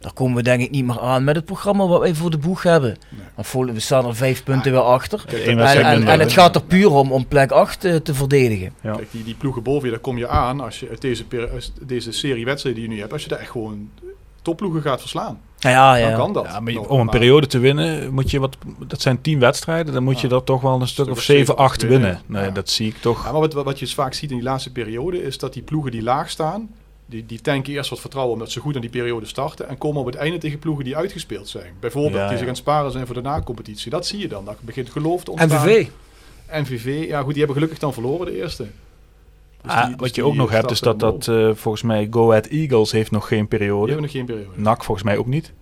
daar 0.00 0.12
komen 0.12 0.36
we 0.36 0.42
denk 0.42 0.60
ik 0.62 0.70
niet 0.70 0.84
meer 0.84 1.00
aan 1.00 1.24
met 1.24 1.36
het 1.36 1.44
programma 1.44 1.86
wat 1.86 2.00
wij 2.00 2.14
voor 2.14 2.30
de 2.30 2.38
boeg 2.38 2.62
hebben. 2.62 2.96
Voor- 3.38 3.72
we 3.72 3.80
staan 3.80 4.06
er 4.06 4.16
vijf 4.16 4.44
punten 4.44 4.72
weer 4.72 4.80
achter. 4.80 5.24
En, 5.46 6.20
het 6.20 6.32
gaat 6.32 6.54
er 6.54 6.62
puur 6.62 6.90
om 6.90 7.12
om 7.12 7.26
plek 7.26 7.50
8 7.50 7.80
te, 7.80 8.02
te 8.02 8.14
verdedigen. 8.14 8.72
Ja. 8.82 8.94
Kijk, 8.94 9.08
die, 9.10 9.24
die 9.24 9.34
ploegen 9.34 9.62
boven 9.62 9.84
je, 9.84 9.90
daar 9.90 10.00
kom 10.00 10.18
je 10.18 10.28
aan 10.28 10.60
als 10.60 10.80
je 10.80 10.88
uit 10.88 11.00
deze, 11.00 11.24
deze 11.82 12.12
serie 12.12 12.44
wedstrijden 12.44 12.80
die 12.80 12.90
je 12.90 12.94
nu 12.96 13.00
hebt. 13.02 13.12
Als 13.12 13.22
je 13.22 13.28
daar 13.28 13.38
echt 13.38 13.50
gewoon 13.50 13.90
topploegen 14.42 14.82
gaat 14.82 15.00
verslaan. 15.00 15.40
Ja, 15.58 15.96
ja, 15.96 16.00
Dan 16.02 16.10
ja. 16.10 16.16
kan 16.16 16.32
dat. 16.32 16.44
Ja, 16.44 16.60
maar 16.60 16.72
je- 16.72 16.78
nog. 16.78 16.88
om 16.88 17.00
een 17.00 17.08
periode 17.08 17.46
te 17.46 17.58
winnen, 17.58 18.12
moet 18.14 18.30
je 18.30 18.40
wat, 18.40 18.56
dat 18.86 19.00
zijn 19.00 19.20
10 19.20 19.38
wedstrijden, 19.38 19.92
dan 19.94 20.02
moet 20.02 20.20
je 20.20 20.28
dat 20.28 20.46
toch 20.46 20.60
wel 20.60 20.80
een 20.80 20.88
stuk 20.88 21.06
of 21.06 21.10
of 21.12 21.22
7, 21.22 21.46
zeven, 21.46 21.56
8 21.56 21.70
acht 21.72 21.82
winnen. 21.90 22.20
Nee, 22.26 22.44
Ja. 22.44 22.50
dat 22.50 22.70
zie 22.70 22.88
ik 22.88 22.96
toch. 22.96 23.24
Ja, 23.24 23.32
maar 23.32 23.40
wat, 23.40 23.52
wat 23.52 23.78
je 23.78 23.84
dus 23.84 23.94
vaak 23.94 24.14
ziet 24.14 24.30
in 24.30 24.36
die 24.36 24.44
laatste 24.44 24.72
periode 24.72 25.22
is 25.22 25.38
dat 25.38 25.52
die 25.52 25.62
ploegen 25.62 25.90
die 25.90 26.02
laag 26.02 26.30
staan, 26.30 26.68
die, 27.06 27.26
die 27.26 27.40
tanken 27.40 27.72
eerst 27.72 27.90
wat 27.90 28.00
vertrouwen 28.00 28.34
omdat 28.34 28.50
ze 28.50 28.60
goed 28.60 28.74
aan 28.74 28.80
die 28.80 28.90
periode 28.90 29.26
starten 29.26 29.68
en 29.68 29.78
komen 29.78 30.00
op 30.00 30.06
het 30.06 30.14
einde 30.14 30.38
tegen 30.38 30.58
ploegen 30.58 30.84
die 30.84 30.96
uitgespeeld 30.96 31.48
zijn. 31.48 31.72
Bijvoorbeeld 31.80 32.14
Ja, 32.14 32.28
die 32.28 32.36
zich 32.36 32.46
aan 32.46 32.52
het 32.52 32.62
sparen 32.62 32.90
zijn 32.92 33.06
voor 33.06 33.14
de 33.14 33.20
na-competitie. 33.22 33.90
Dat 33.90 34.06
zie 34.06 34.18
je 34.18 34.28
dan. 34.28 34.44
Dat 34.44 34.56
begint 34.60 34.90
geloof 34.90 35.24
te 35.24 35.30
ontstaan. 35.30 35.66
MVV. 35.66 35.86
NVV, 36.52 37.04
ja 37.08 37.18
goed, 37.18 37.28
die 37.28 37.38
hebben 37.38 37.54
gelukkig 37.54 37.78
dan 37.78 37.92
verloren 37.92 38.26
de 38.26 38.36
eerste. 38.36 38.66
Dus 39.66 39.74
Ah, 39.74 39.86
dus 39.86 39.94
wat 39.96 40.08
je 40.08 40.14
die 40.14 40.24
ook 40.24 40.34
nog 40.34 40.50
hebt, 40.50 40.70
is 40.70 40.80
dat 40.80 41.00
dat 41.00 41.28
eh, 41.28 41.50
volgens 41.54 41.82
mij 41.82 42.06
Go 42.10 42.28
Ahead 42.30 42.46
Eagles 42.46 42.92
heeft 42.92 43.10
nog 43.10 43.28
geen 43.28 43.38
Die 43.38 43.48
periode. 43.48 43.84
hebben 43.92 44.02
nog 44.02 44.10
geen 44.10 44.24
periode. 44.24 44.60
NAC 44.60 44.84
volgens 44.84 45.06
mij 45.06 45.16
ook 45.16 45.26
niet. 45.26 45.52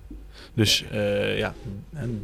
Dus 0.53 0.85
eh, 0.91 1.37
ja, 1.37 1.53
en 1.93 2.23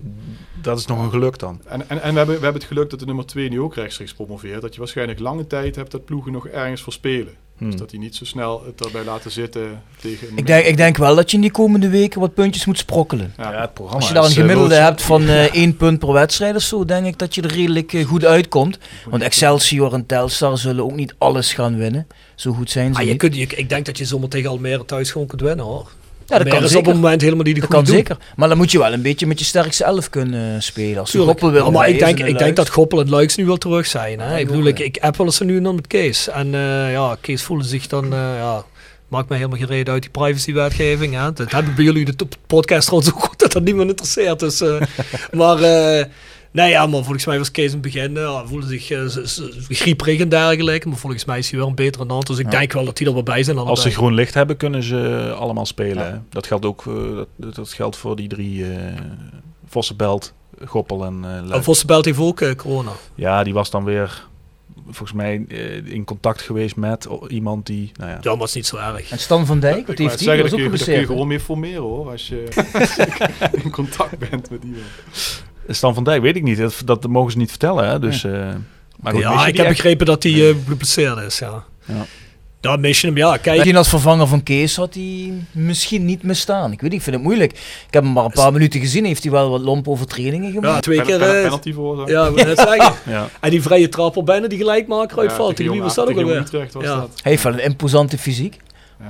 dat 0.61 0.79
is 0.79 0.85
nog 0.85 1.03
een 1.03 1.09
geluk 1.09 1.39
dan. 1.39 1.61
En, 1.65 1.89
en, 1.89 2.01
en 2.01 2.11
we, 2.11 2.17
hebben, 2.17 2.35
we 2.35 2.43
hebben 2.43 2.61
het 2.61 2.71
geluk 2.71 2.89
dat 2.89 2.99
de 2.99 3.05
nummer 3.05 3.25
2 3.25 3.49
nu 3.49 3.61
ook 3.61 3.75
rechtstreeks 3.75 4.13
promoveert. 4.13 4.61
Dat 4.61 4.73
je 4.73 4.79
waarschijnlijk 4.79 5.19
lange 5.19 5.47
tijd 5.47 5.75
hebt 5.75 5.91
dat 5.91 6.05
ploegen 6.05 6.31
nog 6.31 6.47
ergens 6.47 6.81
voor 6.81 6.93
spelen. 6.93 7.33
Hmm. 7.61 7.69
Dus 7.71 7.79
dat 7.79 7.89
die 7.89 7.99
niet 7.99 8.15
zo 8.15 8.25
snel 8.25 8.63
het 8.65 8.85
erbij 8.85 9.03
laten 9.03 9.31
zitten 9.31 9.81
tegen... 9.99 10.27
Ik 10.35 10.47
denk, 10.47 10.65
ik 10.65 10.77
denk 10.77 10.97
wel 10.97 11.15
dat 11.15 11.29
je 11.29 11.35
in 11.35 11.41
die 11.41 11.51
komende 11.51 11.89
weken 11.89 12.19
wat 12.19 12.33
puntjes 12.33 12.65
moet 12.65 12.77
sprokkelen. 12.77 13.33
Ja. 13.37 13.51
Ja, 13.51 13.61
het 13.61 13.73
programma 13.73 13.99
Als 13.99 14.07
je 14.07 14.13
daar 14.13 14.23
een 14.23 14.29
eh, 14.29 14.35
gemiddelde 14.35 14.75
hebt 14.75 15.01
van 15.01 15.27
eh 15.27 15.43
één 15.53 15.77
punt 15.77 15.99
per 15.99 16.11
wedstrijd 16.13 16.55
of 16.55 16.61
zo, 16.61 16.85
denk 16.85 17.05
ik 17.05 17.17
dat 17.19 17.35
je 17.35 17.41
er 17.41 17.51
redelijk 17.53 17.93
eh, 17.93 18.05
goed 18.05 18.25
uitkomt. 18.25 18.77
Want 19.09 19.23
Excelsior 19.23 19.93
en 19.93 20.05
Telstar 20.05 20.57
zullen 20.57 20.83
ook 20.83 20.95
niet 20.95 21.15
alles 21.17 21.53
gaan 21.53 21.77
winnen. 21.77 22.07
Zo 22.35 22.51
goed 22.51 22.71
zijn 22.71 22.93
ze 22.93 22.99
Ah, 22.99 23.05
je 23.05 23.11
niet. 23.11 23.19
kunt, 23.19 23.35
je, 23.35 23.47
ik 23.47 23.69
denk 23.69 23.85
dat 23.85 23.97
je 23.97 24.05
zomaar 24.05 24.29
tegen 24.29 24.49
Almere 24.49 24.85
thuis 24.85 25.11
gewoon 25.11 25.27
kunt 25.27 25.41
winnen 25.41 25.65
hoor. 25.65 25.91
Ja, 26.31 26.37
dat 26.37 26.47
kan 26.47 26.63
is 26.63 26.75
op 26.75 26.85
het 26.85 26.95
moment 26.95 27.21
helemaal 27.21 27.43
niet 27.43 27.55
de 27.55 27.61
Dat 27.61 27.69
kan 27.69 27.83
doen. 27.83 27.95
zeker. 27.95 28.17
Maar 28.35 28.47
dan 28.47 28.57
moet 28.57 28.71
je 28.71 28.79
wel 28.79 28.93
een 28.93 29.01
beetje 29.01 29.27
met 29.27 29.39
je 29.39 29.45
sterkste 29.45 29.83
elf 29.83 30.09
kunnen 30.09 30.63
spelen. 30.63 30.99
Als 30.99 31.11
je 31.11 31.17
Tuurlijk. 31.17 31.39
Goppel 31.39 31.57
wil 31.57 31.65
Ja, 31.65 31.77
maar 31.77 31.89
ik 31.89 31.99
denk, 31.99 32.19
en 32.19 32.27
ik 32.27 32.37
denk 32.37 32.55
dat. 32.55 32.69
Goppel 32.69 32.99
en 32.99 33.09
Luiks 33.09 33.35
nu 33.35 33.45
wel 33.45 33.57
terug 33.57 33.85
zijn. 33.85 34.19
Hè? 34.19 34.31
Ja, 34.31 34.37
ik 34.37 34.47
bedoel, 34.47 34.65
ik, 34.65 34.79
ik 34.79 34.97
heb 35.01 35.17
wel 35.17 35.25
eens 35.25 35.39
er 35.39 35.45
nu 35.45 35.61
dan 35.61 35.75
met 35.75 35.87
Kees. 35.87 36.29
En 36.29 36.55
eh, 36.55 36.91
ja, 36.91 37.17
Kees 37.21 37.43
voelde 37.43 37.63
zich 37.63 37.87
dan, 37.87 38.03
eh, 38.03 38.19
ja, 38.37 38.63
maakt 39.07 39.29
mij 39.29 39.37
helemaal 39.37 39.59
geen 39.59 39.67
reden 39.67 39.93
uit 39.93 40.01
die 40.01 40.11
privacywetgeving. 40.11 41.13
Hè? 41.13 41.33
Dat 41.33 41.51
hebben 41.51 41.75
bij 41.75 41.83
jullie 41.83 42.15
de 42.15 42.27
podcast 42.47 42.85
trouwens 42.85 43.13
ook 43.13 43.23
goed 43.23 43.39
dat 43.39 43.51
dat 43.51 43.63
niemand 43.63 43.89
interesseert. 43.89 44.39
Dus, 44.39 44.61
eh, 44.61 44.81
maar 45.39 45.57
nee, 46.51 46.69
ja, 46.69 46.85
maar 46.87 47.03
volgens 47.03 47.25
mij 47.25 47.37
was 47.37 47.51
Kees 47.51 47.65
in 47.65 47.71
het 47.71 47.81
begin, 47.81 48.17
eh, 48.17 48.23
ja, 48.23 48.45
voelde 48.45 48.67
zich 48.67 48.89
eh, 48.91 49.05
z- 49.05 49.23
z- 49.23 49.41
grieperig 49.69 50.19
en 50.19 50.29
dergelijke. 50.29 50.87
Maar 50.87 50.97
volgens 50.97 51.25
mij 51.25 51.37
is 51.37 51.49
hij 51.49 51.59
wel 51.59 51.67
een 51.67 51.75
betere 51.75 52.05
hand. 52.07 52.27
Dus 52.27 52.37
ik 52.37 52.51
Ja. 52.51 52.59
denk 52.59 52.71
wel 52.73 52.85
dat 52.85 52.97
die 52.97 53.07
er 53.07 53.13
wel 53.13 53.23
bij 53.23 53.43
zijn. 53.43 53.57
Als 53.57 53.65
ze 53.67 53.71
allebei. 53.73 53.93
groen 53.95 54.13
licht 54.13 54.33
hebben, 54.33 54.57
kunnen 54.57 54.83
ze 54.83 55.33
allemaal 55.39 55.65
spelen. 55.65 56.05
Ja. 56.05 56.11
hè. 56.11 56.17
Dat 56.29 56.47
geldt 56.47 56.65
ook 56.65 56.83
eh, 56.87 56.93
dat, 57.35 57.55
dat 57.55 57.69
geldt 57.73 57.95
voor 57.95 58.15
die 58.15 58.27
drie 58.27 58.65
eh 58.65 58.93
Vossenbelt, 59.67 60.33
Goppel 60.65 61.05
en 61.05 61.19
eh 61.23 61.37
En 61.37 61.47
Luik. 61.47 61.63
Vossenbelt 61.63 62.05
heeft 62.05 62.19
ook 62.19 62.41
eh, 62.41 62.55
corona. 62.55 62.91
Ja, 63.15 63.43
die 63.43 63.53
was 63.53 63.69
dan 63.69 63.83
weer 63.83 64.29
volgens 64.89 65.13
mij 65.13 65.45
eh, 65.49 65.85
in 65.85 66.03
contact 66.03 66.41
geweest 66.41 66.75
met 66.75 67.07
iemand 67.27 67.65
die, 67.65 67.91
nou 67.95 68.09
ja, 68.11 68.17
Ja, 68.21 68.31
maar 68.31 68.39
het 68.39 68.47
is 68.49 68.53
niet 68.55 68.65
zo 68.67 68.77
erg. 68.77 69.11
En 69.11 69.19
Stan 69.19 69.45
van 69.45 69.59
Dijk, 69.59 69.87
wat 69.87 69.97
heeft 69.97 70.17
die? 70.17 70.27
zeggen, 70.27 70.43
Dat 70.43 70.53
kun, 70.59 70.71
je, 70.71 70.83
kun 70.83 70.93
je 70.99 71.05
gewoon 71.05 71.27
meer 71.27 71.39
formeren 71.39 71.81
hoor. 71.81 72.09
Als 72.11 72.27
je 72.27 72.43
in 73.63 73.71
contact 73.71 74.17
bent 74.17 74.49
met 74.49 74.63
iemand. 74.63 75.43
Stan 75.67 75.93
van 75.93 76.03
Dijk 76.03 76.21
weet 76.21 76.35
ik 76.35 76.43
niet. 76.43 76.57
Dat, 76.57 76.81
dat 76.85 77.07
mogen 77.07 77.31
ze 77.31 77.37
niet 77.37 77.49
vertellen. 77.49 77.87
Hè? 77.89 77.99
Dus, 77.99 78.23
eh, 78.23 78.31
maar 78.99 79.13
goed, 79.13 79.21
ja, 79.21 79.47
ik 79.47 79.57
heb 79.57 79.65
echt? 79.65 79.75
begrepen 79.75 80.05
dat 80.05 80.23
hij 80.23 80.55
geblesseerd 80.67 81.17
is, 81.17 81.39
ja. 81.39 81.63
Ja. 81.85 82.05
Ja, 82.61 82.75
mis 82.75 83.01
je 83.01 83.07
hem, 83.07 83.17
ja. 83.17 83.37
Kijk, 83.37 83.55
Misschien 83.55 83.75
als 83.75 83.89
vervanger 83.89 84.27
van 84.27 84.43
Kees 84.43 84.75
had 84.75 84.93
hij 84.93 85.33
misschien 85.51 86.05
niet 86.05 86.23
misstaan. 86.23 86.71
Ik 86.71 86.81
weet 86.81 86.89
niet, 86.89 86.99
ik 86.99 87.01
vind 87.05 87.15
het 87.15 87.25
moeilijk. 87.25 87.51
Ik 87.87 87.93
heb 87.93 88.03
hem 88.03 88.11
maar 88.11 88.25
een 88.25 88.31
paar 88.31 88.51
minuten 88.51 88.79
gezien. 88.79 89.05
Heeft 89.05 89.23
hij 89.23 89.31
wel 89.31 89.49
wat 89.49 89.61
lompe 89.61 89.89
overtredingen 89.89 90.53
ja, 90.53 90.59
gemaakt? 90.59 90.83
twee 90.83 90.97
Pen- 90.97 91.05
keer... 91.05 91.17
pen- 91.17 91.35
eh, 91.37 91.43
penalty 91.43 91.73
voor. 91.73 91.97
zo. 91.97 92.13
ja, 92.13 92.29
net 92.29 92.59
zeggen. 92.59 92.93
Ja. 93.13 93.29
En 93.39 93.49
die 93.49 93.61
vrije 93.61 93.89
trap 93.89 94.17
op 94.17 94.25
bijna 94.25 94.47
die 94.47 94.57
gelijkmaker 94.57 95.19
uitvalt. 95.19 95.49
Ja, 95.49 95.55
tegen 95.55 95.71
wie 95.71 95.81
was 95.81 95.95
dat 95.95 96.09
ook 96.09 96.17
alweer? 96.17 96.45
Ja. 96.79 97.07
Hij 97.21 97.31
heeft 97.31 97.43
wel 97.43 97.53
een 97.53 97.63
imposante 97.63 98.17
fysiek. 98.17 98.57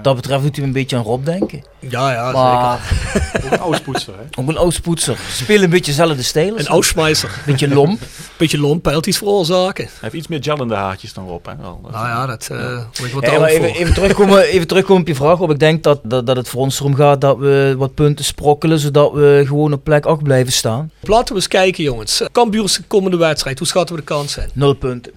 Dat 0.02 0.16
betreft 0.16 0.44
doet 0.44 0.56
hij 0.56 0.66
een 0.66 0.72
beetje 0.72 0.96
aan 0.98 1.04
Rob 1.04 1.26
denken. 1.26 1.64
Ja, 1.80 2.12
ja, 2.12 2.32
maar, 2.32 2.80
Ook 3.46 3.52
een 3.52 3.60
oudpoetser, 3.60 4.14
hè? 4.14 4.42
Ook 4.42 4.48
een 4.50 4.58
oudpoetser. 4.58 5.18
Spelen 5.32 5.64
een 5.64 5.70
beetje 5.70 5.92
dezelfde 5.92 6.24
stijl. 6.24 6.60
Een 6.60 6.68
Ausschmeißer. 6.68 7.30
Beetje 7.46 7.68
lomp. 7.68 8.00
Beetje 8.38 8.60
lomp, 8.60 8.84
penalties 8.84 9.18
veroorzaken. 9.18 9.84
Hij 9.86 9.94
heeft 10.00 10.14
iets 10.14 10.28
meer 10.28 10.44
gel 10.44 10.62
in 10.62 10.68
de 10.68 10.74
haartjes 10.74 11.14
dan 11.14 11.28
Rob. 11.28 11.46
Hè? 11.46 11.56
Wel, 11.56 11.80
dat- 11.84 11.92
Nou 11.92 12.08
ja, 12.08 12.26
dat 12.26 12.50
uh, 12.52 12.82
ik 13.06 13.12
wat 13.14 13.26
Ja, 13.26 13.46
even, 13.46 13.74
even, 13.74 13.94
terugkomen, 13.94 14.42
even 14.56 14.68
terugkomen 14.68 15.02
op 15.02 15.08
je 15.08 15.16
vraag. 15.16 15.38
Rob. 15.38 15.52
Ik 15.52 15.60
denk 15.60 15.84
dat, 15.84 16.00
dat, 16.04 16.26
dat 16.26 16.36
het 16.38 16.50
voor 16.50 16.62
ons 16.62 16.80
erom 16.80 16.96
gaat 16.96 17.22
dat 17.22 17.38
we 17.38 17.76
wat 17.78 17.94
punten 17.94 18.26
sprokkelen, 18.26 18.80
zodat 18.80 19.12
we 19.12 19.44
gewoon 19.48 19.74
op 19.74 19.84
plek 19.84 20.06
8 20.06 20.24
blijven 20.24 20.54
staan. 20.54 20.92
Laten 21.02 21.28
we 21.28 21.36
eens 21.36 21.48
kijken, 21.48 21.84
jongens. 21.84 22.24
Cambuur's 22.32 22.80
komende 22.88 23.18
wedstrijd. 23.18 23.58
Hoe 23.60 23.68
schatten 23.68 23.96
we 23.96 24.02
de 24.02 24.08
kans 24.08 24.32
zijn? 24.32 24.50
Nul 24.54 24.74
punten. 24.74 25.12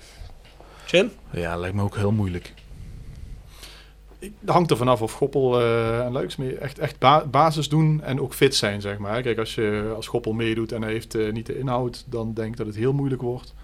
Jim? 0.87 1.11
Ja, 1.31 1.57
lijkt 1.57 1.77
me 1.77 1.83
ook 1.83 1.97
heel 1.97 2.13
moeilijk. 2.13 2.53
Dat 4.41 4.55
hangt 4.55 4.71
er 4.71 4.77
vanaf 4.77 5.03
of 5.03 5.13
Goppel 5.13 5.61
eh, 5.61 6.05
en 6.05 6.13
Luiks 6.13 6.37
mee 6.37 6.57
echt, 6.57 6.79
echt 6.79 6.99
ba- 6.99 7.25
basis 7.27 7.69
doen 7.69 8.01
en 8.03 8.21
ook 8.21 8.35
fit 8.35 8.55
zijn, 8.55 8.81
zeg 8.81 8.99
maar. 8.99 9.23
Kijk, 9.23 9.39
als, 9.39 9.55
je, 9.55 9.93
als 9.97 10.07
Goppel 10.07 10.33
meedoet 10.33 10.73
en 10.73 10.83
hij 10.83 10.93
heeft 10.93 11.15
eh, 11.15 11.33
niet 11.33 11.47
de 11.47 11.59
inhoud, 11.59 12.05
dan 12.07 12.33
denk 12.35 12.51
ik 12.51 12.57
dat 12.57 12.67
het 12.67 12.77
heel 12.77 12.93
moeilijk 12.93 13.23
wordt. 13.23 13.55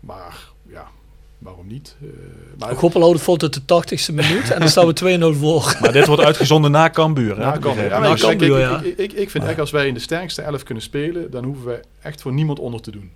Maar 0.00 0.48
ja, 0.68 0.86
waarom 1.38 1.66
niet? 1.66 1.96
Eh, 2.02 2.08
maar 2.58 2.76
Goppel 2.76 3.00
houdt 3.00 3.14
het 3.16 3.24
vol 3.24 3.36
tot 3.36 3.54
de 3.54 3.60
80ste 4.10 4.14
minuut 4.14 4.50
en 4.50 4.58
dan 4.60 4.68
staan 4.68 4.86
we 4.86 5.32
2-0 5.34 5.38
voor. 5.38 5.76
Maar 5.80 5.92
dit 5.92 6.06
wordt 6.06 6.22
uitgezonden 6.22 6.70
na 6.70 6.90
Cambuur. 6.90 7.38
Ja, 7.40 7.54
ik. 7.54 7.60
maar 7.90 8.00
Na 8.00 8.14
Cambuur, 8.14 8.60
ik 9.20 9.30
vind 9.30 9.44
echt 9.44 9.58
als 9.60 9.70
wij 9.70 9.86
in 9.86 9.94
de 9.94 10.00
sterkste 10.00 10.42
elf 10.42 10.62
kunnen 10.62 10.82
spelen, 10.82 11.30
dan 11.30 11.44
hoeven 11.44 11.66
we 11.66 11.80
echt 12.02 12.22
voor 12.22 12.32
niemand 12.32 12.58
onder 12.58 12.80
te 12.80 12.90
doen. 12.90 13.10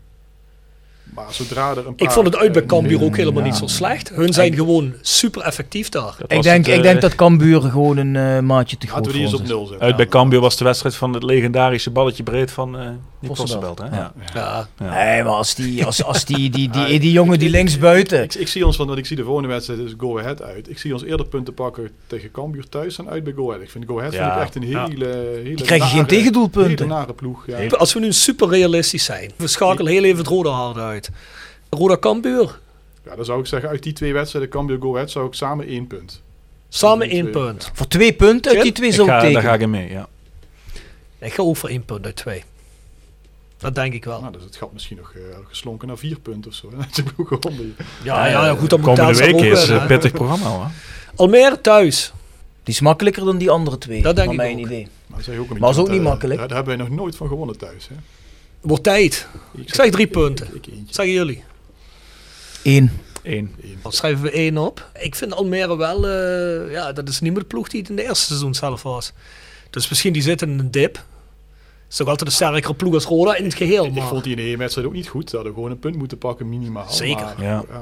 Maar 1.04 1.24
zodra 1.30 1.70
er 1.70 1.86
een 1.86 1.94
paar... 1.94 2.06
Ik 2.06 2.12
vond 2.12 2.26
het 2.26 2.36
uit 2.36 2.52
bij 2.52 2.62
eh, 2.62 2.68
Cambuur 2.68 3.02
ook 3.02 3.16
helemaal 3.16 3.42
ja. 3.42 3.46
niet 3.48 3.56
zo 3.56 3.66
slecht. 3.66 4.08
Hun 4.08 4.32
zijn 4.32 4.54
gewoon 4.54 4.94
super 5.00 5.42
effectief 5.42 5.88
daar. 5.88 6.14
Ik 6.26 6.42
denk, 6.42 6.66
het, 6.66 6.74
ik 6.74 6.76
eh, 6.76 6.82
denk 6.82 7.00
dat 7.00 7.14
Cambuur 7.14 7.60
gewoon 7.60 7.96
een 7.96 8.16
eh, 8.16 8.38
maatje 8.38 8.76
te 8.78 8.86
Laten 8.86 9.02
groot 9.02 9.06
we 9.06 9.12
die 9.12 9.22
eens 9.22 9.30
voor 9.30 9.40
op 9.40 9.44
is. 9.44 9.50
nul 9.50 9.66
zetten. 9.66 9.86
Uit 9.86 9.96
bij 9.96 10.06
Cambuur 10.06 10.40
was 10.40 10.56
de 10.56 10.64
wedstrijd 10.64 10.94
van 10.94 11.14
het 11.14 11.22
legendarische 11.22 11.90
balletje 11.90 12.22
breed 12.22 12.50
van 12.50 12.78
eh 12.78 12.88
die. 13.22 13.84
Hè? 13.90 13.96
Ja. 13.96 14.12
Ja. 14.34 14.68
Nee, 14.78 15.22
maar 15.22 15.32
als 15.32 15.54
die, 15.54 15.84
als, 15.84 16.04
als 16.04 16.24
die, 16.24 16.50
die, 16.50 16.70
die, 16.70 16.86
die, 16.86 17.00
die 17.00 17.12
jongen 17.12 17.38
die 17.38 17.50
links 17.50 17.78
buiten. 17.78 18.22
Ik, 18.22 18.34
ik 18.34 18.48
zie 18.48 18.66
ons, 18.66 18.76
want 18.76 18.88
wat 18.88 18.98
ik 18.98 19.06
zie 19.06 19.16
de 19.16 19.24
volgende 19.24 19.48
wedstrijd 19.48 19.80
is 19.80 19.94
Go 19.98 20.18
Ahead 20.18 20.42
uit. 20.42 20.70
Ik 20.70 20.78
zie 20.78 20.92
ons 20.92 21.02
eerder 21.04 21.26
punten 21.26 21.54
pakken 21.54 21.90
tegen 22.06 22.30
Cambuur 22.30 22.68
thuis 22.68 22.96
dan 22.96 23.08
uit 23.08 23.24
bij 23.24 23.32
Go 23.32 23.48
Ahead. 23.48 23.62
Ik 23.62 23.70
vind 23.70 23.84
Go 23.86 23.98
Ahead 23.98 24.12
Ja, 24.12 24.22
vind 24.22 24.34
ik 24.36 24.42
echt 24.42 24.54
een 24.54 24.68
ja. 24.68 24.88
hele, 24.88 25.06
hele 25.42 25.54
Die 25.54 25.64
krijgen 25.66 25.88
geen 25.88 26.06
tegendoelpunten. 26.06 26.88
Nare 26.88 27.12
ploeg, 27.12 27.46
ja. 27.46 27.66
Als 27.66 27.92
we 27.92 28.00
nu 28.00 28.12
super 28.12 28.48
realistisch 28.48 29.04
zijn. 29.04 29.30
We 29.36 29.46
schakelen 29.46 29.92
heel 29.92 30.04
even 30.04 30.18
het 30.18 30.26
Roda 30.26 30.50
hard 30.50 30.76
uit. 30.76 31.10
Roda 31.70 31.96
Cambuur. 31.98 32.58
ja. 33.04 33.16
Dan 33.16 33.24
zou 33.24 33.40
ik 33.40 33.46
zeggen, 33.46 33.68
uit 33.68 33.82
die 33.82 33.92
twee 33.92 34.12
wedstrijden 34.12 34.50
Cambuur 34.50 34.78
Go 34.80 34.94
Ahead 34.94 35.10
zou 35.10 35.26
ik 35.26 35.34
samen 35.34 35.66
één 35.66 35.86
punt. 35.86 36.22
Samen 36.68 37.08
één 37.08 37.30
twee, 37.30 37.44
punt. 37.44 37.70
Voor 37.74 37.88
twee 37.88 38.12
punten 38.12 38.52
uit 38.52 38.62
die 38.62 38.72
twee 38.72 38.92
zou 38.92 39.26
ik 39.26 39.32
daar 39.32 39.42
ga 39.42 39.54
ik 39.54 39.60
in 39.60 39.70
mee, 39.70 39.90
ja. 39.90 40.08
Ik 41.18 41.32
ga 41.32 41.42
ook 41.42 41.56
voor 41.56 41.68
één 41.68 41.84
punt 41.84 42.04
uit 42.04 42.16
twee. 42.16 42.44
Dat 43.62 43.74
denk 43.74 43.92
ik 43.94 44.04
wel. 44.04 44.20
Nou, 44.20 44.32
dus 44.32 44.42
het 44.42 44.56
gat 44.56 44.72
misschien 44.72 44.96
nog 44.96 45.12
eh, 45.14 45.20
geslonken 45.48 45.88
naar 45.88 45.98
vier 45.98 46.18
punten 46.20 46.50
of 46.50 46.56
zo. 46.56 46.70
Dat. 46.70 47.02
Ja, 48.04 48.26
ja, 48.26 48.46
ja, 48.46 48.54
goed. 48.54 48.70
Dan 48.70 48.80
moet 48.80 48.88
Komende 48.88 49.18
week 49.18 49.40
is 49.40 49.68
een 49.68 49.80
hè. 49.80 49.86
pittig 49.86 50.12
programma 50.12 50.48
hoor. 50.48 50.70
Almere 51.14 51.60
thuis. 51.60 52.12
Die 52.62 52.74
is 52.74 52.80
makkelijker 52.80 53.24
dan 53.24 53.38
die 53.38 53.50
andere 53.50 53.78
twee. 53.78 54.02
Dat 54.02 54.16
denk 54.16 54.30
ik 54.30 54.36
mijn 54.36 54.58
ook. 54.58 54.64
idee. 54.66 54.88
Maar, 55.06 55.22
dat 55.26 55.36
ook 55.36 55.50
een 55.50 55.58
Maar 55.58 55.70
is 55.70 55.76
ook 55.76 55.88
niet 55.88 55.98
eh, 55.98 56.04
makkelijk. 56.04 56.38
Daar, 56.38 56.48
daar 56.48 56.56
hebben 56.56 56.76
wij 56.76 56.86
nog 56.86 56.96
nooit 56.96 57.16
van 57.16 57.28
gewonnen 57.28 57.58
thuis. 57.58 57.88
Hè. 57.88 57.94
Wordt 58.60 58.82
tijd. 58.82 59.26
Ik 59.54 59.74
zeg 59.74 59.90
drie 59.90 60.06
punten. 60.06 60.48
Ik, 60.54 60.68
zeggen 60.86 61.14
jullie? 61.14 61.44
Eén. 62.62 62.90
Eén. 63.22 63.54
Dan 63.82 63.92
schrijven 63.92 64.22
we 64.22 64.30
één 64.30 64.58
op. 64.58 64.90
Ik 65.00 65.14
vind 65.14 65.34
Almere 65.34 65.76
wel, 65.76 66.08
eh, 66.08 66.72
ja, 66.72 66.92
dat 66.92 67.08
is 67.08 67.20
niet 67.20 67.32
meer 67.32 67.40
de 67.40 67.46
ploeg 67.46 67.68
die 67.68 67.80
het 67.80 67.90
in 67.90 67.96
de 67.96 68.02
eerste 68.02 68.24
seizoen 68.24 68.54
zelf 68.54 68.82
was. 68.82 69.12
Dus 69.70 69.88
misschien 69.88 70.12
die 70.12 70.22
zitten 70.22 70.50
in 70.50 70.58
een 70.58 70.70
dip. 70.70 71.04
Het 71.92 72.00
is 72.00 72.06
toch 72.06 72.16
altijd 72.18 72.28
een 72.40 72.46
sterkere 72.46 72.74
ploeg 72.74 72.94
als 72.94 73.04
Roda 73.04 73.36
in 73.36 73.44
het 73.44 73.54
geheel. 73.54 73.84
Ik 73.84 73.94
Maar 73.94 74.08
vond 74.08 74.22
die 74.24 74.32
in 74.36 74.38
de 74.42 74.48
ene 74.48 74.56
wedstrijd 74.56 74.86
ook 74.86 74.92
niet 74.94 75.08
goed. 75.08 75.30
Ze 75.30 75.36
hadden 75.36 75.54
gewoon 75.54 75.70
een 75.70 75.78
punt 75.78 75.96
moeten 75.96 76.18
pakken, 76.18 76.48
minimaal. 76.48 76.90
Zeker. 76.92 77.24
Maar, 77.24 77.42
Ja. 77.44 77.58
die, 77.60 77.76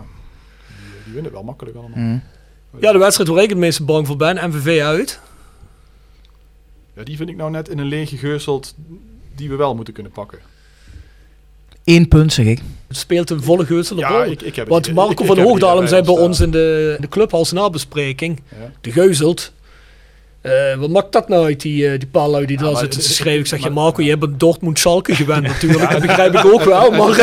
die 1.04 1.12
winnen 1.14 1.32
wel 1.32 1.42
makkelijk 1.42 1.76
allemaal. 1.76 1.98
Mm. 1.98 2.22
ja, 2.80 2.92
de 2.92 2.98
wedstrijd 2.98 3.28
waar 3.30 3.42
ik 3.42 3.48
het 3.48 3.58
meeste 3.58 3.82
bang 3.84 4.06
voor 4.06 4.16
ben, 4.16 4.48
MVV 4.50 4.80
uit. 4.82 5.20
Ja, 6.96 7.02
die 7.02 7.16
vind 7.16 7.28
ik 7.28 7.36
nou 7.36 7.50
net 7.50 7.68
in 7.68 7.78
een 7.78 7.86
leeg 7.86 8.08
gegeuzeld 8.08 8.74
die 9.34 9.48
we 9.48 9.56
wel 9.56 9.74
moeten 9.74 9.94
kunnen 9.94 10.12
pakken. 10.12 10.38
Eén 11.84 12.08
punt 12.08 12.32
zeg 12.32 12.46
ik. 12.46 12.60
Het 12.88 12.96
speelt 12.96 13.30
een 13.30 13.42
volle 13.42 13.66
geuzelde 13.66 14.02
Ja, 14.02 14.08
rol. 14.08 14.30
ik- 14.32 14.42
ik 14.42 14.56
heb 14.56 14.64
het 14.64 14.68
Want 14.74 14.92
Marco 14.94 15.12
ik- 15.12 15.20
ik 15.20 15.26
van 15.26 15.38
Hoogdalem 15.38 15.86
zei 15.86 16.02
bij 16.02 16.14
ons 16.18 16.40
in 16.40 16.50
de, 16.50 16.96
in 17.00 17.08
de 17.10 17.46
nabespreking. 17.54 18.40
Ja. 18.48 18.72
De 18.80 18.92
geuzeld. 18.92 19.52
Eh, 20.40 20.52
wat 20.78 20.90
maakt 20.90 21.12
dat 21.12 21.28
nou 21.28 21.44
uit, 21.44 21.60
die, 21.60 21.88
eh, 21.88 21.98
die 21.98 22.08
paalui 22.08 22.46
die 22.46 22.58
Ja, 22.58 22.64
daar 22.72 22.80
het- 22.82 22.90
te 22.90 23.00
schrijven? 23.02 23.40
Ik 23.40 23.46
zeg, 23.46 23.58
ja 23.58 23.64
maar- 23.64 23.82
Marco, 23.82 24.02
je 24.02 24.18
bent 24.18 24.40
Dortmund 24.40 24.78
Schalke 24.78 25.14
gewend 25.14 25.42
natuurlijk. 25.42 25.90
Dat 25.90 26.00
begrijp 26.00 26.34
ik 26.34 26.44
ook 26.44 26.62
wel, 26.64 26.90
maar... 26.98 27.18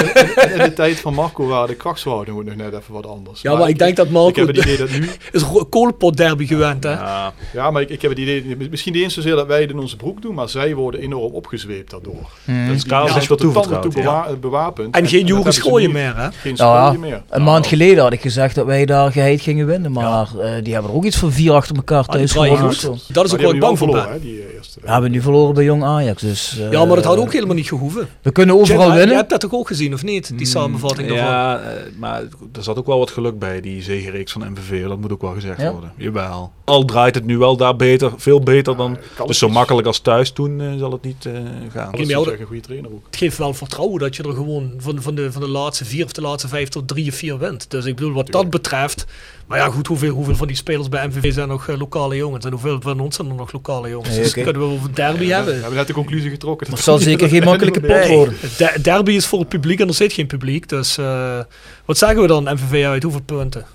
In 0.51 0.57
de 0.63 0.73
tijd 0.75 0.99
van 0.99 1.13
Marco 1.13 1.47
waren 1.47 1.67
de 1.67 1.75
krachtsverhoudingen 1.75 2.45
nog 2.45 2.55
net 2.55 2.73
even 2.73 2.93
wat 2.93 3.07
anders. 3.07 3.41
Ja, 3.41 3.55
maar 3.55 3.69
ik 3.69 3.77
denk 3.79 3.95
dat 3.95 4.09
Marco- 4.09 4.29
Ik 4.29 4.35
heb 4.35 4.47
het 4.47 4.57
idee 4.57 4.77
dat 4.77 4.89
nu... 4.89 5.09
is 5.31 5.41
een 5.41 5.69
kolenpot 5.69 6.17
derby 6.17 6.45
gewend, 6.45 6.83
hè? 6.83 6.91
Ja, 6.91 7.33
Ja, 7.53 7.71
maar 7.71 7.81
ik, 7.81 7.89
ik 7.89 8.01
heb 8.01 8.11
het 8.11 8.19
idee... 8.19 8.57
Misschien 8.69 8.93
niet 8.93 9.03
eens 9.03 9.13
zozeer 9.13 9.35
dat 9.35 9.47
wij 9.47 9.61
het 9.61 9.69
in 9.69 9.79
onze 9.79 9.95
broek 9.95 10.21
doen, 10.21 10.33
maar 10.35 10.49
zij 10.49 10.75
worden 10.75 11.01
enorm 11.01 11.33
opgezweept 11.33 11.91
daardoor. 11.91 12.29
Mm. 12.43 12.67
dat 12.67 12.75
is 12.75 12.83
Karel 12.85 13.07
tot 13.25 13.39
de 13.41 13.51
tanden 13.51 13.81
toe 13.81 13.93
bewa- 13.93 14.27
bewapend. 14.39 14.95
En 14.95 15.07
geen 15.07 15.25
Joris 15.25 15.55
Schooien 15.55 15.91
meer, 15.91 16.13
hè? 16.17 16.27
Geen 16.31 16.55
Ja, 16.55 16.83
schooien 16.85 16.99
meer. 16.99 17.23
Een 17.29 17.43
maand 17.43 17.67
geleden 17.67 18.03
had 18.03 18.13
ik 18.13 18.21
gezegd 18.21 18.55
dat 18.55 18.65
wij 18.65 18.85
daar 18.85 19.11
geheid 19.11 19.41
gingen 19.41 19.65
winnen. 19.65 19.91
Maar 19.91 20.27
eh, 20.39 20.49
die 20.63 20.73
hebben 20.73 20.91
er 20.91 20.97
ook 20.97 21.05
iets 21.05 21.17
van 21.17 21.31
vier 21.31 21.51
achter 21.53 21.75
elkaar 21.75 22.03
Ah, 22.05 22.15
thuis 22.15 22.31
gewonnen. 22.31 22.75
Dat 23.13 23.25
is 23.25 23.31
Maar 23.31 23.39
ook 23.39 23.45
ik 23.45 23.51
hebben 23.51 23.59
bang 23.59 23.77
voor 23.77 23.87
ben. 23.87 23.95
verloren, 24.01 24.21
hè, 24.21 24.27
die 24.27 24.55
eerste. 24.55 24.79
We 24.81 24.91
hebben 24.91 25.11
nu 25.11 25.21
verloren 25.21 25.53
bij 25.53 25.63
Jong 25.63 25.83
Ajax. 25.83 26.21
Dus, 26.21 26.59
eh, 26.59 26.71
Ja, 26.71 26.85
maar 26.85 26.95
dat 26.95 27.05
had 27.05 27.17
ook 27.17 27.33
helemaal 27.33 27.55
niet 27.55 27.67
gehoeven. 27.67 28.07
We 28.21 28.31
kunnen 28.31 28.55
overal 28.55 28.81
Jim, 28.81 28.91
Je 28.91 28.97
winnen. 28.97 29.15
hebt 29.15 29.29
dat 29.29 29.39
toch 29.39 29.53
ook 29.53 29.67
gezien, 29.67 29.93
of 29.93 30.03
niet? 30.03 30.37
Die 30.37 30.47
samenvatting 30.47 31.07
daarvan. 31.07 31.27
Ja, 31.27 31.59
eh, 31.61 31.81
maar 31.97 32.21
er 32.55 32.63
zat 32.63 32.77
ook 32.77 32.85
wel 32.85 32.97
wat 32.99 33.11
geluk 33.11 33.39
bij, 33.39 33.61
die 33.61 33.81
zegenreeks 33.83 34.31
van 34.31 34.51
MVV. 34.51 34.87
Dat 34.87 34.99
moet 34.99 35.11
ook 35.11 35.21
wel 35.21 35.33
gezegd 35.33 35.61
Ja? 35.61 35.71
worden. 35.71 35.91
Jawel. 35.97 36.51
Al 36.65 36.85
draait 36.85 37.15
het 37.15 37.25
nu 37.25 37.37
wel 37.37 37.57
daar 37.57 37.75
beter, 37.75 38.11
veel 38.17 38.39
beter 38.39 38.77
dan... 38.77 38.97
Dus 39.27 39.37
zo 39.37 39.45
is- 39.47 39.53
makkelijk 39.53 39.87
als 39.87 39.99
thuis 39.99 40.31
toen 40.31 40.61
eh, 40.61 40.67
zal 40.77 40.91
het 40.91 41.01
niet 41.03 41.25
eh, 41.25 41.33
gaan. 41.71 41.89
Jou 42.05 42.31
is 42.33 42.39
een 42.39 42.45
goede 42.45 42.61
trainer 42.61 42.91
ook. 42.91 43.05
Het 43.05 43.15
geeft 43.17 43.37
wel 43.37 43.53
vertrouwen 43.53 43.99
dat 43.99 44.15
je 44.15 44.23
er 44.23 44.33
gewoon 44.33 44.71
van, 44.77 45.01
van, 45.01 45.15
de, 45.15 45.31
van 45.31 45.41
de 45.41 45.47
laatste 45.47 45.85
vier 45.85 46.05
of 46.05 46.11
de 46.11 46.21
laatste 46.21 46.47
vijf 46.47 46.69
tot 46.69 46.87
drie 46.87 47.09
of 47.09 47.15
vier 47.15 47.37
wint. 47.37 47.71
Dus 47.71 47.85
ik 47.85 47.95
bedoel, 47.95 48.13
wat 48.13 48.31
dat 48.31 48.49
betreft... 48.49 49.05
Maar 49.47 49.57
ja, 49.57 49.69
goed, 49.69 49.87
hoeveel, 49.87 50.13
hoeveel 50.13 50.35
van 50.35 50.47
die 50.47 50.55
spelers 50.55 50.89
bij 50.89 51.07
MVV 51.07 51.33
zijn 51.33 51.47
nog 51.47 51.67
eh, 51.69 51.77
lokale 51.77 52.15
jongens? 52.15 52.45
En 52.45 52.51
hoeveel 52.51 52.81
van 52.81 52.99
ons 52.99 53.15
zijn 53.15 53.29
er 53.29 53.35
nog 53.35 53.51
lokale 53.51 53.89
jongens? 53.89 54.09
Nee, 54.09 54.19
dus 54.23 54.33
kunnen 54.33 54.53
we 54.57 54.67
over 54.67 54.95
derby 54.95 55.25
We 55.27 55.33
hebben. 55.33 55.53
hebben 55.53 55.73
net 55.73 55.87
de 55.87 55.93
conclusie 55.93 56.29
getrokken. 56.29 56.69
Het 56.69 56.79
zal 56.79 56.97
zeker 56.97 57.29
geen 57.29 57.43
makkelijke 57.43 57.79
pot 57.79 57.89
Nee, 57.89 58.15
worden. 58.15 58.35
de- 58.57 58.79
derby 58.81 59.11
is 59.11 59.25
voor 59.25 59.39
het 59.39 59.49
publiek 59.49 59.79
en 59.79 59.87
er 59.87 59.93
zit 59.93 60.13
geen 60.13 60.27
publiek. 60.27 60.69
Dus 60.69 60.97
eh, 60.97 61.39
wat 61.85 61.97
zeggen 61.97 62.21
we 62.21 62.27
dan, 62.27 62.43
MVV 62.43 62.85
uit? 62.85 63.03
Hoeveel 63.03 63.21
punten? 63.21 63.65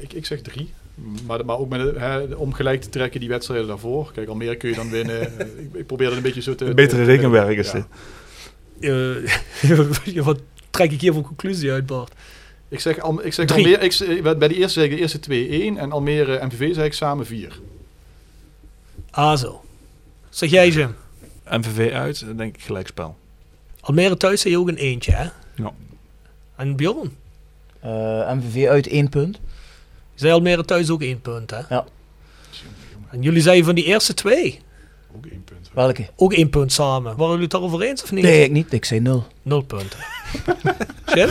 Ik, 0.00 0.12
ik 0.12 0.26
zeg 0.26 0.40
drie. 0.40 0.72
Maar, 1.26 1.44
maar 1.44 1.58
ook 1.58 1.68
met, 1.68 1.80
de- 1.80 2.00
hè, 2.00 2.18
om 2.34 2.52
gelijk 2.52 2.80
te 2.82 2.88
trekken 2.88 3.20
die 3.20 3.28
wedstrijden 3.28 3.66
daarvoor. 3.66 4.10
Kijk, 4.14 4.28
Almere 4.28 4.56
kun 4.56 4.68
je 4.68 4.74
dan 4.74 4.90
winnen. 4.90 5.20
Eh, 5.38 5.46
ik, 5.46 5.74
ik 5.74 5.86
probeer 5.86 6.06
dat 6.08 6.16
een 6.16 6.22
beetje 6.22 6.42
zo 6.42 6.54
te... 6.54 6.64
Een 6.64 6.74
betere 6.74 7.00
te- 7.04 7.06
rekenwerk 7.10 7.58
is 7.58 7.72
ja. 7.72 7.86
dit. 8.80 9.30
Eh, 10.14 10.24
wat 10.24 10.38
trek 10.70 10.92
ik 10.92 11.00
hier 11.00 11.12
voor 11.12 11.22
conclusie 11.22 11.70
uit, 11.72 11.86
Bart? 11.86 12.12
Ik 12.68 12.80
zeg, 12.80 12.98
Al- 13.00 13.24
ik 13.24 13.32
zeg 13.32 13.46
Drie. 13.46 13.64
Almere, 13.78 14.16
ik, 14.16 14.38
bij 14.38 14.48
de 14.48 14.54
eerste 14.54 14.80
zeg 14.80 14.90
ik 14.90 14.96
de 14.96 14.96
eerste 14.96 15.18
2-1 15.74 15.78
en 15.78 15.92
Almere 15.92 16.46
MVV 16.46 16.74
zeg 16.74 16.84
ik 16.84 16.92
samen 16.92 17.26
4. 17.26 17.60
Ah, 19.10 19.36
zo. 19.38 19.64
Zeg 20.28 20.50
jij, 20.50 20.68
Jim? 20.68 20.94
MVV 21.48 21.92
uit, 21.92 22.26
dan 22.26 22.36
denk 22.36 22.54
ik 22.56 22.62
gelijkspel. 22.62 23.16
Almere 23.80 24.16
thuis 24.16 24.40
zei 24.40 24.54
je 24.54 24.60
ook 24.60 24.68
een 24.68 24.76
eentje, 24.76 25.12
hè? 25.12 25.28
Ja. 25.54 25.72
En 26.56 26.76
Bjorn? 26.76 27.16
Eh, 27.80 28.32
MVV 28.32 28.66
uit 28.68 28.86
één 28.86 29.08
punt. 29.08 29.36
Je 30.14 30.20
zei 30.20 30.32
Almere 30.32 30.64
thuis 30.64 30.90
ook 30.90 31.02
één 31.02 31.20
punt, 31.20 31.50
hè? 31.50 31.60
Ja. 31.68 31.84
En 33.10 33.22
jullie 33.22 33.42
zeiden 33.42 33.64
van 33.64 33.74
die 33.74 33.84
eerste 33.84 34.14
twee 34.14 34.60
Ook 35.16 35.26
één 35.26 35.44
punt. 35.44 35.63
Welke? 35.74 36.06
ook 36.16 36.32
één 36.32 36.50
punt 36.50 36.72
samen. 36.72 37.04
Waren 37.16 37.26
jullie 37.26 37.42
het 37.42 37.50
daarover 37.50 37.82
eens 37.82 38.02
of 38.02 38.12
niet? 38.12 38.24
Nee, 38.24 38.44
ik 38.44 38.50
niet. 38.50 38.72
Ik 38.72 38.84
zei 38.84 39.00
nul. 39.00 39.24
Nul 39.42 39.60
punten. 39.62 39.98
Jim? 41.14 41.28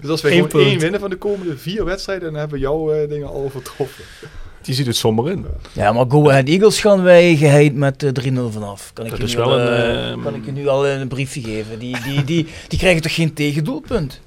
Dus 0.00 0.10
als 0.10 0.20
we 0.22 0.28
Eén 0.28 0.34
gewoon 0.34 0.48
punt. 0.48 0.64
één 0.66 0.78
winnen 0.78 1.00
van 1.00 1.10
de 1.10 1.16
komende 1.16 1.56
vier 1.58 1.84
wedstrijden, 1.84 2.24
dan 2.30 2.34
hebben 2.38 2.56
we 2.58 2.62
jouw 2.64 2.92
eh, 2.92 3.08
dingen 3.08 3.28
al 3.28 3.34
overtroffen. 3.34 4.04
Die 4.62 4.74
ziet 4.74 4.86
het 4.86 4.96
somber 4.96 5.30
in. 5.30 5.46
Ja, 5.72 5.92
maar 5.92 6.04
Go 6.08 6.28
Ahead 6.30 6.48
Eagles 6.48 6.80
gaan 6.80 7.02
wij 7.02 7.36
geheid 7.36 7.74
met 7.74 8.02
eh, 8.02 8.10
3-0 8.32 8.32
vanaf. 8.50 8.90
Kan 8.92 9.04
ik, 9.04 9.10
Dat 9.10 9.20
je 9.20 9.26
is 9.26 9.34
nu 9.34 9.38
wel 9.40 9.50
al, 9.52 9.58
een, 9.58 9.66
eh, 9.68 10.10
ehm, 10.10 10.22
kan 10.22 10.34
ik 10.34 10.44
je 10.44 10.52
nu 10.52 10.68
al 10.68 10.86
een 10.86 11.08
briefje 11.08 11.40
geven. 11.40 11.78
Die, 11.78 11.96
die, 12.02 12.24
die, 12.24 12.46
die 12.68 12.78
krijgen 12.78 13.02
toch 13.02 13.14
geen 13.14 13.32
tegendoelpunt? 13.34 14.20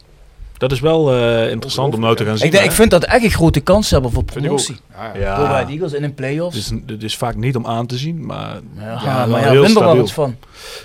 Dat 0.59 0.71
is 0.71 0.79
wel 0.79 1.13
eh, 1.13 1.51
interessant 1.51 1.93
om 1.93 1.99
nou 1.99 2.15
te 2.15 2.25
gaan 2.25 2.37
zien. 2.37 2.45
Ik, 2.45 2.51
denk, 2.51 2.63
ik 2.65 2.71
vind 2.71 2.91
dat 2.91 3.03
echt 3.03 3.23
een 3.23 3.29
grote 3.31 3.59
kans 3.59 3.89
hebben 3.89 4.11
voor 4.11 4.23
Vind 4.25 4.43
promotie. 4.45 4.77
Ja, 4.91 5.11
ja. 5.13 5.19
Ja, 5.19 5.35
Ahead 5.35 5.69
Eagles 5.69 5.93
in 5.93 6.03
een 6.03 6.13
play-offs. 6.13 6.55
het 6.55 6.65
is, 6.65 6.93
het 6.93 7.03
is 7.03 7.17
vaak 7.17 7.35
niet 7.35 7.55
om 7.55 7.65
aan 7.65 7.85
te 7.85 7.97
zien, 7.97 8.25
maar 8.25 8.59
ja, 8.75 8.99
ja, 9.03 9.25
maar 9.25 9.41
ja, 9.41 9.49
heel 9.49 9.61
win 9.61 9.69
er 9.69 9.73
wel 9.73 9.83
stabiel. 9.83 9.95
wat 10.01 10.11
van. 10.11 10.35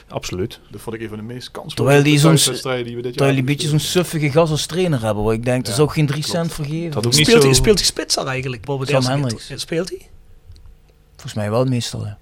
absoluut. 0.09 0.61
Dat 0.71 0.81
vond 0.81 0.97
ik 0.97 1.03
een 1.03 1.09
van 1.09 1.17
de 1.19 1.23
meest 1.25 1.51
kansloze 1.51 1.77
Terwijl 1.77 2.03
die 2.03 2.19
zo'n- 2.19 2.37
Terwijl 2.37 3.35
die 3.35 3.43
beetje 3.45 3.69
zo'n 3.69 3.79
suffige 3.79 4.31
gas 4.31 4.51
als 4.51 4.67
trainer 4.67 5.03
hebben. 5.03 5.25
Waar 5.25 5.35
ik 5.35 5.45
denk, 5.45 5.63
er 5.63 5.69
Ja, 5.69 5.75
zou 5.75 5.89
ook 5.89 5.95
geen 5.95 6.07
3 6.07 6.23
klopt. 6.23 6.37
cent 6.37 6.53
voor 6.53 6.65
geven. 6.65 6.91
Dat 6.91 7.07
ook 7.07 7.13
niet 7.15 7.27
Speelt, 7.27 7.41
zo... 7.43 7.47
hij, 7.49 7.57
speelt 7.57 7.79
hij 7.79 7.87
spits 7.87 8.15
daar 8.15 8.27
eigenlijk? 8.27 8.65
Bob 8.65 8.85
Sam 8.87 9.05
Hendricks. 9.05 9.53
Speelt 9.55 9.89
hij? 9.89 10.09
Volgens 11.13 11.35
mij 11.35 11.51
wel 11.51 11.65
meestal, 11.65 12.05
ja. 12.05 12.19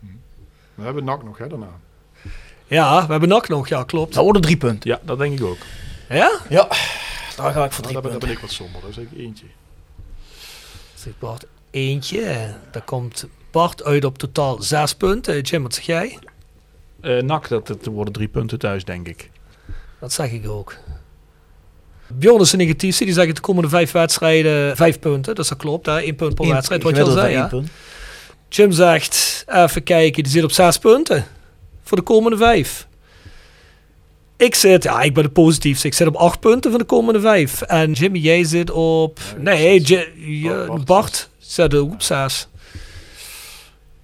We 0.74 0.84
hebben 0.84 1.04
NAC 1.04 1.24
nog, 1.24 1.38
hè, 1.38 1.46
daarna. 1.48 1.68
Ja, 2.66 3.04
we 3.06 3.10
hebben 3.10 3.28
NAC 3.28 3.48
nog, 3.48 3.68
ja, 3.68 3.82
klopt. 3.84 4.14
Dat 4.14 4.24
worden 4.24 4.42
drie 4.42 4.56
punten. 4.56 4.90
Ja, 4.90 5.00
dat 5.04 5.18
denk 5.18 5.38
ik 5.38 5.44
ook. 5.44 5.58
Ja? 6.08 6.30
Ja, 6.48 6.68
daar 7.42 7.52
ga 7.52 7.64
ik 7.64 7.72
voor 7.72 7.84
Nou, 7.84 7.92
drie 7.92 8.10
daar, 8.10 8.20
ben, 8.20 8.20
daar 8.20 8.30
ik 8.30 8.38
wat 8.38 8.50
somber, 8.50 8.80
dat 8.80 8.90
is 8.90 8.96
eigenlijk 8.96 9.26
eentje. 9.26 9.46
Zeg 10.94 11.12
Bart, 11.18 11.46
eentje. 11.70 12.54
Daar 12.70 12.82
komt 12.82 13.26
Bart 13.50 13.84
uit 13.84 14.04
op 14.04 14.18
totaal 14.18 14.62
zes 14.62 14.94
punten. 14.94 15.40
Jim, 15.40 15.62
wat 15.62 15.74
zeg 15.74 15.84
jij? 15.84 16.18
Eh 17.00 17.22
NAC, 17.22 17.48
dat, 17.48 17.66
dat 17.66 17.84
worden 17.84 18.12
drie 18.12 18.28
punten 18.28 18.58
thuis, 18.58 18.84
denk 18.84 19.08
ik. 19.08 19.30
Dat 20.00 20.12
zeg 20.12 20.30
ik 20.32 20.48
ook. 20.48 20.76
Bjorn 22.08 22.40
is 22.40 22.52
een 22.52 22.58
negatiefste. 22.58 23.04
Die 23.04 23.14
zegt 23.14 23.34
de 23.34 23.40
komende 23.40 23.68
vijf 23.68 23.92
wedstrijden 23.92 24.76
vijf 24.76 24.98
punten. 24.98 25.34
Dus 25.34 25.48
dat 25.48 25.58
klopt, 25.58 25.86
hè? 25.86 26.00
Één 26.00 26.16
punt 26.16 26.34
per 26.34 26.44
Eén- 26.44 26.52
wedstrijd, 26.52 26.82
wat 26.82 26.96
je 26.96 27.02
al 27.02 27.10
zei. 27.10 27.32
Ja? 27.32 27.50
Jim 28.48 28.72
zegt, 28.72 29.44
even 29.46 29.82
kijken, 29.82 30.22
die 30.22 30.32
zit 30.32 30.44
op 30.44 30.52
zes 30.52 30.78
punten. 30.78 31.26
Voor 31.82 31.96
de 31.96 32.02
komende 32.02 32.36
vijf. 32.36 32.86
Ik 34.44 34.54
zit, 34.54 34.82
ja, 34.82 35.00
ik 35.00 35.14
ben 35.14 35.22
de 35.22 35.30
positiefste. 35.30 35.86
Ik 35.86 35.94
zit 35.94 36.06
op 36.06 36.14
acht 36.14 36.40
punten 36.40 36.70
van 36.70 36.80
de 36.80 36.86
komende 36.86 37.20
vijf. 37.20 37.62
En 37.62 37.92
Jimmy, 37.92 38.18
jij 38.18 38.44
zit 38.44 38.70
op... 38.70 39.18
Nee, 39.38 39.82
Bart- 40.66 40.84
Bart 40.84 41.28
zit 41.38 41.80
op 41.80 42.02
zes. 42.02 42.48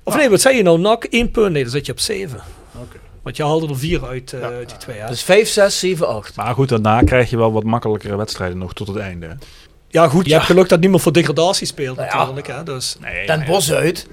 Of 0.02 0.16
nee, 0.16 0.28
wat 0.30 0.40
zei 0.40 0.56
je 0.56 0.62
nou? 0.62 0.78
Nak, 0.78 1.04
één 1.04 1.30
punt. 1.30 1.52
Nee, 1.52 1.62
dan 1.62 1.72
zit 1.72 1.86
je 1.86 1.92
op 1.92 2.00
zeven. 2.00 2.40
Oké. 2.74 2.96
Want 3.22 3.36
je 3.36 3.42
haalde 3.42 3.68
er 3.68 3.78
vier 3.78 4.06
uit, 4.06 4.32
eh, 4.32 4.40
uit 4.42 4.68
die 4.68 4.78
twee. 4.78 4.98
Hè? 4.98 5.08
Dus 5.08 5.22
5, 5.22 5.48
6, 5.48 5.78
7, 5.78 6.08
8. 6.08 6.36
Maar 6.36 6.54
goed, 6.54 6.68
daarna 6.68 7.02
krijg 7.02 7.30
je 7.30 7.36
wel 7.36 7.52
wat 7.52 7.64
makkelijkere 7.64 8.16
wedstrijden 8.16 8.58
nog 8.58 8.74
tot 8.74 8.88
het 8.88 8.96
einde. 8.96 9.36
ja, 9.88 10.08
goed, 10.08 10.24
je 10.24 10.30
Ja. 10.30 10.36
hebt 10.36 10.46
geluk 10.50 10.68
dat 10.68 10.80
niemand 10.80 11.02
voor 11.02 11.12
degradatie 11.12 11.66
speelt 11.66 11.96
Nou 11.96 12.08
ja. 12.08 12.16
natuurlijk. 12.18 12.46
Hè? 12.46 12.62
Dus, 12.62 12.96
Nee, 13.00 13.26
Den 13.26 13.38
nee. 13.38 13.48
Bos 13.48 13.72
uit. 13.72 14.06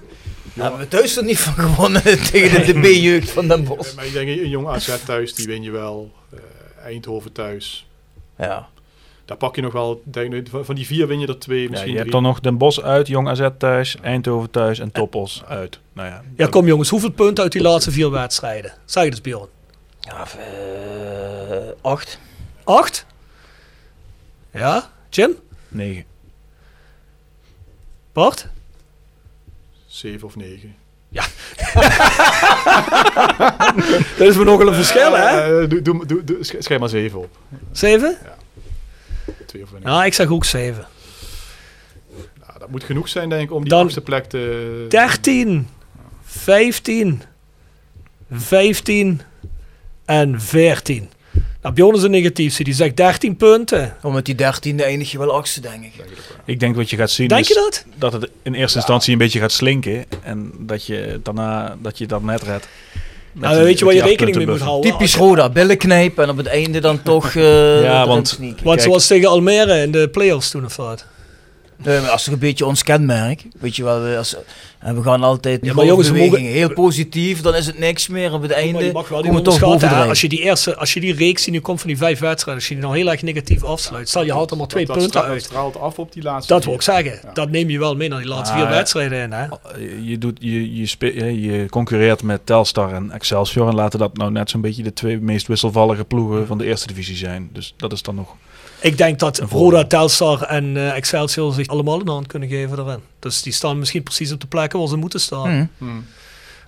Daar 0.56 0.66
hebben 0.70 0.80
we 0.80 0.88
thuis 0.88 1.18
er 1.18 1.24
niet 1.24 1.40
van 1.40 1.54
gewonnen 1.54 2.04
tegen 2.32 2.66
de, 2.66 2.80
B-jeugd 2.80 3.32
van 3.32 3.48
Den 3.48 3.64
Bos. 3.64 3.90
Eh, 3.90 3.96
Maar 3.96 4.06
ik 4.06 4.14
denk, 4.14 4.28
een 4.28 4.50
jong 4.50 4.68
AZ 4.68 5.04
thuis, 5.06 5.34
die 5.36 5.46
win 5.48 5.64
je 5.64 5.72
wel. 5.72 6.12
Eh, 6.34 6.40
Eindhoven 6.86 7.32
thuis. 7.32 7.88
Ja. 8.38 8.68
Daar 9.26 9.38
pak 9.38 9.56
je 9.56 9.62
nog 9.62 9.74
wel, 9.74 10.02
denk, 10.04 10.48
van 10.52 10.76
die 10.76 10.86
vier 10.86 11.08
win 11.08 11.20
je 11.20 11.28
er 11.28 11.40
twee, 11.40 11.64
Ja, 11.64 11.70
misschien 11.70 11.92
je 11.92 11.98
hebt 11.98 12.10
drie. 12.10 12.22
dan 12.22 12.32
nog 12.32 12.40
Den 12.40 12.58
Bos 12.58 12.82
uit, 12.82 13.08
Jong 13.08 13.28
AZ 13.28 13.48
thuis, 13.58 13.96
Eindhoven 14.02 14.50
thuis 14.52 14.80
en 14.80 14.92
Topos 14.92 15.44
uit. 15.48 15.80
Nou 15.94 16.08
ja, 16.10 16.24
ja, 16.38 16.48
kom 16.48 16.68
jongens, 16.68 16.90
hoeveel 16.90 17.12
punten 17.12 17.44
uit 17.44 17.52
die 17.52 17.62
laatste 17.62 17.92
vier 17.92 18.12
wedstrijden? 18.12 18.74
Zeg 18.86 19.04
je 19.04 19.10
dus, 19.10 19.22
Bjorn? 19.22 19.48
Ja, 20.00 20.26
eh, 20.38 21.72
8. 21.82 22.20
Acht? 22.64 23.06
Ja, 24.54 24.92
Jim? 25.10 25.36
negen. 25.68 26.04
Bart? 28.14 28.48
Zeven 29.96 30.28
of 30.28 30.36
negen. 30.36 30.76
Dat 34.18 34.28
is 34.28 34.38
me 34.38 34.44
nogal 34.44 34.68
een 34.68 34.74
verschil, 34.74 35.14
hè? 35.16 35.62
Eh, 35.62 35.70
doe, 35.70 35.82
doe, 35.82 36.06
doe, 36.06 36.24
doe- 36.24 36.44
sch- 36.44 36.56
schrijf 36.60 36.80
maar 36.80 36.90
zeven 36.90 37.20
op. 37.20 37.38
Zeven? 37.72 38.18
Twee 39.46 39.64
of 39.64 39.72
een. 39.72 39.82
Nou, 39.82 40.06
ik 40.06 40.14
zeg 40.14 40.28
ook 40.28 40.46
zeven. 40.46 40.88
Nou, 42.40 42.60
dat 42.60 42.70
moet 42.70 42.84
genoeg 42.84 43.08
zijn, 43.10 43.30
denk 43.30 43.42
ik, 43.42 43.52
om 43.52 43.62
die 43.62 43.70
Dan 43.70 43.82
achtste 43.84 44.02
plek 44.02 44.26
te... 44.26 44.86
13, 44.90 45.68
15, 46.24 47.22
15 48.32 49.22
en 50.06 50.42
14. 50.42 51.10
Bjorn 51.74 51.96
is 51.96 52.04
een 52.04 52.12
negatiefste. 52.12 52.64
Die 52.64 52.74
zegt 52.74 52.98
13 52.98 53.36
punten. 53.36 53.96
Om 54.04 54.14
met 54.14 54.26
die 54.26 54.36
13e 54.36 54.76
eindig 54.84 55.12
je 55.12 55.18
wel 55.18 55.34
achtste, 55.36 55.62
denk 55.62 55.84
ik. 55.84 55.92
Ik 56.46 56.60
denk 56.60 56.76
wat 56.76 56.90
je 56.90 56.96
gaat 56.98 57.12
zien 57.12 57.28
Denk 57.28 57.42
is 57.42 57.48
je 57.48 57.54
dat? 57.54 57.86
dat 57.98 58.14
het 58.14 58.30
in 58.44 58.54
eerste 58.54 58.78
instantie 58.78 59.12
een 59.12 59.18
beetje 59.18 59.40
gaat 59.40 59.52
slinken 59.52 60.06
en 60.24 60.52
dat 60.60 60.86
je 60.86 61.20
daarna 61.24 61.78
dat 61.82 61.98
je 61.98 62.06
dat 62.06 62.22
net 62.24 62.42
redt. 62.44 62.68
Met 63.32 63.44
Nou, 63.44 63.56
die- 63.56 63.64
weet 63.66 63.80
je 63.80 63.86
waar 63.86 63.94
je 63.94 64.02
rekening 64.02 64.36
mee 64.38 64.48
moet 64.48 64.60
houden? 64.60 64.92
Typisch 64.92 65.16
Roda, 65.16 65.50
billen 65.50 65.78
knijpen 65.78 66.24
en 66.24 66.30
op 66.30 66.38
het 66.38 66.48
einde 66.48 66.80
dan 66.80 67.02
toch 67.04 67.36
eh 67.36 67.82
Ja, 67.84 68.08
want- 68.08 68.40
Kijk. 68.64 68.82
zoals 68.82 69.08
tegen 69.08 69.30
Almere 69.30 69.82
in 69.82 69.92
de 69.92 70.10
play-offs 70.10 70.50
toen 70.50 70.66
of 70.66 70.76
wat. 70.76 71.06
Nee, 71.86 72.00
maar 72.02 72.10
als 72.10 72.24
toch 72.24 72.34
een 72.34 72.40
beetje 72.40 72.66
ons 72.66 72.84
kenmerk. 72.84 73.44
Weet 73.60 73.76
je 73.76 73.84
wel, 73.84 74.02
we, 74.02 74.18
als, 74.18 74.36
en 74.80 74.96
we 74.96 75.04
gaan 75.04 75.24
altijd 75.24 75.66
Ja, 75.66 75.74
maar 75.74 75.86
jongens, 75.86 76.10
we 76.10 76.18
mogen- 76.18 76.42
heel 76.42 76.74
positief, 76.74 77.42
dan 77.42 77.56
is 77.56 77.66
het 77.66 77.80
niks 77.80 78.08
meer. 78.08 78.34
Op 78.34 78.42
het 78.42 78.52
Maar 78.52 78.60
einde 78.60 78.84
je 78.84 78.92
mag 78.92 79.08
toch. 79.44 80.08
Als 80.08 80.22
je 80.22 80.30
die 80.30 80.42
eerste, 80.42 80.76
als 80.76 80.94
je 80.94 81.00
die 81.00 81.14
reeks 81.14 81.44
die 81.44 81.54
nu 81.54 81.60
komt 81.60 81.80
van 81.80 81.88
die 81.90 81.98
vijf 81.98 82.20
wedstrijden, 82.20 82.54
als 82.64 82.68
je 82.68 82.76
die 82.76 82.84
nou 82.84 82.98
heel 82.98 83.12
erg 83.12 83.22
negatief 83.22 83.64
afsluit, 83.64 84.10
stel 84.10 84.24
je 84.24 84.32
haalt 84.34 84.52
er 84.52 84.58
maar 84.58 84.68
twee 84.68 84.86
dat, 84.86 84.96
dat 84.96 85.04
punten 85.04 85.22
dat 85.22 85.30
uit. 85.32 85.44
straalt 85.44 85.80
af 85.80 86.00
op 86.00 86.14
die 86.14 86.24
laatste 86.24 86.54
Dat 86.54 86.66
wil 86.66 86.74
ik 86.74 86.82
zeggen. 86.82 87.20
Ja. 87.24 87.32
Dat 87.34 87.50
neem 87.50 87.70
je 87.70 87.80
wel 87.80 87.96
mee 87.96 88.10
naar 88.10 88.20
die 88.20 88.28
laatste 88.28 88.56
Ah, 88.56 88.62
vier 88.62 88.70
wedstrijden 88.70 89.22
in. 89.22 89.32
Hè? 89.32 89.46
Je, 90.02 90.18
doet, 90.18 90.38
je, 90.40 90.76
je, 90.76 90.86
spe- 90.86 91.14
je, 91.26 91.42
je 91.42 91.70
concurreert 91.70 92.24
met 92.24 92.46
Telstar 92.46 92.94
en 92.94 93.12
Excelsior 93.12 93.68
en 93.68 93.76
laten 93.76 94.00
dat 94.00 94.18
nou 94.18 94.32
net 94.32 94.50
zo'n 94.50 94.62
beetje 94.62 94.84
de 94.84 94.94
twee 94.94 95.20
meest 95.20 95.48
wisselvallige 95.48 96.04
ploegen 96.06 96.48
van 96.48 96.58
de 96.58 96.66
eerste 96.66 96.88
divisie 96.88 97.16
zijn. 97.16 97.50
Dus 97.54 97.74
dat 97.78 97.92
is 97.94 98.02
dan 98.02 98.16
nog. 98.16 98.36
Ik 98.86 98.98
denk 98.98 99.20
dat. 99.20 99.38
Roda, 99.40 99.84
Telstar 99.86 100.42
en 100.42 100.78
eh, 100.78 100.96
Excelsior 100.96 101.54
zich 101.54 101.68
allemaal 101.68 102.00
een 102.00 102.08
hand 102.08 102.28
kunnen 102.28 102.50
geven 102.50 102.78
daarin. 102.78 103.00
Dus 103.20 103.42
die 103.42 103.54
staan 103.54 103.80
misschien 103.80 104.04
precies 104.04 104.32
op 104.32 104.42
de 104.42 104.48
plekken 104.48 104.80
waar 104.80 104.88
ze 104.88 104.96
moeten 104.96 105.20
staan. 105.20 105.50
Mhm. 105.56 105.66
Hmm. 105.78 106.06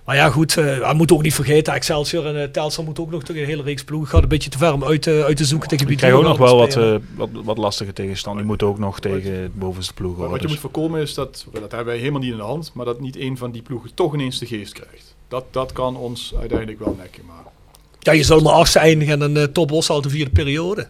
Maar 0.04 0.16
ja, 0.16 0.30
goed, 0.30 0.56
eh 0.56 0.64
we 0.88 0.94
moeten 0.94 1.16
ook 1.16 1.22
niet 1.22 1.34
vergeten, 1.34 1.72
Excelsior 1.74 2.26
en 2.26 2.42
eh, 2.42 2.48
Telstar 2.48 2.84
moeten 2.84 3.02
ook 3.02 3.10
nog 3.10 3.22
tegen 3.22 3.42
een 3.42 3.48
hele 3.48 3.62
reeks 3.62 3.84
ploegen. 3.84 4.08
gaat 4.10 4.22
een 4.22 4.28
beetje 4.28 4.50
te 4.50 4.58
ver 4.58 4.72
om 4.72 4.84
uit, 4.84 5.02
te- 5.02 5.24
uit 5.26 5.36
te 5.36 5.44
zoeken 5.44 5.68
tegen 5.68 5.86
Die 5.86 5.96
krijgen 5.96 6.18
ook 6.18 6.24
nog 6.24 6.38
wel 6.38 6.56
wat, 6.56 6.76
eh, 6.76 6.94
wat, 7.16 7.28
wat 7.32 7.58
lastige 7.58 7.92
tegenstand. 7.92 8.36
Die 8.36 8.46
moeten 8.46 8.66
ook 8.66 8.78
nog 8.78 9.00
tegen 9.00 9.30
de 9.32 9.50
bovenste 9.54 9.94
ploegen. 9.94 10.20
Maar 10.20 10.30
wat 10.30 10.40
je 10.42 10.48
moet 10.48 10.58
voorkomen 10.58 11.00
is 11.02 11.14
dat, 11.14 11.46
dat 11.52 11.60
hebben 11.60 11.84
wij 11.84 11.98
helemaal 11.98 12.20
niet 12.20 12.30
in 12.30 12.36
de 12.36 12.42
hand, 12.42 12.70
maar 12.74 12.84
dat 12.84 13.00
niet 13.00 13.16
een 13.16 13.36
van 13.36 13.50
die 13.50 13.62
ploegen 13.62 13.94
toch 13.94 14.14
ineens 14.14 14.38
de 14.38 14.46
geest 14.46 14.72
krijgt. 14.72 15.14
Dat, 15.28 15.44
dat 15.50 15.72
kan 15.72 15.96
ons 15.96 16.34
uiteindelijk 16.38 16.78
wel 16.78 16.96
nekken, 16.98 17.22
maar 17.26 17.52
Ja, 18.00 18.12
je 18.12 18.22
zal 18.22 18.40
maar 18.40 18.52
achtste 18.52 18.78
eindigen 18.78 19.22
en 19.22 19.36
een 19.36 19.36
uh, 19.42 19.52
top 19.52 19.68
de 20.02 20.08
vierde 20.08 20.30
periode. 20.30 20.88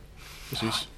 precies. 0.48 0.88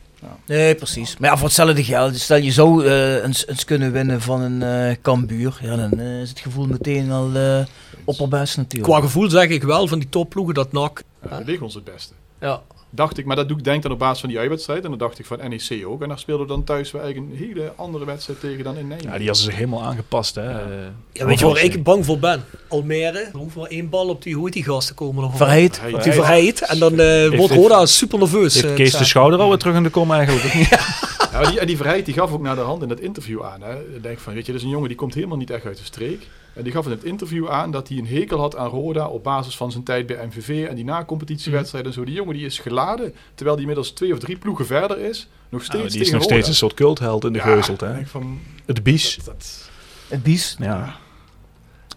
Nee, 0.47 0.75
precies. 0.75 1.17
Maar 1.17 1.31
ja, 1.31 1.37
voor 1.37 1.47
hetzelfde 1.47 1.85
geld, 1.85 2.19
stel 2.19 2.37
je 2.37 2.53
zou 2.53 2.87
eh, 2.87 3.25
eens, 3.25 3.47
eens 3.47 3.65
kunnen 3.65 3.93
winnen 3.93 4.21
van 4.21 4.41
een 4.41 4.63
eh 4.63 4.97
Cambuur, 5.03 5.59
ja, 5.63 5.77
dan 5.77 6.01
eh, 6.01 6.21
is 6.21 6.29
het 6.29 6.41
gevoel 6.41 6.67
meteen 6.67 7.11
al 7.11 7.35
eh 7.35 7.65
opperbest 8.05 8.57
natuurlijk. 8.57 8.93
Qua 8.93 9.01
gevoel 9.01 9.31
zeg 9.31 9.49
ik 9.49 9.63
wel 9.63 9.89
van 9.89 9.99
die 9.99 10.09
topploegen 10.09 10.55
dat 10.55 10.73
NAC. 10.73 11.03
Ja, 11.31 11.43
ons 11.61 11.75
het 11.75 11.85
beste. 11.85 12.15
Ja. 12.41 12.63
Dacht 12.91 13.19
ik, 13.19 13.25
maar 13.25 13.37
dat 13.37 13.49
doe 13.49 13.59
ik 13.59 13.65
denk 13.65 13.83
dan 13.83 13.93
op 13.93 13.99
basis 13.99 14.21
van 14.21 14.29
die 14.29 14.39
uitwedstrijd. 14.39 14.85
En 14.85 14.91
dan 14.91 14.99
dacht 14.99 15.19
ik 15.19 15.27
van 15.27 15.39
NEC 15.49 15.87
ook. 15.87 16.03
En 16.03 16.09
daar 16.09 16.19
speelden 16.19 16.47
we 16.47 16.53
dan 16.53 16.65
thuis 16.65 16.91
wel 16.91 17.03
eigenlijk 17.03 17.33
een 17.33 17.39
hele 17.47 17.73
andere 17.77 18.05
wedstrijd 18.05 18.41
tegen 18.41 18.65
dan 18.65 18.77
in 18.77 18.89
Nijmegen. 18.89 19.13
ja, 19.13 19.19
die 19.19 19.27
hadden 19.27 19.45
zich 19.45 19.55
helemaal 19.55 19.83
aangepast. 19.83 20.35
Hè. 20.35 20.51
Ja, 21.13 21.27
weet 21.27 21.39
je 21.39 21.47
waar 21.47 21.63
ik 21.63 21.83
bang 21.83 22.05
voor 22.05 22.19
ben? 22.19 22.45
Almere, 22.69 23.19
er 23.19 23.37
hoeft 23.37 23.57
maar 23.57 23.67
één 23.67 23.89
bal 23.89 24.09
op 24.09 24.23
die, 24.23 24.35
hoe 24.35 24.45
heet 24.45 24.53
die 24.53 24.65
gasten 24.65 24.95
komen. 24.95 25.25
Of 25.25 25.37
Verheid. 25.37 25.81
Op 25.93 26.03
die 26.03 26.13
verheid. 26.13 26.61
En 26.61 26.79
dan 26.79 27.01
eh, 27.01 27.37
wordt 27.37 27.55
Roda 27.55 27.87
super 27.87 28.19
nerveus. 28.19 28.55
Heeft 28.55 28.67
eh, 28.67 28.75
Kees 28.75 28.97
de. 28.97 29.05
Schouder 29.05 29.41
alweer 29.41 29.59
terug 29.59 29.77
in 29.77 29.83
de 29.83 29.91
kom 29.91 30.13
eigenlijk? 30.13 30.55
niet? 30.55 30.69
Ja, 31.33 31.51
die, 31.51 31.61
en 31.61 31.67
die 31.67 31.77
Verheid 31.77 32.05
die 32.05 32.15
gaf 32.15 32.33
ook 32.33 32.43
naar 32.43 32.55
de 32.55 32.61
hand 32.61 32.83
in 32.83 32.89
het 32.89 33.01
interview 33.01 33.43
aan. 33.43 33.63
Hè. 33.63 33.75
Ik 33.95 34.03
denk 34.03 34.19
van, 34.19 34.35
weet 34.35 34.47
je, 34.47 34.53
dat 34.53 34.61
is 34.61 34.67
een 34.67 34.73
jongen 34.73 34.89
die 34.89 34.97
komt 34.97 35.15
helemaal 35.15 35.37
niet 35.37 35.51
echt 35.51 35.67
uit 35.67 35.79
de 35.79 35.85
streek. 35.85 36.27
En 36.55 36.63
die 36.63 36.73
gaf 36.73 36.85
in 36.85 36.91
het 36.91 37.05
interview 37.05 37.49
aan 37.49 37.71
dat 37.71 37.89
hij 37.89 37.99
een 37.99 38.07
hekel 38.07 38.39
had 38.41 38.57
aan 38.57 38.69
Roda 38.69 39.07
op 39.09 39.25
basis 39.25 39.57
van 39.57 39.71
zijn 39.73 39.85
tijd 39.85 40.07
bij 40.07 40.27
MVV 40.27 40.67
en 40.69 40.75
die 40.75 40.85
na-competitiewedstrijden 40.85 41.91
en 41.91 41.97
zo. 41.99 42.05
Die 42.05 42.15
jongen 42.15 42.35
die 42.35 42.47
is 42.47 42.59
geladen, 42.59 43.15
terwijl 43.35 43.57
die 43.57 43.67
inmiddels 43.67 43.91
twee 43.91 44.13
of 44.13 44.19
drie 44.19 44.37
ploegen 44.39 44.67
verder 44.67 44.99
is. 44.99 45.29
Nog 45.49 45.63
steeds 45.65 45.79
Nou, 45.83 45.91
die 45.91 46.01
is 46.01 46.11
nog 46.11 46.23
steeds 46.23 46.49
een 46.49 46.55
soort 46.55 46.75
cultheld 46.75 47.25
in 47.25 47.33
de 47.33 47.39
Ja, 47.39 47.61
Hè. 47.87 48.07
van, 48.07 48.39
Het 48.67 48.83
bies. 48.83 49.17
dat, 49.17 49.25
dat- 49.25 49.71
Het 50.09 50.23
bies. 50.23 50.57
Ja. 50.59 50.97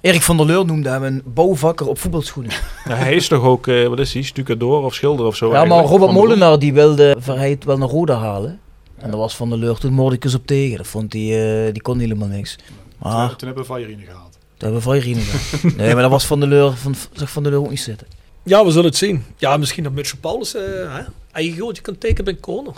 Erik 0.01 0.21
van 0.21 0.37
der 0.37 0.45
Leur 0.45 0.65
noemde 0.65 0.89
hem 0.89 1.03
een 1.03 1.21
bouwvakker 1.25 1.87
op 1.87 1.99
voetbalschoenen. 1.99 2.51
Ja, 2.87 2.95
hij 2.95 3.13
is 3.15 3.27
toch 3.27 3.43
ook, 3.43 3.67
eh, 3.67 3.87
wat 3.87 3.99
is 3.99 4.13
hij, 4.13 4.21
stucador 4.23 4.83
of 4.83 4.93
schilder 4.93 5.25
of 5.25 5.35
zo? 5.35 5.51
ja, 5.51 5.65
maar? 5.65 5.83
Robert 5.83 6.11
Van. 6.11 6.13
Molenaar 6.21 6.59
die 6.59 6.73
wilde 6.73 7.15
Verheid 7.19 7.63
wel 7.63 7.77
naar 7.77 7.89
Roda 7.89 8.15
halen. 8.17 8.59
En 8.97 9.09
daar 9.09 9.19
was 9.19 9.35
Van 9.35 9.49
der 9.49 9.57
Leur 9.57 9.77
toen 9.77 9.93
mordicus 9.93 10.33
op 10.35 10.45
tegen. 10.47 10.77
Dat 10.77 10.87
vond 10.87 11.13
hij, 11.13 11.65
eh, 11.67 11.73
die 11.73 11.81
kon 11.81 11.99
helemaal 11.99 12.27
niks. 12.27 12.55
Maar 12.97 13.27
toen, 13.27 13.37
toen 13.37 13.47
hebben 13.47 13.65
we 13.65 13.69
Vajerine 13.73 14.03
gehaald. 14.05 14.22
Daar 14.57 14.71
hebben 14.71 14.73
we 14.73 14.81
Vajerine 14.81 15.21
gehad. 15.21 15.63
Nee, 15.77 15.93
maar 15.93 16.01
dat 16.01 16.11
was 16.11 16.25
Van 16.25 16.39
der 16.39 16.49
Leur, 16.49 16.77
van, 16.77 16.95
zag 17.13 17.31
Van 17.31 17.43
der 17.43 17.51
Leur 17.51 17.63
ook 17.63 17.69
niet 17.69 17.79
zitten. 17.79 18.07
Ja, 18.43 18.65
we 18.65 18.71
zullen 18.71 18.85
het 18.85 18.97
zien. 18.97 19.25
Ja, 19.37 19.57
misschien 19.57 19.83
dat 19.83 19.93
Mitchell 19.93 20.19
Paulus 20.19 20.55
uh, 20.55 20.61
hè, 20.95 21.01
eigen 21.31 21.57
goaltje 21.57 21.81
kan 21.81 21.97
tekenen 21.97 22.23
bij 22.23 22.37
corner. 22.41 22.73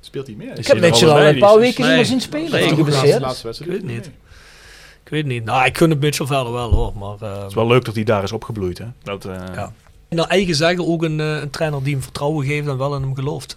Speelt 0.00 0.26
hij 0.26 0.36
meer? 0.36 0.58
Ik 0.58 0.66
heb 0.66 0.80
Mitchell 0.80 1.08
al 1.08 1.20
een 1.20 1.38
paar 1.38 1.58
weken 1.58 1.84
niet 1.86 1.94
meer 1.94 2.04
zien 2.04 2.20
spelen. 2.20 2.50
Nee, 2.50 2.60
Nee, 2.60 2.70
ik 3.58 3.66
weet 3.66 3.82
niet. 3.84 4.06
Ik 5.02 5.12
weet 5.12 5.26
niet. 5.26 5.44
Nou, 5.44 5.66
ik 5.66 5.76
gun 5.78 5.90
het 5.90 6.00
Mitchell 6.00 6.26
verder 6.26 6.52
wel 6.52 6.72
hoor. 6.72 6.92
Maar, 6.96 7.30
eh, 7.30 7.38
Het 7.38 7.48
is 7.48 7.54
wel 7.54 7.66
leuk 7.66 7.84
dat 7.84 7.94
hij 7.94 8.04
daar 8.04 8.22
is 8.22 8.32
opgebloeid. 8.32 8.78
Hè? 8.78 8.86
Dat, 9.02 9.24
eh, 9.24 9.34
Ja. 9.54 9.72
naar 10.08 10.26
eigen 10.26 10.54
zeggen 10.54 10.86
ook 10.86 11.02
een, 11.02 11.18
een 11.18 11.50
trainer 11.50 11.82
die 11.82 11.92
hem 11.92 12.02
vertrouwen 12.02 12.46
geeft 12.46 12.68
en 12.68 12.78
wel 12.78 12.94
in 12.96 13.02
hem 13.02 13.14
gelooft. 13.14 13.56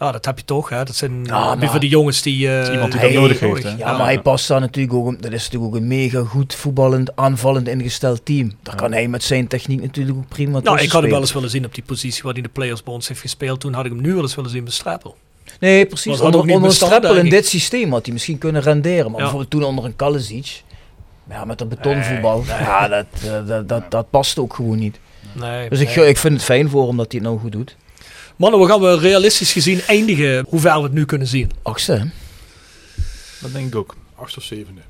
Ja, 0.00 0.12
dat 0.12 0.24
heb 0.24 0.38
je 0.38 0.44
toch. 0.44 0.68
Hè? 0.68 0.84
Dat 0.84 0.96
zijn 0.96 1.24
Ja, 1.24 1.54
maar- 1.54 1.70
van 1.70 1.80
die 1.80 1.88
jongens 1.88 2.22
die... 2.22 2.48
eh, 2.60 2.72
iemand 2.72 2.92
die 2.92 3.00
dat 3.00 3.12
nodig 3.12 3.40
heeft, 3.40 3.62
hè? 3.62 3.74
Ja, 3.76 3.92
maar 3.96 4.06
hij 4.06 4.20
past 4.20 4.48
daar 4.48 4.60
natuurlijk 4.60 4.94
ook. 4.96 5.22
Dat 5.22 5.32
is 5.32 5.44
natuurlijk 5.44 5.74
ook 5.74 5.80
een 5.80 5.86
mega 5.86 6.22
goed 6.24 6.54
voetballend, 6.54 7.16
aanvallend 7.16 7.68
ingesteld 7.68 8.24
team. 8.24 8.52
Daar 8.62 8.74
kan 8.76 8.92
hij 8.92 9.08
met 9.08 9.22
zijn 9.22 9.46
techniek 9.46 9.80
natuurlijk 9.80 10.16
ook 10.18 10.28
prima 10.28 10.60
Nou, 10.60 10.80
ik 10.80 10.90
had 10.90 11.02
hem 11.02 11.10
wel 11.10 11.20
eens 11.20 11.32
willen 11.32 11.50
zien 11.50 11.64
op 11.64 11.74
die 11.74 11.84
positie 11.84 12.22
waar 12.22 12.32
hij 12.32 12.42
de 12.42 12.48
Players 12.48 12.82
Bonds 12.82 13.08
heeft 13.08 13.20
gespeeld. 13.20 13.60
Toen 13.60 13.72
had 13.72 13.84
ik 13.84 13.90
hem 13.92 14.00
nu 14.00 14.12
wel 14.14 14.22
eens 14.22 14.34
willen 14.34 14.50
zien 14.50 14.64
bij 14.64 14.72
Strappel. 14.72 15.16
Nee, 15.60 15.86
precies. 15.86 16.20
Onder, 16.20 16.40
een 16.40 16.46
bestand, 16.46 16.72
strappel 16.72 17.16
in 17.16 17.28
dit 17.28 17.46
systeem 17.46 17.92
had 17.92 18.04
hij 18.04 18.12
misschien 18.12 18.38
kunnen 18.38 18.62
renderen. 18.62 19.04
Maar 19.04 19.12
Ja. 19.12 19.18
bijvoorbeeld 19.18 19.50
toen 19.50 19.62
onder 19.64 19.84
een 19.84 19.96
Kalisic. 19.96 20.62
Ja, 21.30 21.44
met 21.44 21.58
dat 21.58 21.68
betonvoetbal. 21.68 22.44
Ja, 22.46 22.88
dat, 22.88 23.04
eh, 23.24 23.46
dat, 23.46 23.68
dat, 23.68 23.90
dat 23.90 24.10
past 24.10 24.38
ook 24.38 24.54
gewoon 24.54 24.78
niet. 24.78 24.98
Nee, 25.32 25.68
Dus 25.68 25.80
ik, 25.80 25.96
ik 25.96 26.16
vind 26.18 26.34
het 26.34 26.42
fijn 26.44 26.68
voor 26.68 26.86
hem 26.86 26.96
dat 26.96 27.12
hij 27.12 27.20
het 27.20 27.28
nou 27.30 27.40
goed 27.40 27.52
doet. 27.52 27.76
Mannen, 28.38 28.60
we 28.60 28.66
gaan 28.66 28.80
we 28.80 28.98
realistisch 28.98 29.52
gezien 29.52 29.80
eindigen 29.80 30.44
hoe 30.48 30.60
ver 30.60 30.76
we 30.76 30.82
het 30.82 30.92
nu 30.92 31.04
kunnen 31.04 31.26
zien. 31.26 31.50
Achtste, 31.62 31.92
hè? 31.92 32.04
Dat 33.40 33.52
denk 33.52 33.66
ik 33.66 33.74
ook. 33.74 33.96
Achtste 34.14 34.38
of 34.38 34.44
zevende. 34.44 34.80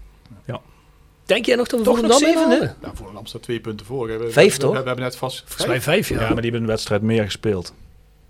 Denk 1.24 1.46
jij 1.46 1.56
nog 1.56 1.66
dat 1.66 1.78
we 1.78 1.84
Toch 1.84 2.00
nog 2.00 2.18
zevende? 2.18 2.74
Nou, 2.82 2.96
voor 2.96 3.08
een 3.08 3.16
Amsterdam 3.16 3.40
twee 3.42 3.60
punten 3.60 3.86
voor. 3.86 4.08
hè. 4.08 4.18
We, 4.18 4.30
Vijf, 4.30 4.52
we, 4.54 4.58
toch? 4.60 4.72
We, 4.72 4.78
we 4.80 4.86
hebben 4.86 5.04
net 5.04 5.16
vast... 5.16 5.42
Volgens 5.46 5.66
mij 5.66 5.80
vijf, 5.80 6.08
ja. 6.08 6.14
Ja, 6.14 6.20
maar 6.20 6.34
die 6.34 6.42
hebben 6.42 6.60
een 6.60 6.66
wedstrijd 6.66 7.02
meer 7.02 7.24
gespeeld. 7.24 7.74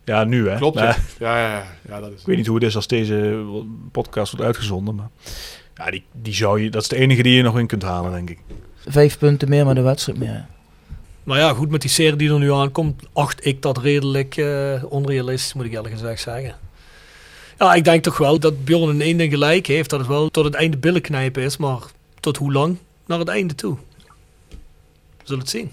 Ja, 0.05 0.25
nu 0.25 0.49
hè. 0.49 0.57
Klopt, 0.57 0.79
ja. 0.79 0.97
Ja, 1.19 1.39
ja, 1.39 1.49
ja. 1.53 1.67
ja, 1.89 2.01
dat 2.01 2.13
is... 2.13 2.21
Ik 2.21 2.27
weet 2.27 2.37
niet 2.37 2.47
hoe 2.47 2.57
het 2.57 2.65
is 2.65 2.77
als 2.77 2.87
deze 2.87 3.45
podcast 3.93 4.31
wordt 4.33 4.47
uitgezonden, 4.47 4.95
maar 4.95 5.09
ja, 5.75 5.91
die, 5.91 6.05
die 6.13 6.35
zou 6.35 6.63
je, 6.63 6.71
dat 6.71 6.83
is 6.83 6.89
de 6.89 6.97
enige 6.97 7.23
die 7.23 7.35
je 7.35 7.43
nog 7.43 7.59
in 7.59 7.67
kunt 7.67 7.83
halen, 7.83 8.13
denk 8.13 8.31
ik. 8.31 8.39
Vijf 8.87 9.19
punten 9.19 9.49
meer, 9.49 9.65
maar 9.65 9.75
de 9.75 9.81
wedstrijd 9.81 10.19
meer. 10.19 10.47
Maar 11.29 11.39
ja, 11.39 11.55
goed, 11.55 11.71
met 11.71 11.81
die 11.81 11.91
serie 11.91 12.17
die 12.17 12.31
er 12.31 12.39
nu 12.39 12.53
aankomt, 12.53 13.03
acht 13.13 13.47
ik 13.47 13.63
dat 13.63 13.79
redelijk 13.79 14.37
eh, 14.37 14.85
onrealistisch, 14.89 15.53
moet 15.53 15.65
ik 15.65 15.73
eerlijk 15.73 15.95
gezegd 15.95 16.21
zeggen. 16.21 16.55
Ja, 17.59 17.75
ik 17.75 17.85
denk 17.85 18.03
toch 18.03 18.19
wel 18.19 18.39
dat 18.39 18.65
Bjorn 18.65 18.95
in 18.95 19.01
één 19.01 19.17
ding 19.17 19.33
gelijk 19.33 19.67
heeft, 19.67 19.91
dat 19.91 19.99
het 19.99 20.09
wel 20.09 20.29
tot 20.29 20.45
het 20.45 20.55
einde 20.55 20.77
billen 20.77 21.01
knijpen 21.01 21.43
is, 21.43 21.57
maar 21.57 21.79
tot 22.21 22.37
hoe 22.37 22.53
lang? 22.53 22.77
Naar 23.07 23.19
het 23.19 23.29
einde 23.29 23.55
toe. 23.55 23.77
We 24.49 25.25
zullen 25.25 25.41
het 25.41 25.51
zien. 25.51 25.71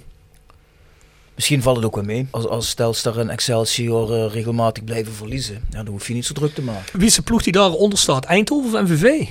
Misschien 1.35 1.61
valt 1.61 1.75
het 1.75 1.85
ook 1.85 1.95
wel 1.95 2.03
mee. 2.03 2.27
Als, 2.31 2.47
als 2.47 2.73
Telstar 2.73 3.17
en 3.17 3.29
Excelsior 3.29 4.13
eh, 4.13 4.33
regelmatig 4.33 4.83
blijven 4.83 5.13
verliezen, 5.13 5.63
ja, 5.69 5.83
dan 5.83 5.93
hoef 5.93 6.07
je 6.07 6.13
niet 6.13 6.25
zo 6.25 6.33
druk 6.33 6.53
te 6.53 6.61
maken. 6.61 6.99
Wie 6.99 7.07
is 7.07 7.15
de 7.15 7.21
ploeg 7.21 7.43
die 7.43 7.53
daaronder 7.53 7.99
staat? 7.99 8.25
Eindhoven 8.25 8.73
of 8.73 8.89
MVV? 8.89 9.27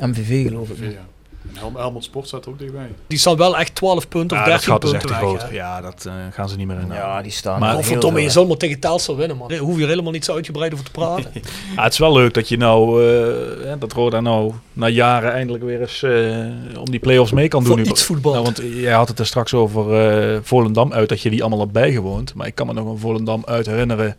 MVV 0.00 0.46
geloof 0.46 0.70
ik. 0.70 0.92
Ja. 0.92 1.06
En 1.52 1.58
Helm, 1.60 1.76
Helmond 1.76 2.04
Sport 2.04 2.26
staat 2.26 2.44
er 2.44 2.50
ook 2.50 2.58
dichtbij. 2.58 2.88
Die 3.06 3.18
staan 3.18 3.36
wel 3.36 3.56
echt 3.58 3.74
12 3.74 4.08
punten 4.08 4.36
of 4.38 4.44
Ja, 4.46 4.50
dat 4.50 4.60
13 4.64 4.72
gat 4.72 4.84
is 4.84 4.90
echt 4.92 5.00
punten 5.06 5.18
te 5.20 5.26
weg. 5.32 5.38
groot. 5.40 5.50
hè. 5.50 5.56
Ja, 5.56 5.80
dat 5.80 6.04
eh, 6.06 6.12
gaan 6.30 6.48
ze 6.48 6.56
niet 6.56 6.66
meer 6.66 6.80
in. 6.80 6.88
Ja, 6.92 7.22
die 7.22 7.32
staan 7.32 7.60
Maar- 7.60 7.82
verdomme, 7.84 8.18
je 8.18 8.24
veel, 8.24 8.32
zal 8.34 8.46
maar 8.46 8.56
tegen 8.56 8.80
Telstar 8.80 9.16
winnen, 9.16 9.36
man. 9.36 9.48
Daar 9.48 9.58
hoef 9.58 9.76
je 9.76 9.82
er 9.82 9.88
helemaal 9.88 10.12
niet 10.12 10.24
zo 10.24 10.34
uitgebreid 10.34 10.72
over 10.72 10.84
te 10.84 10.90
praten. 10.90 11.30
Ja, 11.76 11.82
het 11.82 11.92
is 11.92 11.98
wel 11.98 12.12
leuk 12.12 12.34
dat 12.34 12.48
je 12.48 12.56
nou, 12.56 13.04
eh, 13.04 13.66
hè, 13.66 13.78
dat 13.78 13.92
Roda 13.92 14.20
nou 14.20 14.52
na 14.72 14.88
jaren 14.88 15.32
eindelijk 15.32 15.64
weer 15.64 15.80
eens 15.80 16.02
eh, 16.02 16.78
om 16.80 16.90
die 16.90 17.00
play-offs 17.00 17.32
mee 17.32 17.48
kan 17.48 17.64
doen. 17.64 17.78
Voor 17.78 17.86
iets 17.86 18.02
voetbal. 18.04 18.32
Nou, 18.32 18.44
want 18.44 18.60
jij 18.74 18.92
had 18.92 19.08
het 19.08 19.18
er 19.18 19.26
straks 19.26 19.54
over 19.54 20.10
eh, 20.34 20.38
Volendam 20.42 20.92
uit, 20.92 21.08
dat 21.08 21.20
je 21.20 21.30
die 21.30 21.40
allemaal 21.40 21.60
hebt 21.60 21.72
bijgewoond. 21.72 22.34
Maar 22.34 22.46
ik 22.46 22.54
kan 22.54 22.66
me 22.66 22.72
nog 22.72 22.86
een 22.86 22.98
Volendam 22.98 23.42
uit 23.46 23.66
herinneren. 23.66 24.16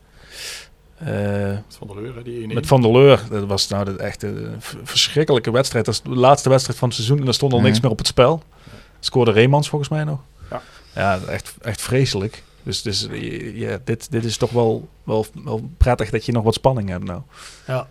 Eh, 0.97 1.57
Van 1.67 1.87
der 1.87 2.01
Leur, 2.01 2.15
hè, 2.15 2.23
die 2.23 2.47
1-1. 2.49 2.53
met 2.53 2.67
Van 2.67 2.81
der 2.81 2.91
Leur. 2.91 3.23
Dat 3.29 3.45
was 3.45 3.67
nou 3.67 3.85
de 3.85 3.95
echt 3.95 4.23
eh, 4.23 4.31
verschrikkelijke 4.83 5.51
wedstrijd. 5.51 5.85
Dat 5.85 5.93
is 5.93 6.01
de 6.01 6.09
laatste 6.09 6.49
wedstrijd 6.49 6.79
van 6.79 6.87
het 6.87 6.97
seizoen 6.97 7.19
en 7.21 7.27
er 7.27 7.33
stond 7.33 7.53
al 7.53 7.61
niks 7.61 7.79
meer 7.79 7.91
op 7.91 7.97
het 7.97 8.07
spel. 8.07 8.43
Scoorde 8.99 9.31
Reemans 9.31 9.69
volgens 9.69 9.89
mij 9.89 10.03
nog. 10.03 10.19
Ja. 10.49 10.61
Ja, 10.95 11.19
echt, 11.27 11.53
echt 11.61 11.81
vreselijk. 11.81 12.43
Dus, 12.63 12.81
dus 12.81 13.07
eh, 13.07 13.57
ja, 13.57 13.79
dit, 13.83 14.11
dit 14.11 14.25
is 14.25 14.37
toch 14.37 14.51
wel, 14.51 14.87
wel, 15.03 15.25
wel 15.43 15.69
prettig 15.77 16.09
dat 16.09 16.25
je 16.25 16.31
nog 16.31 16.43
wat 16.43 16.53
spanning 16.53 16.89
hebt 16.89 17.03
nou. 17.03 17.21
Ja. 17.67 17.87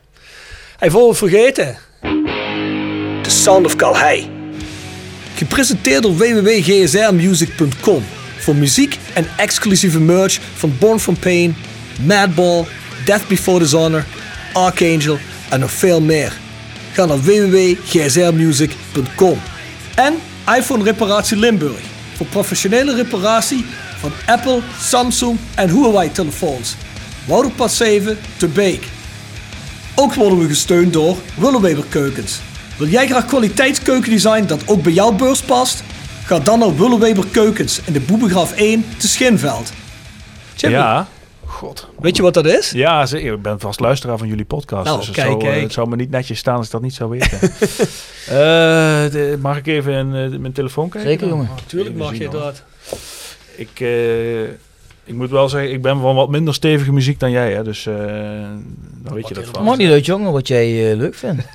Hey, 0.77 0.91
voor 0.91 1.03
we 1.03 1.09
het 1.09 1.19
vergeten. 1.19 1.79
The 3.23 3.31
Sound 3.31 3.67
of 3.67 3.77
Calhei. 3.77 4.31
Gepresenteerd 5.35 6.03
door 6.03 6.17
www.gsrmusic.com. 6.17 8.03
Voor 8.39 8.55
muziek 8.55 8.99
en 9.15 9.27
exclusieve 9.37 10.01
merch 10.01 10.39
van 10.55 10.73
Born 10.79 11.01
From 11.01 11.19
Pain, 11.19 11.57
Madball, 12.03 12.65
Death 13.07 13.29
Before 13.29 13.59
Dishonor, 13.59 14.05
Archangel 14.53 15.19
en 15.49 15.61
nog 15.61 15.71
veel 15.71 16.01
meer. 16.01 16.33
Ga 16.93 17.05
naar 17.05 17.21
www.gsrmusic.com. 17.21 19.39
En 19.95 20.15
iPhone 20.57 20.85
Reparatie 20.85 21.37
Limburg. 21.37 21.81
Voor 22.17 22.27
professionele 22.27 22.95
reparatie 22.95 23.65
van 23.99 24.13
Apple, 24.27 24.61
Samsung 24.81 25.39
en 25.55 25.69
Huawei 25.69 26.13
telefoons. 26.13 26.75
Wouderpad 27.25 27.73
7 27.73 28.19
te 28.37 28.47
Beek. 28.47 28.85
Ook 29.95 30.15
worden 30.15 30.39
we 30.39 30.47
gesteund 30.47 30.93
door 30.93 31.17
Willeweber 31.35 31.85
Keukens. 31.89 32.41
Wil 32.77 32.89
jij 32.89 33.07
graag 33.07 33.27
kwaliteitskeukendesign 33.27 34.47
dat 34.47 34.63
ook 34.67 34.83
bij 34.83 34.93
jouw 34.93 35.13
beurs 35.13 35.43
past? 35.43 35.83
Ga 36.25 36.39
dan 36.39 36.59
naar 36.59 36.77
Willeweber 36.77 37.25
Keukens 37.31 37.81
in 37.85 37.93
de 37.93 38.01
Boebegraaf 38.01 38.53
1 38.53 38.85
te 38.97 39.09
Schinveld. 39.09 39.73
Ja, 40.55 41.09
god. 41.57 41.89
weet 42.01 42.17
je 42.17 42.23
wat 42.23 42.35
dat 42.35 42.47
is? 42.47 42.71
Ja. 42.71 43.07
Ik 43.13 43.43
ben 43.43 43.61
vast 43.61 43.81
luisteraar 43.81 44.19
van 44.19 44.29
jullie 44.29 44.45
podcast. 44.45 44.85
Nou, 44.85 44.97
dus 44.99 45.07
het, 45.07 45.15
kijk, 45.17 45.29
zou, 45.29 45.41
eh, 45.43 45.49
kijk. 45.49 45.63
het 45.63 45.73
zou 45.73 45.89
me 45.89 45.97
niet 45.97 46.11
netjes 46.11 46.39
staan 46.39 46.57
als 46.57 46.67
ik 46.67 46.73
dat 46.73 46.83
niet 46.83 46.95
zou 46.95 47.11
weten. 47.11 47.39
Eh, 48.27 48.33
de- 49.13 49.39
mag 49.41 49.57
ik 49.57 49.67
even 49.67 49.93
in 49.93 50.15
eh, 50.15 50.39
mijn 50.39 50.53
telefoon 50.53 50.89
kijken? 50.89 51.11
Zeker, 51.11 51.29
jongen. 51.29 51.49
Natuurlijk 51.57 51.95
Even 51.95 52.03
mag 52.05 52.17
je 52.19 52.29
dat. 52.29 52.63
Ik, 53.57 53.81
eh, 53.81 54.43
ik 55.05 55.15
moet 55.15 55.31
wel 55.31 55.49
zeggen, 55.49 55.73
ik 55.73 55.83
ben 55.83 56.01
van 56.01 56.15
wat 56.15 56.29
minder 56.29 56.55
stevige 56.55 56.93
muziek 56.93 57.21
dan 57.21 57.31
jij. 57.31 57.53
Hè, 57.53 57.63
dus 57.65 57.87
eh, 57.87 57.95
dan 59.03 59.15
weet 59.15 59.29
je 59.29 59.35
dat 59.35 59.45
van. 59.53 59.65
Maakt 59.65 59.79
niet 59.79 59.91
uit, 59.91 60.07
jongen, 60.07 60.33
wat 60.33 60.49
jij 60.49 60.91
eh, 60.91 60.97
leuk 60.97 61.15
vindt. 61.15 61.43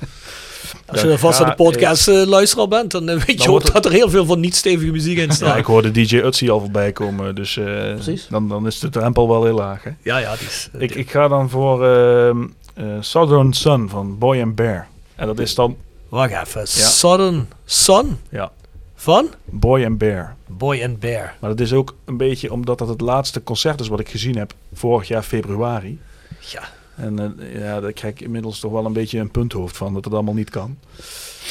Als 0.92 1.02
je 1.02 1.08
dan 1.08 1.20
vast 1.20 1.40
Ja, 1.40 1.44
aan 1.46 1.50
de 1.50 1.56
podcast 1.64 2.08
eh, 2.08 2.24
luisteraar 2.26 2.68
bent, 2.68 2.92
dan 2.92 3.10
eh, 3.10 3.22
weet 3.24 3.44
je 3.44 3.50
ook 3.50 3.64
het- 3.64 3.74
dat 3.74 3.86
er 3.86 3.92
heel 3.92 4.10
veel 4.10 4.26
van 4.26 4.40
niet-stevige 4.40 4.92
muziek 4.92 5.18
in 5.18 5.28
Ja, 5.28 5.34
staat. 5.34 5.58
ik 5.58 5.66
hoorde 5.66 5.92
DJ 5.92 6.16
Utsi 6.16 6.50
al 6.50 6.60
voorbij 6.60 6.92
komen. 6.92 7.36
Dus 7.36 7.58
eh, 7.58 7.94
dan, 8.30 8.48
dan 8.50 8.68
is 8.68 8.80
de 8.80 8.90
drempel 8.90 9.28
wel 9.28 9.44
heel 9.44 9.56
laag. 9.56 9.84
Hè. 9.84 9.92
Ja, 10.04 10.18
ja, 10.18 10.36
die 10.36 10.48
is... 10.48 10.70
Ik, 10.78 10.96
ik 10.96 11.12
ga 11.12 11.28
dan 11.28 11.50
voor 11.50 11.86
ehm, 11.88 12.38
eh, 12.74 12.86
Southern 13.00 13.54
Sun 13.54 13.90
van 13.90 14.18
Boy 14.18 14.42
and 14.42 14.56
Bear. 14.56 14.88
En 15.16 15.28
dat 15.28 15.40
is 15.40 15.56
dan 15.56 15.78
Wacht 16.10 16.32
even. 16.32 16.68
Southern 16.68 17.48
Sun 17.66 18.18
ja, 18.30 18.52
van 18.96 19.28
Boy 19.46 19.86
and 19.86 19.98
Bear. 19.98 20.36
Boy 20.48 20.84
and 20.84 21.00
Bear. 21.00 21.36
Maar 21.40 21.50
dat 21.50 21.60
is 21.60 21.74
ook 21.74 21.96
een 22.06 22.18
beetje 22.18 22.52
omdat 22.52 22.78
dat 22.78 22.88
het 22.88 23.02
laatste 23.02 23.44
concert 23.44 23.80
is 23.80 23.88
wat 23.88 24.00
ik 24.00 24.10
gezien 24.10 24.38
heb 24.38 24.54
vorig 24.74 25.08
jaar 25.08 25.24
februari. 25.24 26.00
Ja, 26.40 26.62
En 27.02 27.38
eh, 27.40 27.62
ja, 27.62 27.80
daar 27.80 27.92
krijg 27.94 28.14
ik 28.14 28.22
inmiddels 28.22 28.60
toch 28.60 28.72
wel 28.72 28.86
een 28.86 28.94
beetje 28.94 29.20
een 29.20 29.32
punthoofd 29.32 29.78
van 29.78 29.94
dat 29.94 30.06
het 30.06 30.14
allemaal 30.14 30.34
niet 30.34 30.50
kan. 30.50 30.78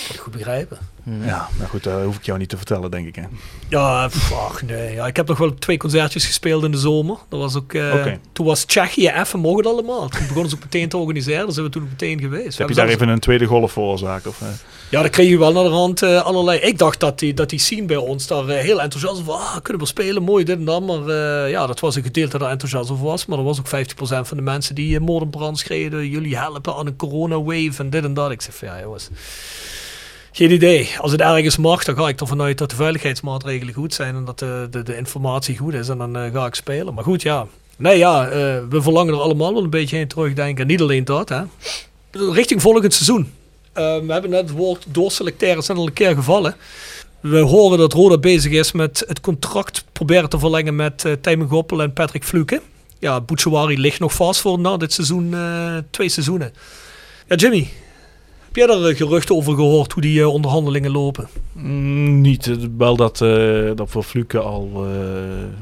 kan 0.07 0.15
ik 0.15 0.21
goed 0.21 0.33
begrijpen. 0.33 0.79
Ja, 1.25 1.49
maar 1.59 1.69
goed, 1.69 1.83
dat 1.83 2.03
hoef 2.05 2.17
ik 2.17 2.25
jou 2.25 2.39
niet 2.39 2.49
te 2.49 2.57
vertellen, 2.57 2.91
denk 2.91 3.07
ik. 3.07 3.15
Hè. 3.15 3.23
Ja, 3.69 4.11
ach 4.35 4.63
nee. 4.63 4.95
Ja, 4.95 5.07
ik 5.07 5.17
heb 5.17 5.29
nog 5.29 5.39
wel 5.39 5.55
twee 5.55 5.77
concertjes 5.77 6.27
gespeeld 6.27 6.65
in 6.65 6.71
de 6.71 6.79
zomer. 6.79 7.17
Dat 7.29 7.41
was 7.41 7.57
ook, 7.57 7.73
eh, 7.73 7.95
Oké. 7.95 8.19
Toen 8.33 8.47
was 8.47 8.65
Tsjechië 8.65 9.09
even 9.09 9.39
mogen 9.41 9.59
het 9.59 9.67
allemaal. 9.67 10.09
Toen 10.09 10.21
begonnen 10.27 10.51
ze 10.51 10.57
ook 10.57 10.63
meteen 10.63 10.89
te 10.89 10.97
organiseren. 10.97 11.45
Daar 11.45 11.53
zijn 11.53 11.67
we 11.67 11.73
toen 11.73 11.83
ook 11.83 11.89
meteen 11.89 12.21
geweest. 12.21 12.57
We 12.57 12.63
heb 12.63 12.69
je 12.69 12.75
daar 12.75 12.87
zelfs- 12.87 12.93
even 13.03 13.09
een 13.09 13.21
tweede 13.21 13.45
golf 13.45 13.73
veroorzaakt? 13.73 14.27
Of, 14.27 14.43
eh? 14.43 14.49
Ja, 14.91 15.01
dan 15.01 15.11
kreeg 15.11 15.29
je 15.29 15.39
wel 15.39 15.53
naar 15.53 15.65
de 15.65 15.69
rand 15.69 16.03
eh, 16.03 16.23
allerlei. 16.23 16.59
Ik 16.59 16.79
dacht 16.79 17.01
dat 17.01 17.19
die, 17.19 17.35
dat 17.35 17.51
die 17.51 17.59
scene 17.59 17.87
bij 17.87 17.97
ons 17.97 18.27
daar 18.27 18.49
eh, 18.49 18.63
heel 18.63 18.81
enthousiast 18.81 19.21
over 19.21 19.33
was. 19.33 19.41
Ah, 19.41 19.57
kunnen 19.63 19.83
we 19.83 19.89
spelen, 19.89 20.23
mooi 20.23 20.45
dit 20.45 20.59
en 20.59 20.65
dat. 20.65 20.83
Maar 20.83 21.09
eh, 21.09 21.51
ja, 21.51 21.67
dat 21.67 21.81
was 21.81 21.97
een 21.97 22.03
gedeelte 22.03 22.39
dat 22.39 22.47
er 22.47 22.53
enthousiast 22.53 22.91
over 22.91 23.05
was. 23.05 23.27
Maar 23.27 23.39
er 23.39 23.45
was 23.45 23.59
ook 23.59 23.67
50% 23.67 23.69
van 24.01 24.37
de 24.37 24.43
mensen 24.43 24.75
die 24.75 24.95
uh, 24.95 25.01
moord 25.01 25.23
en 25.23 25.31
brand 25.31 25.59
schreden. 25.59 26.09
Jullie 26.09 26.37
helpen 26.37 26.75
aan 26.75 26.87
een 26.87 26.97
corona-wave 26.97 27.83
en 27.83 27.91
dit 27.91 28.05
en 28.05 28.15
dat. 28.15 28.31
Ik 28.31 28.43
zeg 28.43 28.55
van 28.55 28.69
ja, 28.69 28.81
jongens. 28.81 29.09
Geen 30.33 30.51
idee. 30.51 30.91
Als 30.99 31.13
het 31.13 31.21
ergens 31.21 31.57
mag, 31.57 31.85
dan 31.85 31.97
ga 31.97 32.09
ik 32.09 32.21
ervan 32.21 32.43
uit 32.43 32.59
dat 32.59 32.71
de 32.71 32.77
veiligheidsmaatregelen 32.77 33.75
goed 33.75 33.95
zijn. 33.95 34.15
En 34.15 34.25
dat 34.25 34.39
de, 34.39 34.67
de, 34.71 34.83
de 34.83 34.97
informatie 34.97 35.57
goed 35.57 35.75
is. 35.75 35.89
En 35.89 35.99
dan 35.99 36.31
ga 36.33 36.47
ik 36.47 36.55
spelen. 36.55 36.95
Maar 36.95 37.05
goed, 37.05 37.23
ja. 37.23 37.47
Nee, 37.77 37.99
ja, 37.99 38.29
we 38.69 38.83
verlangen 38.83 39.15
er 39.15 39.21
allemaal 39.21 39.55
wel 39.55 39.63
een 39.63 39.71
beetje 39.71 39.97
heen 39.97 40.09
terugdenken. 40.09 40.63
En 40.63 40.71
niet 40.71 40.81
alleen 40.81 41.05
dat, 41.05 41.29
hè. 41.29 41.43
Richting 42.11 42.63
volgend 42.63 42.95
seizoen. 42.95 43.33
Uh, 43.81 44.07
we 44.07 44.13
hebben 44.13 44.31
net 44.31 44.41
het 44.41 44.51
woord 44.51 44.87
doorselecteren 44.89 45.63
zijn 45.63 45.79
al 45.79 45.87
een 45.87 45.93
keer 45.93 46.15
gevallen. 46.15 46.55
We 47.21 47.39
horen 47.39 47.79
dat 47.79 47.93
Roda 47.93 48.19
bezig 48.19 48.53
is 48.53 48.73
met 48.73 49.05
het 49.07 49.21
contract 49.21 49.85
proberen 49.93 50.29
te 50.29 50.39
verlengen 50.39 50.77
met 50.77 51.05
uh, 51.05 51.13
Tijmen 51.13 51.49
Goppel 51.49 51.83
en 51.83 51.93
Patrick 51.93 52.25
Fluke. 52.25 52.61
Ja, 52.99 53.21
Bouchouari 53.21 53.79
ligt 53.79 54.01
nog 54.01 54.15
vast 54.15 54.41
voor 54.41 54.59
na 54.59 54.77
dit 54.77 54.93
seizoen, 54.93 55.33
uh, 55.33 55.77
twee 55.91 56.09
seizoenen. 56.09 56.53
Ja, 57.29 57.37
Jimmy, 57.37 57.69
heb 58.47 58.57
jij 58.57 58.67
daar 58.67 58.95
geruchten 58.95 59.35
over 59.35 59.55
gehoord 59.55 59.93
hoe 59.93 60.03
die 60.03 60.21
uh, 60.21 60.33
onderhandelingen 60.33 60.91
lopen? 60.91 61.29
Mm, 61.53 62.21
niet. 62.21 62.51
Wel 62.77 62.97
dat, 62.97 63.21
uh, 63.21 63.71
dat 63.75 63.91
voor 63.91 64.03
Fluke 64.03 64.39
al 64.39 64.87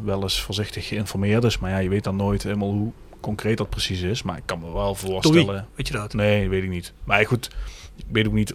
wel 0.04 0.22
eens 0.22 0.40
voorzichtig 0.40 0.86
geïnformeerd 0.86 1.44
is. 1.44 1.58
Maar 1.58 1.70
ja, 1.70 1.78
je 1.78 1.88
weet 1.88 2.04
dan 2.04 2.16
nooit 2.16 2.42
helemaal 2.42 2.70
hoe 2.70 2.92
concreet 3.20 3.58
dat 3.58 3.70
precies 3.70 4.00
is. 4.00 4.22
Maar 4.22 4.36
ik 4.36 4.42
kan 4.46 4.58
me 4.58 4.72
wel 4.72 4.94
voorstellen. 4.94 5.66
Weet 5.74 5.86
je 5.88 5.92
dat? 5.94 6.14
Nee, 6.14 6.48
weet 6.48 6.62
ik 6.62 6.70
niet. 6.70 6.92
Maar 7.04 7.26
goed, 7.26 7.50
ik 7.98 8.04
weet 8.08 8.26
ook 8.26 8.32
niet. 8.32 8.54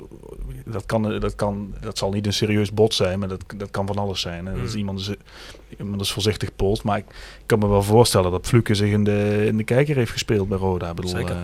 Dat, 0.66 0.86
kan, 0.86 1.20
dat, 1.20 1.36
kan, 1.36 1.74
dat 1.82 1.98
zal 1.98 2.12
niet 2.12 2.26
een 2.26 2.34
serieus 2.34 2.74
bod 2.74 2.94
zijn, 2.94 3.20
maar 3.20 3.28
dat, 3.28 3.44
dat 3.58 3.72
kan 3.72 3.88
van 3.88 3.98
alles 3.98 4.22
zijn. 4.22 4.46
Hè. 4.46 4.54
Dat 4.56 4.68
is 4.68 4.76
iemand, 4.76 5.00
is, 5.00 5.10
iemand 5.78 6.02
is 6.02 6.12
voorzichtig 6.12 6.56
polt. 6.56 6.84
Maar 6.84 6.98
ik, 6.98 7.06
ik, 7.40 7.44
kan 7.46 7.60
me 7.60 7.68
wel 7.68 7.84
voorstellen 7.84 8.32
dat 8.32 8.48
Fluke 8.48 8.76
zich 8.76 8.92
in 8.92 9.04
de, 9.04 9.44
in 9.46 9.58
de 9.58 9.64
kijker 9.64 9.96
heeft 9.96 10.12
gespeeld 10.12 10.48
bij 10.50 10.58
Roda. 10.58 10.90
Ik 10.90 10.96
bedoel, 10.96 11.12
Zeker. 11.12 11.36
Uh, 11.36 11.42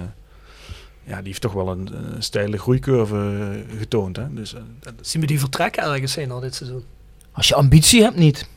ja, 1.04 1.16
die 1.16 1.28
heeft 1.28 1.42
toch 1.42 1.54
wel 1.54 1.68
een, 1.70 1.90
een 2.16 2.24
steile 2.24 2.58
groeicurve 2.58 3.64
getoond. 3.78 4.16
Hè. 4.16 4.34
Dus, 4.34 4.54
uh, 4.54 4.60
Zien 5.02 5.22
we 5.22 5.28
die 5.28 5.40
vertrekken 5.40 5.84
ergens 5.84 6.12
zijn 6.12 6.32
al 6.32 6.40
dit 6.40 6.56
seizoen? 6.56 6.84
Als 7.32 7.48
je 7.48 7.56
ambitie 7.56 8.02
hebt, 8.02 8.16
niet. 8.16 8.48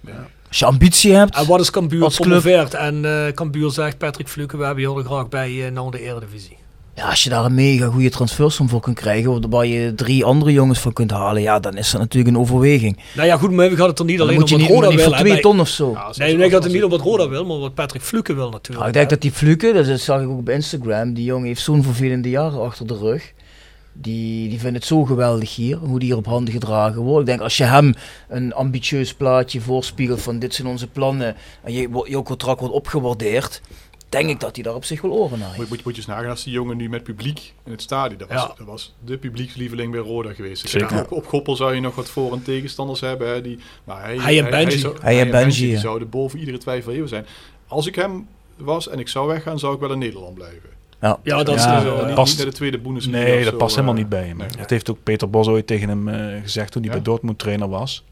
Ja. 0.00 0.28
Als 0.48 0.58
je 0.58 0.64
ambitie 0.64 1.12
hebt. 1.12 1.36
En 1.36 1.46
wat 1.46 1.60
is 1.60 1.70
Cambuur 1.70 2.10
promoveert? 2.10 2.74
En 2.74 3.04
uh, 3.04 3.28
Cambuur 3.28 3.70
zegt 3.70 3.98
Patrick 3.98 4.28
Fluke, 4.28 4.56
we 4.56 4.64
hebben 4.64 4.82
je 4.82 4.90
heel 4.90 5.02
graag 5.02 5.28
bij 5.28 5.50
uh, 5.50 5.70
naar 5.70 5.90
de 5.90 6.00
Eredivisie. 6.00 6.56
Ja, 6.96 7.08
als 7.08 7.24
je 7.24 7.30
daar 7.30 7.44
een 7.44 7.54
mega 7.54 7.86
goede 7.86 8.10
transfersom 8.10 8.68
voor 8.68 8.80
kunt 8.80 8.96
krijgen, 8.96 9.50
waar 9.50 9.66
je 9.66 9.94
drie 9.94 10.24
andere 10.24 10.52
jongens 10.52 10.78
van 10.78 10.92
kunt 10.92 11.10
halen, 11.10 11.42
ja, 11.42 11.60
dan 11.60 11.76
is 11.76 11.90
dat 11.90 12.00
natuurlijk 12.00 12.34
een 12.34 12.40
overweging. 12.40 12.98
Nou 13.14 13.26
ja, 13.26 13.36
goed, 13.36 13.50
maar 13.50 13.70
we 13.70 13.76
gaan 13.76 13.88
het 13.88 13.98
er 13.98 14.04
niet 14.04 14.18
Dan 14.18 14.26
alleen 14.26 14.42
om 14.42 14.48
wat 14.50 14.58
niet, 14.58 14.68
Roda 14.68 14.88
wil. 14.88 14.98
voor 14.98 15.16
twee 15.16 15.32
bij- 15.32 15.40
ton 15.40 15.60
of 15.60 15.68
zo. 15.68 15.96
Nee, 16.16 16.36
nee, 16.36 16.46
ik 16.46 16.52
had 16.52 16.64
het 16.64 16.72
niet 16.72 16.84
om 16.84 16.90
wat 16.90 17.00
Roda 17.00 17.28
wil, 17.28 17.44
maar 17.44 17.58
wat 17.58 17.74
Patrick 17.74 18.02
Fluke 18.02 18.34
wil 18.34 18.50
natuurlijk. 18.50 18.74
Nou, 18.76 18.86
ik 18.86 18.92
denk 18.94 19.10
dat 19.10 19.20
die 19.20 19.32
Fluke, 19.32 19.72
dat 19.72 20.00
zag 20.00 20.20
ik 20.20 20.28
ook 20.28 20.38
op 20.38 20.48
Instagram, 20.48 21.14
die 21.14 21.24
jongen 21.24 21.46
heeft 21.46 21.60
zo'n 21.62 21.82
vervelende 21.82 22.30
jaren 22.30 22.60
achter 22.62 22.86
de 22.86 22.96
rug. 22.96 23.32
Die, 23.96 24.48
die 24.48 24.58
vindt 24.60 24.76
het 24.76 24.84
zo 24.86 25.04
geweldig 25.04 25.54
hier, 25.54 25.76
hoe 25.76 25.98
die 25.98 26.08
hier 26.08 26.16
op 26.16 26.26
handen 26.26 26.52
gedragen 26.54 27.00
wordt. 27.02 27.20
Ik 27.20 27.26
denk, 27.26 27.40
als 27.40 27.56
je 27.56 27.64
hem 27.64 27.94
een 28.28 28.52
ambitieus 28.54 29.14
plaatje 29.14 29.60
voorspiegelt 29.60 30.22
van 30.22 30.38
dit 30.38 30.54
zijn 30.54 30.68
onze 30.68 30.86
plannen 30.86 31.36
en 31.62 31.72
je, 31.72 31.88
jouw 32.04 32.22
contract 32.22 32.60
wordt 32.60 32.74
opgewaardeerd, 32.74 33.60
denk 34.14 34.28
ik 34.28 34.40
dat 34.40 34.54
hij 34.54 34.64
daar 34.64 34.74
op 34.74 34.84
zich 34.84 35.00
wel 35.00 35.10
oren 35.12 35.38
naar 35.38 35.46
heeft. 35.48 35.58
Moet, 35.58 35.68
moet, 35.68 35.84
moet 35.84 35.92
je 35.94 35.98
eens 36.00 36.10
nagaan 36.10 36.30
als 36.30 36.44
die 36.44 36.52
jongen 36.52 36.76
nu 36.76 36.88
met 36.88 37.02
publiek 37.02 37.52
in 37.64 37.70
het 37.72 37.82
stadion, 37.82 38.18
dat 38.18 38.28
was, 38.28 38.42
Ja. 38.42 38.52
dat 38.56 38.66
was 38.66 38.94
de 39.04 39.18
publiekslieveling 39.18 39.92
bij 39.92 40.00
Roda 40.00 40.32
geweest. 40.32 40.68
Zeker. 40.68 41.00
Op, 41.00 41.12
op 41.12 41.26
Goppel 41.26 41.56
zou 41.56 41.74
je 41.74 41.80
nog 41.80 41.94
wat 41.94 42.08
voor- 42.08 42.32
en 42.32 42.42
tegenstanders 42.42 43.00
hebben. 43.00 43.28
Hè, 43.28 43.40
die, 43.40 43.58
maar 43.84 44.02
hij, 44.04 44.16
Hij 44.18 44.38
en 44.44 44.50
Benji. 44.50 44.78
zou- 44.78 44.96
Hij 45.00 45.20
en 45.20 45.30
Benji, 45.30 45.60
die 45.60 45.70
ja. 45.70 45.80
zouden 45.80 46.08
boven 46.08 46.38
iedere 46.38 46.58
twijfel 46.58 46.92
even 46.92 47.08
zijn. 47.08 47.26
Als 47.66 47.86
ik 47.86 47.94
hem 47.94 48.26
was 48.56 48.88
en 48.88 48.98
ik 48.98 49.08
zou 49.08 49.26
weggaan, 49.28 49.58
zou 49.58 49.74
ik 49.74 49.80
wel 49.80 49.92
in 49.92 49.98
Nederland 49.98 50.34
blijven. 50.34 50.72
Ja, 51.00 51.18
Ja, 51.22 51.42
dat 51.42 51.54
is 51.56 51.64
Ja, 51.64 51.80
dus, 51.80 51.92
Eh, 51.92 52.06
niet, 52.06 52.14
past- 52.14 52.28
niet 52.28 52.42
naar 52.42 52.50
de 52.50 52.56
tweede 52.56 52.78
Bundesliga 52.78 53.18
Nee, 53.18 53.42
dat 53.44 53.52
zo, 53.52 53.56
past 53.58 53.74
helemaal 53.74 53.94
eh, 53.94 54.00
niet 54.00 54.10
bij 54.10 54.26
hem. 54.26 54.36
nee. 54.36 54.48
Dat 54.58 54.70
heeft 54.70 54.90
ook 54.90 54.98
Peter 55.02 55.30
Bos 55.30 55.46
ooit 55.48 55.66
tegen 55.66 55.88
hem 55.88 56.08
eh, 56.08 56.42
gezegd 56.42 56.72
toen 56.72 56.82
hij 56.82 56.90
Ja? 56.90 56.96
bij 56.96 57.04
Dortmund 57.04 57.38
trainer 57.38 57.68
was. 57.68 58.04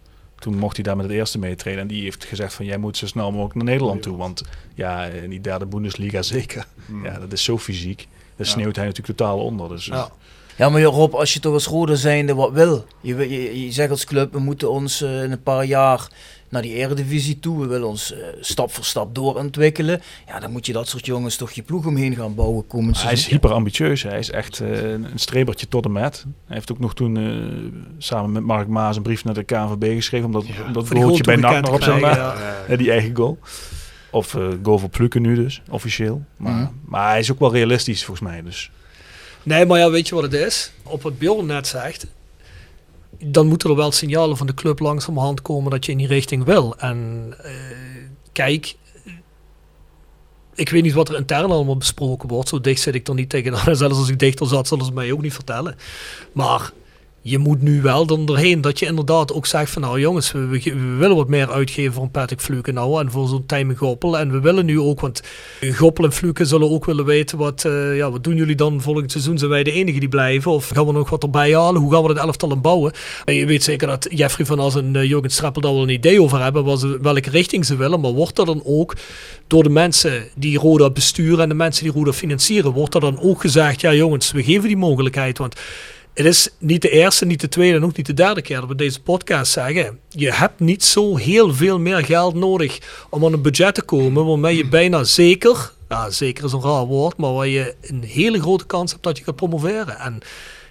Toen 0.43 0.57
mocht 0.59 0.75
hij 0.77 0.85
daar 0.85 0.97
met 0.97 1.07
het 1.07 1.15
eerste 1.15 1.39
meetrainen. 1.39 1.83
En 1.83 1.89
die 1.89 2.03
heeft 2.03 2.25
gezegd 2.25 2.55
van 2.55 2.65
jij 2.65 2.79
moet 2.79 2.97
zo 2.97 3.07
snel 3.07 3.31
mogelijk 3.33 3.55
naar 3.55 3.65
Nederland 3.65 4.03
toe. 4.03 4.17
Want 4.17 4.43
ja, 4.75 5.05
in 5.05 5.31
die 5.31 5.41
derde 5.41 5.67
Bundesliga 5.67 6.23
zeker. 6.37 6.67
Hmm. 6.87 7.05
Ja, 7.05 7.19
dat 7.19 7.33
is 7.33 7.45
zo 7.45 7.59
fysiek. 7.59 8.07
Daar 8.37 8.47
Ja. 8.47 8.53
sneeuwt 8.53 8.77
hij 8.77 8.85
natuurlijk 8.87 9.19
totaal 9.19 9.39
onder. 9.39 9.69
Dus, 9.69 9.87
Ja. 9.87 10.11
Ja, 10.57 10.69
maar 10.69 10.83
Rob, 10.83 11.15
als 11.15 11.35
je 11.35 11.41
toch 11.41 11.53
als 11.53 11.67
Roda 11.67 11.95
zijnde 11.95 12.35
wat 12.35 12.53
wil. 12.53 12.85
Je, 13.01 13.15
wil- 13.15 13.29
je, 13.29 13.65
je 13.65 13.73
zegt 13.73 13.91
als 13.91 14.05
club, 14.05 14.33
we 14.33 14.39
moeten 14.39 14.71
ons 14.71 15.03
eh, 15.03 15.23
in 15.23 15.33
een 15.33 15.43
paar 15.43 15.65
jaar 15.65 16.09
naar 16.53 16.63
die 16.63 16.75
eredivisie 16.75 17.39
toe. 17.39 17.61
We 17.61 17.67
willen 17.67 17.89
ons 17.89 18.13
eh, 18.13 18.19
stap 18.41 18.73
voor 18.73 18.85
stap 18.85 19.15
doorontwikkelen. 19.15 20.01
Ja, 20.27 20.41
dan 20.41 20.51
moet 20.53 20.67
je 20.67 20.73
dat 20.73 20.89
soort 20.89 21.07
jongens 21.07 21.37
toch 21.37 21.51
je 21.51 21.63
ploeg 21.63 21.87
omheen 21.87 22.15
gaan 22.17 22.35
bouwen 22.35 22.67
komend 22.67 23.03
Hij 23.03 23.13
is 23.13 23.27
hyper 23.27 23.53
ambitieus. 23.53 24.03
Hij 24.03 24.19
is 24.19 24.31
echt 24.31 24.61
eh, 24.61 24.83
een 24.91 25.07
strebertje 25.15 25.69
tot 25.69 25.85
en 25.85 25.93
met. 25.93 26.25
Hij 26.47 26.57
heeft 26.57 26.73
ook 26.73 26.79
nog 26.79 26.95
toen 26.95 27.17
eh, 27.17 27.81
samen 27.99 28.33
met 28.33 28.43
Mark 28.43 28.69
Maas 28.69 28.97
een 28.97 29.03
brief 29.03 29.25
naar 29.25 29.35
de 29.35 29.43
KNVB 29.45 29.95
geschreven. 29.95 30.27
Omdat, 30.27 30.47
Ja, 30.47 30.73
die 30.73 31.03
goaltje 31.03 31.23
bij 31.23 31.37
NAC 31.37 31.65
nog 31.65 31.75
op 31.75 31.83
zijn 31.83 32.01
Ja, 32.01 32.35
Ja, 32.69 32.77
die 32.77 32.91
eigen 32.91 33.17
goal. 33.17 33.39
Of 34.11 34.35
eh 34.35 34.49
goal 34.63 34.79
voor 34.79 34.89
Plukken 34.89 35.23
nu 35.23 35.35
dus, 35.35 35.63
officieel. 35.71 36.23
Maar, 36.37 36.53
Mhm. 36.53 36.67
maar 36.85 37.11
hij 37.11 37.19
is 37.19 37.33
ook 37.33 37.39
wel 37.39 37.53
realistisch 37.53 38.05
volgens 38.05 38.29
mij. 38.29 38.43
Dus. 38.43 38.71
Nee, 39.43 39.67
maar 39.67 39.79
ja, 39.79 39.91
weet 39.91 40.09
je 40.09 40.15
wat 40.15 40.25
het 40.25 40.33
is? 40.33 40.73
Op 40.83 41.03
wat 41.03 41.19
Bjorn 41.19 41.47
net 41.47 41.67
zegt, 41.67 42.07
dan 43.19 43.47
moeten 43.47 43.71
er 43.71 43.77
wel 43.77 43.93
signalen 43.93 44.37
van 44.37 44.47
de 44.47 44.55
club 44.55 44.79
langzamerhand 44.79 45.43
komen 45.43 45.71
dat 45.71 45.87
je 45.87 45.93
in 45.93 45.99
die 45.99 46.07
richting 46.07 46.45
wil. 46.45 46.77
En 46.79 47.29
eh, 47.39 47.53
kijk, 48.33 48.77
ik 50.55 50.69
weet 50.69 50.83
niet 50.83 50.93
wat 50.93 51.09
er 51.09 51.17
intern 51.17 51.51
allemaal 51.51 51.77
besproken 51.77 52.29
wordt. 52.29 52.49
Zo 52.49 52.61
dicht 52.61 52.81
zit 52.81 52.95
ik 52.95 53.09
er 53.09 53.15
niet 53.15 53.31
tegenaan. 53.31 53.77
Zelfs 53.77 53.99
als 53.99 54.09
ik 54.09 54.19
dichter 54.19 54.47
zat, 54.47 54.69
zullen 54.69 54.85
ze 54.85 54.93
mij 54.93 55.13
ook 55.13 55.23
niet 55.23 55.35
vertellen. 55.35 55.77
Maar 56.33 56.73
je 57.23 57.39
moet 57.39 57.63
nu 57.63 57.83
wel 57.83 58.07
dan 58.07 58.27
doorheen 58.27 58.61
dat 58.61 58.79
je 58.79 58.87
inderdaad 58.87 59.33
ook 59.33 59.47
zegt 59.47 59.71
van 59.71 59.83
nou 59.83 60.01
jongens, 60.01 60.33
we, 60.33 60.47
we, 60.47 60.97
willen 60.99 61.17
wat 61.17 61.29
meer 61.29 61.51
uitgeven 61.51 61.93
voor 61.93 62.03
een 62.03 62.11
Patrick 62.11 62.41
Fluke 62.41 62.73
nou 62.73 63.01
en 63.01 63.11
voor 63.11 63.29
zo'n 63.29 63.47
Tijmen 63.47 63.77
Goppel. 63.77 64.19
En 64.19 64.31
we 64.31 64.41
willen 64.41 64.65
nu 64.65 64.81
ook, 64.81 65.01
want 65.01 65.23
Goppel 65.75 66.05
en 66.05 66.13
Fluke 66.13 66.45
zullen 66.45 66.71
ook 66.71 66.85
willen 66.85 67.05
weten 67.05 67.39
wat, 67.39 67.65
eh, 67.65 67.97
ja, 67.97 68.11
wat 68.11 68.25
doen 68.25 68.37
jullie 68.37 68.55
dan 68.55 68.81
volgend 68.81 69.11
seizoen? 69.11 69.39
Zijn 69.39 69.51
wij 69.51 69.63
de 69.63 69.73
enige 69.73 69.99
die 69.99 70.09
blijven? 70.09 70.51
Of 70.51 70.69
gaan 70.69 70.87
we 70.87 70.93
nog 70.93 71.11
wat 71.11 71.23
erbij 71.23 71.55
halen? 71.55 71.81
Hoe 71.81 71.93
gaan 71.93 72.03
we 72.03 72.09
het 72.09 72.19
elftal 72.19 72.61
bouwen? 72.61 72.93
En 73.25 73.35
je 73.35 73.47
weet 73.47 73.63
zeker 73.63 73.87
dat 73.87 74.07
Jeffrey 74.11 74.47
van 74.47 74.59
As 74.59 74.75
en 74.75 74.95
uh, 74.95 75.05
Jurgen 75.05 75.31
Strappel 75.31 75.63
daar 75.63 75.73
wel 75.73 75.83
een 75.83 75.89
idee 75.89 76.23
over 76.23 76.43
hebben 76.43 76.65
wat 76.65 76.83
welke 76.83 77.31
richting 77.31 77.65
ze 77.65 77.77
willen. 77.77 78.01
Maar 78.01 78.13
wordt 78.13 78.39
er 78.39 78.47
dan 78.47 78.63
ook 78.65 78.97
door 79.47 79.63
de 79.63 79.69
mensen 79.69 80.25
die 80.35 80.59
Roda 80.59 80.91
besturen 80.91 81.41
en 81.41 81.49
de 81.49 81.55
mensen 81.55 81.85
die 81.85 81.93
Roda 81.93 82.13
financieren, 82.13 82.73
wordt 82.73 82.95
er 82.95 83.01
dan 83.01 83.21
ook 83.21 83.41
gezegd, 83.41 83.81
ja 83.81 83.95
jongens, 83.95 84.33
we 84.33 84.43
geven 84.43 84.69
die 84.69 84.77
mogelijkheid. 84.77 85.39
Want 85.39 85.55
het 86.15 86.27
is 86.27 86.49
niet 86.59 86.83
de 86.83 86.91
eerste, 86.91 87.25
niet 87.25 87.41
de 87.41 87.49
tweede 87.49 87.77
en 87.77 87.85
ook 87.85 87.97
niet 87.97 88.07
de 88.07 88.15
derde 88.15 88.43
keer 88.43 88.61
dat 88.61 88.69
we 88.69 88.75
deze 88.75 89.03
podcast 89.03 89.53
zeggen. 89.53 89.99
Je 90.09 90.33
hebt 90.33 90.61
niet 90.61 90.85
zo 90.85 91.17
heel 91.17 91.55
veel 91.55 91.79
meer 91.79 92.05
geld 92.05 92.35
nodig 92.35 92.79
om 93.11 93.25
aan 93.25 93.33
een 93.33 93.43
budget 93.43 93.75
te 93.75 93.83
komen 93.83 94.27
waarmee 94.27 94.57
je 94.57 94.69
bijna 94.69 95.05
zeker, 95.05 95.73
ja 95.89 96.11
zeker 96.11 96.45
is 96.45 96.53
een 96.53 96.63
raar 96.63 96.85
woord, 96.85 97.17
maar 97.17 97.33
waar 97.33 97.47
je 97.47 97.75
een 97.81 98.03
hele 98.03 98.41
grote 98.41 98.67
kans 98.67 98.91
hebt 98.91 99.03
dat 99.03 99.19
je 99.19 99.25
gaat 99.25 99.37
promoveren. 99.37 99.99
En 99.99 100.19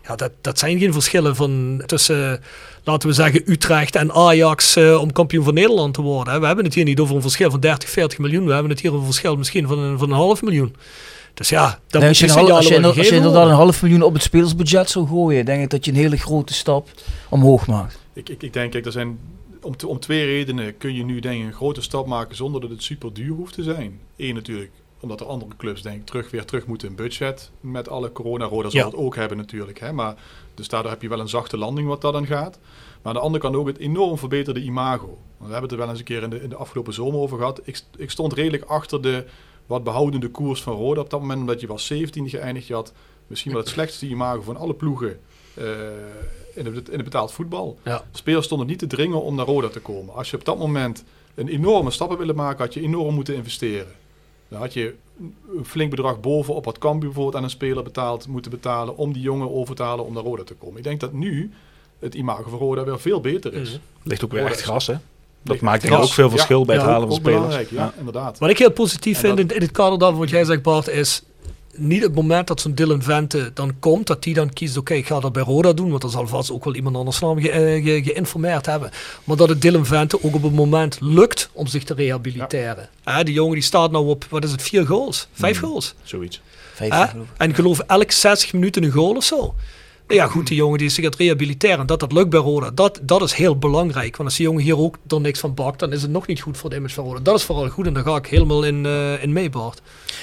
ja, 0.08 0.16
dat, 0.16 0.32
dat 0.42 0.60
zijn 0.60 0.80
geen 0.80 0.94
verschillen 0.94 1.36
van 1.36 1.84
tussen, 1.86 2.42
laten 2.84 3.10
we 3.10 3.16
zeggen, 3.16 3.42
Utrecht 3.46 3.96
en 3.96 4.12
Ajax 4.12 4.78
uh, 4.78 5.02
om 5.02 5.12
kampioen 5.12 5.44
van 5.44 5.54
Nederland 5.54 5.94
te 5.94 6.02
worden. 6.02 6.40
We 6.40 6.46
hebben 6.46 6.66
het 6.66 6.74
hier 6.74 6.84
niet 6.84 7.00
over 7.00 7.16
een 7.16 7.22
verschil 7.22 7.52
van 7.52 7.60
30, 7.60 7.90
40 7.90 8.18
miljoen. 8.18 8.46
We 8.46 8.54
hebben 8.54 8.72
het 8.72 8.80
hier 8.80 8.90
over 8.90 9.02
een 9.02 9.12
verschil 9.12 9.36
misschien 9.36 9.68
van 9.68 9.98
van 9.98 10.10
een 10.10 10.16
half 10.16 10.42
miljoen. 10.42 10.76
Dus 11.42 11.50
ja, 11.50 11.80
dat 11.88 12.02
Nee, 12.02 12.10
moet 12.10 12.10
als, 12.10 12.20
je 12.20 12.26
een 12.26 12.32
als, 12.32 12.68
je, 12.68 12.74
signalen 12.74 12.98
als 12.98 13.08
je 13.08 13.16
inderdaad 13.16 13.48
een 13.48 13.54
half 13.54 13.82
miljoen 13.82 14.02
op 14.02 14.14
het 14.14 14.24
speelsbudget 14.24 14.90
zou 14.90 15.08
gooien, 15.08 15.46
denk 15.46 15.64
ik 15.64 15.70
dat 15.70 15.86
je 15.86 15.92
een 15.92 15.98
hele 15.98 16.18
grote 16.18 16.54
stap 16.54 16.90
omhoog 17.30 17.68
maakt. 17.68 18.00
Ik, 18.14 18.30
ik, 18.30 18.44
ik 18.44 18.54
denk, 18.54 18.72
kijk, 18.72 18.86
er 18.86 18.92
zijn 18.92 19.20
om, 19.62 19.78
te, 19.78 19.88
om 19.88 20.00
twee 20.00 20.26
redenen 20.26 20.78
kun 20.78 20.96
je 20.96 21.04
nu 21.04 21.20
denk 21.20 21.42
ik 21.42 21.48
een 21.48 21.54
grote 21.54 21.82
stap 21.82 22.08
maken 22.08 22.36
zonder 22.36 22.62
dat 22.62 22.70
het 22.70 22.84
super 22.84 23.14
duur 23.14 23.36
hoeft 23.36 23.54
te 23.54 23.64
zijn. 23.64 24.00
Eén 24.18 24.34
natuurlijk, 24.34 24.72
omdat 25.00 25.20
er 25.20 25.26
andere 25.26 25.52
clubs 25.58 25.82
denk 25.82 25.96
ik 25.96 26.06
terug, 26.06 26.32
weer 26.32 26.46
terug 26.46 26.66
moeten 26.66 26.88
in 26.88 26.96
budget 26.96 27.52
met 27.62 27.90
alle 27.90 28.12
corona 28.12 28.46
roda 28.46 28.70
zal 28.70 28.80
Ja. 28.80 28.86
het 28.86 28.96
ook 28.96 29.16
hebben 29.16 29.38
natuurlijk. 29.38 29.80
Hè? 29.80 29.94
Maar, 29.94 30.16
dus 30.56 30.68
daardoor 30.68 30.92
heb 30.92 31.02
je 31.02 31.10
wel 31.10 31.20
een 31.20 31.30
zachte 31.30 31.58
landing 31.58 31.88
wat 31.88 32.02
dat 32.02 32.14
dan 32.14 32.26
gaat. 32.26 32.60
Maar 33.02 33.14
aan 33.14 33.20
de 33.20 33.26
andere 33.26 33.44
kant 33.44 33.56
ook 33.56 33.68
het 33.68 33.78
enorm 33.78 34.18
verbeterde 34.18 34.62
imago. 34.62 35.18
We 35.38 35.44
hebben 35.44 35.62
het 35.62 35.72
er 35.72 35.78
wel 35.78 35.90
eens 35.90 36.00
een 36.00 36.06
keer 36.06 36.24
in 36.24 36.30
de, 36.30 36.42
in 36.42 36.50
de 36.50 36.56
afgelopen 36.56 36.94
zomer 36.94 37.20
over 37.20 37.38
gehad. 37.38 37.62
Ik, 37.64 37.82
ik 37.96 38.12
stond 38.12 38.34
redelijk 38.34 38.64
achter 38.64 39.02
de 39.02 39.26
wat 39.66 39.84
behoudende 39.84 40.30
koers 40.30 40.62
van 40.62 40.76
Roda 40.76 41.02
op 41.02 41.10
dat 41.10 41.20
moment. 41.20 41.40
Omdat 41.40 41.62
je 41.62 41.68
was 41.68 41.86
17 41.86 42.30
geëindigd. 42.30 42.68
Je 42.68 42.74
had 42.74 42.94
misschien 43.28 43.52
wel 43.52 43.62
het 43.62 43.70
slechtste 43.70 44.08
imago 44.08 44.42
van 44.42 44.58
alle 44.58 44.74
ploegen 44.74 45.20
eh, 45.54 45.66
in, 46.54 46.66
het, 46.66 46.90
in 46.90 46.96
het 46.96 47.04
betaald 47.04 47.32
voetbal. 47.32 47.80
Ja. 47.84 48.04
Spelers 48.12 48.46
stonden 48.46 48.68
niet 48.68 48.80
te 48.80 48.88
dringen 48.88 49.22
om 49.22 49.36
naar 49.36 49.46
Roda 49.46 49.68
te 49.68 49.80
komen. 49.80 50.16
Als 50.16 50.30
je 50.30 50.38
op 50.38 50.46
dat 50.46 50.58
moment 50.58 51.04
een 51.36 51.48
enorme 51.48 51.92
stappen 51.92 52.18
willen 52.18 52.36
maken, 52.36 52.64
had 52.66 52.74
je 52.74 52.82
enorm 52.82 53.16
moeten 53.16 53.36
investeren. 53.36 53.92
Dan 54.48 54.60
had 54.60 54.74
je 54.74 54.96
een 55.56 55.66
flink 55.66 55.90
bedrag 55.90 56.20
bovenop 56.20 56.66
wat 56.66 56.78
Cambuur 56.78 57.08
bijvoorbeeld 57.08 57.36
aan 57.36 57.44
een 57.44 57.50
speler 57.50 57.84
betaald 57.84 58.28
moeten 58.28 58.52
betalen 58.52 58.98
om 58.98 59.14
die 59.14 59.22
jongen 59.22 59.52
over 59.52 59.76
te 59.76 59.84
halen 59.84 60.06
om 60.06 60.14
naar 60.14 60.24
Roda 60.24 60.44
te 60.44 60.54
komen. 60.54 60.78
Ik 60.78 60.84
denk 60.84 61.00
dat 61.00 61.14
nu 61.14 61.52
het 62.00 62.16
imamago 62.16 62.50
van 62.50 62.60
Roda 62.60 62.84
weer 62.84 63.00
veel 63.00 63.22
beter 63.22 63.54
is. 63.54 63.80
Ligt 64.04 64.24
ook 64.24 64.32
weer 64.32 64.42
Roda 64.42 64.54
echt 64.54 64.62
gras, 64.62 64.88
hè? 64.88 64.96
Dat 65.44 65.60
maakt 65.60 65.82
denk 65.82 65.94
ik 65.94 66.00
ook 66.00 66.10
veel 66.14 66.24
Ja, 66.26 66.32
verschil 66.32 66.66
bij 66.66 66.76
het 66.76 66.84
ja, 66.86 66.92
halen 66.92 67.08
van 67.08 67.18
ook 67.18 67.22
spelers. 67.24 67.42
belangrijk, 67.42 67.70
ja, 67.72 67.94
inderdaad. 67.98 68.40
Wat 68.40 68.50
ik 68.50 68.58
heel 68.58 68.72
positief 68.72 69.16
En 69.16 69.22
vind 69.22 69.38
dat- 69.38 69.50
in, 69.50 69.56
in 69.56 69.62
het 69.62 69.72
kader 69.72 70.00
daarvan 70.00 70.20
wat 70.20 70.30
jij 70.30 70.44
zegt 70.46 70.62
Bart 70.62 70.88
is 70.88 71.22
niet 71.76 72.04
het 72.04 72.16
moment 72.16 72.48
dat 72.48 72.62
zo'n 72.62 72.74
Dylan 72.76 73.02
Vente 73.02 73.52
dan 73.54 73.80
komt, 73.80 74.08
dat 74.08 74.24
die 74.24 74.34
dan 74.34 74.54
kiest, 74.54 74.78
oké 74.78 74.94
ik 74.94 75.06
ga 75.08 75.20
dat 75.20 75.34
bij 75.34 75.44
Roda 75.44 75.74
doen, 75.74 75.90
want 75.92 76.04
er 76.04 76.10
zal 76.10 76.28
vast 76.28 76.52
ook 76.52 76.64
wel 76.64 76.76
iemand 76.76 76.96
anders 76.96 77.18
ge, 77.18 77.50
eh, 77.50 77.84
ge- 77.84 78.02
geïnformeerd 78.04 78.66
hebben. 78.66 78.92
Maar 79.24 79.36
dat 79.38 79.50
het 79.50 79.62
Dylan 79.62 79.86
Vente 79.86 80.24
ook 80.24 80.36
op 80.36 80.44
het 80.44 80.54
moment 80.54 80.98
lukt 81.02 81.50
om 81.54 81.68
zich 81.68 81.84
te 81.84 81.94
rehabiliteren. 81.94 82.90
Hè, 83.04 83.24
die 83.24 83.34
jongen 83.34 83.54
die 83.54 83.64
staat 83.64 83.92
nou 83.92 84.08
op, 84.08 84.26
wat 84.30 84.44
is 84.44 84.52
het, 84.52 84.62
vier 84.62 84.86
goals? 84.86 85.28
Vijf 85.34 85.60
Hmm. 85.60 85.68
goals? 85.70 85.94
Zoiets. 86.04 86.42
Vijf, 86.74 87.04
ik. 87.04 87.10
En 87.38 87.56
geloof 87.56 87.80
elk 87.80 88.12
60 88.12 88.54
minuten 88.54 88.84
een 88.84 88.92
goal 88.92 89.16
of 89.16 89.24
zo. 89.24 89.56
Ja, 90.12 90.28
goed, 90.28 90.48
die 90.48 90.56
jongen 90.56 90.78
die 90.78 90.90
zich 90.90 91.04
gaat 91.04 91.16
rehabiliteren. 91.16 91.88
Dat 91.88 92.00
dat 92.00 92.12
lukt 92.12 92.30
bij 92.30 92.40
Roda, 92.40 92.72
dat, 92.72 93.00
dat 93.04 93.22
is 93.22 93.34
heel 93.34 93.58
belangrijk. 93.58 94.18
Want 94.18 94.30
als 94.30 94.38
die 94.38 94.46
jongen 94.46 94.64
hier 94.64 94.78
ook 94.78 94.98
er 95.08 95.22
niks 95.22 95.40
van 95.40 95.54
bakt, 95.54 95.80
dan 95.80 95.94
is 95.94 96.02
het 96.02 96.12
nog 96.12 96.28
niet 96.28 96.42
goed 96.42 96.58
voor 96.58 96.70
de 96.70 96.76
image 96.76 96.94
van 96.94 97.04
Roda. 97.04 97.20
Dat 97.20 97.36
is 97.36 97.44
vooral 97.44 97.70
goed 97.70 97.88
en 97.88 97.94
daar 97.94 98.04
ga 98.04 98.16
ik 98.16 98.26
helemaal 98.26 98.64
in, 98.64 98.86
eh 98.86 99.24
in 99.24 99.34
mee, 99.34 99.50
Bart. 99.50 99.82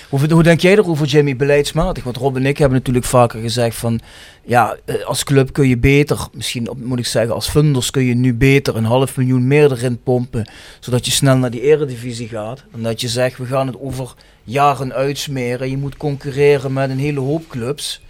Hoe, 0.09 0.33
hoe 0.33 0.43
denk 0.43 0.61
jij 0.61 0.73
erover, 0.73 1.07
Jamie, 1.07 1.37
beleidsmatig? 1.37 2.05
Want 2.05 2.17
Rob 2.17 2.37
en 2.37 2.47
ik 2.47 2.59
hebben 2.59 2.79
natuurlijk 2.79 3.07
vaker 3.07 3.41
gezegd 3.41 3.77
van... 3.77 4.01
Ja, 4.45 4.77
eh, 4.85 5.05
als 5.05 5.25
club 5.25 5.53
kun 5.53 5.69
je 5.69 5.79
beter, 5.79 6.27
misschien 6.33 6.69
moet 6.77 6.99
ik 6.99 7.07
zeggen 7.07 7.35
als 7.35 7.49
funders... 7.49 7.91
kun 7.91 8.05
je 8.05 8.15
nu 8.15 8.35
beter 8.35 8.77
een 8.77 8.85
half 8.85 9.17
miljoen 9.17 9.47
meer 9.47 9.73
erin 9.73 10.03
pompen... 10.03 10.51
zodat 10.81 11.07
je 11.07 11.13
snel 11.13 11.37
naar 11.37 11.51
die 11.51 11.61
eredivisie 11.61 12.29
gaat. 12.29 12.65
En 12.73 12.83
dat 12.83 13.01
je 13.01 13.09
zegt, 13.09 13.39
we 13.39 13.47
gaan 13.47 13.67
het 13.67 13.81
over 13.81 14.15
jaren 14.45 14.93
uitsmeren. 14.93 15.71
Je 15.71 15.77
moet 15.77 15.97
concurreren 15.97 16.73
met 16.73 16.91
een 16.91 16.99
hele 16.99 17.21
hoop 17.21 17.49
clubs. 17.49 18.01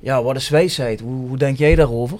Ja, 0.00 0.22
wat 0.22 0.36
is 0.36 0.48
wijsheid? 0.48 1.00
Hoe, 1.00 1.28
hoe 1.28 1.38
denk 1.38 1.58
jij 1.58 1.74
daarover? 1.74 2.18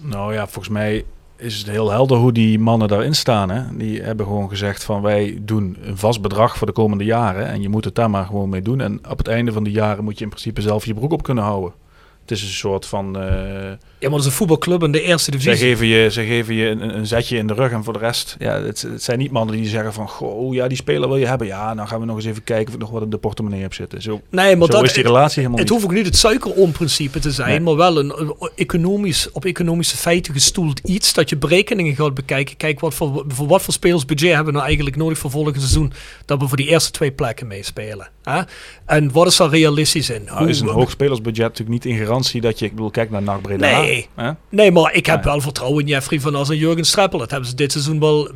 Nou 0.00 0.32
ja, 0.34 0.46
volgens 0.46 0.68
mij 0.74 1.04
is 1.36 1.58
het 1.58 1.70
heel 1.70 1.90
helder 1.90 2.16
hoe 2.18 2.32
die 2.32 2.58
mannen 2.58 2.88
daarin 2.88 3.14
staan. 3.14 3.50
Hè? 3.50 3.76
Die 3.76 4.02
hebben 4.02 4.26
gewoon 4.26 4.48
gezegd 4.48 4.84
van 4.84 5.02
wij 5.02 5.38
doen 5.42 5.76
een 5.82 5.96
vast 5.96 6.20
bedrag 6.22 6.56
voor 6.56 6.66
de 6.66 6.72
komende 6.72 7.04
jaren. 7.04 7.46
En 7.46 7.62
je 7.62 7.68
moet 7.68 7.84
het 7.84 7.94
daar 7.94 8.10
maar 8.10 8.24
gewoon 8.26 8.48
mee 8.48 8.62
doen. 8.62 8.80
En 8.80 9.00
op 9.10 9.18
het 9.18 9.28
einde 9.28 9.52
van 9.52 9.64
de 9.64 9.70
jaren 9.70 10.04
moet 10.04 10.18
je 10.18 10.24
in 10.24 10.30
principe 10.30 10.60
zelf 10.60 10.86
je 10.86 10.94
broek 10.94 11.12
op 11.12 11.22
kunnen 11.22 11.44
houden. 11.44 11.72
Het 12.20 12.30
is 12.30 12.42
een 12.42 12.48
soort 12.48 12.86
van... 12.86 13.18
eh, 13.18 13.72
Ja, 13.98 14.08
maar 14.08 14.18
dat 14.18 14.20
is 14.20 14.26
een 14.26 14.32
voetbalclub 14.32 14.82
in 14.82 14.92
de 14.92 15.02
eerste 15.02 15.30
divisie. 15.30 15.56
geven 15.56 15.86
je, 15.86 16.10
zij 16.10 16.26
geven 16.26 16.54
je 16.54 16.68
een, 16.68 16.96
een 16.96 17.06
zetje 17.06 17.36
in 17.36 17.46
de 17.46 17.54
rug 17.54 17.72
en 17.72 17.84
voor 17.84 17.92
de 17.92 17.98
rest... 17.98 18.36
Ja, 18.38 18.60
het, 18.62 18.82
het 18.82 19.02
zijn 19.02 19.18
niet 19.18 19.30
mannen 19.30 19.56
die 19.56 19.68
zeggen 19.68 19.92
van... 19.92 20.08
Goh, 20.08 20.38
oh 20.38 20.54
ja, 20.54 20.68
die 20.68 20.76
speler 20.76 21.08
wil 21.08 21.16
je 21.16 21.26
hebben. 21.26 21.46
Ja, 21.46 21.74
nou 21.74 21.88
gaan 21.88 22.00
we 22.00 22.06
nog 22.06 22.16
eens 22.16 22.24
even 22.24 22.44
kijken 22.44 22.68
of 22.68 22.74
ik 22.74 22.80
nog 22.80 22.90
wat 22.90 23.02
in 23.02 23.10
de 23.10 23.18
portemonnee 23.18 23.60
heb 23.60 23.74
zitten. 23.74 24.02
Zo, 24.02 24.20
Nee, 24.30 24.56
maar 24.56 24.66
zo 24.66 24.72
dat, 24.72 24.84
is 24.84 24.92
die 24.92 25.02
relatie 25.02 25.36
helemaal 25.36 25.58
Het 25.58 25.68
hoeft 25.68 25.84
ook 25.84 25.92
niet 25.92 26.06
het 26.06 26.16
suikeroom-principe 26.16 27.18
te 27.18 27.30
zijn, 27.30 27.48
Nee. 27.48 27.60
maar 27.60 27.76
wel 27.76 27.98
een, 27.98 28.34
economisch, 28.54 29.32
op 29.32 29.44
economische 29.44 29.96
feiten 29.96 30.32
gestoeld 30.32 30.80
iets. 30.84 31.12
Dat 31.12 31.28
je 31.28 31.36
berekeningen 31.36 31.94
gaat 31.94 32.14
bekijken. 32.14 32.56
Kijk, 32.56 32.80
wat 32.80 32.94
voor, 32.94 33.24
voor 33.28 33.46
wat 33.46 33.62
voor 33.62 33.74
spelersbudget 33.74 34.28
hebben 34.28 34.46
we 34.46 34.52
nou 34.52 34.64
eigenlijk 34.64 34.96
nodig 34.96 35.18
voor 35.18 35.30
volgend 35.30 35.56
seizoen? 35.56 35.92
Dat 36.24 36.40
we 36.40 36.48
voor 36.48 36.56
die 36.56 36.68
eerste 36.68 36.90
twee 36.90 37.10
plekken 37.12 37.46
meespelen. 37.46 38.08
Hè? 38.22 38.40
En 38.86 39.12
wat 39.12 39.26
is 39.26 39.36
daar 39.36 39.48
realistisch 39.50 40.10
in? 40.10 40.24
Nou, 40.24 40.48
is 40.48 40.60
een 40.60 40.68
hoog 40.68 40.90
spelersbudget 40.90 41.42
natuurlijk 41.42 41.84
niet 41.84 41.84
in 41.94 42.04
garantie 42.04 42.40
dat 42.40 42.58
je... 42.58 42.64
Ik 42.64 42.70
bedoel, 42.70 42.90
kijk 42.90 43.10
naar 43.10 43.22
NAC 43.22 43.42
Breda. 43.42 43.80
Nee. 43.80 43.85
Hè? 44.14 44.30
Nee, 44.48 44.72
maar 44.72 44.94
ik 44.94 45.06
heb 45.06 45.14
Nee. 45.24 45.24
wel 45.32 45.40
vertrouwen 45.40 45.80
in 45.82 45.88
Jeffrey 45.88 46.20
van 46.20 46.34
As 46.34 46.48
en 46.50 46.56
Jurgen 46.56 46.84
Streppel. 46.84 47.18
Dat 47.18 47.30
hebben 47.30 47.48
ze 47.48 47.54
dit 47.54 47.72
seizoen 47.72 48.00
wel, 48.00 48.30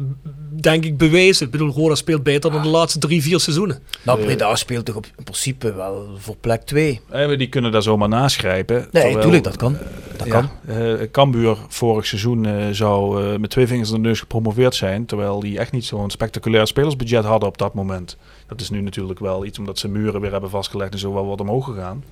denk 0.50 0.84
ik, 0.84 0.96
bewezen. 0.98 1.46
Ik 1.46 1.52
bedoel, 1.52 1.70
Roda 1.72 1.94
speelt 1.94 2.22
beter 2.22 2.50
dan 2.50 2.62
de 2.62 2.68
laatste 2.68 2.98
drie, 2.98 3.22
vier 3.22 3.40
seizoenen. 3.40 3.82
Nou, 4.02 4.20
Breda 4.24 4.54
speelt 4.56 4.84
toch 4.84 4.96
op, 4.96 5.06
in 5.18 5.24
principe 5.24 5.72
wel 5.74 6.06
voor 6.18 6.36
plek 6.36 6.62
2. 6.62 7.00
Eh, 7.10 7.26
maar 7.26 7.36
die 7.38 7.48
kunnen 7.48 7.72
daar 7.72 7.82
zomaar 7.82 8.08
naschrijpen. 8.08 8.88
Nee, 8.90 9.14
natuurlijk, 9.14 9.44
dat 9.44 9.56
kan. 9.56 9.76
Dat 10.16 10.26
ja, 10.26 10.32
kan. 10.32 10.76
eh, 10.76 10.92
Cambuur 11.12 11.56
vorig 11.68 12.06
seizoen 12.06 12.46
eh, 12.46 12.54
zou 12.70 13.24
eh, 13.32 13.38
met 13.38 13.50
twee 13.50 13.66
vingers 13.66 13.88
in 13.90 13.94
de 14.02 14.08
neus 14.08 14.20
gepromoveerd 14.20 14.74
zijn. 14.74 15.06
Terwijl 15.06 15.40
die 15.40 15.58
echt 15.58 15.72
niet 15.72 15.84
zo'n 15.84 16.10
spectaculair 16.10 16.66
spelersbudget 16.66 17.24
hadden 17.24 17.48
op 17.48 17.58
dat 17.58 17.74
moment. 17.74 18.16
Dat 18.46 18.60
is 18.60 18.70
nu 18.70 18.80
natuurlijk 18.80 19.18
wel 19.18 19.44
iets 19.44 19.58
omdat 19.58 19.78
ze 19.78 19.88
muren 19.88 20.20
weer 20.20 20.30
hebben 20.32 20.50
vastgelegd 20.50 20.92
en 20.92 20.98
zo 20.98 21.14
wel 21.14 21.26
wat 21.26 21.40
omhoog 21.40 21.64
gegaan. 21.64 22.04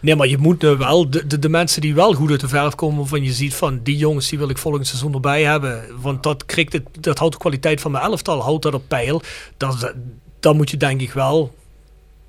Nee, 0.00 0.16
maar 0.16 0.26
je 0.26 0.38
moet 0.38 0.64
eh, 0.64 0.78
wel 0.78 1.10
de, 1.10 1.26
de, 1.26 1.38
de 1.38 1.48
mensen 1.48 1.80
die 1.80 1.94
wel 1.94 2.12
goed 2.12 2.30
uit 2.30 2.40
de 2.40 2.48
verf 2.48 2.74
komen, 2.74 2.98
waarvan 2.98 3.22
je 3.22 3.32
ziet 3.32 3.54
van 3.54 3.80
die 3.82 3.96
jongens 3.96 4.28
die 4.28 4.38
wil 4.38 4.48
ik 4.48 4.58
volgend 4.58 4.86
seizoen 4.86 5.14
erbij 5.14 5.42
hebben. 5.42 5.84
Want 6.00 6.22
dat, 6.22 6.44
krikt 6.46 6.72
het, 6.72 6.82
dat 7.00 7.18
houdt 7.18 7.34
de 7.34 7.40
kwaliteit 7.40 7.80
van 7.80 7.90
mijn 7.90 8.04
elftal, 8.04 8.40
houdt 8.42 8.62
dat 8.62 8.74
op 8.74 8.82
peil. 8.88 9.22
Dat, 9.56 9.94
dan 10.40 10.56
moet 10.56 10.70
je 10.70 10.76
denk 10.76 11.00
ik 11.00 11.12
wel, 11.12 11.54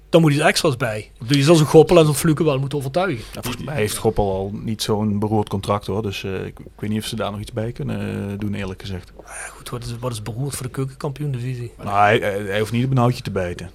dan 0.10 0.22
moet 0.22 0.32
iets 0.32 0.42
extra's 0.42 0.78
bij. 0.78 1.12
Bedoel, 1.20 1.38
Je 1.38 1.44
zal 1.44 1.56
zo'n 1.56 1.66
Goppel 1.66 1.98
en 1.98 2.06
zo'n 2.06 2.16
Fluke 2.16 2.44
wel 2.44 2.60
moeten 2.60 2.78
overtuigen. 2.78 3.26
Ja, 3.34 3.42
volgens 3.42 3.64
mij 3.64 3.76
heeft 3.76 3.98
Goppel 3.98 4.32
al 4.32 4.52
niet 4.54 4.82
zo'n 4.82 5.20
beroerd 5.20 5.50
contract 5.50 5.88
hoor. 5.88 6.02
Dus 6.02 6.24
eh, 6.24 6.46
ik, 6.46 6.60
ik 6.60 6.80
weet 6.80 6.90
niet 6.90 7.02
of 7.02 7.08
ze 7.08 7.16
daar 7.16 7.32
nog 7.32 7.40
iets 7.40 7.54
bij 7.54 7.72
kunnen 7.72 8.30
eh, 8.32 8.40
doen 8.40 8.54
eerlijk 8.54 8.82
gezegd. 8.82 9.12
Goed, 9.50 9.70
wat 9.70 9.84
is, 9.84 9.96
wat 10.00 10.12
is 10.12 10.22
beroerd 10.22 10.56
voor 10.56 10.66
de 10.66 10.72
keukenkampioen 10.72 11.32
divisie? 11.32 11.72
Nou, 11.78 11.98
hij, 11.98 12.18
hij, 12.18 12.42
hij 12.42 12.60
hoeft 12.60 12.72
niet 12.72 12.86
op 12.86 12.92
een 12.92 12.98
houtje 12.98 13.24
te 13.24 13.32
bijten. 13.32 13.72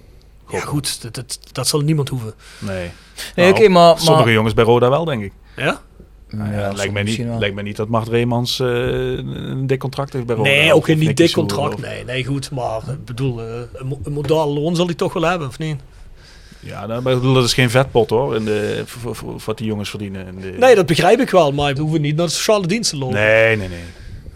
Ja 0.51 0.59
goed, 0.59 1.01
dat, 1.01 1.15
dat, 1.15 1.39
dat 1.51 1.67
zal 1.67 1.79
niemand 1.79 2.09
hoeven. 2.09 2.33
Nee. 2.59 2.77
Nee, 2.77 2.91
Nou, 3.35 3.49
oké, 3.49 3.67
maar- 3.69 3.97
Sommige 3.99 4.23
maar- 4.23 4.33
jongens 4.33 4.53
bij 4.53 4.63
Roda 4.63 4.89
wel, 4.89 5.05
denk 5.05 5.23
ik. 5.23 5.31
Ja? 5.55 5.81
Nou 6.29 6.51
ja, 6.51 6.59
Ja, 6.59 6.71
lijkt, 6.71 6.93
mij 6.93 7.03
niet, 7.03 7.17
wel. 7.25 7.39
lijkt 7.39 7.55
mij 7.55 7.63
niet 7.63 7.75
dat 7.75 7.87
Mart 7.87 8.07
Reemans 8.07 8.59
eh, 8.59 8.67
een 8.67 9.67
dik 9.67 9.79
contract 9.79 10.13
heeft 10.13 10.25
bij 10.25 10.35
Roda. 10.35 10.49
Nee, 10.49 10.73
ook 10.73 10.81
of 10.81 10.87
een 10.87 10.97
niet 10.97 11.07
Nicky 11.07 11.23
dik 11.23 11.31
contract. 11.33 11.73
of- 11.73 11.81
Nee, 11.81 12.03
nee, 12.05 12.25
goed. 12.25 12.51
Maar 12.51 12.81
ik 12.89 13.05
bedoel, 13.05 13.41
eh, 13.41 13.47
een, 13.73 13.87
mo- 13.87 13.99
een 14.03 14.11
modaal 14.13 14.53
loon 14.53 14.75
zal 14.75 14.85
hij 14.85 14.95
toch 14.95 15.13
wel 15.13 15.23
hebben, 15.23 15.47
of 15.47 15.57
niet? 15.59 15.79
Ja, 16.59 16.85
nou, 16.85 17.01
maar 17.01 17.13
ik 17.13 17.19
bedoel, 17.19 17.33
dat 17.33 17.43
is 17.43 17.53
geen 17.53 17.69
vetpot 17.69 18.09
hoor, 18.09 18.35
in 18.35 18.45
de, 18.45 18.83
voor, 18.85 19.15
voor- 19.15 19.31
voor 19.33 19.41
wat 19.45 19.57
die 19.57 19.67
jongens 19.67 19.89
verdienen. 19.89 20.27
In 20.27 20.39
de... 20.41 20.55
Nee, 20.59 20.75
dat 20.75 20.85
begrijp 20.85 21.19
ik 21.19 21.29
wel, 21.29 21.51
maar 21.51 21.73
we 21.73 21.81
hoeven 21.81 22.01
niet 22.01 22.15
naar 22.15 22.25
de 22.25 22.31
sociale 22.31 22.67
diensten 22.67 22.97
te 22.99 23.03
lopen. 23.05 23.19
nee, 23.19 23.57
nee, 23.57 23.67
nee. 23.69 23.79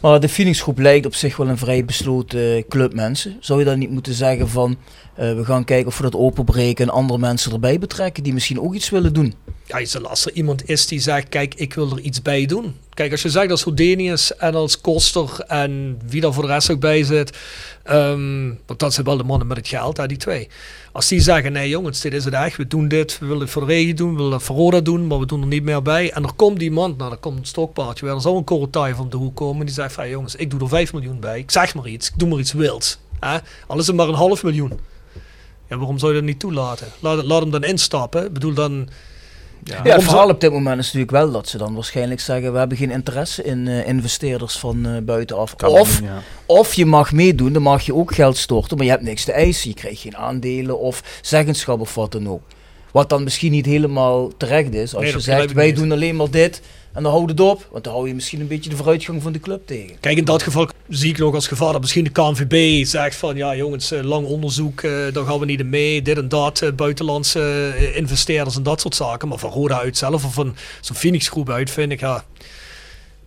Maar 0.02 0.20
de 0.20 0.30
Phoenixgroep 0.30 0.80
lijkt 0.80 1.06
op 1.06 1.16
zich 1.16 1.38
wel 1.38 1.48
een 1.48 1.58
vrij 1.58 1.86
besloten 1.86 2.68
club 2.68 2.94
mensen. 2.94 3.38
Zou 3.40 3.60
je 3.60 3.66
dan 3.66 3.80
niet 3.80 3.92
moeten 3.92 4.14
zeggen 4.14 4.50
van 4.50 4.78
eh, 5.16 5.34
we 5.36 5.46
gaan 5.46 5.64
kijken 5.64 5.88
of 5.88 5.98
we 5.98 6.04
dat 6.04 6.16
openbreken 6.16 6.86
en 6.86 6.94
andere 6.94 7.20
mensen 7.20 7.52
erbij 7.52 7.80
betrekken 7.80 8.24
die 8.24 8.34
misschien 8.34 8.62
ook 8.62 8.74
iets 8.74 8.90
willen 8.90 9.14
doen? 9.14 9.34
Als 9.74 10.26
er 10.26 10.32
iemand 10.34 10.70
is 10.70 10.88
die 10.88 11.00
zegt, 11.00 11.30
kijk, 11.30 11.56
ik 11.56 11.74
wil 11.74 11.92
er 11.92 12.00
iets 12.00 12.22
bij 12.22 12.46
doen. 12.46 12.76
Kijk, 12.94 13.12
als 13.12 13.22
je 13.22 13.30
zegt 13.30 13.52
als 13.52 13.64
Houdinius 13.64 14.36
en 14.38 14.56
als 14.56 14.82
Koster 14.82 15.40
en 15.48 16.00
wie 16.06 16.22
daar 16.22 16.34
voor 16.34 16.44
de 16.44 16.54
rest 16.54 16.72
ook 16.72 16.80
bij 16.80 17.04
zit. 17.04 17.38
ehm, 17.84 18.54
want 18.66 18.80
dat 18.80 18.94
zijn 18.94 19.06
wel 19.06 19.18
de 19.18 19.24
mannen 19.24 19.48
met 19.48 19.58
het 19.58 19.68
geld, 19.68 19.98
hè, 19.98 20.08
die 20.08 20.18
twee. 20.18 20.48
Als 20.92 21.08
die 21.08 21.20
zeggen, 21.20 21.52
nee 21.52 21.70
jongens, 21.70 22.02
dit 22.02 22.14
is 22.14 22.26
het 22.26 22.34
echt, 22.34 22.58
we 22.58 22.68
doen 22.68 22.88
dit, 22.88 23.20
we 23.20 23.26
willen 23.26 23.50
voor 23.50 23.66
regen 23.66 23.96
doen, 23.96 24.12
we 24.12 24.16
willen 24.16 24.34
het 24.34 24.44
voor 24.44 24.56
Roda 24.56 24.80
doen, 24.80 25.08
maar 25.08 25.20
we 25.20 25.26
doen 25.26 25.42
er 25.42 25.48
niet 25.48 25.64
meer 25.64 25.82
bij. 25.82 26.12
En 26.12 26.24
er 26.24 26.34
komt 26.34 26.62
iemand, 26.62 26.98
nou, 26.98 27.12
er 27.12 27.18
komt 27.18 27.38
een 27.40 27.46
stokpaardje, 27.46 28.08
er 28.08 28.22
zal 28.22 28.38
een 28.38 28.44
korreltaai 28.44 28.94
van 28.94 29.10
de 29.10 29.18
hoek 29.18 29.36
komen, 29.36 29.66
die 29.66 29.76
zegt 29.76 29.94
van, 29.94 30.10
jongens, 30.10 30.36
ik 30.36 30.50
doe 30.50 30.60
er 30.60 30.68
5 30.70 30.94
miljoen 30.94 31.20
bij, 31.20 31.40
ik 31.40 31.52
zeg 31.52 31.76
maar 31.76 31.88
iets, 31.88 32.08
ik 32.08 32.20
doe 32.20 32.30
maar 32.30 32.40
iets 32.40 32.54
wilds. 32.54 33.00
Hè? 33.20 33.38
Al 33.68 33.80
is 33.80 33.88
het 33.88 33.96
maar 33.96 34.08
een 34.08 34.14
half 34.14 34.44
miljoen. 34.44 34.80
Ja, 35.70 35.78
waarom 35.78 36.00
zou 36.00 36.12
je 36.12 36.18
dat 36.18 36.28
niet 36.28 36.40
toelaten? 36.40 36.88
Laat, 37.00 37.24
laat 37.24 37.42
hem 37.42 37.52
dan 37.52 37.64
instappen. 37.64 38.26
Ik 38.26 38.34
bedoel, 38.34 38.54
dan... 38.54 38.90
Ja, 39.64 39.82
het 39.84 40.04
verhaal 40.04 40.30
op 40.30 40.42
dit 40.42 40.52
moment 40.52 40.80
is 40.80 40.86
natuurlijk 40.86 41.12
wel 41.12 41.32
dat 41.32 41.48
ze 41.48 41.58
dan 41.58 41.74
waarschijnlijk 41.74 42.20
zeggen 42.20 42.52
we 42.54 42.58
hebben 42.60 42.78
geen 42.78 42.92
interesse 42.92 43.44
in 43.44 43.68
eh, 43.68 43.88
investeerders 43.88 44.58
van 44.58 44.86
eh, 44.86 44.92
buitenaf. 45.02 45.56
Kan 45.56 45.70
Of, 45.70 46.02
ja. 46.02 46.22
of 46.46 46.74
je 46.74 46.86
mag 46.86 47.12
meedoen, 47.12 47.54
dan 47.54 47.62
mag 47.62 47.82
je 47.86 47.96
ook 47.96 48.14
geld 48.16 48.38
storten, 48.38 48.78
maar 48.78 48.86
je 48.86 48.92
hebt 48.92 49.04
niks 49.04 49.24
te 49.24 49.32
eisen. 49.32 49.70
Je 49.70 49.76
krijgt 49.76 50.02
geen 50.02 50.18
aandelen 50.18 50.80
of 50.80 51.20
zeggenschap 51.22 51.80
of 51.80 51.96
wat 51.96 52.12
dan 52.12 52.30
ook. 52.30 52.42
Wat 52.92 53.10
dan 53.10 53.24
misschien 53.24 53.52
niet 53.52 53.66
helemaal 53.66 54.32
terecht 54.38 54.74
is 54.74 54.96
als 54.96 55.04
Nee, 55.04 55.14
je 55.14 55.20
zegt 55.20 55.54
wij 55.54 55.66
niet. 55.66 55.76
doen 55.76 55.92
alleen 55.92 56.16
maar 56.16 56.30
dit 56.30 56.62
en 56.94 57.04
dan 57.04 57.12
houden 57.12 57.36
het 57.36 57.46
op. 57.46 57.68
Want 57.72 57.84
dan 57.84 57.94
hou 57.94 58.08
je 58.08 58.14
misschien 58.14 58.40
een 58.40 58.48
beetje 58.48 58.70
de 58.70 58.76
vooruitgang 58.76 59.22
van 59.22 59.32
de 59.32 59.40
club 59.40 59.68
tegen. 59.68 60.00
Kijk, 60.00 60.18
in 60.18 60.26
dat 60.26 60.44
geval 60.44 60.70
zie 60.88 61.10
ik 61.10 61.18
nog 61.18 61.34
als 61.34 61.48
gevaar 61.48 61.72
dat 61.72 61.82
misschien 61.82 62.04
de 62.04 62.10
KNVB 62.10 62.86
zegt 62.86 63.16
van 63.16 63.36
ja 63.36 63.56
jongens, 63.56 63.92
eh, 63.92 64.04
lang 64.04 64.28
onderzoek, 64.28 64.82
eh 64.82 64.92
daar 65.14 65.26
gaan 65.26 65.40
we 65.40 65.46
niet 65.46 65.66
mee, 65.66 66.02
dit 66.02 66.18
en 66.18 66.30
dat, 66.30 66.62
eh, 66.62 66.72
buitenlandse 66.72 67.74
investeerders 67.96 68.56
en 68.56 68.64
dat 68.64 68.82
soort 68.82 68.96
zaken. 68.96 69.28
Maar 69.28 69.38
van 69.38 69.52
Roda 69.52 69.80
uit 69.80 69.98
zelf 69.98 70.26
of 70.26 70.34
van 70.34 70.56
zo'n 70.82 70.96
Phoenix 70.96 71.30
groep 71.30 71.50
uit 71.50 71.72
vind 71.72 71.92
ik 71.92 72.00
ja, 72.00 72.26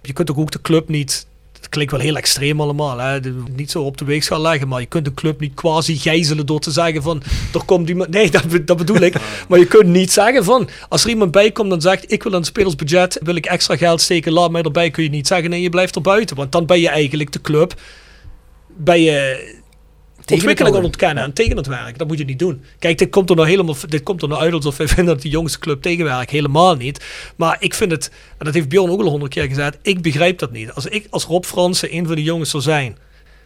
je 0.03 0.13
kunt 0.13 0.37
ook 0.37 0.51
de 0.51 0.61
club 0.61 0.89
niet, 0.89 1.27
het 1.65 1.73
klinkt 1.73 1.93
wel 1.93 2.01
heel 2.01 2.17
extreem 2.17 2.61
allemaal, 2.61 2.99
hè, 2.99 3.21
niet 3.57 3.71
zo 3.71 3.83
op 3.83 3.97
de 3.99 4.05
weegschaal 4.05 4.41
leggen, 4.41 4.69
maar 4.69 4.81
je 4.81 4.87
kunt 4.87 5.05
de 5.05 5.15
club 5.15 5.41
niet 5.41 5.55
quasi 5.55 5.97
gijzelen 5.97 6.47
door 6.47 6.61
te 6.61 6.71
zeggen 6.71 7.03
van 7.03 7.23
er 7.53 7.65
komt 7.65 7.89
iemand, 7.89 8.11
nee 8.11 8.31
dat, 8.31 8.45
dat 8.65 8.77
bedoel 8.77 9.01
ik, 9.01 9.15
maar 9.49 9.59
je 9.59 9.67
kunt 9.67 9.89
niet 9.89 10.13
zeggen 10.13 10.45
van 10.45 10.69
als 10.89 11.05
er 11.05 11.11
iemand 11.11 11.31
bij 11.31 11.51
komt 11.51 11.73
en 11.73 11.81
zegt 11.81 12.13
ik 12.13 12.23
wil 12.23 12.33
het 12.33 12.47
spelersbudget, 12.47 13.19
wil 13.23 13.35
ik 13.35 13.47
extra 13.47 13.77
geld 13.77 14.01
steken, 14.01 14.33
laat 14.33 14.51
mij 14.51 14.63
erbij, 14.63 14.91
kun 14.91 15.03
je 15.03 15.11
niet 15.11 15.27
zeggen 15.27 15.51
nee 15.51 15.63
je 15.63 15.69
blijft 15.69 15.95
er 15.95 16.03
buiten, 16.03 16.37
want 16.37 16.53
dan 16.53 16.67
ben 16.67 16.81
je 16.81 16.89
eigenlijk 16.89 17.33
de 17.33 17.41
club, 17.41 17.75
ben 18.77 19.01
je 19.01 19.63
ontwikkeling 20.33 20.75
ontkennen 20.85 21.25
en 21.25 21.33
tegen 21.33 21.57
het 21.57 21.67
werk. 21.67 21.99
Dat 21.99 22.07
moet 22.09 22.19
je 22.19 22.25
niet 22.25 22.39
doen. 22.39 22.63
Kijk, 22.79 22.99
dit 22.99 23.11
komt 23.11 23.31
er 23.31 23.37
nou 23.37 23.49
helemaal 23.49 23.77
dit 23.89 24.03
komt 24.03 24.23
er 24.23 24.29
nou 24.29 24.41
uit 24.41 24.53
alsof 24.53 24.77
wij 24.77 24.89
vinden 24.95 25.15
dat 25.15 25.23
die 25.23 25.31
jongste 25.31 25.59
club 25.59 25.83
tegenwerkt. 25.83 26.31
Helemaal 26.31 26.75
niet. 26.75 27.05
Maar 27.37 27.57
ik 27.61 27.75
vind 27.75 27.91
het, 27.91 28.11
en 28.39 28.45
dat 28.45 28.55
heeft 28.55 28.69
Bjorn 28.69 28.91
ook 28.91 29.01
al 29.01 29.09
honderd 29.09 29.33
keer 29.33 29.49
gezegd, 29.49 29.79
ik 29.83 30.03
begrijp 30.03 30.39
dat 30.39 30.53
niet. 30.53 30.73
Als 30.73 30.87
ik 30.87 31.07
als 31.11 31.25
Rob 31.25 31.45
Fransen 31.45 31.95
een 31.97 32.07
van 32.07 32.15
de 32.15 32.23
jongens 32.23 32.51
zou 32.51 32.63
zijn, 32.63 32.97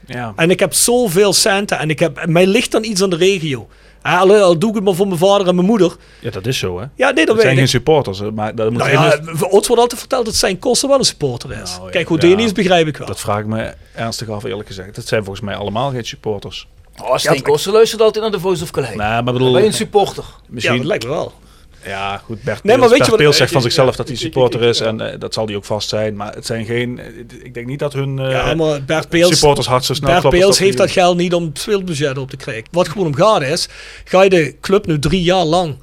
Ja. 0.07 0.33
en 0.37 0.51
ik 0.51 0.61
heb 0.61 0.73
zoveel 0.75 1.33
centen 1.33 1.79
en 1.79 1.91
ik 1.91 1.99
heb, 1.99 2.27
mij 2.27 2.47
ligt 2.47 2.71
dan 2.71 2.85
iets 2.85 3.03
aan 3.03 3.11
de 3.11 3.17
regio. 3.17 3.69
Ja, 4.03 4.19
al, 4.19 4.35
al 4.35 4.59
doe 4.59 4.69
ik 4.69 4.75
het 4.75 4.85
maar 4.85 4.95
voor 4.95 5.07
mijn 5.07 5.19
vader 5.19 5.49
en 5.49 5.55
mijn 5.55 5.67
moeder. 5.67 5.97
ja, 6.21 6.31
dat 6.31 6.47
is 6.47 6.59
zo 6.59 6.79
hè. 6.79 6.85
Ja, 6.95 7.11
nee, 7.11 7.15
dat 7.15 7.27
dat 7.27 7.35
weet 7.35 7.41
zijn 7.45 7.53
ik. 7.53 7.59
geen 7.59 7.69
supporters, 7.69 8.21
maar 8.35 8.55
dat 8.55 8.71
moet 8.71 8.79
Nou 8.79 8.91
ja, 8.91 9.19
ons 9.49 9.67
wordt 9.67 9.83
altijd 9.83 10.01
verteld 10.01 10.25
dat 10.25 10.35
zijn 10.35 10.59
kosten 10.59 10.89
wel 10.89 10.99
een 10.99 11.05
supporter 11.05 11.51
is. 11.53 11.71
Nou, 11.71 11.85
ja, 11.85 11.91
Kijk, 11.91 12.09
hoe 12.09 12.27
ja. 12.39 12.53
begrijp 12.53 12.87
ik 12.87 12.97
wel. 12.97 13.07
Dat 13.07 13.21
vraag 13.21 13.39
ik 13.39 13.47
me 13.47 13.75
ernstig 13.95 14.29
af 14.29 14.45
eerlijk 14.45 14.69
gezegd. 14.69 14.95
Dat 14.95 15.07
zijn 15.07 15.25
volgens 15.25 15.45
mij 15.45 15.55
allemaal 15.57 15.91
geen 15.91 16.05
supporters. 16.05 16.69
Oh, 17.03 17.17
Steen 17.17 17.43
Koster 17.43 17.73
luistert 17.73 18.01
altijd 18.03 18.23
naar 18.25 18.33
de 18.33 18.41
Voice 18.41 18.63
of 18.63 18.71
Calais. 18.71 18.89
Nee, 18.97 18.97
maar 18.97 19.25
bedoel, 19.25 19.53
ben 19.53 19.61
je 19.61 19.67
een 19.67 19.73
supporter. 19.73 20.25
ja, 20.27 20.47
misschien, 20.49 20.77
dat 20.77 20.87
lijkt 20.87 21.05
me 21.05 21.11
wel. 21.11 21.33
Ja, 21.85 22.19
goed. 22.25 22.43
Bert 22.43 22.65
Nee, 22.65 22.77
maar 22.77 22.89
Peels, 22.89 23.09
weet 23.09 23.19
je 23.19 23.25
wat- 23.25 23.35
zegt 23.35 23.53
van 23.53 23.63
zichzelf 23.63 23.91
ja, 23.91 23.97
dat 23.97 24.09
hij 24.09 24.17
supporter 24.17 24.63
is. 24.63 24.81
En 24.81 25.01
eh, 25.13 25.19
dat 25.21 25.35
zal 25.35 25.47
hij 25.47 25.57
ook 25.57 25.65
vast 25.65 25.89
zijn. 25.89 26.17
Maar 26.17 26.35
het 26.35 26.47
zijn 26.47 26.65
geen... 26.65 26.99
eh, 26.99 27.07
ik 27.43 27.55
denk 27.55 27.67
niet 27.67 27.79
dat 27.79 27.93
hun 27.93 28.19
eh, 28.19 28.31
Ja, 28.31 28.55
maar 28.55 28.85
Bert 28.85 29.09
Peels, 29.09 29.33
supporters 29.39 29.67
hard 29.67 29.85
zo 29.85 29.95
snel 29.95 30.21
Bert 30.21 30.29
Peels 30.35 30.59
heeft 30.59 30.77
dat 30.77 30.91
geld 30.91 31.17
niet 31.17 31.35
om 31.35 31.45
het 31.45 31.59
speelbudget 31.59 32.19
op 32.19 32.31
te 32.31 32.37
krijgen. 32.37 32.65
Wat 32.71 32.89
gewoon 32.89 33.07
om 33.07 33.15
gaat 33.15 33.43
is, 33.43 33.69
ga 34.05 34.23
je 34.23 34.31
de 34.31 34.57
club 34.61 34.87
nu 34.87 34.99
drie 34.99 35.23
jaar 35.23 35.45
lang 35.45 35.77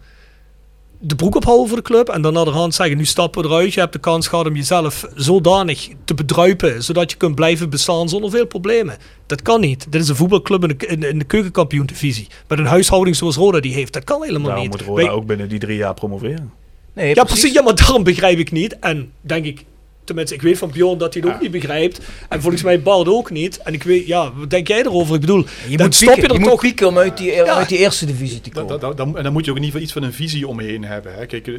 de 0.99 1.15
broek 1.15 1.35
ophouden 1.35 1.67
voor 1.67 1.77
de 1.77 1.83
club 1.83 2.09
en 2.09 2.21
dan 2.21 2.33
naar 2.33 2.45
de 2.45 2.51
hand 2.51 2.75
zeggen, 2.75 2.97
nu 2.97 3.05
stappen 3.05 3.41
we 3.41 3.47
eruit. 3.47 3.73
Je 3.73 3.79
hebt 3.79 3.93
de 3.93 3.99
kans 3.99 4.27
gehad 4.27 4.45
om 4.47 4.55
jezelf 4.55 5.05
zodanig 5.15 5.87
te 6.05 6.13
bedruipen, 6.13 6.83
zodat 6.83 7.11
je 7.11 7.17
kunt 7.17 7.35
blijven 7.35 7.69
bestaan 7.69 8.09
zonder 8.09 8.29
veel 8.29 8.45
problemen. 8.45 8.97
Dat 9.25 9.41
kan 9.41 9.61
niet. 9.61 9.85
Dit 9.89 10.01
is 10.01 10.09
een 10.09 10.15
voetbalclub 10.15 10.63
in 10.63 10.77
de, 10.77 10.87
in, 10.87 11.03
in 11.03 11.19
de 11.19 11.25
keukenkampioen-divisie. 11.25 12.27
Met 12.47 12.59
een 12.59 12.65
huishouding 12.65 13.15
zoals 13.15 13.35
Roda 13.35 13.59
die 13.59 13.73
heeft. 13.73 13.93
Dat 13.93 14.03
kan 14.03 14.21
helemaal 14.23 14.47
Daarom 14.47 14.63
niet. 14.67 14.71
moet 14.77 14.81
Roda 14.87 15.01
Wij- 15.03 15.11
ook 15.11 15.25
binnen 15.25 15.49
die 15.49 15.59
drie 15.59 15.77
jaar 15.77 15.93
promoveren. 15.93 16.51
Nee, 16.93 17.15
ja, 17.15 17.23
precies. 17.23 17.53
Ja, 17.53 17.61
maar 17.61 17.75
daarom 17.75 18.03
begrijp 18.03 18.37
ik 18.39 18.51
niet. 18.51 18.79
En 18.79 19.11
denk 19.21 19.45
ik, 19.45 19.65
tenminste, 20.05 20.35
ik 20.35 20.41
weet 20.41 20.57
van 20.57 20.71
Bjorn 20.71 20.97
dat 20.97 21.13
hij 21.13 21.23
het 21.25 21.33
ook 21.35 21.41
niet 21.41 21.51
begrijpt. 21.51 21.99
En 22.29 22.41
volgens 22.41 22.63
mij 22.63 22.81
Bart 22.81 23.07
ook 23.07 23.31
niet. 23.31 23.57
En 23.57 23.73
ik 23.73 23.83
weet, 23.83 24.07
ja, 24.07 24.33
wat 24.35 24.49
denk 24.49 24.67
jij 24.67 24.79
erover? 24.79 25.15
Ik 25.15 25.21
bedoel, 25.21 25.45
Je 25.67 25.77
dan 25.77 25.85
moet 25.85 25.95
stop 25.95 26.15
je 26.15 26.21
er 26.21 26.33
je 26.33 26.39
moet 26.39 26.49
toch. 26.49 26.59
pieken 26.61 26.87
om 26.87 26.97
uit 26.97 27.17
die, 27.17 27.43
uit 27.43 27.69
die 27.69 27.77
eerste 27.77 28.05
divisie 28.05 28.41
te 28.41 28.49
komen. 28.49 28.79
dat, 28.79 28.97
dat- 28.97 29.15
en 29.15 29.23
dan 29.23 29.33
moet 29.33 29.45
je 29.45 29.51
ook 29.51 29.57
in 29.57 29.63
ieder 29.63 29.79
geval 29.79 29.81
iets 29.81 29.91
van 29.93 30.03
een 30.03 30.13
visie 30.13 30.47
omheen 30.47 30.83
hebben. 30.83 31.15
Hè. 31.15 31.25
Kijk, 31.25 31.47
eh, 31.47 31.53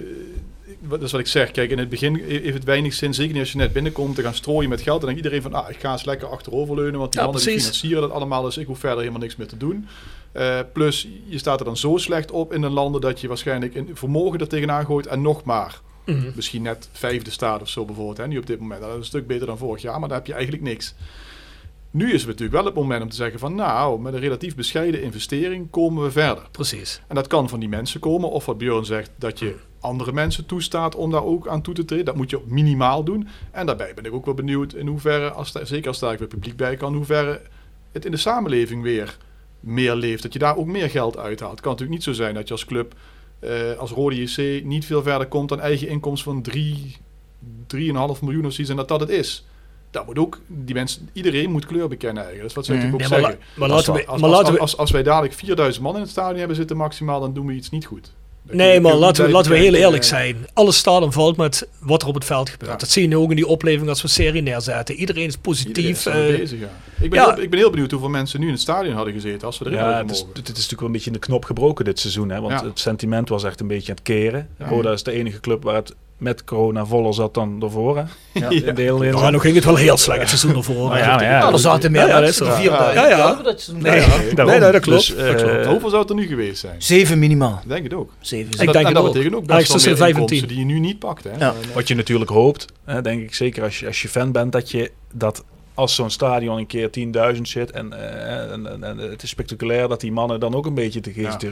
dat 0.88 1.02
is 1.02 1.10
wat 1.12 1.20
ik 1.20 1.26
zeg. 1.26 1.50
Kijk, 1.50 1.70
in 1.70 1.78
het 1.78 1.88
begin 1.88 2.22
heeft 2.28 2.54
het 2.54 2.64
weinig 2.64 2.94
zin, 2.94 3.14
zeker 3.14 3.32
niet 3.32 3.40
als 3.42 3.52
je 3.52 3.58
net 3.58 3.72
binnenkomt, 3.72 4.14
te 4.14 4.22
gaan 4.22 4.34
strooien 4.34 4.68
met 4.68 4.80
geld. 4.80 5.00
Dan 5.00 5.08
denkt 5.08 5.24
iedereen 5.24 5.42
van, 5.50 5.54
ah, 5.54 5.70
ik 5.70 5.76
ga 5.80 5.92
eens 5.92 6.04
lekker 6.04 6.28
achteroverleunen, 6.28 6.98
want 7.00 7.12
die 7.12 7.20
Ja, 7.20 7.26
mannen 7.26 7.44
die 7.46 7.58
financieren 7.60 8.00
dat 8.00 8.10
allemaal, 8.10 8.42
dus 8.42 8.56
ik 8.56 8.66
hoef 8.66 8.78
verder 8.78 8.98
helemaal 8.98 9.20
niks 9.20 9.36
meer 9.36 9.46
te 9.46 9.56
doen. 9.56 9.86
Eh, 10.32 10.58
plus, 10.72 11.08
je 11.26 11.38
staat 11.38 11.58
er 11.58 11.64
dan 11.64 11.76
zo 11.76 11.96
slecht 11.96 12.30
op 12.30 12.52
in 12.52 12.60
de 12.60 12.68
landen 12.70 13.00
dat 13.00 13.20
je 13.20 13.28
waarschijnlijk 13.28 13.74
een 13.74 13.90
vermogen 13.94 14.38
er 14.40 14.48
tegenaan 14.48 14.84
gooit 14.84 15.06
en 15.06 15.22
nog 15.22 15.44
maar. 15.44 15.80
Mhm. 16.06 16.30
misschien 16.34 16.62
net 16.62 16.88
vijfde 16.92 17.30
staat 17.30 17.62
of 17.62 17.68
zo 17.68 17.84
bijvoorbeeld. 17.84 18.16
Hè, 18.16 18.26
nu 18.26 18.38
op 18.38 18.46
dit 18.46 18.60
moment. 18.60 18.80
Dat 18.80 18.90
is 18.90 18.96
een 18.96 19.04
stuk 19.04 19.26
beter 19.26 19.46
dan 19.46 19.58
vorig 19.58 19.82
jaar, 19.82 19.98
maar 20.00 20.08
daar 20.08 20.18
heb 20.18 20.26
je 20.26 20.32
eigenlijk 20.32 20.62
niks. 20.62 20.94
Nu 21.90 22.06
is 22.06 22.20
het 22.20 22.26
natuurlijk 22.26 22.52
wel 22.52 22.64
het 22.64 22.74
moment 22.74 23.02
om 23.02 23.08
te 23.08 23.16
zeggen 23.16 23.38
van 23.38 23.54
nou, 23.54 24.00
met 24.00 24.14
een 24.14 24.20
relatief 24.20 24.54
bescheiden 24.54 25.02
investering 25.02 25.70
komen 25.70 26.02
we 26.02 26.10
verder. 26.10 26.48
Precies. 26.50 27.00
En 27.06 27.14
dat 27.14 27.26
kan 27.26 27.48
van 27.48 27.60
die 27.60 27.68
mensen 27.68 28.00
komen, 28.00 28.30
of 28.30 28.46
wat 28.46 28.58
Björn 28.58 28.84
zegt, 28.84 29.10
dat 29.16 29.38
je 29.38 29.56
andere 29.80 30.12
mensen 30.12 30.46
toestaat 30.46 30.94
om 30.94 31.10
daar 31.10 31.24
ook 31.24 31.48
aan 31.48 31.62
toe 31.62 31.74
te 31.74 31.84
treden. 31.84 32.04
Dat 32.04 32.16
moet 32.16 32.30
je 32.30 32.40
minimaal 32.46 33.04
doen. 33.04 33.28
En 33.50 33.66
daarbij 33.66 33.94
ben 33.94 34.04
ik 34.04 34.12
ook 34.12 34.24
wel 34.24 34.34
benieuwd 34.34 34.72
in 34.72 34.86
hoeverre, 34.86 35.30
als 35.30 35.52
daar, 35.52 35.66
zeker 35.66 35.88
als 35.88 35.98
daar 35.98 36.18
weer 36.18 36.28
publiek 36.28 36.56
bij 36.56 36.76
kan, 36.76 36.94
hoeverre 36.94 37.40
het 37.92 38.04
in 38.04 38.10
de 38.10 38.16
samenleving 38.16 38.82
weer 38.82 39.16
meer 39.60 39.94
leeft. 39.94 40.22
Dat 40.22 40.32
je 40.32 40.38
daar 40.38 40.56
ook 40.56 40.66
meer 40.66 40.90
geld 40.90 41.16
uithaalt. 41.18 41.52
Het 41.52 41.60
kan 41.60 41.70
natuurlijk 41.70 41.98
niet 41.98 42.16
zo 42.16 42.22
zijn 42.22 42.34
dat 42.34 42.48
je 42.48 42.54
als 42.54 42.64
club, 42.64 42.94
eh, 43.38 43.72
als 43.78 43.90
Rode 43.90 44.22
JC, 44.22 44.64
niet 44.64 44.84
veel 44.84 45.02
verder 45.02 45.26
komt 45.26 45.48
dan 45.48 45.60
eigen 45.60 45.88
inkomsten 45.88 46.32
van 46.32 46.42
3, 46.42 46.96
3,5 47.66 48.20
miljoen 48.22 48.46
of 48.46 48.52
zoiets 48.52 48.68
en 48.70 48.76
dat 48.76 48.88
dat 48.88 49.00
het 49.00 49.08
is. 49.08 49.44
Dat 49.90 50.06
moet 50.06 50.18
ook, 50.18 50.40
die 50.46 50.74
mensen, 50.74 51.08
iedereen 51.12 51.50
moet 51.50 51.66
kleur 51.66 51.88
bekennen 51.88 52.22
eigenlijk. 52.24 52.40
Dat 52.42 52.50
is 52.50 52.56
wat 52.56 52.64
ze 52.64 52.72
natuurlijk 52.72 53.02
ook 53.02 53.20
zeggen. 53.20 53.38
maar 54.20 54.30
laten 54.30 54.52
we- 54.52 54.58
als 54.76 54.90
wij 54.90 55.02
dadelijk 55.02 55.34
4000 55.34 55.84
man 55.84 55.94
in 55.94 56.00
het 56.00 56.10
stadion 56.10 56.38
hebben 56.38 56.56
zitten 56.56 56.76
maximaal, 56.76 57.20
dan 57.20 57.32
doen 57.34 57.46
we 57.46 57.52
iets 57.52 57.70
niet 57.70 57.84
goed. 57.86 58.12
Nee, 58.50 58.80
maar 58.80 58.94
laten 58.94 59.24
we, 59.24 59.30
laten 59.30 59.50
we 59.52 59.58
heel 59.58 59.74
eerlijk 59.74 60.02
eh, 60.02 60.08
zijn. 60.08 60.46
Alles 60.52 60.76
staat 60.76 61.02
en 61.02 61.12
valt 61.12 61.36
met 61.36 61.68
wat 61.80 62.02
er 62.02 62.08
op 62.08 62.14
het 62.14 62.24
veld 62.24 62.48
gebeurt. 62.50 62.80
Dat 62.80 62.88
zie 62.88 63.02
je 63.02 63.08
nu 63.08 63.16
ook 63.16 63.30
in 63.30 63.36
die 63.36 63.46
opleving 63.46 63.88
als 63.88 64.02
we 64.02 64.08
serie 64.08 64.42
neerzetten. 64.42 64.94
Iedereen 64.94 65.26
is 65.26 65.34
Iedereen 65.36 65.40
positief. 65.42 65.96
is 65.98 66.06
eh, 66.06 66.14
bezig, 66.38 66.60
ja. 66.60 66.70
Ik 67.00 67.10
ben, 67.10 67.18
ja. 67.20 67.34
heel, 67.34 67.42
ik 67.42 67.50
ben 67.50 67.58
heel 67.58 67.70
benieuwd 67.70 67.90
hoeveel 67.90 68.08
mensen 68.08 68.40
nu 68.40 68.46
in 68.46 68.52
het 68.52 68.60
stadion 68.60 68.94
hadden 68.94 69.14
gezeten 69.14 69.46
als 69.46 69.58
we 69.58 69.64
erin 69.64 69.76
Ja, 69.78 69.84
hadden 69.84 70.06
het 70.06 70.10
is, 70.16 70.20
het 70.20 70.38
is 70.38 70.46
natuurlijk 70.46 70.78
wel 70.80 70.86
een 70.88 70.94
beetje 70.94 71.10
in 71.10 71.16
de 71.20 71.26
knop 71.26 71.44
gebroken 71.44 71.84
dit 71.84 71.98
seizoen. 72.00 72.28
Hè? 72.30 72.40
Want 72.40 72.60
Ja. 72.60 72.66
het 72.66 72.78
sentiment 72.78 73.28
was 73.28 73.44
echt 73.44 73.60
een 73.60 73.66
beetje 73.66 73.88
aan 73.88 73.94
het 73.94 74.04
keren. 74.04 74.48
Ja. 74.58 74.68
Roda 74.68 74.92
is 74.92 75.02
de 75.02 75.12
enige 75.12 75.40
club 75.40 75.62
waar 75.62 75.74
het 75.74 75.94
met 76.18 76.44
corona 76.44 76.84
voller 76.86 77.14
zat 77.14 77.34
dan 77.34 77.58
daarvoor. 77.60 77.96
Hè? 77.96 78.02
Ja. 78.32 78.48
In 78.50 78.74
de 78.74 78.82
hele 78.82 79.04
Ja, 79.06 79.30
nog 79.30 79.42
ging 79.42 79.54
het 79.54 79.64
wel 79.64 79.76
heel 79.76 79.96
slecht 79.96 80.20
het 80.20 80.28
seizoen 80.28 80.54
ervoor. 80.56 80.96
Ja, 80.96 81.22
ja, 81.22 81.38
Nou, 81.38 81.52
er 81.52 81.58
zaten 81.58 81.92
meer 81.92 82.00
Ja, 82.00 82.06
ja, 82.06 82.12
dat 82.12 82.22
mensen 82.22 82.46
is 82.46 82.52
dan 82.52 82.64
wel. 82.64 82.76
4000. 82.92 82.94
Ja, 82.94 83.08
ja. 83.08 83.16
Ja, 83.16 83.52
Nee, 83.72 83.82
nee. 83.82 84.28
ja. 84.28 84.34
daarom. 84.34 84.54
Nee, 84.54 84.60
nee, 84.60 84.72
dat 84.72 84.80
klopt. 84.80 85.06
Dus, 85.06 85.14
eh, 85.14 85.66
Hoeveel 85.66 85.88
zou 85.88 86.00
het 86.00 86.10
er 86.10 86.16
nu 86.16 86.26
geweest 86.26 86.60
zijn? 86.60 86.82
Zeven 86.82 87.18
minimaal. 87.18 87.60
Ik 87.62 87.68
denk 87.68 87.82
het 87.82 87.94
ook. 87.94 88.10
Zeven. 88.20 88.50
Ik 88.52 88.72
denk 88.72 88.86
en 88.86 88.94
dat 88.94 89.02
ook. 89.02 89.12
betekent 89.12 89.34
ook 89.34 89.46
best 89.46 89.84
wel 89.84 89.96
meer 89.96 90.08
inkomsten 90.08 90.48
die 90.48 90.58
je 90.58 90.64
nu 90.64 90.78
niet 90.78 90.98
pakt. 90.98 91.24
Hè? 91.24 91.30
Ja. 91.38 91.54
Wat 91.74 91.88
je 91.88 91.94
natuurlijk 91.94 92.30
hoopt, 92.30 92.66
hè, 92.84 93.02
denk 93.02 93.22
ik 93.22 93.34
zeker 93.34 93.62
als 93.62 93.80
je, 93.80 93.86
als 93.86 94.02
je 94.02 94.08
fan 94.08 94.32
bent, 94.32 94.52
dat 94.52 94.70
je 94.70 94.90
dat 95.12 95.44
als 95.74 95.94
zo'n 95.94 96.10
stadion 96.10 96.58
een 96.58 96.66
keer 96.66 96.90
10.000 97.36 97.40
zit 97.42 97.70
en, 97.70 97.92
eh, 97.92 98.52
en, 98.52 98.66
en, 98.66 98.84
en 98.84 98.98
het 98.98 99.22
is 99.22 99.28
spectaculair 99.28 99.88
dat 99.88 100.00
die 100.00 100.12
mannen 100.12 100.40
dan 100.40 100.54
ook 100.54 100.66
een 100.66 100.74
beetje 100.74 101.00
te 101.00 101.12
geest 101.12 101.42
Ja. 101.42 101.48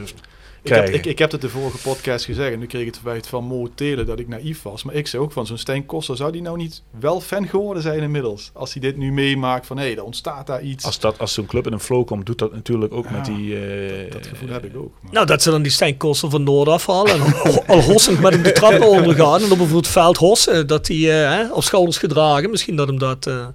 Ik 0.65 0.75
heb, 0.75 0.89
ik, 0.89 1.05
ik 1.05 1.19
heb 1.19 1.31
het 1.31 1.41
de 1.41 1.49
vorige 1.49 1.77
podcast 1.77 2.25
gezegd 2.25 2.53
en 2.53 2.59
nu 2.59 2.65
kreeg 2.65 2.81
ik 2.81 2.87
het 2.87 2.95
verwijt 2.97 3.27
van 3.27 3.43
Mo 3.43 3.69
Telen 3.75 4.05
dat 4.05 4.19
ik 4.19 4.27
naïef 4.27 4.61
was. 4.61 4.83
Maar 4.83 4.95
ik 4.95 5.07
zei 5.07 5.23
ook 5.23 5.31
van 5.31 5.45
zo'n 5.45 5.57
Stijn 5.57 5.85
Koster, 5.85 6.15
zou 6.17 6.31
die 6.31 6.41
nou 6.41 6.57
niet 6.57 6.81
wel 6.99 7.21
fan 7.21 7.47
geworden 7.47 7.83
zijn 7.83 7.99
inmiddels? 8.01 8.49
Als 8.53 8.73
hij 8.73 8.81
dit 8.81 8.97
nu 8.97 9.11
meemaakt 9.11 9.65
van 9.65 9.77
hé, 9.77 9.85
er 9.95 10.03
ontstaat 10.03 10.47
daar 10.47 10.61
iets. 10.61 10.85
Als, 10.85 10.99
dat, 10.99 11.19
als 11.19 11.33
zo'n 11.33 11.45
club 11.45 11.65
in 11.67 11.73
een 11.73 11.79
flow 11.79 12.05
komt, 12.05 12.25
doet 12.25 12.37
dat 12.39 12.53
natuurlijk 12.53 12.93
ook 12.93 13.05
Ja, 13.05 13.11
met 13.11 13.25
die... 13.25 13.55
eh, 13.67 14.11
dat 14.11 14.27
gevoel 14.27 14.49
heb 14.49 14.65
ik 14.65 14.75
ook. 14.77 14.91
Maar- 15.01 15.13
Nou, 15.13 15.25
dat 15.25 15.41
ze 15.41 15.49
dan 15.51 15.61
die 15.61 15.71
Stijn 15.71 15.97
Koster 15.97 16.29
van 16.29 16.43
Noord 16.43 16.67
afhalen. 16.67 17.13
En 17.25 17.33
al- 17.67 17.81
hossend 17.81 18.19
met 18.19 18.33
hem 18.33 18.43
de 18.43 18.51
trap 18.51 18.71
naar 18.79 18.87
onder 18.87 19.15
gaan. 19.15 19.35
En 19.37 19.43
op 19.43 19.49
bijvoorbeeld 19.49 19.87
veld 19.87 20.17
hossen. 20.17 20.67
Dat 20.67 20.87
hij 20.87 20.97
eh, 20.97 21.29
hè, 21.37 21.53
op 21.53 21.63
schouders 21.63 21.97
gedragen. 21.97 22.49
Misschien 22.49 22.75
dat 22.75 22.87
hem 22.87 22.99
dat... 22.99 23.27
eh, 23.27 23.47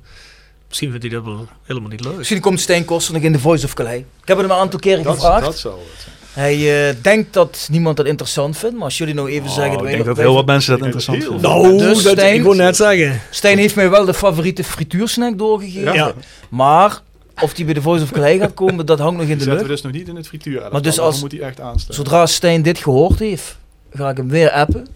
misschien 0.68 0.90
vindt 0.90 1.04
hij 1.06 1.14
dat 1.14 1.24
wel 1.24 1.46
helemaal 1.62 1.90
niet 1.90 2.04
leuk. 2.04 2.16
Misschien 2.16 2.40
komt 2.40 2.60
Stijn 2.60 2.84
Koster 2.84 3.14
nog 3.14 3.22
in 3.22 3.32
de 3.32 3.38
Voice 3.38 3.64
of 3.64 3.74
Calais. 3.74 4.00
Ik 4.00 4.28
heb 4.28 4.36
hem 4.36 4.50
een 4.50 4.56
aantal 4.56 4.78
keren 4.80 5.02
dat, 5.02 5.14
gevraagd. 5.14 5.44
dat 5.44 5.58
zou 5.58 5.74
het 5.78 6.00
zijn. 6.02 6.14
Hij 6.40 6.88
eh, 6.88 6.94
denkt 7.02 7.32
dat 7.32 7.68
niemand 7.70 7.96
dat 7.96 8.06
interessant 8.06 8.56
vindt. 8.56 8.74
Maar 8.74 8.84
als 8.84 8.98
jullie 8.98 9.14
nou 9.14 9.30
even 9.30 9.48
oh, 9.48 9.54
zeggen... 9.54 9.78
ik 9.78 9.86
denk 9.86 10.04
dat 10.04 10.16
heel 10.16 10.34
wat 10.34 10.46
mensen 10.46 10.72
dat 10.72 10.82
interessant 10.84 11.22
vinden. 11.22 11.40
Nou, 11.40 11.78
Dus 11.78 12.02
dat, 12.02 12.12
Stijn- 12.12 12.34
ik 12.34 12.42
wil 12.42 12.52
net 12.52 12.76
zeggen. 12.76 13.20
Stijn 13.30 13.58
heeft 13.58 13.74
mij 13.76 13.90
wel 13.90 14.04
de 14.04 14.14
favoriete 14.14 14.64
frituursnack 14.64 15.38
doorgegeven. 15.38 15.92
Ja. 15.92 16.12
Maar 16.48 17.00
of 17.42 17.56
hij 17.56 17.64
bij 17.64 17.74
de 17.74 17.82
Voice 17.82 18.02
of 18.04 18.10
Calais 18.10 18.40
gaat 18.40 18.54
komen, 18.64 18.86
dat 18.86 18.98
hangt 18.98 19.12
nog 19.20 19.22
in 19.22 19.28
Die 19.28 19.36
de 19.36 19.42
zetten 19.42 19.62
we 19.62 19.68
lucht. 19.68 19.82
dus 19.82 19.92
nog 19.92 20.00
niet 20.00 20.08
in 20.08 20.16
het 20.16 20.26
frituur. 20.28 20.68
Maar 20.72 20.82
dus 20.82 20.98
als- 20.98 21.20
moet 21.20 21.32
hij 21.32 21.40
echt 21.40 21.60
aanstaan. 21.60 21.94
Zodra 21.94 22.26
Stijn 22.26 22.62
dit 22.62 22.78
gehoord 22.78 23.18
heeft, 23.18 23.56
ga 23.92 24.10
ik 24.10 24.16
hem 24.16 24.28
weer 24.28 24.50
appen. 24.50 24.86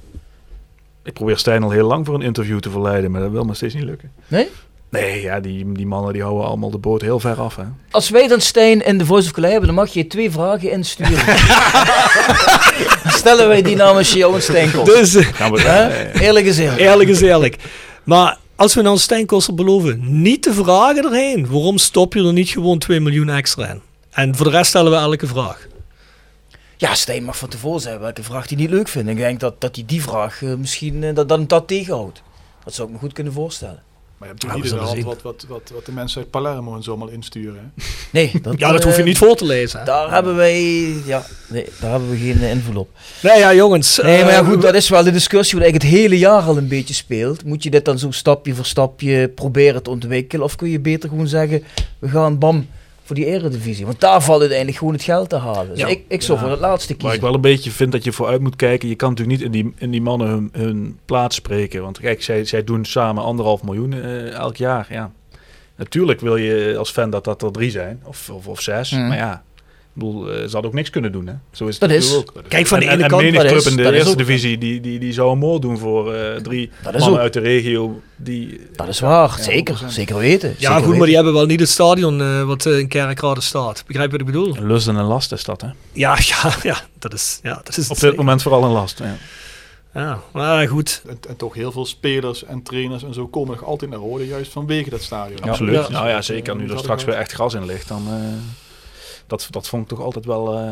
Ik 1.03 1.13
probeer 1.13 1.39
Stijn 1.39 1.63
al 1.63 1.71
heel 1.71 1.87
lang 1.87 2.07
voor 2.07 2.15
een 2.15 2.23
interview 2.23 2.59
te 2.61 2.71
verleiden, 2.71 3.11
maar 3.11 3.21
dat 3.21 3.31
wil 3.31 3.45
me 3.45 3.55
steeds 3.55 3.75
niet 3.75 3.85
lukken. 3.85 4.11
Nee? 4.29 4.49
Nee, 5.01 5.23
ja, 5.23 5.41
die, 5.41 5.73
die 5.73 5.87
mannen 5.87 6.13
die 6.13 6.23
houden 6.23 6.47
allemaal 6.47 6.71
de 6.71 6.79
boot 6.79 7.01
heel 7.01 7.21
ver 7.21 7.41
af. 7.41 7.57
Hè. 7.57 7.63
Als 7.91 8.11
wij 8.11 8.29
dan 8.29 8.41
Stijn 8.41 8.85
in 8.85 8.99
de 8.99 9.07
Voice 9.07 9.27
of 9.27 9.33
Calais 9.33 9.51
hebben, 9.51 9.69
dan 9.75 9.79
mag 9.79 9.93
je 9.93 10.07
twee 10.07 10.31
vragen 10.31 10.71
insturen. 10.71 11.27
Dan 13.03 13.13
Stellen 13.21 13.49
wij 13.49 13.63
die 13.63 13.77
namens 13.77 14.13
jou 14.13 14.35
en 14.35 14.43
Stijn 14.43 14.71
Koster. 14.73 14.97
Dus, 14.99 15.15
eh, 15.15 15.51
Hè? 15.53 15.89
eh, 15.89 16.21
Eerlijk 16.21 16.47
gezegd. 16.47 16.77
eerlijk 16.77 17.09
is 17.11 17.21
eerlijk. 17.21 17.57
Maar 18.05 18.39
als 18.57 18.75
we 18.75 18.83
nou 18.83 18.99
Stijn 18.99 19.27
Koster 19.27 19.55
beloven 19.55 20.23
niet 20.23 20.43
te 20.43 20.53
vragen 20.55 21.05
erheen. 21.05 21.47
Waarom 21.51 21.79
stop 21.79 22.15
je 22.15 22.25
er 22.27 22.33
niet 22.33 22.49
gewoon 22.49 22.79
2 22.79 23.01
miljoen 23.01 23.29
extra 23.29 23.67
in? 23.67 23.81
En 24.11 24.37
voor 24.37 24.47
de 24.47 24.53
rest 24.53 24.69
stellen 24.69 24.91
we 24.93 24.97
elke 24.99 25.27
vraag. 25.27 25.67
Ja, 26.77 26.95
Stijn 26.95 27.25
mag 27.25 27.37
van 27.37 27.49
tevoren 27.49 27.81
zeggen 27.81 28.01
welke 28.01 28.23
vraag 28.23 28.49
hij 28.49 28.57
niet 28.57 28.71
leuk 28.71 28.89
vindt. 28.89 29.09
Ik 29.11 29.17
denk 29.17 29.41
dat, 29.41 29.61
dat 29.61 29.75
hij 29.77 29.85
die 29.87 30.03
vraag 30.03 30.43
eh, 30.43 30.55
misschien 30.55 31.01
dat, 31.01 31.15
dat 31.17 31.31
hem 31.31 31.47
dat 31.47 31.69
tegenhoudt. 31.69 32.23
Dat 32.65 32.75
zou 32.75 32.89
ik 32.89 32.95
me 32.95 33.01
goed 33.01 33.13
kunnen 33.13 33.33
voorstellen. 33.33 33.83
Maar 34.25 34.35
je 34.35 34.41
hebt 34.41 34.73
natuurlijk 34.73 34.87
niet 34.87 34.97
in 34.97 35.05
de 35.05 35.13
hand 35.13 35.23
wat, 35.23 35.45
wat, 35.49 35.49
wat, 35.49 35.71
wat 35.75 35.87
de 35.87 35.93
mensen 35.93 36.21
uit 36.21 36.31
Palermo 36.31 36.77
en 36.77 36.83
zo 36.83 36.91
allemaal 36.91 37.09
insturen. 37.09 37.73
Hè? 37.75 37.85
Nee, 38.11 38.33
dat, 38.43 38.59
Ja, 38.59 38.73
dat 38.73 38.83
hoef 38.83 38.93
je 38.93 38.99
eh, 38.99 39.07
niet 39.07 39.19
voor 39.19 39.37
te 39.37 39.45
lezen. 39.45 39.85
Daar 39.85 40.13
hebben 40.13 40.37
wij, 40.37 40.63
ja, 41.05 41.27
nee, 41.49 41.67
daar 41.81 41.91
hebben 41.91 42.11
we 42.11 42.17
geen 42.17 42.43
eh, 42.43 42.51
invloed 42.51 42.77
op. 42.77 42.89
Nee, 43.23 43.39
ja, 43.39 43.55
jongens. 43.55 44.01
Nee, 44.03 44.25
maar 44.25 44.33
ja, 44.33 44.39
eh, 44.39 44.47
goed, 44.47 44.63
dat 44.63 44.75
is 44.75 44.89
wel 44.89 45.03
de 45.03 45.11
discussie 45.11 45.55
die 45.55 45.65
eigenlijk 45.65 45.93
het 45.93 46.03
hele 46.03 46.19
jaar 46.19 46.43
al 46.43 46.57
een 46.57 46.69
beetje 46.69 46.95
speelt. 46.95 47.45
Moet 47.45 47.63
je 47.63 47.71
dit 47.71 47.85
dan 47.85 47.99
zo 47.99 48.11
stapje 48.11 48.55
voor 48.55 48.65
stapje 48.65 49.29
proberen 49.29 49.83
te 49.83 49.91
ontwikkelen? 49.91 50.45
Of 50.45 50.57
kun 50.57 50.69
je 50.69 50.81
beter 50.81 51.09
gewoon 51.09 51.29
zeggen, 51.29 51.63
we 51.99 52.09
gaan 52.09 52.39
bam 52.39 52.67
voor 53.05 53.17
die 53.17 53.25
eredivisie? 53.27 53.87
Want 53.87 54.01
daar 54.01 54.23
valt 54.23 54.41
uiteindelijk 54.41 54.79
gewoon 54.79 54.93
het 54.93 55.03
geld 55.03 55.29
te 55.29 55.37
halen. 55.37 55.69
Dus 55.69 55.79
Ja. 55.79 55.87
ik, 55.87 56.03
ik 56.09 56.23
zou 56.23 56.39
Ja. 56.39 56.43
voor 56.45 56.53
het 56.53 56.61
laatste 56.63 56.89
Waar 56.93 56.99
ik 56.99 57.05
kiezen. 57.05 57.23
wel 57.23 57.35
een 57.35 57.41
beetje 57.41 57.71
vind 57.71 57.93
dat 57.93 58.05
je 58.05 58.13
vooruit 58.13 58.41
moet 58.41 58.57
kijken. 58.57 58.89
Je 58.89 58.95
kan 58.95 59.11
natuurlijk 59.11 59.39
niet 59.39 59.47
in 59.47 59.53
die, 59.53 59.73
in 59.77 59.91
die 59.91 60.03
mannen 60.03 60.29
hun, 60.29 60.49
hun 60.53 60.99
plaats 61.05 61.37
spreken. 61.37 61.83
Want 61.83 62.01
kijk, 62.01 62.23
zij, 62.23 62.45
zij 62.45 62.65
doen 62.65 62.85
samen 62.85 63.23
anderhalf 63.25 63.63
miljoen 63.63 63.93
eh, 63.93 64.31
elk 64.31 64.57
jaar. 64.57 64.87
Ja. 64.91 65.11
Natuurlijk 65.77 66.21
wil 66.21 66.37
je 66.37 66.75
als 66.79 66.91
fan 66.91 67.11
dat 67.11 67.25
dat 67.25 67.43
er 67.43 67.53
drie 67.53 67.71
zijn. 67.71 68.01
Of, 68.05 68.31
of, 68.31 68.47
of 68.49 68.61
zes. 68.61 68.91
Mhm. 68.91 69.09
Maar 69.09 69.17
ja, 69.17 69.43
ik 69.97 70.01
bedoel, 70.03 70.31
eh, 70.31 70.35
ze 70.37 70.41
hadden 70.53 70.65
ook 70.65 70.73
niks 70.73 70.91
kunnen 70.91 71.13
doen. 71.13 71.27
Hè? 71.27 71.35
Zo 71.53 71.67
is 71.67 71.79
het 71.79 71.91
Dat 71.91 71.99
is. 71.99 72.15
ook. 72.15 72.33
Kijk, 72.49 72.67
van 72.67 72.79
de 72.79 72.85
en, 72.87 72.93
ene 72.93 73.03
en, 73.03 73.09
kant... 73.09 73.23
en 73.23 73.27
menig 73.33 73.47
club 73.47 73.57
is- 73.61 73.67
in 73.67 73.77
de 73.77 73.93
eerste 73.93 74.11
ook- 74.11 74.17
divisie, 74.19 74.59
die, 74.59 74.81
die, 74.81 74.99
die 74.99 75.13
zou 75.13 75.33
een 75.33 75.39
moord 75.39 75.63
doen 75.63 75.79
voor 75.79 76.15
eh, 76.15 76.37
drie 76.43 76.71
mannen 76.85 77.09
ook. 77.11 77.17
uit 77.19 77.33
de 77.33 77.41
regio. 77.41 78.01
Die, 78.17 78.61
Dat 78.77 78.89
is 78.89 79.01
waar, 79.01 79.35
Ja, 79.37 79.43
zeker. 79.43 79.75
100%. 79.85 79.87
Zeker 79.93 80.17
weten. 80.17 80.55
Ja, 80.59 80.71
zeker 80.73 80.85
goed, 80.89 80.97
maar 80.97 81.07
die 81.07 81.15
hebben 81.15 81.33
wel 81.33 81.47
niet 81.47 81.61
het 81.61 81.69
stadion 81.69 82.21
eh, 82.21 82.43
wat 82.43 82.67
in 82.67 82.89
Kerkrade 82.89 83.41
staat. 83.41 83.85
Begrijp 83.87 84.11
je 84.11 84.17
wat 84.19 84.27
ik 84.27 84.33
bedoel? 84.33 84.57
Een 84.57 84.67
lust 84.67 84.89
en 84.89 84.97
een 84.97 85.05
last 85.05 85.33
is 85.33 85.45
dat, 85.45 85.61
hè? 85.61 85.69
Ja, 85.93 86.19
ja, 86.33 86.55
ja. 86.63 86.77
Dat 86.99 87.13
is, 87.13 87.39
ja, 87.43 87.61
dat 87.65 87.77
is 87.77 87.89
Op 87.89 88.01
dit 88.01 88.17
moment 88.17 88.43
vooral 88.43 88.65
een 88.65 88.71
last. 88.73 88.99
Ja. 88.99 89.17
Ja, 89.95 90.21
maar 90.33 90.69
goed. 90.69 91.03
En, 91.09 91.19
en 91.29 91.37
toch 91.37 91.55
heel 91.55 91.73
veel 91.73 91.87
spelers 91.87 92.45
en 92.45 92.63
trainers 92.63 93.03
en 93.03 93.15
zo 93.15 93.27
komen 93.27 93.55
nog 93.55 93.65
altijd 93.65 93.91
naar 93.91 94.01
Rode, 94.01 94.27
juist 94.27 94.53
vanwege 94.53 94.91
dat 94.91 95.03
stadion. 95.03 95.41
Absoluut. 95.41 95.75
Ja. 95.75 95.89
Nou 95.89 96.09
ja, 96.09 96.23
zeker 96.23 96.57
nu 96.57 96.63
er 96.63 96.69
dat 96.69 96.79
straks 96.79 97.05
weer 97.05 97.15
echt 97.15 97.33
gras 97.33 97.55
in 97.55 97.65
ligt, 97.67 97.89
dan... 97.89 98.03
dat, 99.27 99.47
dat 99.51 99.69
vond 99.69 99.83
ik 99.83 99.89
toch 99.89 100.01
altijd 100.01 100.25
wel 100.25 100.59
eh, 100.59 100.71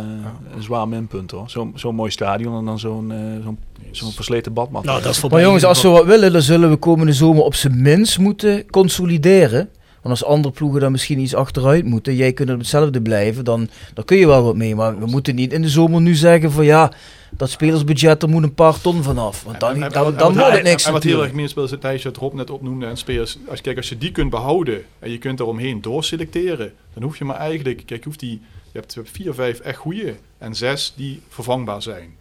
een 0.55 0.62
zwaar 0.62 0.89
minpunt, 0.89 1.31
hoor. 1.31 1.51
Zo'n 1.51 1.73
zo'n 1.74 1.95
mooi 1.95 2.11
stadion 2.11 2.59
en 2.59 2.65
dan 2.65 2.79
zo'n 2.79 3.12
eh, 3.12 3.45
zo'n 3.45 3.59
zo'n 3.91 4.12
versleten 4.12 4.53
badmat. 4.53 4.85
Nou, 4.85 5.03
dat 5.03 5.12
is. 5.12 5.29
Maar 5.29 5.41
jongens, 5.41 5.65
als 5.65 5.83
we 5.83 5.89
wat 5.89 6.05
willen, 6.05 6.33
dan 6.33 6.43
zullen 6.43 6.70
we 6.70 6.77
komende 6.77 7.12
zomer 7.12 7.43
op 7.43 7.55
zijn 7.55 7.83
minst 7.83 8.19
moeten 8.19 8.70
consolideren. 8.70 9.69
Want 10.03 10.20
als 10.20 10.24
andere 10.24 10.55
ploegen 10.55 10.81
dan 10.81 10.93
misschien 10.93 11.19
iets 11.19 11.35
achteruit 11.35 11.85
moeten, 11.85 12.16
jij 12.16 12.33
kunt 12.33 12.51
op 12.51 12.59
hetzelfde 12.59 13.03
blijven, 13.03 13.45
dan, 13.45 13.69
dan 13.95 14.05
kun 14.05 14.16
je 14.16 14.27
wel 14.27 14.43
wat 14.43 14.57
mee. 14.57 14.74
Maar 14.74 14.99
we 14.99 15.07
moeten 15.07 15.35
niet 15.35 15.53
in 15.53 15.62
de 15.62 15.69
zomer 15.69 16.01
nu 16.01 16.15
zeggen 16.15 16.53
van 16.53 16.65
ja, 16.65 16.93
dat 17.31 17.51
spelersbudget, 17.51 18.23
er 18.23 18.29
moet 18.29 18.43
een 18.43 18.55
paar 18.55 18.81
ton 18.81 19.03
vanaf. 19.03 19.43
Want 19.43 19.61
dan, 19.61 19.81
dan, 19.81 20.16
dan 20.16 20.35
wordt 20.37 20.53
het 20.55 20.62
niks 20.62 20.87
En 20.87 20.93
wat 20.93 21.03
heel 21.03 21.23
erg 21.23 21.33
meespeelt 21.33 21.66
is 21.66 21.70
het 21.73 21.83
lijstje 21.83 22.11
dat 22.11 22.19
Rob 22.20 22.35
net 22.35 22.51
opnoemde 22.51 22.87
en 22.87 22.97
spelers. 22.97 23.39
Als, 23.49 23.61
kijk, 23.61 23.77
als 23.77 23.89
je 23.89 23.99
die 23.99 24.12
kunt 24.12 24.31
behouden 24.31 24.85
en 24.99 25.11
je 25.11 25.19
kunt 25.19 25.41
eromheen 25.41 25.81
doorselecteren, 25.81 26.73
dan 26.95 27.03
hoef 27.03 27.19
je 27.19 27.24
maar 27.24 27.37
eigenlijk, 27.37 27.83
kijk, 27.87 28.01
je 28.01 28.07
hoeft 28.07 28.20
die, 28.20 28.41
je 28.73 28.79
hebt, 28.79 28.97
vier, 29.05 29.35
vijf 29.35 29.59
echt 29.61 29.79
goede 29.79 30.15
en 30.39 30.55
zes 30.55 30.93
die 30.97 31.20
vervangbaar 31.29 31.83
zijn. 31.83 32.15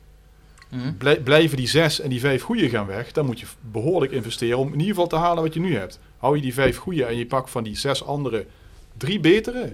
Mhm. 0.70 0.94
Blij- 0.98 1.20
blijven 1.20 1.58
die 1.58 1.68
zes 1.68 2.02
en 2.02 2.10
die 2.10 2.20
vijf 2.20 2.42
goede 2.44 2.70
gaan 2.70 2.86
weg, 2.88 3.12
dan 3.12 3.26
moet 3.26 3.40
je 3.40 3.46
behoorlijk 3.72 4.12
investeren 4.12 4.58
om 4.58 4.68
in 4.68 4.80
ieder 4.80 4.88
geval 4.88 5.08
te 5.08 5.16
halen 5.16 5.44
wat 5.44 5.54
je 5.54 5.60
nu 5.60 5.76
hebt. 5.76 6.00
Hou 6.22 6.36
je 6.36 6.42
die 6.42 6.54
vijf 6.54 6.78
goede 6.78 7.04
en 7.06 7.18
je 7.18 7.26
pakt 7.26 7.50
van 7.50 7.64
die 7.64 7.78
zes 7.78 8.06
andere 8.06 8.46
drie 8.98 9.20
betere, 9.20 9.74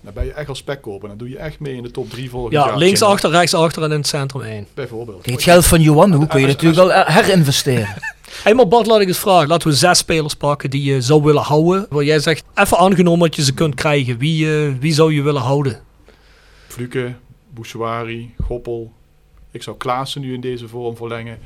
dan 0.00 0.12
ben 0.14 0.24
je 0.24 0.32
echt 0.32 0.48
al 0.48 0.54
spekkoper. 0.54 1.08
Dan 1.08 1.18
doe 1.18 1.28
je 1.28 1.38
echt 1.38 1.60
mee 1.60 1.74
in 1.74 1.82
de 1.82 1.90
top 1.90 2.10
drie 2.10 2.30
volgend 2.30 2.52
Ja, 2.52 2.66
jaar. 2.66 2.76
links 2.78 3.02
achter, 3.02 3.30
rechts 3.30 3.54
achter 3.54 3.82
en 3.82 3.90
in 3.92 3.96
het 3.98 4.06
centrum 4.06 4.42
één. 4.42 4.66
Bijvoorbeeld. 4.74 5.22
Kijk, 5.22 5.34
het 5.34 5.44
geld 5.44 5.66
van 5.66 5.80
Johan, 5.80 6.12
hoe 6.12 6.26
kun 6.26 6.40
je 6.40 6.46
Als- 6.46 6.54
natuurlijk 6.54 6.80
wel 6.80 6.92
her- 6.92 7.12
herinvesteren. 7.12 7.94
Hey, 8.42 8.54
maar 8.54 8.68
Bart, 8.68 8.86
laat 8.86 9.00
ik 9.00 9.08
eens 9.08 9.18
vragen. 9.18 9.48
Laten 9.48 9.68
we 9.68 9.74
zes 9.74 9.98
spelers 9.98 10.34
pakken 10.34 10.70
die 10.70 10.82
je 10.82 11.00
zou 11.00 11.22
willen 11.22 11.42
houden. 11.42 11.86
Waar 11.90 12.04
jij 12.04 12.18
zegt, 12.18 12.44
even 12.54 12.76
aangenomen 12.78 13.20
dat 13.28 13.36
je 13.36 13.44
ze 13.44 13.54
kunt 13.54 13.74
krijgen. 13.74 14.18
Wie, 14.18 14.64
eh, 14.66 14.72
wie 14.80 14.92
zou 14.92 15.14
je 15.14 15.22
willen 15.22 15.42
houden? 15.42 15.80
Fluke, 16.66 17.14
Bouchouari, 17.54 18.34
Goppel. 18.44 18.92
Ik 19.50 19.62
zou 19.62 19.76
Klaassen 19.76 20.20
nu 20.20 20.34
in 20.34 20.40
deze 20.40 20.68
vorm 20.68 20.96
verlengen. 20.96 21.38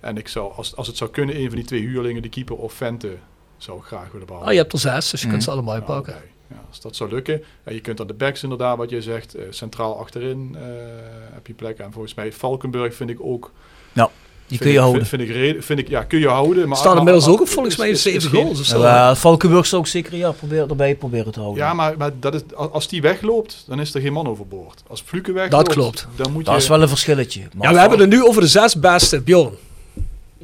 En 0.00 0.16
ik 0.16 0.28
zou, 0.28 0.52
als, 0.56 0.76
als 0.76 0.86
het 0.86 0.96
zou 0.96 1.10
kunnen, 1.10 1.36
een 1.40 1.46
van 1.46 1.56
die 1.56 1.64
twee 1.64 1.80
huurlingen, 1.80 2.22
de 2.22 2.28
keeper 2.28 2.56
of 2.56 2.72
Vente, 2.72 3.16
zou 3.64 3.78
ik 3.78 3.84
graag 3.84 4.10
willen 4.12 4.26
behouden. 4.26 4.46
Ah, 4.46 4.52
je 4.52 4.60
hebt 4.60 4.72
er 4.72 4.78
zes, 4.78 5.10
dus 5.10 5.22
je 5.22 5.28
kunt 5.28 5.42
ze 5.42 5.50
allemaal 5.50 5.74
Ja, 5.74 5.80
pakken. 5.80 6.14
Ja, 6.50 6.56
als 6.68 6.80
dat 6.80 6.96
zou 6.96 7.10
lukken. 7.10 7.42
En 7.64 7.74
je 7.74 7.80
kunt 7.80 8.00
aan 8.00 8.06
de 8.06 8.14
backs 8.14 8.42
inderdaad, 8.42 8.76
wat 8.76 8.90
je 8.90 9.02
zegt, 9.02 9.34
eh, 9.34 9.44
centraal 9.50 9.98
achterin 9.98 10.56
eh, 10.58 10.62
heb 11.32 11.46
je 11.46 11.52
plek. 11.54 11.78
En 11.78 11.92
volgens 11.92 12.14
mij 12.14 12.32
Valkenburg 12.32 12.94
vind 12.94 13.10
ik 13.10 13.18
ook... 13.20 13.50
Die 14.46 14.58
vind 14.58 14.70
kun 14.70 14.70
je 14.70 14.76
ik- 14.76 14.82
houden. 14.90 15.06
Vind, 15.06 15.20
vind 15.22 15.30
ik, 15.30 15.36
reden- 15.44 15.62
vind 15.62 15.78
ik, 15.78 15.88
ja, 15.88 16.02
kun 16.02 16.18
je 16.18 16.28
houden. 16.28 16.68
Maar, 16.68 16.76
Staat 16.76 16.96
inmiddels 16.96 17.26
ook 17.28 17.40
op 17.40 17.48
volgens 17.48 17.76
mij 17.76 17.88
is- 17.90 18.06
is- 18.06 18.14
is 18.14 18.22
7 18.22 18.30
geen- 18.30 18.42
goals 18.44 18.60
of 18.60 18.66
zo. 18.66 18.80
Ja, 18.80 19.14
Valkenburg 19.14 19.66
zou 19.66 19.82
ik 19.82 19.88
zeker 19.88 20.16
ja, 20.16 20.30
proberen, 20.32 20.68
erbij 20.68 20.94
proberen 20.94 21.32
te 21.32 21.40
houden. 21.40 21.64
Ja, 21.64 21.72
maar, 21.74 21.94
maar 21.98 22.10
dat 22.20 22.34
is, 22.34 22.40
als 22.54 22.88
die 22.88 23.02
wegloopt, 23.02 23.64
dan 23.66 23.80
is 23.80 23.94
er 23.94 24.00
geen 24.00 24.12
man 24.12 24.26
overboord. 24.28 24.82
Als 24.88 25.02
Fluke 25.06 25.32
wegloopt, 25.32 25.68
klopt. 25.68 26.06
dan 26.16 26.32
moet 26.32 26.44
je... 26.44 26.50
dat 26.52 26.60
is 26.60 26.68
wel 26.68 26.82
een 26.82 26.88
verschilletje. 26.88 27.40
Maar 27.56 27.68
Ja, 27.68 27.74
we 27.74 27.80
hebben 27.80 27.98
het 27.98 28.08
nu 28.08 28.24
over 28.24 28.40
de 28.42 28.48
zes 28.48 28.78
beste. 28.78 29.20
Bjorn, 29.20 29.54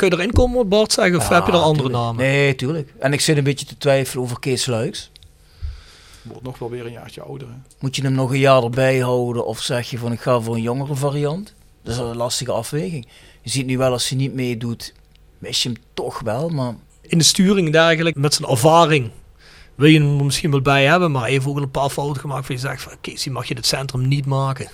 kun 0.00 0.10
je 0.10 0.16
erin 0.16 0.32
komen, 0.32 0.56
wat 0.56 0.68
Bart 0.68 0.92
zeggen, 0.92 1.16
of 1.16 1.28
Ja, 1.28 1.34
heb 1.34 1.46
je 1.46 1.52
er 1.52 1.58
andere 1.58 1.88
tuurlijk. 1.88 2.04
namen? 2.04 2.24
Nee, 2.24 2.54
tuurlijk. 2.54 2.92
En 2.98 3.12
ik 3.12 3.20
zit 3.20 3.36
een 3.36 3.44
beetje 3.44 3.66
te 3.66 3.78
twijfelen 3.78 4.24
over 4.24 4.38
Kees 4.38 4.66
Luiks. 4.66 5.10
Wordt 6.22 6.42
nog 6.42 6.58
wel 6.58 6.70
weer 6.70 6.86
een 6.86 6.92
jaartje 6.92 7.22
ouder. 7.22 7.48
Hè? 7.48 7.54
Moet 7.78 7.96
je 7.96 8.02
hem 8.02 8.12
nog 8.12 8.30
een 8.30 8.38
jaar 8.38 8.62
erbij 8.62 8.98
houden 8.98 9.46
of 9.46 9.60
zeg 9.60 9.90
je 9.90 9.98
van 9.98 10.12
ik 10.12 10.20
ga 10.20 10.40
voor 10.40 10.54
een 10.54 10.62
jongere 10.62 10.94
variant? 10.94 11.54
Dat 11.82 11.92
is 11.92 11.98
wel 12.00 12.10
een 12.10 12.16
lastige 12.16 12.52
afweging. 12.52 13.08
Je 13.42 13.50
ziet 13.50 13.66
nu 13.66 13.78
wel 13.78 13.92
als 13.92 14.08
hij 14.08 14.18
niet 14.18 14.34
meedoet, 14.34 14.94
mis 15.38 15.62
je 15.62 15.68
hem 15.68 15.78
toch 15.94 16.20
wel, 16.20 16.48
maar 16.48 16.74
In 17.02 17.18
de 17.18 17.24
sturing 17.24 17.66
en 17.66 17.72
dergelijke, 17.72 18.20
met 18.20 18.34
zijn 18.34 18.50
ervaring, 18.50 19.10
wil 19.74 19.88
je 19.88 20.00
hem 20.00 20.18
er 20.18 20.24
misschien 20.24 20.50
wel 20.50 20.60
bij 20.60 20.84
hebben, 20.84 21.10
maar 21.10 21.22
hij 21.22 21.30
heeft 21.30 21.46
ook 21.46 21.56
een 21.56 21.70
paar 21.70 21.90
fouten 21.90 22.20
gemaakt 22.20 22.48
waar 22.48 22.56
je 22.56 22.62
zegt 22.62 22.82
van, 22.82 22.92
Casey, 23.00 23.32
mag 23.32 23.46
je 23.46 23.54
dit 23.54 23.66
centrum 23.66 24.08
niet 24.08 24.26
maken? 24.26 24.68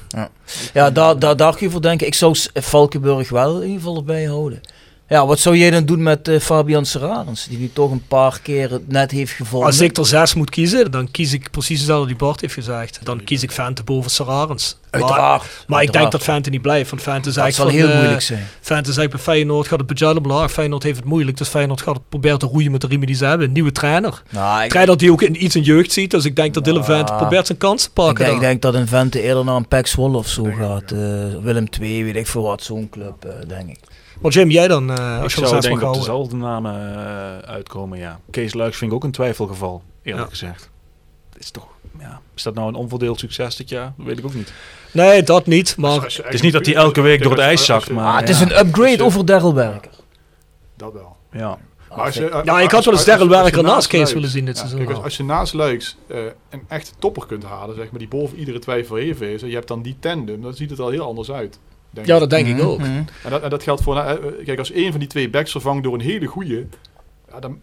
ja, 0.74 0.90
daar, 0.90 1.18
daar, 1.18 1.36
daar 1.36 1.56
kun 1.56 1.66
je 1.66 1.72
voor 1.72 1.82
denken. 1.82 2.06
Ik 2.06 2.14
zou 2.14 2.36
Valkenburg 2.54 3.28
wel 3.28 3.56
in 3.56 3.62
ieder 3.62 3.78
geval 3.78 3.96
erbij 3.96 4.24
houden. 4.24 4.60
Ja, 5.08 5.26
wat 5.26 5.38
zou 5.38 5.56
jij 5.56 5.70
dan 5.70 5.84
doen 5.84 6.02
met 6.02 6.28
eh, 6.28 6.40
Fabian 6.40 6.84
Serrarens, 6.86 7.46
die 7.46 7.58
nu 7.58 7.70
toch 7.72 7.90
een 7.90 8.06
paar 8.08 8.40
keer 8.42 8.70
het 8.70 8.88
net 8.88 9.10
heeft 9.10 9.32
gevonden? 9.32 9.66
Als 9.68 9.80
ik 9.80 9.96
er 9.96 10.06
zes 10.06 10.34
moet 10.34 10.50
kiezen, 10.50 10.90
dan 10.90 11.10
kies 11.10 11.32
ik 11.32 11.50
precies 11.50 11.78
hetzelfde 11.78 12.06
die 12.06 12.16
Bart 12.16 12.40
heeft 12.40 12.54
gezegd. 12.54 12.98
Dan 13.02 13.24
kies 13.24 13.42
ik 13.42 13.50
Fente 13.50 13.82
boven 13.82 14.10
Sararens. 14.10 14.78
Maar, 14.90 15.00
Uiteraard. 15.02 15.64
maar 15.66 15.82
ik 15.82 15.92
denk 15.92 16.12
dat 16.12 16.22
Fente 16.22 16.50
niet 16.50 16.62
blijft, 16.62 16.90
want 16.90 17.02
Fente 17.02 17.28
is 17.28 17.34
dat 17.34 17.54
zal 17.54 17.68
heel 17.68 17.88
eh, 17.88 17.96
moeilijk 17.96 18.20
zijn. 18.20 18.46
Fente 18.60 18.90
is 18.90 18.96
eigenlijk 18.96 19.10
bij 19.10 19.34
Feyenoord 19.34 19.68
gaat 19.68 19.78
het 19.78 19.86
budget 19.86 20.16
omlaag. 20.16 20.52
Feyenoord 20.52 20.82
heeft 20.82 20.96
het 20.96 21.04
moeilijk, 21.04 21.36
dus 21.36 21.48
Feyenoord 21.48 21.80
gaat 21.82 21.94
het 21.94 22.08
proberen 22.08 22.38
te 22.38 22.46
roeien 22.46 22.70
met 22.70 22.80
de 22.80 22.86
riemen 22.86 23.06
die 23.06 23.16
ze 23.16 23.24
hebben. 23.24 23.46
Een 23.46 23.52
nieuwe 23.52 23.72
trainer. 23.72 24.22
Nou, 24.30 24.62
ik, 24.62 24.70
Trainer 24.70 24.96
die 24.96 25.12
ook 25.12 25.22
in, 25.22 25.44
iets 25.44 25.56
in 25.56 25.62
jeugd 25.62 25.92
ziet, 25.92 26.10
dus 26.10 26.24
ik 26.24 26.36
denk 26.36 26.54
dat 26.54 26.64
Dylan 26.64 26.80
Ja. 26.80 26.86
Vente 26.86 27.14
probeert 27.14 27.46
zijn 27.46 27.58
kans 27.58 27.82
te 27.82 27.88
ik, 27.88 27.94
pakken. 27.94 28.24
denk, 28.24 28.36
ik 28.36 28.40
denk 28.42 28.62
dat 28.62 28.74
een 28.74 28.88
Vente 28.88 29.22
eerder 29.22 29.44
naar 29.44 29.56
een 29.56 29.68
Pax 29.68 29.96
of 29.96 30.28
zo 30.28 30.44
gaat. 30.58 30.90
eh, 30.92 30.98
Willem 31.42 31.66
II, 31.80 32.04
weet 32.04 32.16
ik 32.16 32.26
veel 32.26 32.42
wat, 32.42 32.62
zo'n 32.62 32.88
club, 32.90 33.26
denk 33.46 33.68
ik. 33.70 33.78
Maar 34.20 34.30
Jim, 34.32 34.50
jij 34.50 34.68
dan, 34.68 34.90
eh, 34.90 35.16
Ik 35.16 35.22
als 35.22 35.34
je 35.34 35.40
er 35.40 35.46
zou 35.46 35.66
ik 35.66 35.72
op 35.72 35.78
houden? 35.80 36.00
dezelfde 36.00 36.36
namen 36.36 36.74
eh, 36.74 37.38
uitkomen, 37.50 37.98
ja. 37.98 38.20
Kees 38.30 38.54
Luiks 38.54 38.76
vind 38.76 38.90
ik 38.90 38.96
ook 38.96 39.04
een 39.04 39.10
twijfelgeval, 39.10 39.82
eerlijk 40.02 40.24
Ja. 40.24 40.30
gezegd. 40.30 40.70
Het 41.32 41.42
is 41.42 41.50
toch, 41.50 41.66
ja, 41.98 42.20
is 42.34 42.42
dat 42.42 42.54
nou 42.54 42.68
een 42.68 42.74
onverdeeld 42.74 43.18
succes 43.18 43.56
dit 43.56 43.68
jaar? 43.68 43.92
Dat 43.96 44.06
weet 44.06 44.18
ik 44.18 44.24
ook 44.24 44.34
niet. 44.34 44.52
Nee, 44.92 45.22
dat 45.22 45.46
niet, 45.46 45.76
maar... 45.76 46.04
Als 46.04 46.16
je 46.16 46.22
Het 46.22 46.34
is 46.34 46.40
niet 46.40 46.52
dat 46.52 46.66
hij 46.66 46.74
elke 46.74 47.00
week 47.00 47.22
door 47.22 47.32
het 47.32 47.40
ijs 47.40 47.64
zakt, 47.64 47.90
maar... 47.90 48.06
Ah, 48.06 48.18
het 48.18 48.28
is 48.28 48.40
een 48.40 48.58
upgrade 48.58 49.04
over 49.04 49.24
Daryl 49.24 49.54
Werker. 49.54 49.90
Dat 50.76 50.92
wel. 50.92 51.16
Ja. 51.32 51.58
Maar 51.88 51.98
als 52.04 52.14
je, 52.14 52.40
Ja, 52.44 52.60
ik 52.60 52.70
had 52.70 52.84
wel 52.84 52.94
eens 52.94 53.04
Daryl 53.04 53.28
Werker 53.28 53.62
naast 53.62 53.86
Kees 53.88 54.12
willen 54.12 54.28
zien 54.28 54.44
dit 54.44 54.54
ja, 54.54 54.60
seizoen 54.60 54.78
kijk, 54.78 54.90
als, 54.90 54.98
al. 54.98 55.04
als 55.04 55.16
je 55.16 55.24
naast 55.24 55.52
Luiks 55.54 55.96
eh, 56.06 56.18
een 56.50 56.62
echte 56.68 56.90
topper 56.98 57.26
kunt 57.26 57.44
halen, 57.44 57.74
zeg 57.76 57.90
maar, 57.90 57.98
die 57.98 58.08
boven 58.08 58.38
iedere 58.38 58.58
twijfel 58.58 58.98
even 58.98 59.28
is, 59.32 59.42
en 59.42 59.48
je 59.48 59.54
hebt 59.54 59.68
dan 59.68 59.82
die 59.82 59.96
tandem, 60.00 60.42
dan 60.42 60.54
ziet 60.54 60.70
het 60.70 60.78
er 60.78 60.84
al 60.84 60.90
heel 60.90 61.04
anders 61.06 61.30
uit. 61.30 61.58
Denk 61.96 62.06
Ja, 62.08 62.18
dat 62.18 62.30
denk 62.30 62.46
ik 62.46 62.56
Mhm, 62.56 62.66
ook. 62.66 62.78
mhm. 62.78 62.86
En 63.24 63.30
dat, 63.30 63.42
en 63.42 63.50
dat 63.50 63.62
geldt 63.62 63.82
voor, 63.82 63.96
eh, 63.96 64.10
eh, 64.12 64.18
kijk, 64.44 64.58
als 64.58 64.72
één 64.72 64.90
van 64.90 65.00
die 65.00 65.08
twee 65.08 65.30
backs 65.30 65.50
vervangt 65.50 65.84
door 65.84 65.94
een 65.94 66.00
hele 66.00 66.26
goeie, 66.26 66.66
ja, 67.32 67.40
dan 67.40 67.58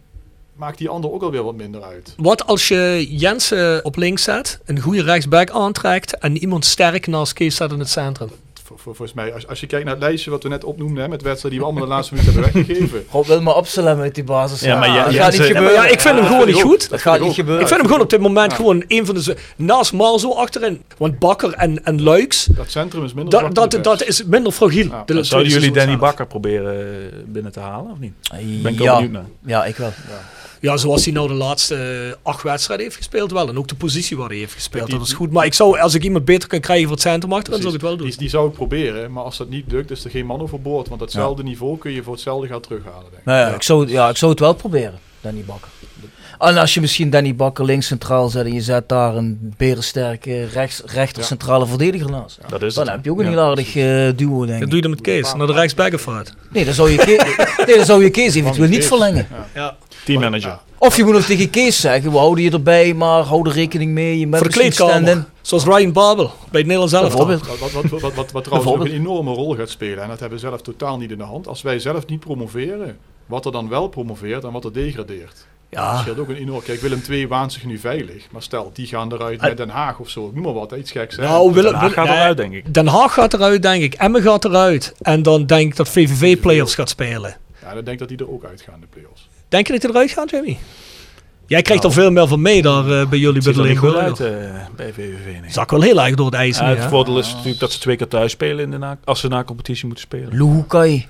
maakt 0.56 0.78
die 0.78 0.88
ander 0.88 1.12
ook 1.12 1.22
alweer 1.22 1.42
wat 1.42 1.54
minder 1.54 1.82
uit. 1.82 2.14
Wat 2.16 2.46
als 2.46 2.68
je 2.68 3.06
Jensen 3.10 3.84
op 3.84 3.96
links 3.96 4.22
zet, 4.22 4.60
een 4.64 4.80
goede 4.80 5.02
rechtsback 5.02 5.50
aantrekt 5.50 6.18
en 6.18 6.36
iemand 6.36 6.64
sterk 6.64 7.06
naast 7.06 7.32
Kees 7.32 7.56
zet 7.56 7.72
in 7.72 7.78
het 7.78 7.88
centrum? 7.88 8.30
Volgens 8.76 9.12
mij, 9.12 9.34
als, 9.34 9.46
als 9.46 9.60
je 9.60 9.66
kijkt 9.66 9.84
naar 9.84 9.94
het 9.94 10.02
lijstje 10.02 10.30
wat 10.30 10.42
we 10.42 10.48
net 10.48 10.64
opnoemden, 10.64 11.02
hè, 11.02 11.08
met 11.08 11.22
wedstrijden 11.22 11.50
die 11.50 11.58
we 11.60 11.64
allemaal 11.64 11.88
de 11.88 11.94
laatste 11.94 12.14
minuut 12.14 12.34
hebben 12.34 12.52
weggegeven. 12.52 13.04
God 13.10 13.26
wil 13.26 13.42
maar 13.42 13.56
opstellen 13.56 13.98
met 13.98 14.14
die 14.14 14.24
basis. 14.24 14.60
Ja, 14.60 14.78
maar 14.78 14.88
ja, 14.88 15.04
dat 15.04 15.12
ja, 15.12 15.22
gaat 15.22 15.32
niet 15.32 15.42
gebeuren. 15.42 15.72
ja, 15.72 15.86
ik 15.86 16.00
vind 16.00 16.16
hem 16.18 16.26
gewoon 16.26 16.46
niet 16.46 16.60
goed. 16.60 16.90
Dat 16.90 17.00
gaat 17.00 17.20
niet 17.20 17.34
gebeuren. 17.34 17.60
Ik 17.62 17.68
vind 17.68 17.80
hem 17.80 17.88
gewoon 17.88 18.02
op 18.02 18.10
dit 18.10 18.20
moment 18.20 18.50
Ja. 18.50 18.56
gewoon 18.56 18.84
een 18.88 19.06
van 19.06 19.14
de... 19.14 19.36
Naast 19.56 19.92
Marzo 19.92 20.32
achterin. 20.32 20.82
Want 20.96 21.18
Bakker 21.18 21.52
en, 21.52 21.84
en 21.84 22.02
Luiks, 22.02 22.44
Dat 22.44 22.70
centrum 22.70 23.04
is 23.04 23.14
minder 23.14 23.52
dat, 23.52 23.70
dat, 23.70 23.84
dat 23.84 24.04
is 24.04 24.24
minder 24.24 24.52
fragiel. 24.52 24.90
Zouden 25.06 25.52
jullie 25.52 25.70
Danny 25.70 25.88
zelf. 25.88 26.00
Bakker 26.00 26.26
proberen 26.26 26.80
eh, 26.80 27.18
binnen 27.26 27.52
te 27.52 27.60
halen, 27.60 27.90
of 27.90 27.98
niet? 27.98 28.12
Ben 28.62 28.72
ik 28.72 28.78
wel 28.78 28.86
ja. 28.86 28.94
benieuwd 28.94 29.12
naar. 29.12 29.24
ja, 29.44 29.64
ik 29.64 29.76
wel. 29.76 29.92
Ja, 30.08 30.43
zoals 30.72 31.04
hij 31.04 31.12
nou 31.14 31.28
de 31.28 31.34
laatste 31.34 31.74
eh, 31.74 32.14
acht 32.22 32.42
wedstrijden 32.42 32.84
heeft 32.86 32.98
gespeeld 32.98 33.30
wel. 33.32 33.48
En 33.48 33.58
ook 33.58 33.68
de 33.68 33.74
positie 33.74 34.16
waar 34.16 34.28
hij 34.28 34.36
heeft 34.38 34.52
gespeeld, 34.52 34.86
Die- 34.86 34.98
dat 34.98 35.06
is 35.06 35.12
goed. 35.12 35.30
Maar 35.30 35.44
ik 35.46 35.54
zou, 35.54 35.78
als 35.78 35.94
ik 35.94 36.02
iemand 36.04 36.24
beter 36.24 36.48
kan 36.48 36.60
krijgen 36.60 36.84
voor 36.86 36.92
het 36.96 37.02
centrum 37.06 37.32
achterin, 37.32 37.60
zou 37.60 37.74
ik 37.74 37.80
het 37.80 37.88
wel 37.88 37.98
doen. 37.98 38.08
Die, 38.08 38.16
die 38.18 38.28
zou 38.28 38.48
ik 38.48 38.54
proberen, 38.54 39.12
maar 39.12 39.24
als 39.24 39.36
dat 39.36 39.48
niet 39.48 39.64
lukt, 39.72 39.90
is 39.90 40.04
er 40.04 40.10
geen 40.10 40.26
man 40.26 40.40
overboord. 40.40 40.88
Want 40.88 41.00
datzelfde 41.00 41.42
niveau 41.42 41.78
kun 41.78 41.92
je 41.92 42.02
voor 42.02 42.12
hetzelfde 42.12 42.46
gaan 42.48 42.60
terughalen. 42.60 43.02
Denk 43.10 43.16
ik. 43.20 43.24
Nou 43.24 43.38
ja, 43.38 43.54
Ik, 43.54 43.62
zou, 43.62 43.88
ja, 43.88 44.08
ik 44.08 44.16
zou 44.16 44.30
het 44.30 44.40
wel 44.40 44.54
proberen, 44.54 44.98
Danny 45.20 45.42
Bakker. 45.44 45.68
En 46.44 46.56
als 46.56 46.74
je 46.74 46.80
misschien 46.80 47.10
Danny 47.10 47.34
Bakker 47.34 47.64
links 47.64 47.86
centraal 47.86 48.28
zet 48.28 48.46
en 48.46 48.52
je 48.52 48.60
zet 48.60 48.88
daar 48.88 49.16
een 49.16 49.54
berensterke 49.56 50.44
rechts, 50.44 50.82
rechter 50.86 51.20
Ja. 51.20 51.26
centrale 51.28 51.66
verdediger 51.66 52.10
naast. 52.10 52.38
Dat 52.48 52.62
is 52.62 52.74
Dan 52.74 52.84
het. 52.84 52.94
heb 52.94 53.04
je 53.04 53.10
ook 53.10 53.18
een 53.18 53.24
Ja. 53.24 53.30
heel 53.30 53.40
aardig 53.40 53.76
eh, 53.76 53.82
duo, 54.16 54.38
denk 54.46 54.48
Dan 54.48 54.62
ik. 54.62 54.66
doe 54.66 54.74
je 54.76 54.80
dat 54.80 54.90
met 54.90 55.00
Kees, 55.00 55.34
naar 55.34 55.46
de 55.46 55.52
rechtsback 55.52 55.92
of 55.94 56.04
wat? 56.04 56.34
Nee, 56.50 56.64
dan 56.64 56.74
zou 56.74 56.90
je, 56.90 56.96
Ke- 56.96 57.34
nee, 57.66 57.76
dan 57.76 57.84
zou 57.84 58.02
je 58.04 58.10
Kees 58.10 58.34
eventueel 58.34 58.68
niet 58.68 58.78
Kees. 58.78 58.86
verlengen. 58.86 59.26
Ja. 59.30 59.46
Ja. 59.54 59.76
Teammanager. 60.04 60.48
Ja. 60.50 60.60
Of 60.78 60.96
je 60.96 61.04
moet 61.04 61.12
nog 61.12 61.24
tegen 61.24 61.50
Kees 61.50 61.80
zeggen, 61.80 62.10
we 62.10 62.18
houden 62.18 62.44
je 62.44 62.50
erbij, 62.50 62.94
maar 62.94 63.22
hou 63.22 63.48
er 63.48 63.54
rekening 63.54 63.92
mee. 63.92 64.18
Je 64.18 64.26
bent. 64.26 65.26
Zoals 65.42 65.64
Ryan 65.64 65.92
Babel 65.92 66.24
bij 66.26 66.60
het 66.60 66.66
Nederlands 66.66 66.92
elftal. 66.92 67.26
Bijvoorbeeld. 67.26 67.60
Wat, 67.60 67.72
wat, 67.72 67.90
wat, 67.90 68.00
wat, 68.00 68.14
wat, 68.14 68.32
wat 68.32 68.44
trouwens 68.44 68.72
ook 68.72 68.84
een 68.84 68.92
enorme 68.92 69.32
rol 69.32 69.54
gaat 69.54 69.68
spelen. 69.70 70.02
En 70.02 70.08
dat 70.08 70.20
hebben 70.20 70.38
we 70.38 70.46
zelf 70.46 70.60
totaal 70.62 70.98
niet 70.98 71.10
in 71.10 71.18
de 71.18 71.24
hand. 71.24 71.48
Als 71.48 71.62
wij 71.62 71.78
zelf 71.78 72.06
niet 72.06 72.20
promoveren, 72.20 72.96
wat 73.26 73.46
er 73.46 73.52
dan 73.52 73.68
wel 73.68 73.88
promoveert 73.88 74.44
en 74.44 74.52
wat 74.52 74.64
er 74.64 74.72
degradeert. 74.72 75.46
Dat 75.74 75.84
Ja, 75.84 75.98
scheelt 75.98 76.18
ook 76.18 76.28
een 76.28 76.36
enorm. 76.36 76.62
Kijk, 76.62 76.80
Willem 76.80 77.02
II 77.10 77.28
waant 77.28 77.52
zich 77.52 77.64
nu 77.64 77.78
veilig. 77.78 78.26
Maar 78.30 78.42
stel, 78.42 78.70
die 78.74 78.86
gaan 78.86 79.12
eruit 79.12 79.40
met 79.40 79.56
Den 79.56 79.68
Haag 79.68 79.98
of 79.98 80.08
zo. 80.08 80.26
Ik 80.26 80.34
noem 80.34 80.44
maar 80.44 80.52
wat, 80.52 80.72
iets 80.72 80.90
geks. 80.90 81.16
Hè? 81.16 81.22
nou, 81.22 81.52
Willem, 81.52 81.72
Den 81.72 81.80
Haag 81.80 81.92
gaat 81.92 82.06
eruit, 82.06 82.36
denk 82.36 82.52
ik. 82.52 82.74
Den 82.74 82.86
Haag 82.86 83.12
gaat 83.14 83.34
eruit, 83.34 83.62
denk 83.62 83.82
ik. 83.82 83.94
Emmen 83.94 84.22
gaat 84.22 84.44
eruit. 84.44 84.94
En 85.02 85.22
dan 85.22 85.46
denk 85.46 85.70
ik 85.70 85.76
dat 85.76 85.88
VVV 85.88 86.40
play-offs 86.40 86.74
gaat 86.74 86.88
spelen. 86.88 87.36
Ja, 87.62 87.74
dan 87.74 87.84
denk 87.84 87.88
ik 87.88 87.98
dat 87.98 88.08
die 88.08 88.18
er 88.18 88.32
ook 88.32 88.44
uitgaan, 88.44 88.80
de 88.80 88.86
play-offs. 88.90 89.28
Denk 89.48 89.66
je 89.66 89.72
dat 89.72 89.82
hij 89.82 89.90
eruit 89.90 90.10
gaat, 90.10 90.30
Jamie? 90.30 90.58
Jij 91.46 91.62
krijgt 91.62 91.84
er 91.84 91.92
veel 91.92 92.10
meer 92.10 92.28
van 92.28 92.42
mee 92.42 92.62
daar 92.62 93.00
eh, 93.00 93.08
bij 93.08 93.18
jullie 93.18 93.42
bij 93.42 93.52
Ziet 93.52 93.80
de 93.80 93.96
uit 93.98 94.20
eh, 94.20 94.66
bij 94.76 94.92
VVV. 94.92 95.40
Nee. 95.40 95.50
Zak 95.50 95.70
wel 95.70 95.80
heel 95.80 96.02
erg 96.02 96.14
door 96.14 96.26
het 96.26 96.34
ijs 96.34 96.58
Ja, 96.58 96.68
nu, 96.68 96.74
het 96.76 96.88
voordeel 96.88 97.18
is 97.18 97.32
natuurlijk 97.32 97.60
dat 97.60 97.72
ze 97.72 97.78
twee 97.78 97.96
keer 97.96 98.08
thuis 98.08 98.32
spelen 98.32 98.64
in 98.64 98.70
de 98.70 98.78
na 98.78 98.98
als 99.04 99.20
ze 99.20 99.28
na 99.28 99.44
competitie 99.44 99.86
moeten 99.86 100.04
spelen. 100.04 100.36
Luhukai. 100.36 101.06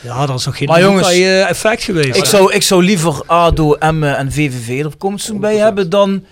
Ja, 0.00 0.26
dat 0.26 0.38
is 0.38 0.44
nog 0.46 0.56
geen 0.56 0.68
Maar 0.68 0.80
jongens, 0.80 1.08
eh, 1.10 1.48
effect 1.48 1.82
geweest. 1.82 2.16
Ik 2.16 2.24
zou, 2.24 2.52
ik 2.52 2.62
zou 2.62 2.82
liever 2.84 3.22
ADO, 3.26 3.74
Emmen 3.74 4.16
en 4.16 4.32
VVV 4.32 4.84
er 4.84 4.96
komst 4.96 5.38
bij 5.38 5.52
100%. 5.52 5.62
hebben 5.62 5.90
dan 5.90 6.24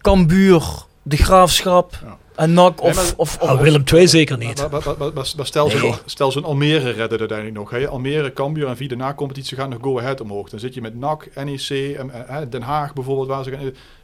Cambuur, 0.00 0.62
De 1.02 1.16
Graafschap 1.16 1.98
Ja. 2.04 2.16
en 2.36 2.52
NAC 2.52 2.82
of... 2.82 2.86
Nee, 2.86 2.94
maar- 2.94 3.12
of, 3.16 3.36
of, 3.38 3.48
Ah, 3.48 3.60
Willem 3.60 3.82
II 3.94 4.08
zeker 4.08 4.38
niet. 4.38 4.58
Maar, 4.58 4.70
maar, 4.70 4.82
maar, 4.84 4.94
maar- 4.98 5.12
maar- 5.14 5.32
maar 5.36 5.46
stel, 5.46 5.66
Nee. 5.66 5.78
zo'n, 5.78 5.94
stel 6.04 6.32
zo'n 6.32 6.44
Almere 6.44 6.78
redden 6.84 7.10
het 7.10 7.18
uiteindelijk 7.20 7.58
nog. 7.58 7.70
Hè? 7.70 7.88
Almere, 7.88 8.32
Cambuur 8.32 8.66
en 8.68 8.76
via 8.76 8.88
de 8.88 8.96
na-competitie 8.96 9.56
gaan 9.56 9.68
nog 9.68 9.78
go-ahead 9.82 10.20
omhoog. 10.20 10.48
Dan 10.50 10.58
zit 10.60 10.74
je 10.74 10.80
met 10.80 10.98
NAC, 10.98 11.28
NEC, 11.34 11.96
en, 11.98 12.28
eh, 12.28 12.36
Den 12.50 12.62
Haag 12.62 12.92
bijvoorbeeld. 12.92 13.28
Waar 13.28 13.44
ze 13.44 13.50
gaan, 13.50 13.60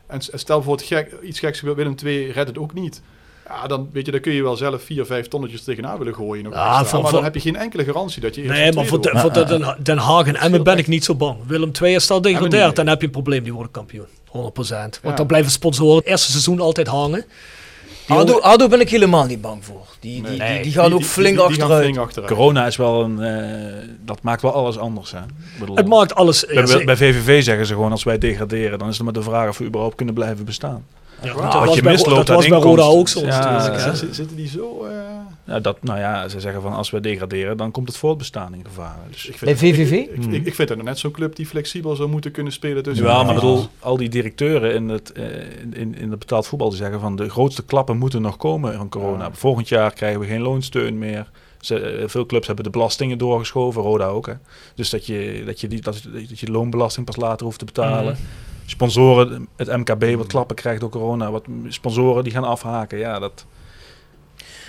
en 0.06 0.20
stel 0.20 0.56
bijvoorbeeld 0.58 0.88
gek, 0.88 1.12
iets 1.22 1.38
geks 1.38 1.58
gebeurt, 1.58 1.76
Willem 1.76 1.94
II 2.04 2.30
redt 2.30 2.48
het 2.48 2.58
ook 2.58 2.74
niet. 2.74 3.02
Ja, 3.48 3.66
dan, 3.66 3.88
weet 3.92 4.06
je, 4.06 4.12
dan 4.12 4.20
kun 4.20 4.32
je 4.32 4.42
wel 4.42 4.56
zelf 4.56 4.82
vier, 4.82 5.04
vijf 5.06 5.28
tonnetjes 5.28 5.62
tegenaan 5.64 5.98
willen 5.98 6.14
gooien. 6.14 6.44
Nog 6.44 6.52
Ja, 6.52 6.66
extra. 6.66 6.84
voor- 6.84 6.92
maar 7.00 7.02
voor- 7.02 7.12
dan 7.12 7.24
heb 7.24 7.34
je 7.34 7.40
geen 7.40 7.56
enkele 7.56 7.84
garantie 7.84 8.20
dat 8.20 8.34
je 8.34 8.42
eerst 8.42 8.54
Nee, 8.54 8.72
maar 8.72 8.86
voor, 8.86 9.00
de, 9.00 9.10
voor 9.14 9.32
de, 9.32 9.44
Den, 9.44 9.76
Den 9.82 9.98
Haag 9.98 10.26
en 10.26 10.36
Emmen 10.36 10.62
ben 10.62 10.78
ik 10.78 10.86
niet 10.86 11.04
zo 11.04 11.14
bang. 11.14 11.36
Willem 11.46 11.70
II 11.82 11.94
is 11.94 12.10
al 12.10 12.20
degradeerd, 12.20 12.76
dan 12.76 12.86
heb 12.86 13.00
je 13.00 13.06
een 13.06 13.12
probleem. 13.12 13.42
Die 13.42 13.52
worden 13.52 13.72
kampioen. 13.72 14.06
100%. 14.26 14.28
Want 14.30 15.00
Ja. 15.02 15.14
dan 15.14 15.26
blijven 15.26 15.50
sponsoren 15.50 15.96
het 15.96 16.06
eerste 16.06 16.30
seizoen 16.30 16.60
altijd 16.60 16.86
hangen. 16.86 17.24
ADO, 18.08 18.24
jongen- 18.32 18.42
ADO 18.42 18.68
ben 18.68 18.80
ik 18.80 18.90
helemaal 18.90 19.24
niet 19.24 19.40
bang 19.40 19.64
voor. 19.64 19.86
Die, 20.00 20.22
die, 20.22 20.38
Nee. 20.38 20.52
die, 20.54 20.62
die 20.62 20.72
gaan 20.72 20.84
Die- 20.86 20.94
ook 20.94 21.02
flink 21.02 21.36
die- 21.38 21.46
die 21.46 21.54
gaan 21.54 21.60
achteruit. 21.62 21.82
flink 21.84 21.98
achteruit. 21.98 22.32
Corona 22.32 22.66
is 22.66 22.76
wel 22.76 23.02
een... 23.02 23.20
eh, 23.22 23.88
dat 24.04 24.22
maakt 24.22 24.42
wel 24.42 24.52
alles 24.52 24.78
anders, 24.78 25.10
hè. 25.10 25.18
Ik 25.18 25.24
bedoel, 25.58 25.76
het 25.76 25.88
maakt 25.88 26.14
alles... 26.14 26.46
bij, 26.46 26.84
bij 26.84 26.96
VVV 26.96 27.42
zeggen 27.44 27.66
ze 27.66 27.72
gewoon, 27.74 27.90
als 27.90 28.02
wij 28.04 28.18
degraderen, 28.18 28.78
dan 28.78 28.88
is 28.88 28.94
het 28.94 29.04
maar 29.04 29.12
de 29.12 29.22
vraag 29.22 29.48
of 29.48 29.58
we 29.58 29.64
überhaupt 29.64 29.96
kunnen 29.96 30.14
blijven 30.14 30.44
bestaan. 30.44 30.84
Ja, 31.22 31.32
dat 31.32 31.42
wat 31.42 31.52
was 31.66 31.74
je 31.74 31.82
bij- 31.82 31.92
misloopt 31.92 32.16
Dat 32.16 32.30
aan 32.30 32.36
was 32.36 32.48
bij 32.48 32.58
Roda 32.58 32.82
ook 32.82 33.08
zo. 33.08 33.20
Ja, 33.20 33.66
ja. 33.72 33.94
Zitten- 33.94 34.36
die 34.36 34.48
zo... 34.48 34.84
eh, 34.84 34.92
Ja, 35.46 35.60
dat, 35.60 35.82
nou 35.82 35.98
ja, 35.98 36.28
ze 36.28 36.40
zeggen 36.40 36.62
van, 36.62 36.72
als 36.72 36.90
we 36.90 37.00
degraderen, 37.00 37.56
dan 37.56 37.70
komt 37.70 37.88
het 37.88 37.96
voortbestaan 37.96 38.54
in 38.54 38.64
gevaar. 38.64 38.96
Dus, 39.10 39.26
ik 39.26 39.36
vind 39.38 39.58
Bij 39.60 39.68
het- 39.68 39.76
VVV? 39.78 39.92
Ik, 39.92 40.24
ik, 40.24 40.32
ik, 40.32 40.46
ik 40.46 40.54
vind 40.54 40.68
het 40.68 40.82
net 40.82 40.98
zo'n 40.98 41.10
club 41.10 41.36
die 41.36 41.46
flexibel 41.46 41.96
zou 41.96 42.08
moeten 42.08 42.30
kunnen 42.30 42.52
spelen. 42.52 42.82
tussen 42.82 43.06
ja, 43.06 43.18
de 43.18 43.24
maar 43.24 43.34
ik 43.34 43.40
bedoel, 43.40 43.66
al 43.78 43.96
die 43.96 44.08
directeuren 44.08 44.74
in 44.74 44.88
het, 44.88 45.12
eh, 45.12 45.24
in, 45.72 45.94
in 45.98 46.10
het 46.10 46.18
betaald 46.18 46.46
voetbal 46.46 46.68
die 46.68 46.78
zeggen 46.78 47.00
van 47.00 47.16
de 47.16 47.28
grootste 47.30 47.64
klappen 47.64 47.96
moeten 47.96 48.22
nog 48.22 48.36
komen 48.36 48.74
van 48.76 48.88
corona. 48.88 49.28
Volgend 49.32 49.68
jaar 49.68 49.92
krijgen 49.92 50.20
we 50.20 50.26
geen 50.26 50.40
loonsteun 50.42 50.98
meer. 50.98 51.30
Ze, 51.60 51.78
eh, 51.80 52.08
veel 52.08 52.26
clubs 52.26 52.46
hebben 52.46 52.64
de 52.64 52.70
belastingen 52.70 53.18
doorgeschoven, 53.18 53.82
Roda 53.82 54.06
ook. 54.06 54.26
Hè. 54.26 54.32
Dus 54.74 54.90
dat 54.90 55.06
je, 55.06 55.42
dat, 55.46 55.60
je 55.60 55.68
die, 55.68 55.80
dat, 55.80 56.02
dat 56.28 56.40
je 56.40 56.50
loonbelasting 56.50 57.06
pas 57.06 57.16
later 57.16 57.46
hoeft 57.46 57.58
te 57.58 57.64
betalen. 57.64 58.12
Mhm. 58.12 58.22
Sponsoren, 58.66 59.48
het 59.56 59.68
MKB 59.76 60.16
wat 60.16 60.26
klappen 60.26 60.56
krijgt 60.56 60.80
door 60.80 60.90
corona. 60.90 61.30
Wat 61.30 61.44
sponsoren 61.68 62.24
die 62.24 62.32
gaan 62.32 62.44
afhaken. 62.44 62.98
Ja, 62.98 63.18
dat... 63.18 63.44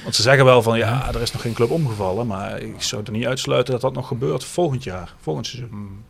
Want 0.03 0.15
ze 0.15 0.21
zeggen 0.21 0.45
wel 0.45 0.61
van 0.61 0.77
ja, 0.77 1.07
er 1.13 1.21
is 1.21 1.31
nog 1.31 1.41
geen 1.41 1.53
club 1.53 1.69
omgevallen. 1.71 2.27
Maar 2.27 2.59
ik 2.61 2.81
zou 2.81 3.01
er 3.05 3.11
niet 3.11 3.25
uitsluiten 3.25 3.73
dat 3.73 3.81
dat 3.81 3.93
nog 3.93 4.07
gebeurt 4.07 4.43
volgend 4.43 4.83
jaar, 4.83 5.13
volgend 5.21 5.47
seizoen. 5.47 6.03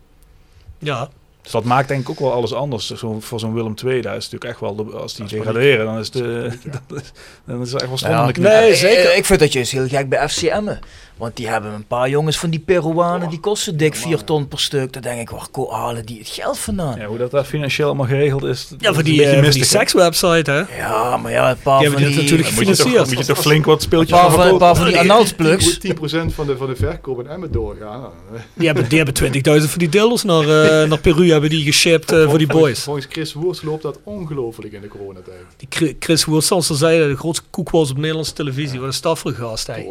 Ja, 0.78 1.08
Dus 1.42 1.52
dat 1.52 1.64
maakt 1.64 1.88
denk 1.88 2.00
ik 2.00 2.10
ook 2.10 2.18
wel 2.18 2.32
alles 2.32 2.52
anders. 2.54 2.90
Zo, 2.94 3.20
voor 3.20 3.40
zo'n 3.40 3.54
Willem 3.54 3.74
II, 3.84 4.00
daar 4.00 4.16
is 4.16 4.24
het 4.24 4.32
natuurlijk 4.32 4.50
echt 4.50 4.60
wel, 4.60 4.74
de, 4.86 4.96
als 4.96 5.14
die 5.14 5.26
degraderen, 5.26 5.86
dan 5.86 5.98
is, 5.98 6.10
de, 6.10 6.58
dat 6.88 7.02
is- 7.02 7.12
dan 7.46 7.60
is 7.62 7.70
het 7.72 7.80
echt 7.80 7.88
wel 7.88 7.98
stom 7.98 8.10
aan 8.10 8.26
de 8.26 8.32
knie. 8.32 8.46
Nee, 8.46 8.70
Eh, 8.70 8.76
zeker. 8.76 9.10
eh, 9.10 9.16
Ik 9.16 9.24
vind 9.24 9.40
dat 9.40 9.52
juist 9.52 9.70
heel 9.72 9.88
gek 9.88 10.08
bij 10.08 10.28
FCM. 10.28 10.74
Want 11.16 11.36
die 11.36 11.48
hebben 11.48 11.72
een 11.72 11.86
paar 11.86 12.08
jongens 12.08 12.38
van 12.38 12.50
die 12.50 12.60
Peruanen, 12.60 13.28
die 13.28 13.40
kosten 13.40 13.76
dik 13.76 13.94
4 13.94 14.24
ton 14.24 14.48
per 14.48 14.58
stuk. 14.60 14.92
Dan 14.92 15.02
denk 15.02 15.20
ik, 15.20 15.30
waar 15.30 15.46
ko- 15.50 15.70
halen 15.72 16.06
die 16.06 16.18
het 16.18 16.28
geld 16.28 16.58
vandaan? 16.58 16.98
Ja, 16.98 17.06
hoe 17.06 17.18
dat, 17.18 17.30
dat 17.30 17.46
financieel 17.46 17.86
allemaal 17.86 18.06
geregeld 18.06 18.42
is. 18.44 18.68
dat 18.68 18.80
ja 18.80 18.92
voor 18.94 19.02
die, 19.02 19.14
een 19.14 19.20
eh, 19.28 19.32
voor 19.32 19.42
die 19.42 19.46
mistig, 19.46 19.70
hè. 19.72 19.78
sekswebsite, 19.78 20.50
hè. 20.50 20.76
Ja, 20.78 21.16
maar 21.16 21.32
ja, 21.32 21.50
een 21.50 21.56
paar 21.62 21.78
Die 21.80 21.90
van 21.90 21.96
hebben 21.98 21.98
die... 21.98 22.06
dit 22.06 22.16
natuurlijk 22.16 22.48
Dan 22.48 22.54
moet 22.54 22.66
je, 22.66 22.72
toch, 22.74 22.76
gefinancierd. 22.76 23.16
moet 23.16 23.26
je 23.26 23.32
toch 23.32 23.42
flink 23.42 23.64
wat 23.64 23.76
Een 23.76 23.82
speeltjes 23.82 24.18
paar 24.18 24.30
van 24.30 24.40
van, 24.42 24.48
een 24.52 24.58
paar 24.58 24.76
van 24.76 24.86
die 24.86 24.98
analsplugs. 24.98 25.78
10% 25.86 25.90
van 26.34 26.46
de, 26.46 26.56
van 26.56 26.66
de 26.66 26.76
verkoop 26.76 27.20
in 27.20 27.26
Emmen 27.26 27.52
doorgaan. 27.52 28.00
Nou, 28.00 28.12
eh, 28.34 28.40
Die 28.54 28.66
hebben, 28.66 28.88
die 28.88 28.98
hebben 29.02 29.14
20.000 29.62 29.68
voor 29.68 29.78
die 29.78 29.88
dildos 29.88 30.22
naar, 30.24 30.40
eh, 30.42 30.88
naar 30.90 30.98
Peru 30.98 31.30
hebben 31.30 31.50
die 31.50 31.64
geshipped 31.64 32.12
eh, 32.12 32.28
voor 32.28 32.38
die 32.38 32.46
volgens- 32.46 32.70
boys. 32.72 32.82
Volgens 32.82 33.06
Chris 33.10 33.32
Woers 33.32 33.62
loopt 33.62 33.82
dat 33.82 33.98
ongelooflijk 34.04 34.72
in 34.72 34.80
de 34.80 34.88
coronatijd. 34.88 35.44
Die 35.56 35.68
Chri- 35.70 35.96
Chris 35.98 36.24
Woers, 36.24 36.46
zoals 36.46 36.66
ze 36.66 36.74
zeiden, 36.74 37.08
de 37.08 37.16
grootste 37.16 37.44
koek 37.50 37.70
was 37.70 37.90
op 37.90 37.96
Nederlandse 37.96 38.32
televisie. 38.32 38.78
Wat 38.78 38.88
een 38.88 38.94
staf 38.94 39.18
voor 39.20 39.32
gast, 39.32 39.66
hè. 39.66 39.84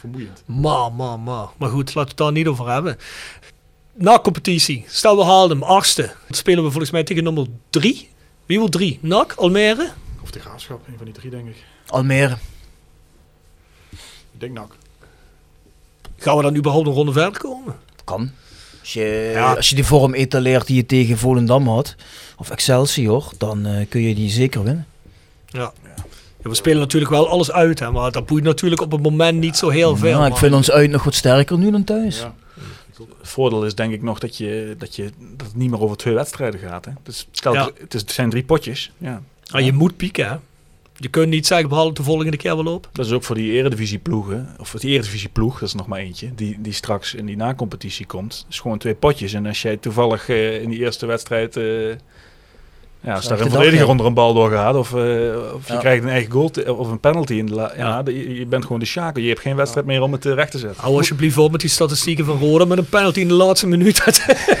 Vermoeiend. 0.00 0.42
Ma, 0.46 0.88
ma, 0.88 1.16
ma. 1.16 1.50
Maar 1.56 1.68
goed, 1.70 1.86
laten 1.94 2.02
we 2.02 2.08
het 2.08 2.16
daar 2.16 2.32
niet 2.32 2.46
over 2.46 2.68
hebben. 2.70 2.96
Na 3.94 4.18
competitie, 4.18 4.84
stel 4.88 5.16
we 5.16 5.24
halen 5.24 5.50
hem 5.50 5.62
achtste. 5.62 6.02
Dan 6.02 6.36
spelen 6.36 6.64
we 6.64 6.70
volgens 6.70 6.90
mij 6.90 7.04
tegen 7.04 7.24
nummer 7.24 7.46
drie. 7.70 8.08
Wie 8.46 8.58
wil 8.58 8.68
drie? 8.68 8.98
NAC, 9.02 9.32
Almere? 9.32 9.90
Of 10.22 10.30
de 10.30 10.40
graafschap, 10.40 10.88
een 10.88 10.94
van 10.96 11.04
die 11.04 11.14
drie 11.14 11.30
denk 11.30 11.48
ik. 11.48 11.56
Almere. 11.86 12.36
Ik 14.32 14.40
denk 14.40 14.52
nak. 14.52 14.76
Gaan 16.16 16.36
we 16.36 16.42
dan 16.42 16.56
überhaupt 16.56 16.86
een 16.86 16.92
ronde 16.92 17.12
verder 17.12 17.40
komen? 17.40 17.76
Kan. 18.04 18.30
Als 18.80 18.92
je, 18.92 19.30
Ja. 19.34 19.54
als 19.54 19.68
je 19.68 19.74
die 19.74 19.84
vorm 19.84 20.14
etaleert 20.14 20.66
die 20.66 20.76
je 20.76 20.86
tegen 20.86 21.18
Volendam 21.18 21.68
had, 21.68 21.94
of 22.36 22.50
Excelsior, 22.50 23.32
dan 23.38 23.66
eh, 23.66 23.86
kun 23.88 24.00
je 24.00 24.14
die 24.14 24.30
zeker 24.30 24.62
winnen. 24.64 24.86
Ja. 25.46 25.72
Ja, 26.42 26.48
we 26.48 26.54
spelen 26.54 26.78
natuurlijk 26.78 27.12
wel 27.12 27.28
alles 27.28 27.52
uit, 27.52 27.78
hè, 27.78 27.90
maar 27.90 28.12
dat 28.12 28.26
boeit 28.26 28.44
natuurlijk 28.44 28.80
op 28.82 28.92
het 28.92 29.02
moment 29.02 29.38
niet 29.38 29.56
zo 29.56 29.68
heel 29.68 29.96
veel. 29.96 30.20
Ja, 30.20 30.26
ik 30.26 30.36
vind 30.36 30.54
ons 30.54 30.70
uit 30.70 30.90
nog 30.90 31.04
wat 31.04 31.14
sterker 31.14 31.58
nu 31.58 31.70
dan 31.70 31.84
thuis. 31.84 32.18
Ja. 32.18 32.34
Het 32.96 33.28
voordeel 33.28 33.64
is 33.64 33.74
denk 33.74 33.92
ik 33.92 34.02
nog 34.02 34.18
dat, 34.18 34.36
je, 34.36 34.74
dat, 34.78 34.96
je, 34.96 35.10
dat 35.36 35.46
het 35.46 35.56
niet 35.56 35.70
meer 35.70 35.80
over 35.80 35.96
twee 35.96 36.14
wedstrijden 36.14 36.60
gaat. 36.60 36.84
Hè. 36.84 36.92
Dus 37.02 37.28
stel, 37.30 37.52
Ja. 37.52 37.70
het, 37.80 37.94
is, 37.94 38.00
het 38.00 38.10
zijn 38.10 38.30
drie 38.30 38.42
potjes. 38.44 38.92
Ja. 38.98 39.22
Ah, 39.50 39.64
je 39.64 39.72
moet 39.72 39.96
pieken, 39.96 40.28
hè. 40.28 40.36
Je 40.96 41.08
kunt 41.08 41.28
niet 41.28 41.46
zeggen, 41.46 41.68
behalve 41.68 41.92
de 41.94 42.02
volgende 42.02 42.36
keer 42.36 42.56
wel 42.64 42.74
op. 42.74 42.88
Dat 42.92 43.06
is 43.06 43.12
ook 43.12 43.24
voor 43.24 43.34
die 43.34 43.52
eredivisieploegen, 43.52 44.48
of 44.58 44.70
die 44.78 44.90
eredivisieploeg, 44.90 45.58
dat 45.58 45.68
is 45.68 45.74
nog 45.74 45.86
maar 45.86 45.98
eentje, 45.98 46.34
die, 46.34 46.56
die 46.60 46.72
straks 46.72 47.14
in 47.14 47.26
die 47.26 47.36
na-competitie 47.36 48.06
komt. 48.06 48.34
Het 48.38 48.46
is 48.48 48.60
gewoon 48.60 48.78
twee 48.78 48.94
potjes. 48.94 49.32
En 49.32 49.46
als 49.46 49.62
jij 49.62 49.76
toevallig 49.76 50.28
eh, 50.28 50.62
in 50.62 50.70
die 50.70 50.78
eerste 50.78 51.06
wedstrijd, 51.06 51.56
eh 51.56 51.64
ja, 53.02 53.14
als 53.14 53.28
daar 53.28 53.40
een 53.40 53.50
verdediger 53.50 53.88
onder 53.88 54.06
een 54.06 54.14
bal 54.14 54.34
doorgaat, 54.34 54.74
of, 54.74 54.94
eh, 54.94 54.98
of 55.54 55.66
je 55.66 55.72
Ja. 55.72 55.78
krijgt 55.78 56.02
een 56.02 56.08
eigen 56.08 56.30
goal 56.32 56.50
te- 56.50 56.74
of 56.74 56.88
een 56.90 57.00
penalty, 57.00 57.34
in 57.34 57.46
de 57.46 57.54
la- 57.54 57.72
ja, 57.76 57.86
Ja. 57.88 58.02
de- 58.02 58.14
je, 58.28 58.34
je 58.38 58.46
bent 58.46 58.62
gewoon 58.64 58.78
de 58.78 58.84
schakel. 58.86 59.22
Je 59.22 59.28
hebt 59.28 59.40
geen 59.40 59.56
wedstrijd 59.56 59.86
meer 59.86 60.02
om 60.02 60.12
het 60.12 60.26
eh, 60.26 60.32
recht 60.34 60.50
te 60.50 60.58
zetten. 60.58 60.80
Hou 60.82 60.96
alsjeblieft 60.96 61.38
op 61.38 61.50
met 61.50 61.60
die 61.60 61.70
statistieken 61.70 62.24
van 62.24 62.38
Roda 62.38 62.64
met 62.64 62.78
een 62.78 62.88
penalty 62.88 63.20
in 63.20 63.28
de 63.28 63.34
laatste 63.34 63.66
minuut. 63.66 63.98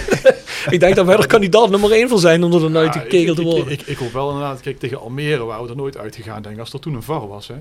ik 0.70 0.80
denk 0.80 0.96
dat 0.96 1.06
wij 1.06 1.16
er 1.16 1.26
kandidaat 1.26 1.70
nummer 1.70 1.92
1 1.92 2.08
voor 2.08 2.18
zijn 2.18 2.44
om 2.44 2.52
er 2.52 2.60
dan 2.60 2.76
uit 2.76 2.92
gekegeld 2.96 3.36
te 3.36 3.42
ik- 3.42 3.48
ik- 3.48 3.54
worden. 3.54 3.72
Ik, 3.72 3.82
ik, 3.82 3.96
hoop 3.98 4.12
wel 4.12 4.30
inderdaad, 4.30 4.60
kijk, 4.60 4.78
tegen 4.78 5.00
Almere 5.00 5.44
waren 5.44 5.64
we 5.64 5.70
er 5.70 5.76
nooit 5.76 5.96
uitgegaan, 5.98 6.42
denk 6.42 6.58
als 6.58 6.72
er 6.72 6.80
toen 6.80 6.94
een 6.94 7.02
VAR 7.02 7.28
was. 7.28 7.48
Hè. 7.48 7.54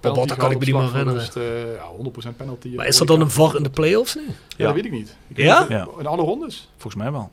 Dat 0.00 0.36
kan 0.36 0.50
ik 0.50 0.58
me 0.58 0.64
niet 0.64 0.74
meer 0.74 0.88
van 0.88 1.08
rust, 1.12 1.36
eh, 1.36 1.42
ja, 1.74 1.84
100% 1.96 2.36
penalty. 2.36 2.68
Maar 2.76 2.86
is 2.86 3.00
er 3.00 3.06
dan 3.06 3.20
een 3.20 3.30
VAR 3.30 3.56
in 3.56 3.62
de 3.62 3.70
play-offs 3.70 4.14
nu? 4.14 4.22
Ja, 4.26 4.32
Ja. 4.56 4.64
dat 4.64 4.74
weet 4.74 4.84
ik 4.84 4.90
niet. 4.92 5.16
Ik 5.28 5.36
Ja? 5.36 5.58
weet 5.58 5.68
niet, 5.68 5.78
Ja. 5.78 5.86
In 5.98 6.06
alle 6.06 6.22
rondes. 6.22 6.70
Volgens 6.76 7.02
mij 7.02 7.12
wel. 7.12 7.30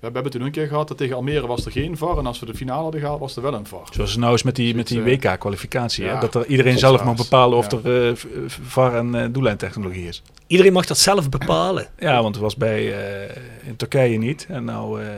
We 0.00 0.08
hebben 0.12 0.30
toen 0.32 0.40
een 0.42 0.50
keer 0.50 0.66
gehad 0.66 0.88
dat 0.88 0.96
tegen 0.96 1.16
Almere 1.16 1.46
was 1.46 1.64
er 1.66 1.72
geen 1.72 1.96
VAR. 1.96 2.18
En 2.18 2.26
als 2.26 2.40
we 2.40 2.46
de 2.46 2.54
finale 2.54 2.82
hadden 2.82 3.00
gehaald, 3.00 3.20
was 3.20 3.36
er 3.36 3.42
wel 3.42 3.54
een 3.54 3.66
VAR. 3.66 3.86
Zoals 3.90 4.10
het 4.10 4.20
nou 4.20 4.34
is 4.34 4.42
met 4.42 4.56
die, 4.56 4.74
met 4.74 4.86
die 4.88 4.98
eh, 5.02 5.04
WK-kwalificatie. 5.04 6.04
ja, 6.04 6.20
dat 6.20 6.34
er 6.34 6.46
iedereen 6.46 6.78
zelf 6.78 7.04
mag 7.04 7.16
bepalen 7.16 7.58
of 7.58 7.70
Ja. 7.70 7.78
er 7.90 8.08
eh, 8.08 8.14
v- 8.16 8.24
VAR 8.62 8.94
en 8.94 9.14
eh, 9.14 9.28
doellijntechnologie 9.30 10.06
is. 10.08 10.22
Iedereen 10.46 10.72
mag 10.72 10.86
dat 10.86 10.98
zelf 10.98 11.28
bepalen. 11.28 11.86
Ja, 11.98 12.22
want 12.22 12.34
het 12.34 12.44
was 12.44 12.56
bij 12.56 12.92
eh, 13.28 13.36
in 13.66 13.76
Turkije 13.76 14.18
niet. 14.18 14.46
En 14.48 14.64
nou 14.64 15.02
eh, 15.02 15.08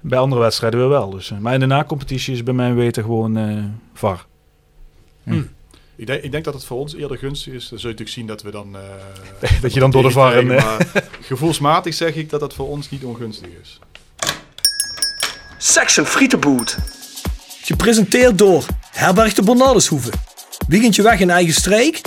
bij 0.00 0.18
andere 0.18 0.40
wedstrijden 0.40 0.80
weer 0.80 0.88
wel. 0.88 1.10
Dus, 1.10 1.30
eh, 1.30 1.38
maar 1.38 1.54
in 1.54 1.60
de 1.60 1.66
na-competitie 1.66 2.34
is 2.34 2.42
bij 2.42 2.54
mijn 2.54 2.74
weten 2.74 3.02
gewoon 3.02 3.36
eh 3.36 3.64
VAR. 3.94 4.26
Ik 5.96 6.06
denk, 6.06 6.22
ik 6.22 6.32
denk 6.32 6.44
dat 6.44 6.54
het 6.54 6.64
voor 6.64 6.78
ons 6.78 6.94
eerder 6.94 7.18
gunstig 7.18 7.52
is. 7.52 7.68
Dan 7.68 7.78
zul 7.78 7.90
je 7.90 7.96
natuurlijk 7.96 8.10
zien 8.10 8.26
dat 8.26 8.42
we 8.42 8.50
dan... 8.50 8.76
eh, 9.40 9.60
Dat 9.62 9.74
je 9.74 9.80
dan 9.80 9.90
door 9.90 10.02
de 10.02 10.10
VAR... 10.10 10.36
en, 10.36 10.50
eh, 10.56 10.64
maar 10.64 10.86
gevoelsmatig 11.20 11.94
zeg 11.94 12.14
ik 12.14 12.30
dat 12.30 12.40
dat 12.40 12.54
voor 12.54 12.68
ons 12.68 12.90
niet 12.90 13.04
ongunstig 13.04 13.48
is. 13.62 13.78
Section 15.58 16.06
Frietenboot. 16.06 16.76
Gepresenteerd 17.62 18.38
door 18.38 18.66
Herberg 18.90 19.34
de 19.34 19.42
Bernardeshoeve. 19.42 20.10
Weekendje 20.68 21.02
weg 21.02 21.20
in 21.20 21.30
eigen 21.30 21.54
streek? 21.54 22.00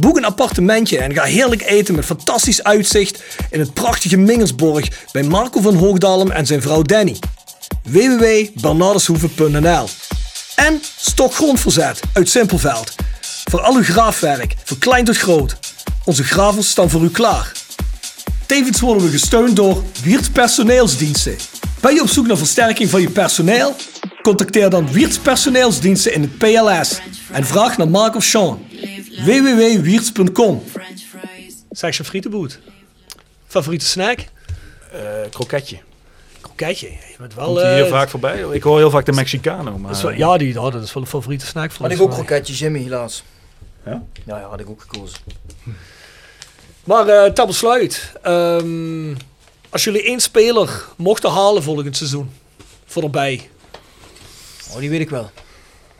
Boek 0.00 0.16
een 0.16 0.24
appartementje 0.24 0.98
en 0.98 1.14
ga 1.14 1.22
heerlijk 1.22 1.62
eten 1.62 1.94
met 1.94 2.04
fantastisch 2.04 2.62
uitzicht 2.62 3.22
in 3.50 3.60
het 3.60 3.74
prachtige 3.74 4.16
Mingersborg 4.16 4.88
bij 5.12 5.22
Marco 5.22 5.60
van 5.60 5.74
Hoogdalem 5.74 6.30
en 6.30 6.46
zijn 6.46 6.62
vrouw 6.62 6.82
Danny. 6.82 7.16
www.bernardeshoeve.nl 7.82 9.88
En 10.54 10.80
Stokgrondverzet 10.96 12.00
uit 12.12 12.28
Simpelveld. 12.28 12.94
Voor 13.54 13.62
al 13.62 13.76
uw 13.76 13.82
graafwerk, 13.82 14.54
van 14.64 14.78
klein 14.78 15.04
tot 15.04 15.16
groot. 15.16 15.56
Onze 16.04 16.24
gravels 16.24 16.68
staan 16.68 16.90
voor 16.90 17.02
u 17.02 17.10
klaar. 17.10 17.52
Tevens 18.46 18.80
worden 18.80 19.02
we 19.04 19.10
gesteund 19.10 19.56
door 19.56 19.82
Wiert 20.02 20.32
Personeelsdiensten. 20.32 21.36
Ben 21.80 21.94
je 21.94 22.00
op 22.02 22.08
zoek 22.08 22.26
naar 22.26 22.36
versterking 22.36 22.90
van 22.90 23.00
je 23.00 23.10
personeel? 23.10 23.74
Contacteer 24.22 24.70
dan 24.70 24.92
Wiert's 24.92 25.18
Personeelsdiensten 25.18 26.12
in 26.14 26.20
het 26.22 26.38
PLS 26.38 27.00
en 27.32 27.44
vraag 27.44 27.76
naar 27.76 27.88
Mark 27.88 28.14
of 28.16 28.24
Sean. 28.24 28.66
www.wierts.com 29.24 30.62
Zeg 31.70 31.96
je 31.96 32.04
frietenboet. 32.04 32.58
Favoriete 33.46 33.86
snack? 33.86 34.18
eh, 34.92 35.00
kroketje. 35.30 35.78
Kroketje. 36.40 36.86
Je 36.86 37.16
bent 37.18 37.34
wel... 37.34 37.46
Komt 37.46 37.58
hier 37.58 37.84
eh, 37.84 37.90
vaak 37.90 38.08
voorbij? 38.08 38.40
Ik 38.52 38.62
hoor 38.62 38.78
heel 38.78 38.90
vaak 38.90 39.06
de 39.06 39.12
Mexicano. 39.12 39.78
Maar, 39.78 40.02
wel- 40.02 40.10
ja, 40.10 40.36
die, 40.36 40.60
oh, 40.60 40.72
dat 40.72 40.82
is 40.82 40.92
wel 40.92 41.02
een 41.02 41.08
favoriete 41.08 41.46
snack 41.46 41.70
voor 41.70 41.86
Had 41.86 41.94
ik 41.94 42.00
ook 42.00 42.10
kroketje 42.10 42.54
Jimmy, 42.54 42.82
helaas. 42.82 43.22
Ja? 43.84 44.02
Ja, 44.26 44.38
ja, 44.38 44.48
had 44.48 44.60
ik 44.60 44.68
ook 44.68 44.80
gekozen. 44.80 45.18
Maar 46.84 47.08
eh 47.08 47.32
ter 47.32 47.46
besluit. 47.46 48.12
ehm, 48.22 49.14
als 49.70 49.84
jullie 49.84 50.02
één 50.02 50.20
speler 50.20 50.84
mochten 50.96 51.30
halen 51.30 51.62
volgend 51.62 51.96
seizoen. 51.96 52.30
Voor 52.84 53.02
erbij. 53.02 53.50
Oh, 54.72 54.78
die 54.78 54.90
weet 54.90 55.00
ik 55.00 55.10
wel. 55.10 55.30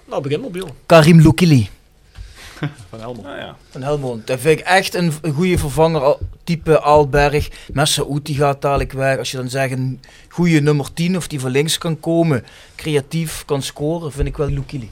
Nou, 0.05 0.23
begin 0.23 0.41
maar, 0.41 0.51
Bjorn. 0.51 0.73
Karim 0.87 1.21
Lukili 1.21 1.69
Van 2.91 3.01
Helmond. 3.01 3.23
Nou 3.27 3.37
ja. 3.39 3.57
van 3.71 3.83
Helmond. 3.83 4.27
Dat 4.27 4.41
vind 4.41 4.59
ik 4.61 4.65
echt 4.67 4.95
een, 4.95 5.13
een 5.23 5.33
goede 5.35 5.59
vervanger. 5.59 6.01
al- 6.03 6.21
Type 6.45 6.79
Alberg. 6.81 7.49
Messaoud 7.73 8.27
die 8.27 8.37
gaat 8.37 8.63
dadelijk 8.63 8.93
weg. 8.93 9.19
Als 9.19 9.31
je 9.31 9.37
dan 9.37 9.49
zegt 9.49 9.73
een 9.73 10.01
goede 10.29 10.61
nummer 10.61 10.93
10 10.93 11.17
of 11.17 11.29
die 11.29 11.41
van 11.41 11.51
links 11.51 11.79
kan 11.79 12.01
komen. 12.01 12.45
Creatief 12.77 13.45
kan 13.45 13.63
scoren, 13.63 14.13
vind 14.13 14.29
ik 14.29 14.37
wel 14.37 14.49
Lukili. 14.49 14.91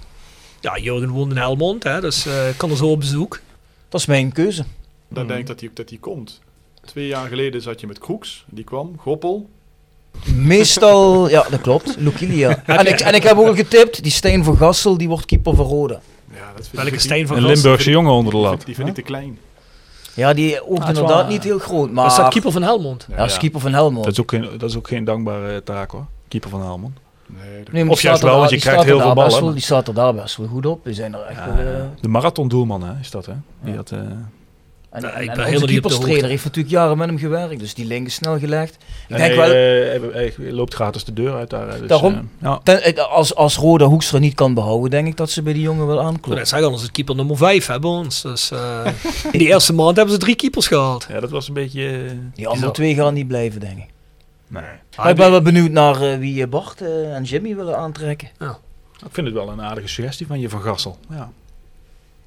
Ja, 0.62 0.78
Jurgen 0.78 1.09
woont 1.10 1.30
in 1.30 1.36
Helmond, 1.36 1.82
hè, 1.82 2.01
dus 2.01 2.26
eh, 2.26 2.48
ik 2.48 2.56
kan 2.59 2.70
er 2.70 2.76
zo 2.76 2.86
op 2.90 2.98
bezoek. 2.98 3.40
Dat 3.89 4.01
is 4.01 4.06
mijn 4.06 4.32
keuze. 4.32 4.64
Dan 5.09 5.26
denk 5.26 5.40
ik 5.40 5.47
dat 5.47 5.60
hij 5.60 5.70
dat 5.74 5.89
die 5.89 5.98
komt. 5.98 6.40
Twee 6.84 7.06
jaar 7.06 7.28
geleden 7.28 7.62
zat 7.62 7.80
je 7.80 7.86
met 7.86 7.98
Kroeks. 7.98 8.44
Die 8.48 8.64
kwam. 8.64 8.94
Goppel. 8.98 9.48
Meestal, 10.36 11.28
ja, 11.28 11.47
dat 11.51 11.60
klopt. 11.60 11.94
Lukili, 11.98 12.36
ja. 12.39 12.62
En 12.66 12.86
ik, 12.86 13.01
en 13.01 13.14
ik 13.14 13.22
heb 13.22 13.36
ook 13.36 13.47
al 13.47 13.55
getipt, 13.55 14.02
die 14.02 14.12
Stijn 14.12 14.44
van 14.44 14.56
Gassel, 14.56 14.97
die 14.98 15.09
wordt 15.09 15.24
keeper 15.26 15.55
van 15.56 15.66
Roda. 15.66 16.01
Ja, 16.34 16.52
dat 16.56 16.62
vind 16.68 16.76
Welke 16.76 16.93
ik- 16.93 17.01
steen 17.01 17.26
van 17.26 17.36
Een? 17.36 17.47
Limburgse 17.47 17.90
jongen 17.90 18.12
onder 18.12 18.32
de 18.32 18.39
lat. 18.39 18.64
die 18.64 18.74
vind 18.74 18.89
ik 18.89 18.94
te 18.94 19.02
klein. 19.02 19.39
Ja, 20.14 20.34
die 20.34 20.62
oogt 20.68 20.82
Ah, 20.82 20.90
is 20.90 20.98
inderdaad 20.98 21.28
niet 21.28 21.43
heel 21.44 21.59
groot, 21.59 21.90
maar... 21.90 22.05
Was 22.05 22.16
dat 22.16 22.28
keeper 22.32 22.52
van 22.52 22.62
Helmond? 22.62 23.06
Ja, 23.10 23.24
is 23.24 23.36
keeper 23.36 23.60
van 23.60 23.72
Helmond. 23.72 24.05
Dat 24.05 24.12
is 24.12 24.20
ook 24.20 24.30
geen, 24.30 24.48
dat 24.59 24.70
is 24.70 24.76
ook 24.76 24.89
geen 24.89 25.05
dankbare 25.05 25.62
taak 25.62 25.90
hoor. 25.90 26.06
Keeper 26.28 26.51
van 26.51 26.60
Helmond. 26.62 26.97
Nee, 27.41 27.63
dat- 27.65 27.67
Of 27.69 27.73
die 27.73 27.85
juist 27.85 28.01
staat 28.01 28.19
er 28.21 28.25
wel, 28.27 28.37
want 28.37 28.49
daar- 28.51 28.59
je 28.59 28.65
krijgt 28.65 28.85
heel 28.85 29.01
veel 29.01 29.15
ballen, 29.15 29.41
wel- 29.45 29.53
Die 29.53 29.63
staat 29.63 29.89
er 29.89 29.95
daar 29.95 30.15
best 30.15 30.37
wel 30.37 30.47
goed 30.47 30.67
op. 30.67 30.85
Die 30.85 30.95
zijn 30.95 31.15
er 31.15 31.21
echt 31.21 31.45
wel... 31.45 31.67
eh, 31.67 31.81
De 32.01 32.09
marathondoelman 32.09 32.83
hè, 32.83 32.93
is 33.01 33.11
dat 33.11 33.27
hè? 33.27 33.33
Die 33.63 33.71
Ja. 33.71 33.77
had, 33.77 33.91
eh, 33.91 33.99
En, 34.91 35.23
ik 35.23 35.31
onze 35.39 35.59
de 35.67 35.73
keeperstrainer 35.73 36.29
heeft 36.29 36.45
natuurlijk 36.45 36.75
jaren 36.75 36.99
met 36.99 37.09
hem 37.09 37.19
gewerkt, 37.19 37.61
dus 37.61 37.75
die 37.75 37.87
link 37.87 38.07
is 38.07 38.15
snel 38.15 38.39
gelegd. 38.39 38.75
Ik 39.09 39.17
denk 39.17 39.21
hij, 39.21 39.37
wel, 39.37 39.45
eh, 39.47 40.13
hij, 40.15 40.33
hij 40.41 40.53
loopt 40.53 40.75
gratis 40.75 41.05
de 41.05 41.13
deur 41.13 41.35
uit 41.35 41.51
daar. 41.51 41.79
Dus, 41.79 41.89
Daarom. 41.89 42.31
ja. 42.41 42.61
ten- 42.63 43.09
als, 43.09 43.35
als 43.35 43.57
Roda 43.57 43.85
Hoekstra 43.85 44.19
niet 44.19 44.35
kan 44.35 44.55
behouden, 44.55 44.91
denk 44.91 45.07
ik 45.07 45.17
dat 45.17 45.31
ze 45.31 45.43
bij 45.43 45.53
die 45.53 45.63
jongen 45.63 45.87
wel 45.87 46.01
aankloppen. 46.01 46.35
net 46.37 46.49
zeggen, 46.49 46.59
anders 46.67 46.77
is 46.83 46.83
het 46.89 46.97
keeper 46.97 47.15
nummer 47.17 47.37
5 47.37 47.67
hè, 47.67 47.79
bij 47.79 47.91
ons. 47.91 48.23
Dus, 48.23 48.51
eh, 48.51 48.87
in 49.33 49.39
die 49.39 49.49
eerste 49.49 49.73
maand 49.73 49.97
hebben 49.97 50.15
ze 50.15 50.21
drie 50.21 50.35
keepers 50.37 50.67
gehaald. 50.67 51.07
ja, 51.09 51.21
dat 51.21 51.31
was 51.31 51.49
een 51.49 51.55
beetje... 51.55 52.01
Die 52.35 52.49
andere 52.49 52.71
twee 52.73 52.95
gaan 52.95 53.15
niet 53.15 53.29
blijven, 53.29 53.61
denk 53.61 53.79
ik. 53.79 53.87
Nee. 54.53 54.62
Maar 54.97 55.11
ik 55.11 55.16
ben 55.16 55.31
wel 55.31 55.43
benieuwd 55.43 55.70
naar 55.70 56.01
eh, 56.03 56.19
wie 56.19 56.43
eh, 56.43 56.49
Bart 56.49 56.81
eh, 56.81 57.15
en 57.15 57.23
Jimmy 57.24 57.57
willen 57.57 57.77
aantrekken. 57.79 58.29
Ik 59.05 59.09
vind 59.11 59.27
het 59.27 59.37
wel 59.37 59.49
een 59.49 59.62
aardige 59.62 59.89
suggestie 59.89 60.27
van 60.27 60.41
je 60.41 60.49
Van 60.49 60.61
Gassel. 60.62 60.99
Ja. 61.11 61.33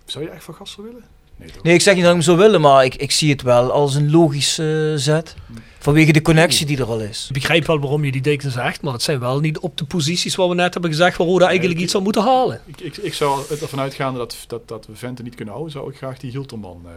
Zou 0.05 0.23
je 0.23 0.29
echt 0.29 0.43
van 0.43 0.53
gasten 0.53 0.83
willen? 0.83 1.03
Nee, 1.35 1.51
toch? 1.51 1.63
Nee, 1.63 1.73
ik 1.73 1.81
zeg 1.81 1.93
niet 1.95 2.03
dat 2.03 2.11
ik 2.13 2.17
hem 2.17 2.25
zou 2.27 2.37
willen, 2.37 2.61
maar 2.61 2.85
ik, 2.85 2.95
ik 2.95 3.11
zie 3.11 3.31
het 3.31 3.41
wel 3.41 3.71
als 3.71 3.95
een 3.95 4.11
logisch 4.11 4.57
eh, 4.57 4.93
zet. 4.95 5.35
Vanwege 5.79 6.11
de 6.11 6.21
connectie 6.21 6.65
die 6.65 6.77
er 6.77 6.85
al 6.85 6.99
is. 6.99 7.25
Ik 7.27 7.33
begrijp 7.33 7.65
wel 7.65 7.79
waarom 7.79 8.03
je 8.05 8.11
die 8.11 8.21
dekens 8.21 8.53
zegt, 8.53 8.81
maar 8.81 8.93
het 8.93 9.01
zijn 9.01 9.19
wel 9.19 9.39
niet 9.39 9.59
op 9.59 9.77
de 9.77 9.85
posities 9.85 10.35
waar 10.35 10.47
we 10.49 10.55
net 10.55 10.73
hebben 10.73 10.91
gezegd 10.91 11.17
waar 11.17 11.27
Roda 11.27 11.45
eigenlijk 11.47 11.75
ik- 11.77 11.83
iets 11.83 11.91
zou 11.91 12.03
moeten 12.03 12.21
halen. 12.23 12.61
Ik, 12.65 12.81
ik, 12.81 12.97
ik 12.97 13.13
zou 13.13 13.45
ervan 13.61 13.79
uitgaande 13.79 14.17
dat, 14.19 14.37
dat, 14.47 14.67
dat 14.67 14.85
we 14.85 14.95
Venten 14.95 15.23
niet 15.23 15.35
kunnen 15.35 15.53
houden, 15.53 15.73
zou 15.73 15.89
ik 15.91 15.97
graag 15.97 16.17
die 16.19 16.31
Hilterman 16.31 16.81
eh 16.85 16.91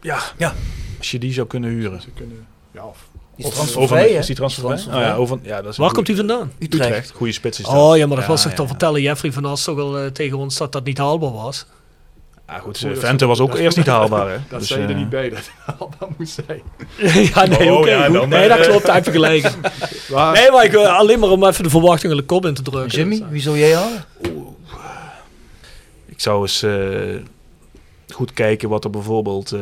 Ja. 0.00 0.20
Ja. 0.38 0.54
Als 0.98 1.10
je 1.10 1.18
die 1.18 1.32
zou 1.32 1.46
kunnen 1.46 1.70
huren. 1.70 2.00
ze 2.02 2.10
kunnen. 2.10 2.46
Ja, 2.70 2.84
of 2.86 3.08
Die 3.36 3.46
is 3.46 3.52
transfervrij? 3.54 4.08
Is 4.10 4.26
die 4.26 4.36
transfervrij? 4.36 4.78
Oh 4.94 5.00
ja, 5.00 5.14
over, 5.14 5.38
ja, 5.42 5.62
dat 5.62 5.72
is 5.72 5.76
Waar 5.76 5.90
goeie- 5.90 5.92
komt 5.92 6.06
hij 6.06 6.16
vandaan? 6.16 6.52
Utrecht. 6.58 6.84
Utrecht. 6.88 7.10
Goede 7.10 7.32
spits 7.32 7.58
is 7.58 7.64
dat. 7.64 7.74
Oh 7.74 7.96
ja, 7.96 8.06
maar 8.06 8.16
dat 8.16 8.26
was 8.26 8.42
Ja, 8.42 8.48
zich 8.48 8.58
te 8.58 8.66
vertellen. 8.66 9.00
Jeffrey 9.02 9.32
van 9.32 9.44
As 9.44 9.64
toch 9.64 9.76
wel 9.76 9.98
eh, 9.98 10.06
tegen 10.06 10.38
ons 10.38 10.56
dat 10.56 10.72
dat 10.72 10.84
niet 10.84 10.98
haalbaar 10.98 11.32
was. 11.32 11.66
Ja, 12.48 12.58
goed, 12.58 12.78
Goed, 12.78 12.92
eh, 12.92 12.98
Vente 12.98 13.26
was 13.26 13.40
ook 13.40 13.50
dat- 13.50 13.58
eerst 13.58 13.76
niet 13.76 13.86
haalbaar. 13.86 14.30
Hè? 14.30 14.36
dat 14.48 14.58
Dus, 14.58 14.68
zei 14.68 14.80
je 14.80 14.86
er 14.86 14.92
eh, 14.92 14.98
niet 14.98 15.08
bij 15.08 15.28
dat 15.28 15.38
het 15.38 15.50
haalbaar 15.78 16.08
moest 16.18 16.40
zijn. 16.46 16.62
ja, 17.34 17.44
nee, 17.46 17.72
Oh, 17.72 17.86
ja, 17.86 18.08
dan, 18.08 18.28
nee, 18.28 18.48
eh, 18.48 18.56
dat 18.56 18.66
klopt. 18.66 18.86
Hij 18.86 18.94
heeft 18.94 19.08
gelijk. 19.10 19.50
Maar, 20.10 20.32
Nee, 20.32 20.50
maar 20.50 20.64
ik, 20.64 20.70
wil 20.70 20.86
alleen 20.86 21.18
maar 21.18 21.30
om 21.30 21.44
even 21.46 21.62
de 21.62 21.70
verwachtingen 21.70 22.16
de 22.16 22.22
kop 22.22 22.46
in 22.46 22.54
te 22.54 22.62
drukken. 22.62 22.90
Jimmy, 22.98 23.24
wie 23.30 23.40
zou 23.42 23.58
jij 23.58 23.74
halen? 23.74 24.04
Ik 26.06 26.20
zou 26.20 26.40
eens 26.42 26.62
eh, 26.62 26.72
goed 28.14 28.32
kijken 28.32 28.68
wat 28.68 28.84
er 28.84 28.90
bijvoorbeeld 28.90 29.52
eh, 29.52 29.60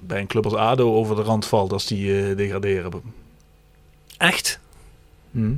bij 0.00 0.20
een 0.20 0.26
club 0.26 0.44
als 0.44 0.54
ADO 0.54 0.94
over 0.94 1.16
de 1.16 1.22
rand 1.22 1.46
valt 1.46 1.72
als 1.72 1.86
die 1.86 2.28
eh, 2.28 2.36
degraderen. 2.36 3.02
echt? 4.16 4.60
Hm? 5.30 5.54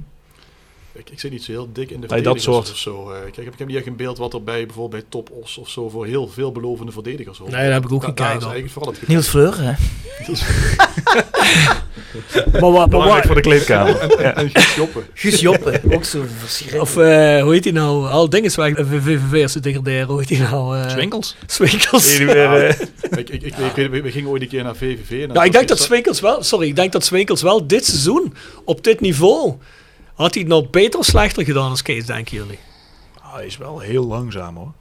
Ik, 0.95 1.11
ik 1.11 1.21
zit 1.21 1.31
niet 1.31 1.43
zo 1.45 1.53
heel 1.53 1.69
dik 1.73 1.91
in 1.91 2.01
de 2.01 2.07
Nee, 2.07 2.23
dat 2.23 2.41
soort. 2.41 2.71
of 2.71 2.77
zo. 2.77 3.11
eh. 3.11 3.21
kijk, 3.21 3.37
ik 3.37 3.45
heb, 3.45 3.53
ik 3.53 3.59
heb 3.59 3.69
niet 3.69 3.77
echt 3.77 3.87
een 3.87 3.97
beeld 3.97 4.19
wat 4.19 4.35
er 4.35 4.43
bij 4.43 4.67
bijvoorbeeld 4.67 5.03
bij 5.03 5.11
Top 5.11 5.31
Os 5.43 5.59
of 5.59 5.69
zo 5.69 5.89
voor 5.89 6.07
heel 6.07 6.29
veelbelovende 6.29 6.93
verdedigers 6.93 7.39
hoort. 7.39 7.51
Nee, 7.51 7.63
daar 7.65 7.73
heb 7.73 7.85
ik 7.85 7.93
ook 7.93 8.07
het 8.07 8.15
Niels 9.09 9.29
Fleur, 9.29 9.55
hè? 9.61 9.73
Maar, 12.53 12.61
wa- 12.61 12.71
maar, 12.71 12.89
Belangrijk 12.89 13.21
wa- 13.23 13.27
voor 13.27 13.35
de 13.35 13.41
kleedkamer. 13.41 13.99
En, 14.23 14.37
en 14.37 14.51
Guus 14.53 14.75
Joppen. 14.75 15.03
Guus 15.15 15.41
Joppe, 15.41 15.81
ook 15.91 16.05
zo 16.05 16.25
verschrikkelijk. 16.39 16.85
of 16.85 16.97
eh, 16.97 17.43
hoe 17.43 17.53
heet 17.53 17.65
hij 17.65 17.73
nou? 17.73 18.09
Al 18.09 18.29
weg. 18.55 18.75
VVV'ers 19.03 19.53
te 19.53 19.61
degraderen. 19.61 20.07
Hoe 20.07 20.21
heet 20.21 20.29
hij 20.39 20.49
nou? 20.51 20.79
eh. 20.79 20.91
Die 22.17 22.27
weer, 22.27 22.53
eh, 22.53 22.69
ik, 23.19 23.31
ik, 23.31 23.43
ik, 23.43 23.57
ik 23.59 23.75
weet- 23.77 23.91
we, 23.91 24.03
we 24.03 24.11
gingen 24.11 24.31
ooit 24.31 24.43
een 24.43 24.49
keer 24.49 24.63
naar 24.65 24.77
VVV. 24.77 25.23
En 25.23 25.29
Nou, 25.35 25.47
ik 25.47 25.53
denk 25.53 25.69
dat 25.69 25.81
Swinkels 25.81 26.21
wel, 26.21 26.43
sorry, 26.43 26.69
ik 26.69 26.77
denk 26.77 26.93
dat 26.93 27.05
Swinkels 27.05 27.43
wel 27.43 27.67
dit 27.67 27.85
seizoen 27.87 28.35
op 28.65 28.85
dit 28.85 29.01
niveau 29.01 29.55
had 30.23 30.35
hij 30.35 30.43
het 30.43 30.53
nou 30.53 30.67
beter 30.71 30.99
of 30.99 31.05
slechter 31.07 31.45
gedaan 31.45 31.71
als 31.71 31.83
Kees, 31.83 32.07
denken 32.07 32.37
jullie? 32.37 32.59
ah, 33.23 33.35
hij 33.35 33.47
is 33.47 33.57
wel 33.57 33.79
heel 33.79 34.07
langzaam 34.07 34.57
hoor. 34.57 34.73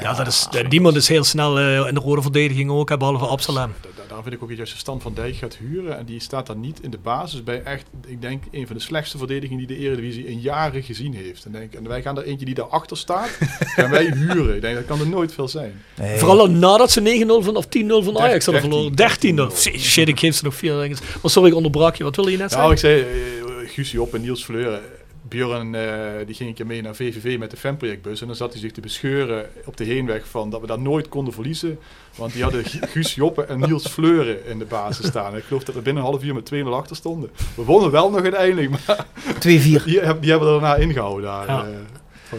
Ja, 0.00 0.14
dat 0.14 0.26
is, 0.26 0.46
de- 0.50 0.62
niemand 0.68 0.96
is 0.96 1.08
heel 1.08 1.24
snel 1.24 1.58
eh, 1.58 1.86
in 1.86 1.94
de 1.94 2.00
rode 2.00 2.22
verdediging 2.22 2.70
ook, 2.70 2.88
hè, 2.88 2.96
behalve 2.96 3.24
Absalem. 3.26 3.74
Da- 3.80 3.88
da- 3.96 4.14
Daar 4.14 4.22
vind 4.22 4.34
ik 4.34 4.42
ook 4.42 4.50
iets 4.50 4.60
als 4.60 4.70
je 4.70 4.76
Stan 4.78 5.00
van 5.00 5.14
Dijk 5.14 5.34
gaat 5.36 5.56
huren. 5.56 5.98
En 5.98 6.04
die 6.04 6.20
staat 6.20 6.46
dan 6.46 6.60
niet 6.60 6.80
in 6.82 6.90
de 6.90 6.98
basis 6.98 7.44
bij 7.44 7.62
echt, 7.62 7.86
ik 8.06 8.20
denk, 8.22 8.42
een 8.50 8.66
van 8.66 8.76
de 8.76 8.82
slechtste 8.82 9.18
verdedigingen 9.18 9.66
die 9.66 9.76
de 9.76 9.84
Eredivisie 9.84 10.26
in 10.26 10.40
jaren 10.40 10.82
gezien 10.82 11.14
heeft. 11.14 11.44
En, 11.44 11.52
denk, 11.52 11.74
en 11.74 11.88
wij 11.88 12.02
gaan 12.02 12.16
er 12.18 12.24
eentje 12.24 12.44
die 12.46 12.54
daarachter 12.54 12.96
staat, 12.96 13.28
gaan 13.76 13.90
wij 13.90 14.04
huren. 14.04 14.54
Ik 14.54 14.60
denk, 14.60 14.74
dat 14.76 14.84
kan 14.84 15.00
er 15.00 15.08
nooit 15.08 15.32
veel 15.34 15.48
zijn. 15.48 15.82
Nee. 15.94 16.18
Vooral 16.18 16.38
al 16.40 16.50
nadat 16.50 16.90
ze 16.90 17.00
9-0 17.40 17.44
van, 17.44 17.56
of 17.56 17.66
10-0 17.66 17.68
van 18.04 18.18
Ajax 18.18 18.44
hadden 18.46 18.94
13, 18.94 19.36
verloren. 19.36 19.50
13-0. 19.50 19.78
Shit, 19.80 20.08
ik 20.08 20.18
geef 20.18 20.34
ze 20.36 20.44
nog 20.44 20.54
vier. 20.54 20.74
Maar 21.22 21.30
sorry, 21.30 21.48
ik 21.50 21.54
onderbrak 21.56 21.96
je. 21.96 22.04
Wat 22.04 22.16
wilde 22.16 22.30
je 22.30 22.36
net 22.36 22.50
Nou, 22.50 22.76
zeggen? 22.76 23.00
ik 23.00 23.04
zei, 23.06 23.14
uh, 23.40 23.50
Guusje 23.72 24.02
op 24.02 24.14
en 24.14 24.20
Niels 24.20 24.44
Fleuren. 24.44 24.80
Björn, 25.28 25.74
eh, 25.74 26.26
die 26.26 26.34
ging 26.34 26.48
een 26.48 26.54
keer 26.54 26.66
mee 26.66 26.82
naar 26.82 26.94
VVV 26.94 27.38
met 27.38 27.50
de 27.50 27.56
fanprojectbus. 27.56 28.20
En 28.20 28.26
dan 28.26 28.36
zat 28.36 28.52
hij 28.52 28.60
zich 28.60 28.72
te 28.72 28.80
bescheuren 28.80 29.46
op 29.64 29.76
de 29.76 29.84
heenweg 29.84 30.26
van 30.28 30.50
dat 30.50 30.60
we 30.60 30.66
daar 30.66 30.78
nooit 30.80 31.08
konden 31.08 31.34
verliezen. 31.34 31.78
Want 32.16 32.32
die 32.32 32.42
hadden 32.42 32.64
Gu- 32.64 32.86
Guus 32.86 33.14
Joppe 33.14 33.44
en 33.44 33.58
Niels 33.60 33.88
Fleuren 33.88 34.46
in 34.46 34.58
de 34.58 34.64
basis 34.64 35.06
staan. 35.06 35.32
En 35.32 35.38
ik 35.38 35.44
geloof 35.44 35.64
dat 35.64 35.74
we 35.74 35.80
binnen 35.80 36.02
een 36.02 36.08
half 36.10 36.22
uur 36.24 36.34
met 36.34 36.44
2-0 36.44 36.74
achter 36.74 36.96
stonden. 36.96 37.30
We 37.56 37.62
wonnen 37.64 37.90
wel 37.90 38.10
nog 38.10 38.22
uiteindelijk, 38.22 38.70
maar 38.70 39.06
2-4. 39.38 39.84
die, 39.84 40.00
heb- 40.00 40.20
die 40.20 40.30
hebben 40.30 40.54
we 40.54 40.60
daarna 40.60 40.74
ingehouden 40.76 41.22
daar. 41.24 41.46
Ja. 41.46 41.64
eh, 41.64 41.68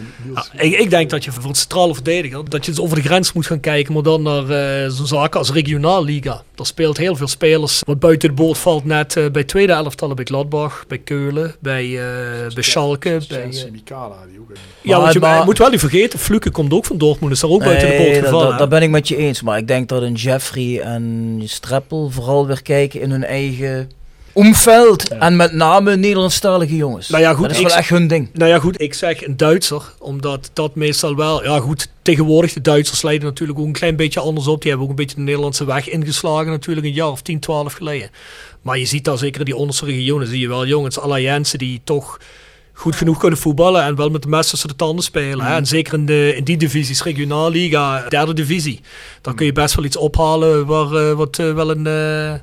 Niels. 0.24 0.50
Ja, 0.52 0.60
ik, 0.60 0.78
ik 0.78 0.90
denk 0.90 1.10
dat 1.10 1.24
je 1.24 1.32
voor 1.32 1.44
het 1.44 1.56
centrale 1.56 1.94
verdediger, 1.94 2.48
dat 2.50 2.64
je 2.64 2.70
dus 2.70 2.80
over 2.80 2.96
de 2.96 3.02
grens 3.02 3.32
moet 3.32 3.46
gaan 3.46 3.60
kijken, 3.60 3.92
maar 3.94 4.02
dan 4.02 4.22
naar 4.22 4.48
eh, 4.50 4.90
zo'n 4.90 5.06
zaken 5.06 5.38
als 5.38 5.50
regionaalliga. 5.52 6.42
Er 6.56 6.66
speelt 6.66 6.96
heel 6.96 7.16
veel 7.16 7.28
spelers 7.28 7.82
wat 7.86 7.98
buiten 7.98 8.28
de 8.28 8.34
boot 8.34 8.58
valt 8.58 8.84
net 8.84 9.16
eh, 9.16 9.30
bij 9.30 9.44
tweede 9.44 9.72
elftallen 9.72 10.16
bij 10.16 10.24
Gladbach, 10.24 10.84
bij 10.88 10.98
Keulen, 10.98 11.54
bij, 11.60 11.84
eh 11.84 12.54
bij 12.54 12.62
Schalke. 12.62 13.20
Bij, 13.28 13.40
Chelsea 13.40 13.70
Mikala, 13.70 14.16
die 14.30 14.40
ook. 14.40 14.50
een- 14.50 14.56
ja, 14.82 15.00
want 15.00 15.12
je 15.12 15.18
Maar- 15.20 15.38
je 15.38 15.44
moet 15.44 15.58
wel 15.58 15.70
niet 15.70 15.80
vergeten, 15.80 16.18
Fluke 16.18 16.50
komt 16.50 16.72
ook 16.72 16.84
van 16.84 16.98
Dortmund, 16.98 17.32
is 17.32 17.40
daar 17.40 17.50
ook 17.50 17.64
buiten 17.64 17.88
de 17.88 17.96
boot 17.96 18.16
gevallen. 18.24 18.48
dat, 18.48 18.58
dat 18.58 18.68
ben 18.68 18.82
ik 18.82 18.90
met 18.90 19.08
je 19.08 19.16
eens. 19.16 19.42
Maar 19.42 19.58
ik 19.58 19.66
denk 19.68 19.88
dat 19.88 20.02
een 20.02 20.14
Jeffrey 20.14 20.80
en 20.80 21.40
Streppel 21.44 22.10
vooral 22.10 22.46
weer 22.46 22.62
kijken 22.62 23.00
in 23.00 23.10
hun 23.10 23.24
eigen 23.24 23.90
omveld. 24.34 25.08
En 25.08 25.36
met 25.36 25.52
name 25.52 25.96
Nederlandstalige 25.96 26.76
jongens. 26.76 27.08
Nou 27.08 27.22
ja, 27.22 27.34
goed, 27.34 27.48
dat 27.48 27.56
is 27.56 27.62
wel 27.62 27.76
echt 27.76 27.88
hun 27.88 28.06
ding. 28.06 28.28
Nou 28.32 28.50
ja, 28.50 28.58
goed, 28.58 28.80
ik 28.80 28.94
zeg 28.94 29.26
een 29.26 29.36
Duitser, 29.36 29.82
omdat 29.98 30.50
dat 30.52 30.74
meestal 30.74 31.16
wel... 31.16 31.44
Ja, 31.44 31.60
goed, 31.60 31.88
tegenwoordig, 32.02 32.52
de 32.52 32.60
Duitsers 32.60 33.02
leiden 33.02 33.28
natuurlijk 33.28 33.58
ook 33.58 33.66
een 33.66 33.72
klein 33.72 33.96
beetje 33.96 34.20
anders 34.20 34.46
op. 34.46 34.60
Die 34.60 34.70
hebben 34.70 34.88
ook 34.88 34.92
een 34.98 35.04
beetje 35.04 35.16
de 35.16 35.22
Nederlandse 35.22 35.64
weg 35.64 35.88
ingeslagen 35.88 36.50
natuurlijk 36.50 36.86
een 36.86 36.92
jaar 36.92 37.10
of 37.10 37.22
10, 37.22 37.40
12 37.40 37.72
geleden. 37.72 38.10
Maar 38.62 38.78
je 38.78 38.86
ziet 38.86 39.04
daar 39.04 39.18
zeker 39.18 39.38
in 39.38 39.46
die 39.46 39.56
onderste 39.56 39.84
regionen, 39.84 40.26
zie 40.26 40.40
je 40.40 40.48
wel 40.48 40.66
jongens, 40.66 40.98
Jensen, 41.16 41.58
die 41.58 41.80
toch 41.84 42.18
goed 42.72 42.96
genoeg 42.96 43.18
kunnen 43.18 43.38
voetballen 43.38 43.82
en 43.82 43.96
wel 43.96 44.10
met 44.10 44.22
de 44.22 44.28
mes 44.28 44.48
tussen 44.48 44.68
de 44.68 44.76
tanden 44.76 45.04
spelen. 45.04 45.46
Hè? 45.46 45.54
En 45.54 45.66
zeker 45.66 45.94
in, 45.94 46.06
de, 46.06 46.32
in 46.36 46.44
die 46.44 46.56
divisies, 46.56 47.02
regionalliga, 47.02 48.08
derde 48.08 48.34
divisie, 48.34 48.80
dan 49.20 49.34
kun 49.34 49.46
je 49.46 49.52
best 49.52 49.74
wel 49.74 49.84
iets 49.84 49.96
ophalen 49.96 50.66
waar, 50.66 50.92
eh, 50.92 51.12
wat 51.12 51.38
eh, 51.38 51.52
wel 51.52 51.70
een... 51.70 51.86
eh, 51.86 52.34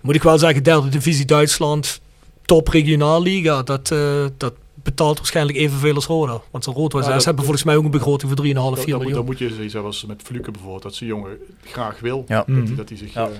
moet 0.00 0.14
ik 0.14 0.22
wel 0.22 0.38
zeggen, 0.38 0.62
derde 0.62 0.88
divisie 0.88 1.24
Duitsland, 1.24 2.00
top 2.44 2.68
regionalliga, 2.68 3.62
dat, 3.62 3.90
eh, 3.90 4.24
dat 4.36 4.52
betaalt 4.82 5.16
waarschijnlijk 5.18 5.58
evenveel 5.58 5.94
als 5.94 6.06
Roda. 6.06 6.40
Want 6.50 6.64
zo'n 6.64 6.74
Rood 6.74 6.92
Ja, 6.92 7.02
ze 7.02 7.08
dat- 7.10 7.24
hebben 7.24 7.44
volgens 7.44 7.64
mij 7.64 7.76
ook 7.76 7.84
een 7.84 7.90
begroting 7.90 8.30
voor 8.32 8.36
3,5, 8.40 8.82
4 8.82 8.86
Dan, 8.86 8.86
dan, 8.86 8.92
moet- 8.96 8.98
miljoen. 8.98 9.12
dan 9.12 9.24
moet 9.24 9.38
je 9.38 9.54
zoiets 9.54 9.72
hebben 9.72 9.90
als 9.90 10.04
met 10.06 10.22
Fluke 10.24 10.50
bijvoorbeeld, 10.50 10.82
dat 10.82 10.94
ze 10.94 11.06
jongen 11.06 11.30
graag 11.64 12.00
wil. 12.00 12.24
Ja. 12.28 12.36
Dat, 12.36 12.46
Mhm. 12.46 12.66
hij, 12.66 12.74
dat 12.76 12.88
hij 12.88 12.98
zich... 12.98 13.12
Ja. 13.14 13.20
eh, 13.24 13.28
er 13.30 13.34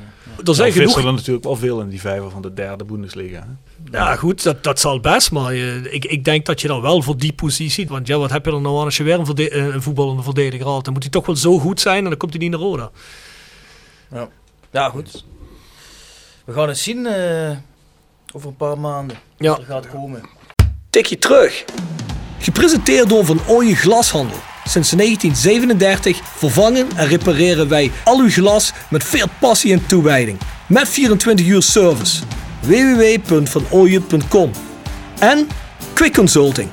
zijn 0.55 0.57
Nou, 0.57 0.73
genoeg 0.73 0.75
vissen 0.75 1.05
er 1.07 1.13
natuurlijk 1.13 1.45
wel 1.45 1.57
veel 1.57 1.81
in 1.81 1.89
die 1.89 2.01
vijver 2.01 2.31
van 2.31 2.43
de 2.43 2.55
derde 2.55 2.85
Bundesliga. 2.85 3.47
hè. 3.91 3.99
Ja, 3.99 4.17
goed, 4.17 4.43
dat, 4.43 4.65
dat 4.65 4.81
zal 4.81 5.01
best, 5.01 5.31
maar 5.31 5.55
je- 5.55 5.89
ik, 5.91 6.05
ik 6.05 6.25
denk 6.25 6.47
dat 6.47 6.61
je 6.61 6.69
dan 6.69 6.81
wel 6.81 7.03
voor 7.03 7.17
die 7.17 7.33
positie, 7.33 7.89
want 7.89 8.07
ja, 8.07 8.19
wat 8.19 8.31
heb 8.31 8.45
je 8.45 8.53
er 8.53 8.61
nou 8.61 8.79
aan 8.79 8.85
als 8.85 8.97
je 8.97 9.03
weer 9.03 9.19
een, 9.19 9.27
verde- 9.27 9.51
eh, 9.51 9.67
een 9.75 9.83
voetballende 9.83 10.23
verdediger 10.23 10.67
haalt? 10.67 10.85
Dan 10.85 10.93
moet 10.93 11.03
hij 11.03 11.13
toch 11.13 11.27
wel 11.27 11.37
zo 11.37 11.59
goed 11.59 11.81
zijn 11.81 12.03
en 12.05 12.09
dan 12.11 12.19
komt 12.19 12.33
hij 12.33 12.41
niet 12.43 12.51
naar 12.51 12.61
Roda. 12.61 12.91
Ja, 14.73 14.89
goed. 14.89 15.25
We 16.51 16.57
gaan 16.57 16.69
het 16.69 16.79
zien 16.79 17.07
eh, 17.07 17.51
over 18.33 18.49
een 18.49 18.57
paar 18.57 18.79
maanden. 18.79 19.19
Ja. 19.39 19.51
Wat 19.51 19.59
er 19.59 19.65
gaat 19.65 19.89
komen. 19.89 20.23
Tikje 20.91 21.19
terug. 21.19 21.65
Gepresenteerd 22.39 23.09
door 23.09 23.25
Van 23.25 23.41
Ooyen 23.47 23.77
Glashandel. 23.77 24.37
Sinds 24.65 24.91
1937 24.91 26.21
vervangen 26.25 26.87
en 26.97 27.07
repareren 27.07 27.69
wij 27.69 27.91
al 28.05 28.19
uw 28.19 28.31
glas 28.31 28.73
met 28.89 29.05
veel 29.05 29.27
passie 29.41 29.73
en 29.73 29.87
toewijding. 29.87 30.39
Met 30.69 30.89
24 30.89 31.47
uur 31.47 31.63
service. 31.63 32.23
www.vanooyen.com 32.61 34.51
En 35.19 35.49
Quick 35.95 36.15
Consulting. 36.15 36.69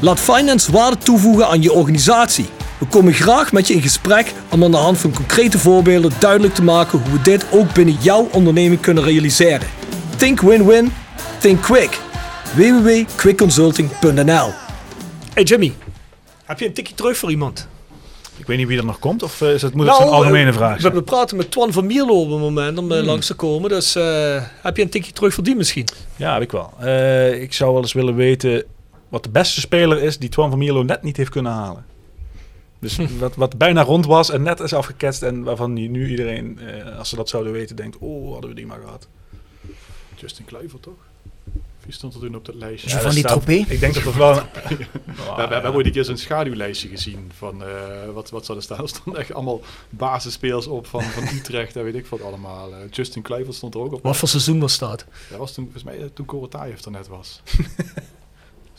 Laat 0.00 0.20
finance 0.20 0.72
waarde 0.72 0.98
toevoegen 0.98 1.48
aan 1.48 1.62
je 1.62 1.72
organisatie. 1.72 2.46
We 2.78 2.86
komen 2.86 3.12
graag 3.12 3.52
met 3.52 3.66
je 3.66 3.74
in 3.74 3.82
gesprek 3.82 4.32
om 4.50 4.64
aan 4.64 4.70
de 4.70 4.76
hand 4.76 4.98
van 4.98 5.12
concrete 5.12 5.58
voorbeelden 5.58 6.12
duidelijk 6.18 6.54
te 6.54 6.62
maken 6.62 6.98
hoe 6.98 7.12
we 7.12 7.22
dit 7.22 7.46
ook 7.50 7.74
binnen 7.74 7.96
jouw 8.00 8.28
onderneming 8.32 8.80
kunnen 8.80 9.04
realiseren. 9.04 9.68
Think 10.16 10.40
win-win, 10.40 10.92
think 11.38 11.62
quick. 11.62 12.00
www.quickconsulting.nl 12.54 14.52
Hey 15.34 15.42
Jimmy, 15.42 15.72
heb 16.44 16.58
je 16.58 16.66
een 16.66 16.72
tikje 16.72 16.94
terug 16.94 17.16
voor 17.16 17.30
iemand? 17.30 17.68
Ik 18.36 18.46
weet 18.46 18.58
niet 18.58 18.66
wie 18.66 18.78
er 18.78 18.84
nog 18.84 18.98
komt, 18.98 19.22
of 19.22 19.40
eh, 19.40 19.52
is 19.52 19.62
het, 19.62 19.74
moet 19.74 19.86
het 19.86 19.98
een 19.98 20.06
algemene 20.06 20.52
vraag 20.52 20.82
We, 20.82 20.90
we 20.90 21.02
praten 21.02 21.36
met 21.36 21.50
Twan 21.50 21.72
van 21.72 21.86
Mierlo 21.86 22.20
op 22.20 22.30
het 22.30 22.38
moment 22.38 22.78
om 22.78 22.92
eh, 22.92 23.04
langs 23.04 23.26
te 23.26 23.34
komen. 23.34 23.70
Dus 23.70 23.94
eh, 23.94 24.42
heb 24.62 24.76
je 24.76 24.82
een 24.82 24.88
tikje 24.90 25.12
terug 25.12 25.34
voor 25.34 25.44
die 25.44 25.56
misschien? 25.56 25.88
Ja, 26.16 26.32
heb 26.32 26.42
ik 26.42 26.50
wel. 26.50 26.72
Eh, 26.80 27.42
ik 27.42 27.52
zou 27.52 27.72
wel 27.72 27.82
eens 27.82 27.92
willen 27.92 28.14
weten 28.14 28.64
wat 29.08 29.22
de 29.22 29.30
beste 29.30 29.60
speler 29.60 30.02
is 30.02 30.18
die 30.18 30.28
Twan 30.28 30.50
van 30.50 30.58
Mierlo 30.58 30.82
net 30.82 31.02
niet 31.02 31.16
heeft 31.16 31.30
kunnen 31.30 31.52
halen. 31.52 31.84
Dus 32.78 32.98
wat, 33.18 33.34
wat 33.34 33.58
bijna 33.58 33.82
rond 33.82 34.06
was 34.06 34.30
en 34.30 34.42
net 34.42 34.60
is 34.60 34.72
afgeketst 34.72 35.22
en 35.22 35.42
waarvan 35.42 35.72
nu 35.72 36.08
iedereen, 36.10 36.58
eh, 36.58 36.98
als 36.98 37.08
ze 37.08 37.16
dat 37.16 37.28
zouden 37.28 37.52
weten, 37.52 37.76
denkt, 37.76 37.96
oh, 37.98 38.32
hadden 38.32 38.50
we 38.50 38.56
die 38.56 38.66
maar 38.66 38.80
gehad. 38.84 39.08
Justin 40.14 40.44
Kluivert, 40.44 40.82
toch? 40.82 40.94
Wie 41.84 41.94
stond 41.94 42.14
er 42.14 42.20
toen 42.20 42.34
op 42.36 42.44
dat 42.44 42.54
lijstje? 42.54 42.90
Er 42.90 43.00
van 43.00 43.10
die 43.14 43.24
tropee? 43.24 43.64
Ik 43.68 43.80
denk 43.80 43.94
dat 43.94 44.04
dat 44.04 44.14
wel... 44.14 44.36
een- 44.38 44.46
we, 45.36 45.54
hebben 45.54 45.74
ooit 45.74 45.86
een 45.86 45.92
keer 45.92 46.04
zo'n 46.04 46.16
schaduwlijstje 46.16 46.88
gezien 46.88 47.30
van 47.36 47.62
eh, 47.64 47.68
wat, 48.14 48.30
wat 48.30 48.44
zou 48.44 48.58
er 48.58 48.64
staan. 48.64 48.78
Er 48.82 48.88
stonden 48.88 49.20
echt 49.20 49.32
allemaal 49.34 49.60
basisspelers 49.90 50.66
op 50.66 50.86
van, 50.86 51.02
van 51.02 51.22
Utrecht 51.22 51.76
en 51.76 51.84
weet 51.84 51.94
ik 51.94 52.06
wat 52.06 52.22
allemaal. 52.22 52.72
Eh, 52.72 52.78
Justin 52.90 53.22
Kluivert 53.22 53.54
stond 53.56 53.74
er 53.74 53.80
ook 53.80 53.92
op. 53.92 54.02
Wat 54.02 54.16
voor 54.16 54.28
seizoen 54.28 54.60
was 54.60 54.78
dat? 54.78 55.04
Dat 55.30 55.38
was 55.38 55.52
toen, 55.54 55.64
volgens 55.64 55.84
mij, 55.84 55.98
eh, 55.98 56.04
toen 56.14 56.26
Korotayev 56.26 56.84
er 56.84 56.90
net 56.90 57.08
was. 57.08 57.40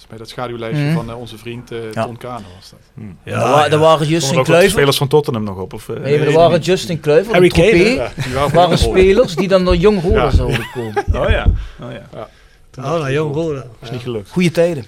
Mij 0.10 0.18
dat 0.18 0.30
schaduwlijstje 0.30 0.84
Mhm. 0.86 0.96
van 0.96 1.10
eh, 1.10 1.20
onze 1.20 1.38
vriend 1.38 1.72
eh 1.72 1.78
Ja. 1.94 2.04
Ton 2.04 2.18
Kano 2.18 2.46
was 2.60 2.70
dat. 2.70 2.80
Hmm. 2.94 3.18
Ja, 3.24 3.32
er, 3.34 3.40
wa- 3.50 3.70
er 3.70 3.78
waren 3.78 4.00
er 4.02 4.08
Justin 4.12 4.44
Kluivert. 4.44 4.72
spelers 4.72 4.98
van 4.98 5.08
Tottenham 5.08 5.44
nog 5.44 5.58
op? 5.58 5.74
Of, 5.74 5.90
eh, 5.90 5.96
Nee, 6.00 6.18
maar 6.18 6.28
er 6.28 6.34
waren. 6.34 6.60
Justin 6.60 7.00
Kluivert, 7.00 7.56
Ja, 7.56 8.12
die 8.16 8.34
waren 8.54 8.78
spelers 8.78 9.36
die 9.36 9.48
dan 9.48 9.66
door 9.66 9.76
Jong 9.76 10.02
Roda 10.02 10.24
Ja. 10.24 10.30
zouden 10.30 10.68
komen. 10.74 11.04
Oh 11.24 11.30
ja, 11.30 11.46
oh 11.82 11.92
ja. 11.92 12.30
Ah, 12.76 12.84
nou, 13.00 13.12
jong 13.12 13.34
Roda. 13.34 13.66
is 13.82 13.92
niet 13.92 14.02
gelukt. 14.02 14.30
Goeie 14.30 14.52
tijden. 14.52 14.86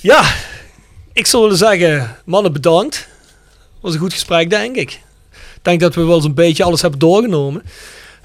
Ja, 0.00 0.22
ik 1.12 1.26
zou 1.26 1.42
willen 1.42 1.58
zeggen, 1.58 2.16
mannen 2.24 2.52
bedankt. 2.52 3.08
was 3.80 3.94
een 3.94 4.00
goed 4.00 4.12
gesprek, 4.12 4.50
denk 4.50 4.76
ik. 4.76 4.90
Ik 5.32 5.60
denk 5.62 5.80
dat 5.80 5.94
we 5.94 6.04
wel 6.04 6.14
eens 6.16 6.24
een 6.24 6.34
beetje 6.34 6.64
alles 6.64 6.80
hebben 6.82 6.98
doorgenomen. 7.00 7.62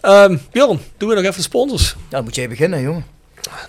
Ehm 0.01 0.37
Bjorn, 0.51 0.79
doen 0.97 1.09
we 1.09 1.15
nog 1.15 1.23
even 1.23 1.43
sponsors? 1.43 1.89
Ja, 1.89 1.95
dan 2.09 2.23
moet 2.23 2.35
jij 2.35 2.49
beginnen, 2.49 2.81
jongen. 2.81 3.05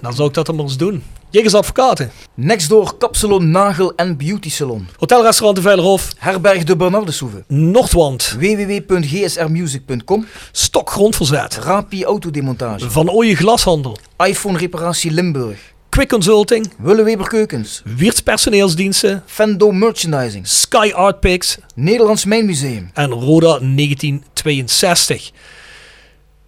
Dan 0.00 0.14
zou 0.14 0.28
ik 0.28 0.34
dat 0.34 0.46
dan 0.46 0.54
maar 0.54 0.64
eens 0.64 0.76
doen. 0.76 1.02
Jiggers 1.30 1.54
Advocaten, 1.54 2.10
Nextdoor 2.34 2.98
Kapsalon 2.98 3.50
Nagel 3.50 3.92
en 3.96 4.16
Beauty 4.16 4.50
Salon. 4.50 4.86
Hotelrestaurant 4.98 5.56
de 5.56 5.62
Veilerhof, 5.62 6.08
Herberg 6.18 6.64
de 6.64 6.76
Bernardeshoeve. 6.76 7.44
Noordwand, 7.46 8.36
www.gsrmusic.com. 8.40 10.26
Stok 10.52 10.90
Grondverzet, 10.90 11.56
Rapi 11.56 12.04
Autodemontage. 12.04 12.90
Van 12.90 13.08
Ooyen 13.10 13.36
Glashandel, 13.36 13.96
iPhone 14.26 14.58
Reparatie 14.58 15.10
Limburg. 15.10 15.56
Quick 15.90 16.08
Consulting, 16.08 16.72
Willeweber 16.78 17.26
Keukens. 17.28 17.82
Wiertz 17.84 18.20
Personeelsdiensten, 18.20 19.22
Fendo 19.26 19.70
Merchandising. 19.70 20.46
Sky 20.46 20.92
Art 20.94 21.20
Picks 21.20 21.58
Nederlands 21.74 22.24
Mijnmuseum. 22.24 22.90
en 22.94 23.10
Roda 23.12 23.58
1962. 23.60 25.32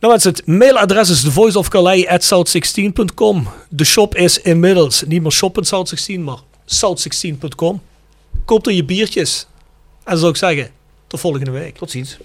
Nou 0.03 0.15
mensen, 0.15 0.33
het 0.33 0.47
mailadres 0.47 1.09
is 1.09 1.21
thevoiceofcalais.south16.com. 1.21 3.49
De 3.69 3.85
shop 3.85 4.15
is 4.15 4.39
inmiddels 4.39 5.03
niet 5.07 5.23
meer 5.23 5.31
shop.south16, 5.31 6.21
maar 6.21 6.39
south16.com. 6.67 7.83
Koop 8.45 8.67
er 8.67 8.73
je 8.73 8.85
biertjes. 8.85 9.47
En 10.05 10.07
dan 10.11 10.19
zou 10.19 10.31
ik 10.31 10.37
zeggen, 10.37 10.71
tot 11.07 11.21
volgende 11.21 11.51
week. 11.51 11.77
Tot 11.77 11.91
ziens. 11.91 12.19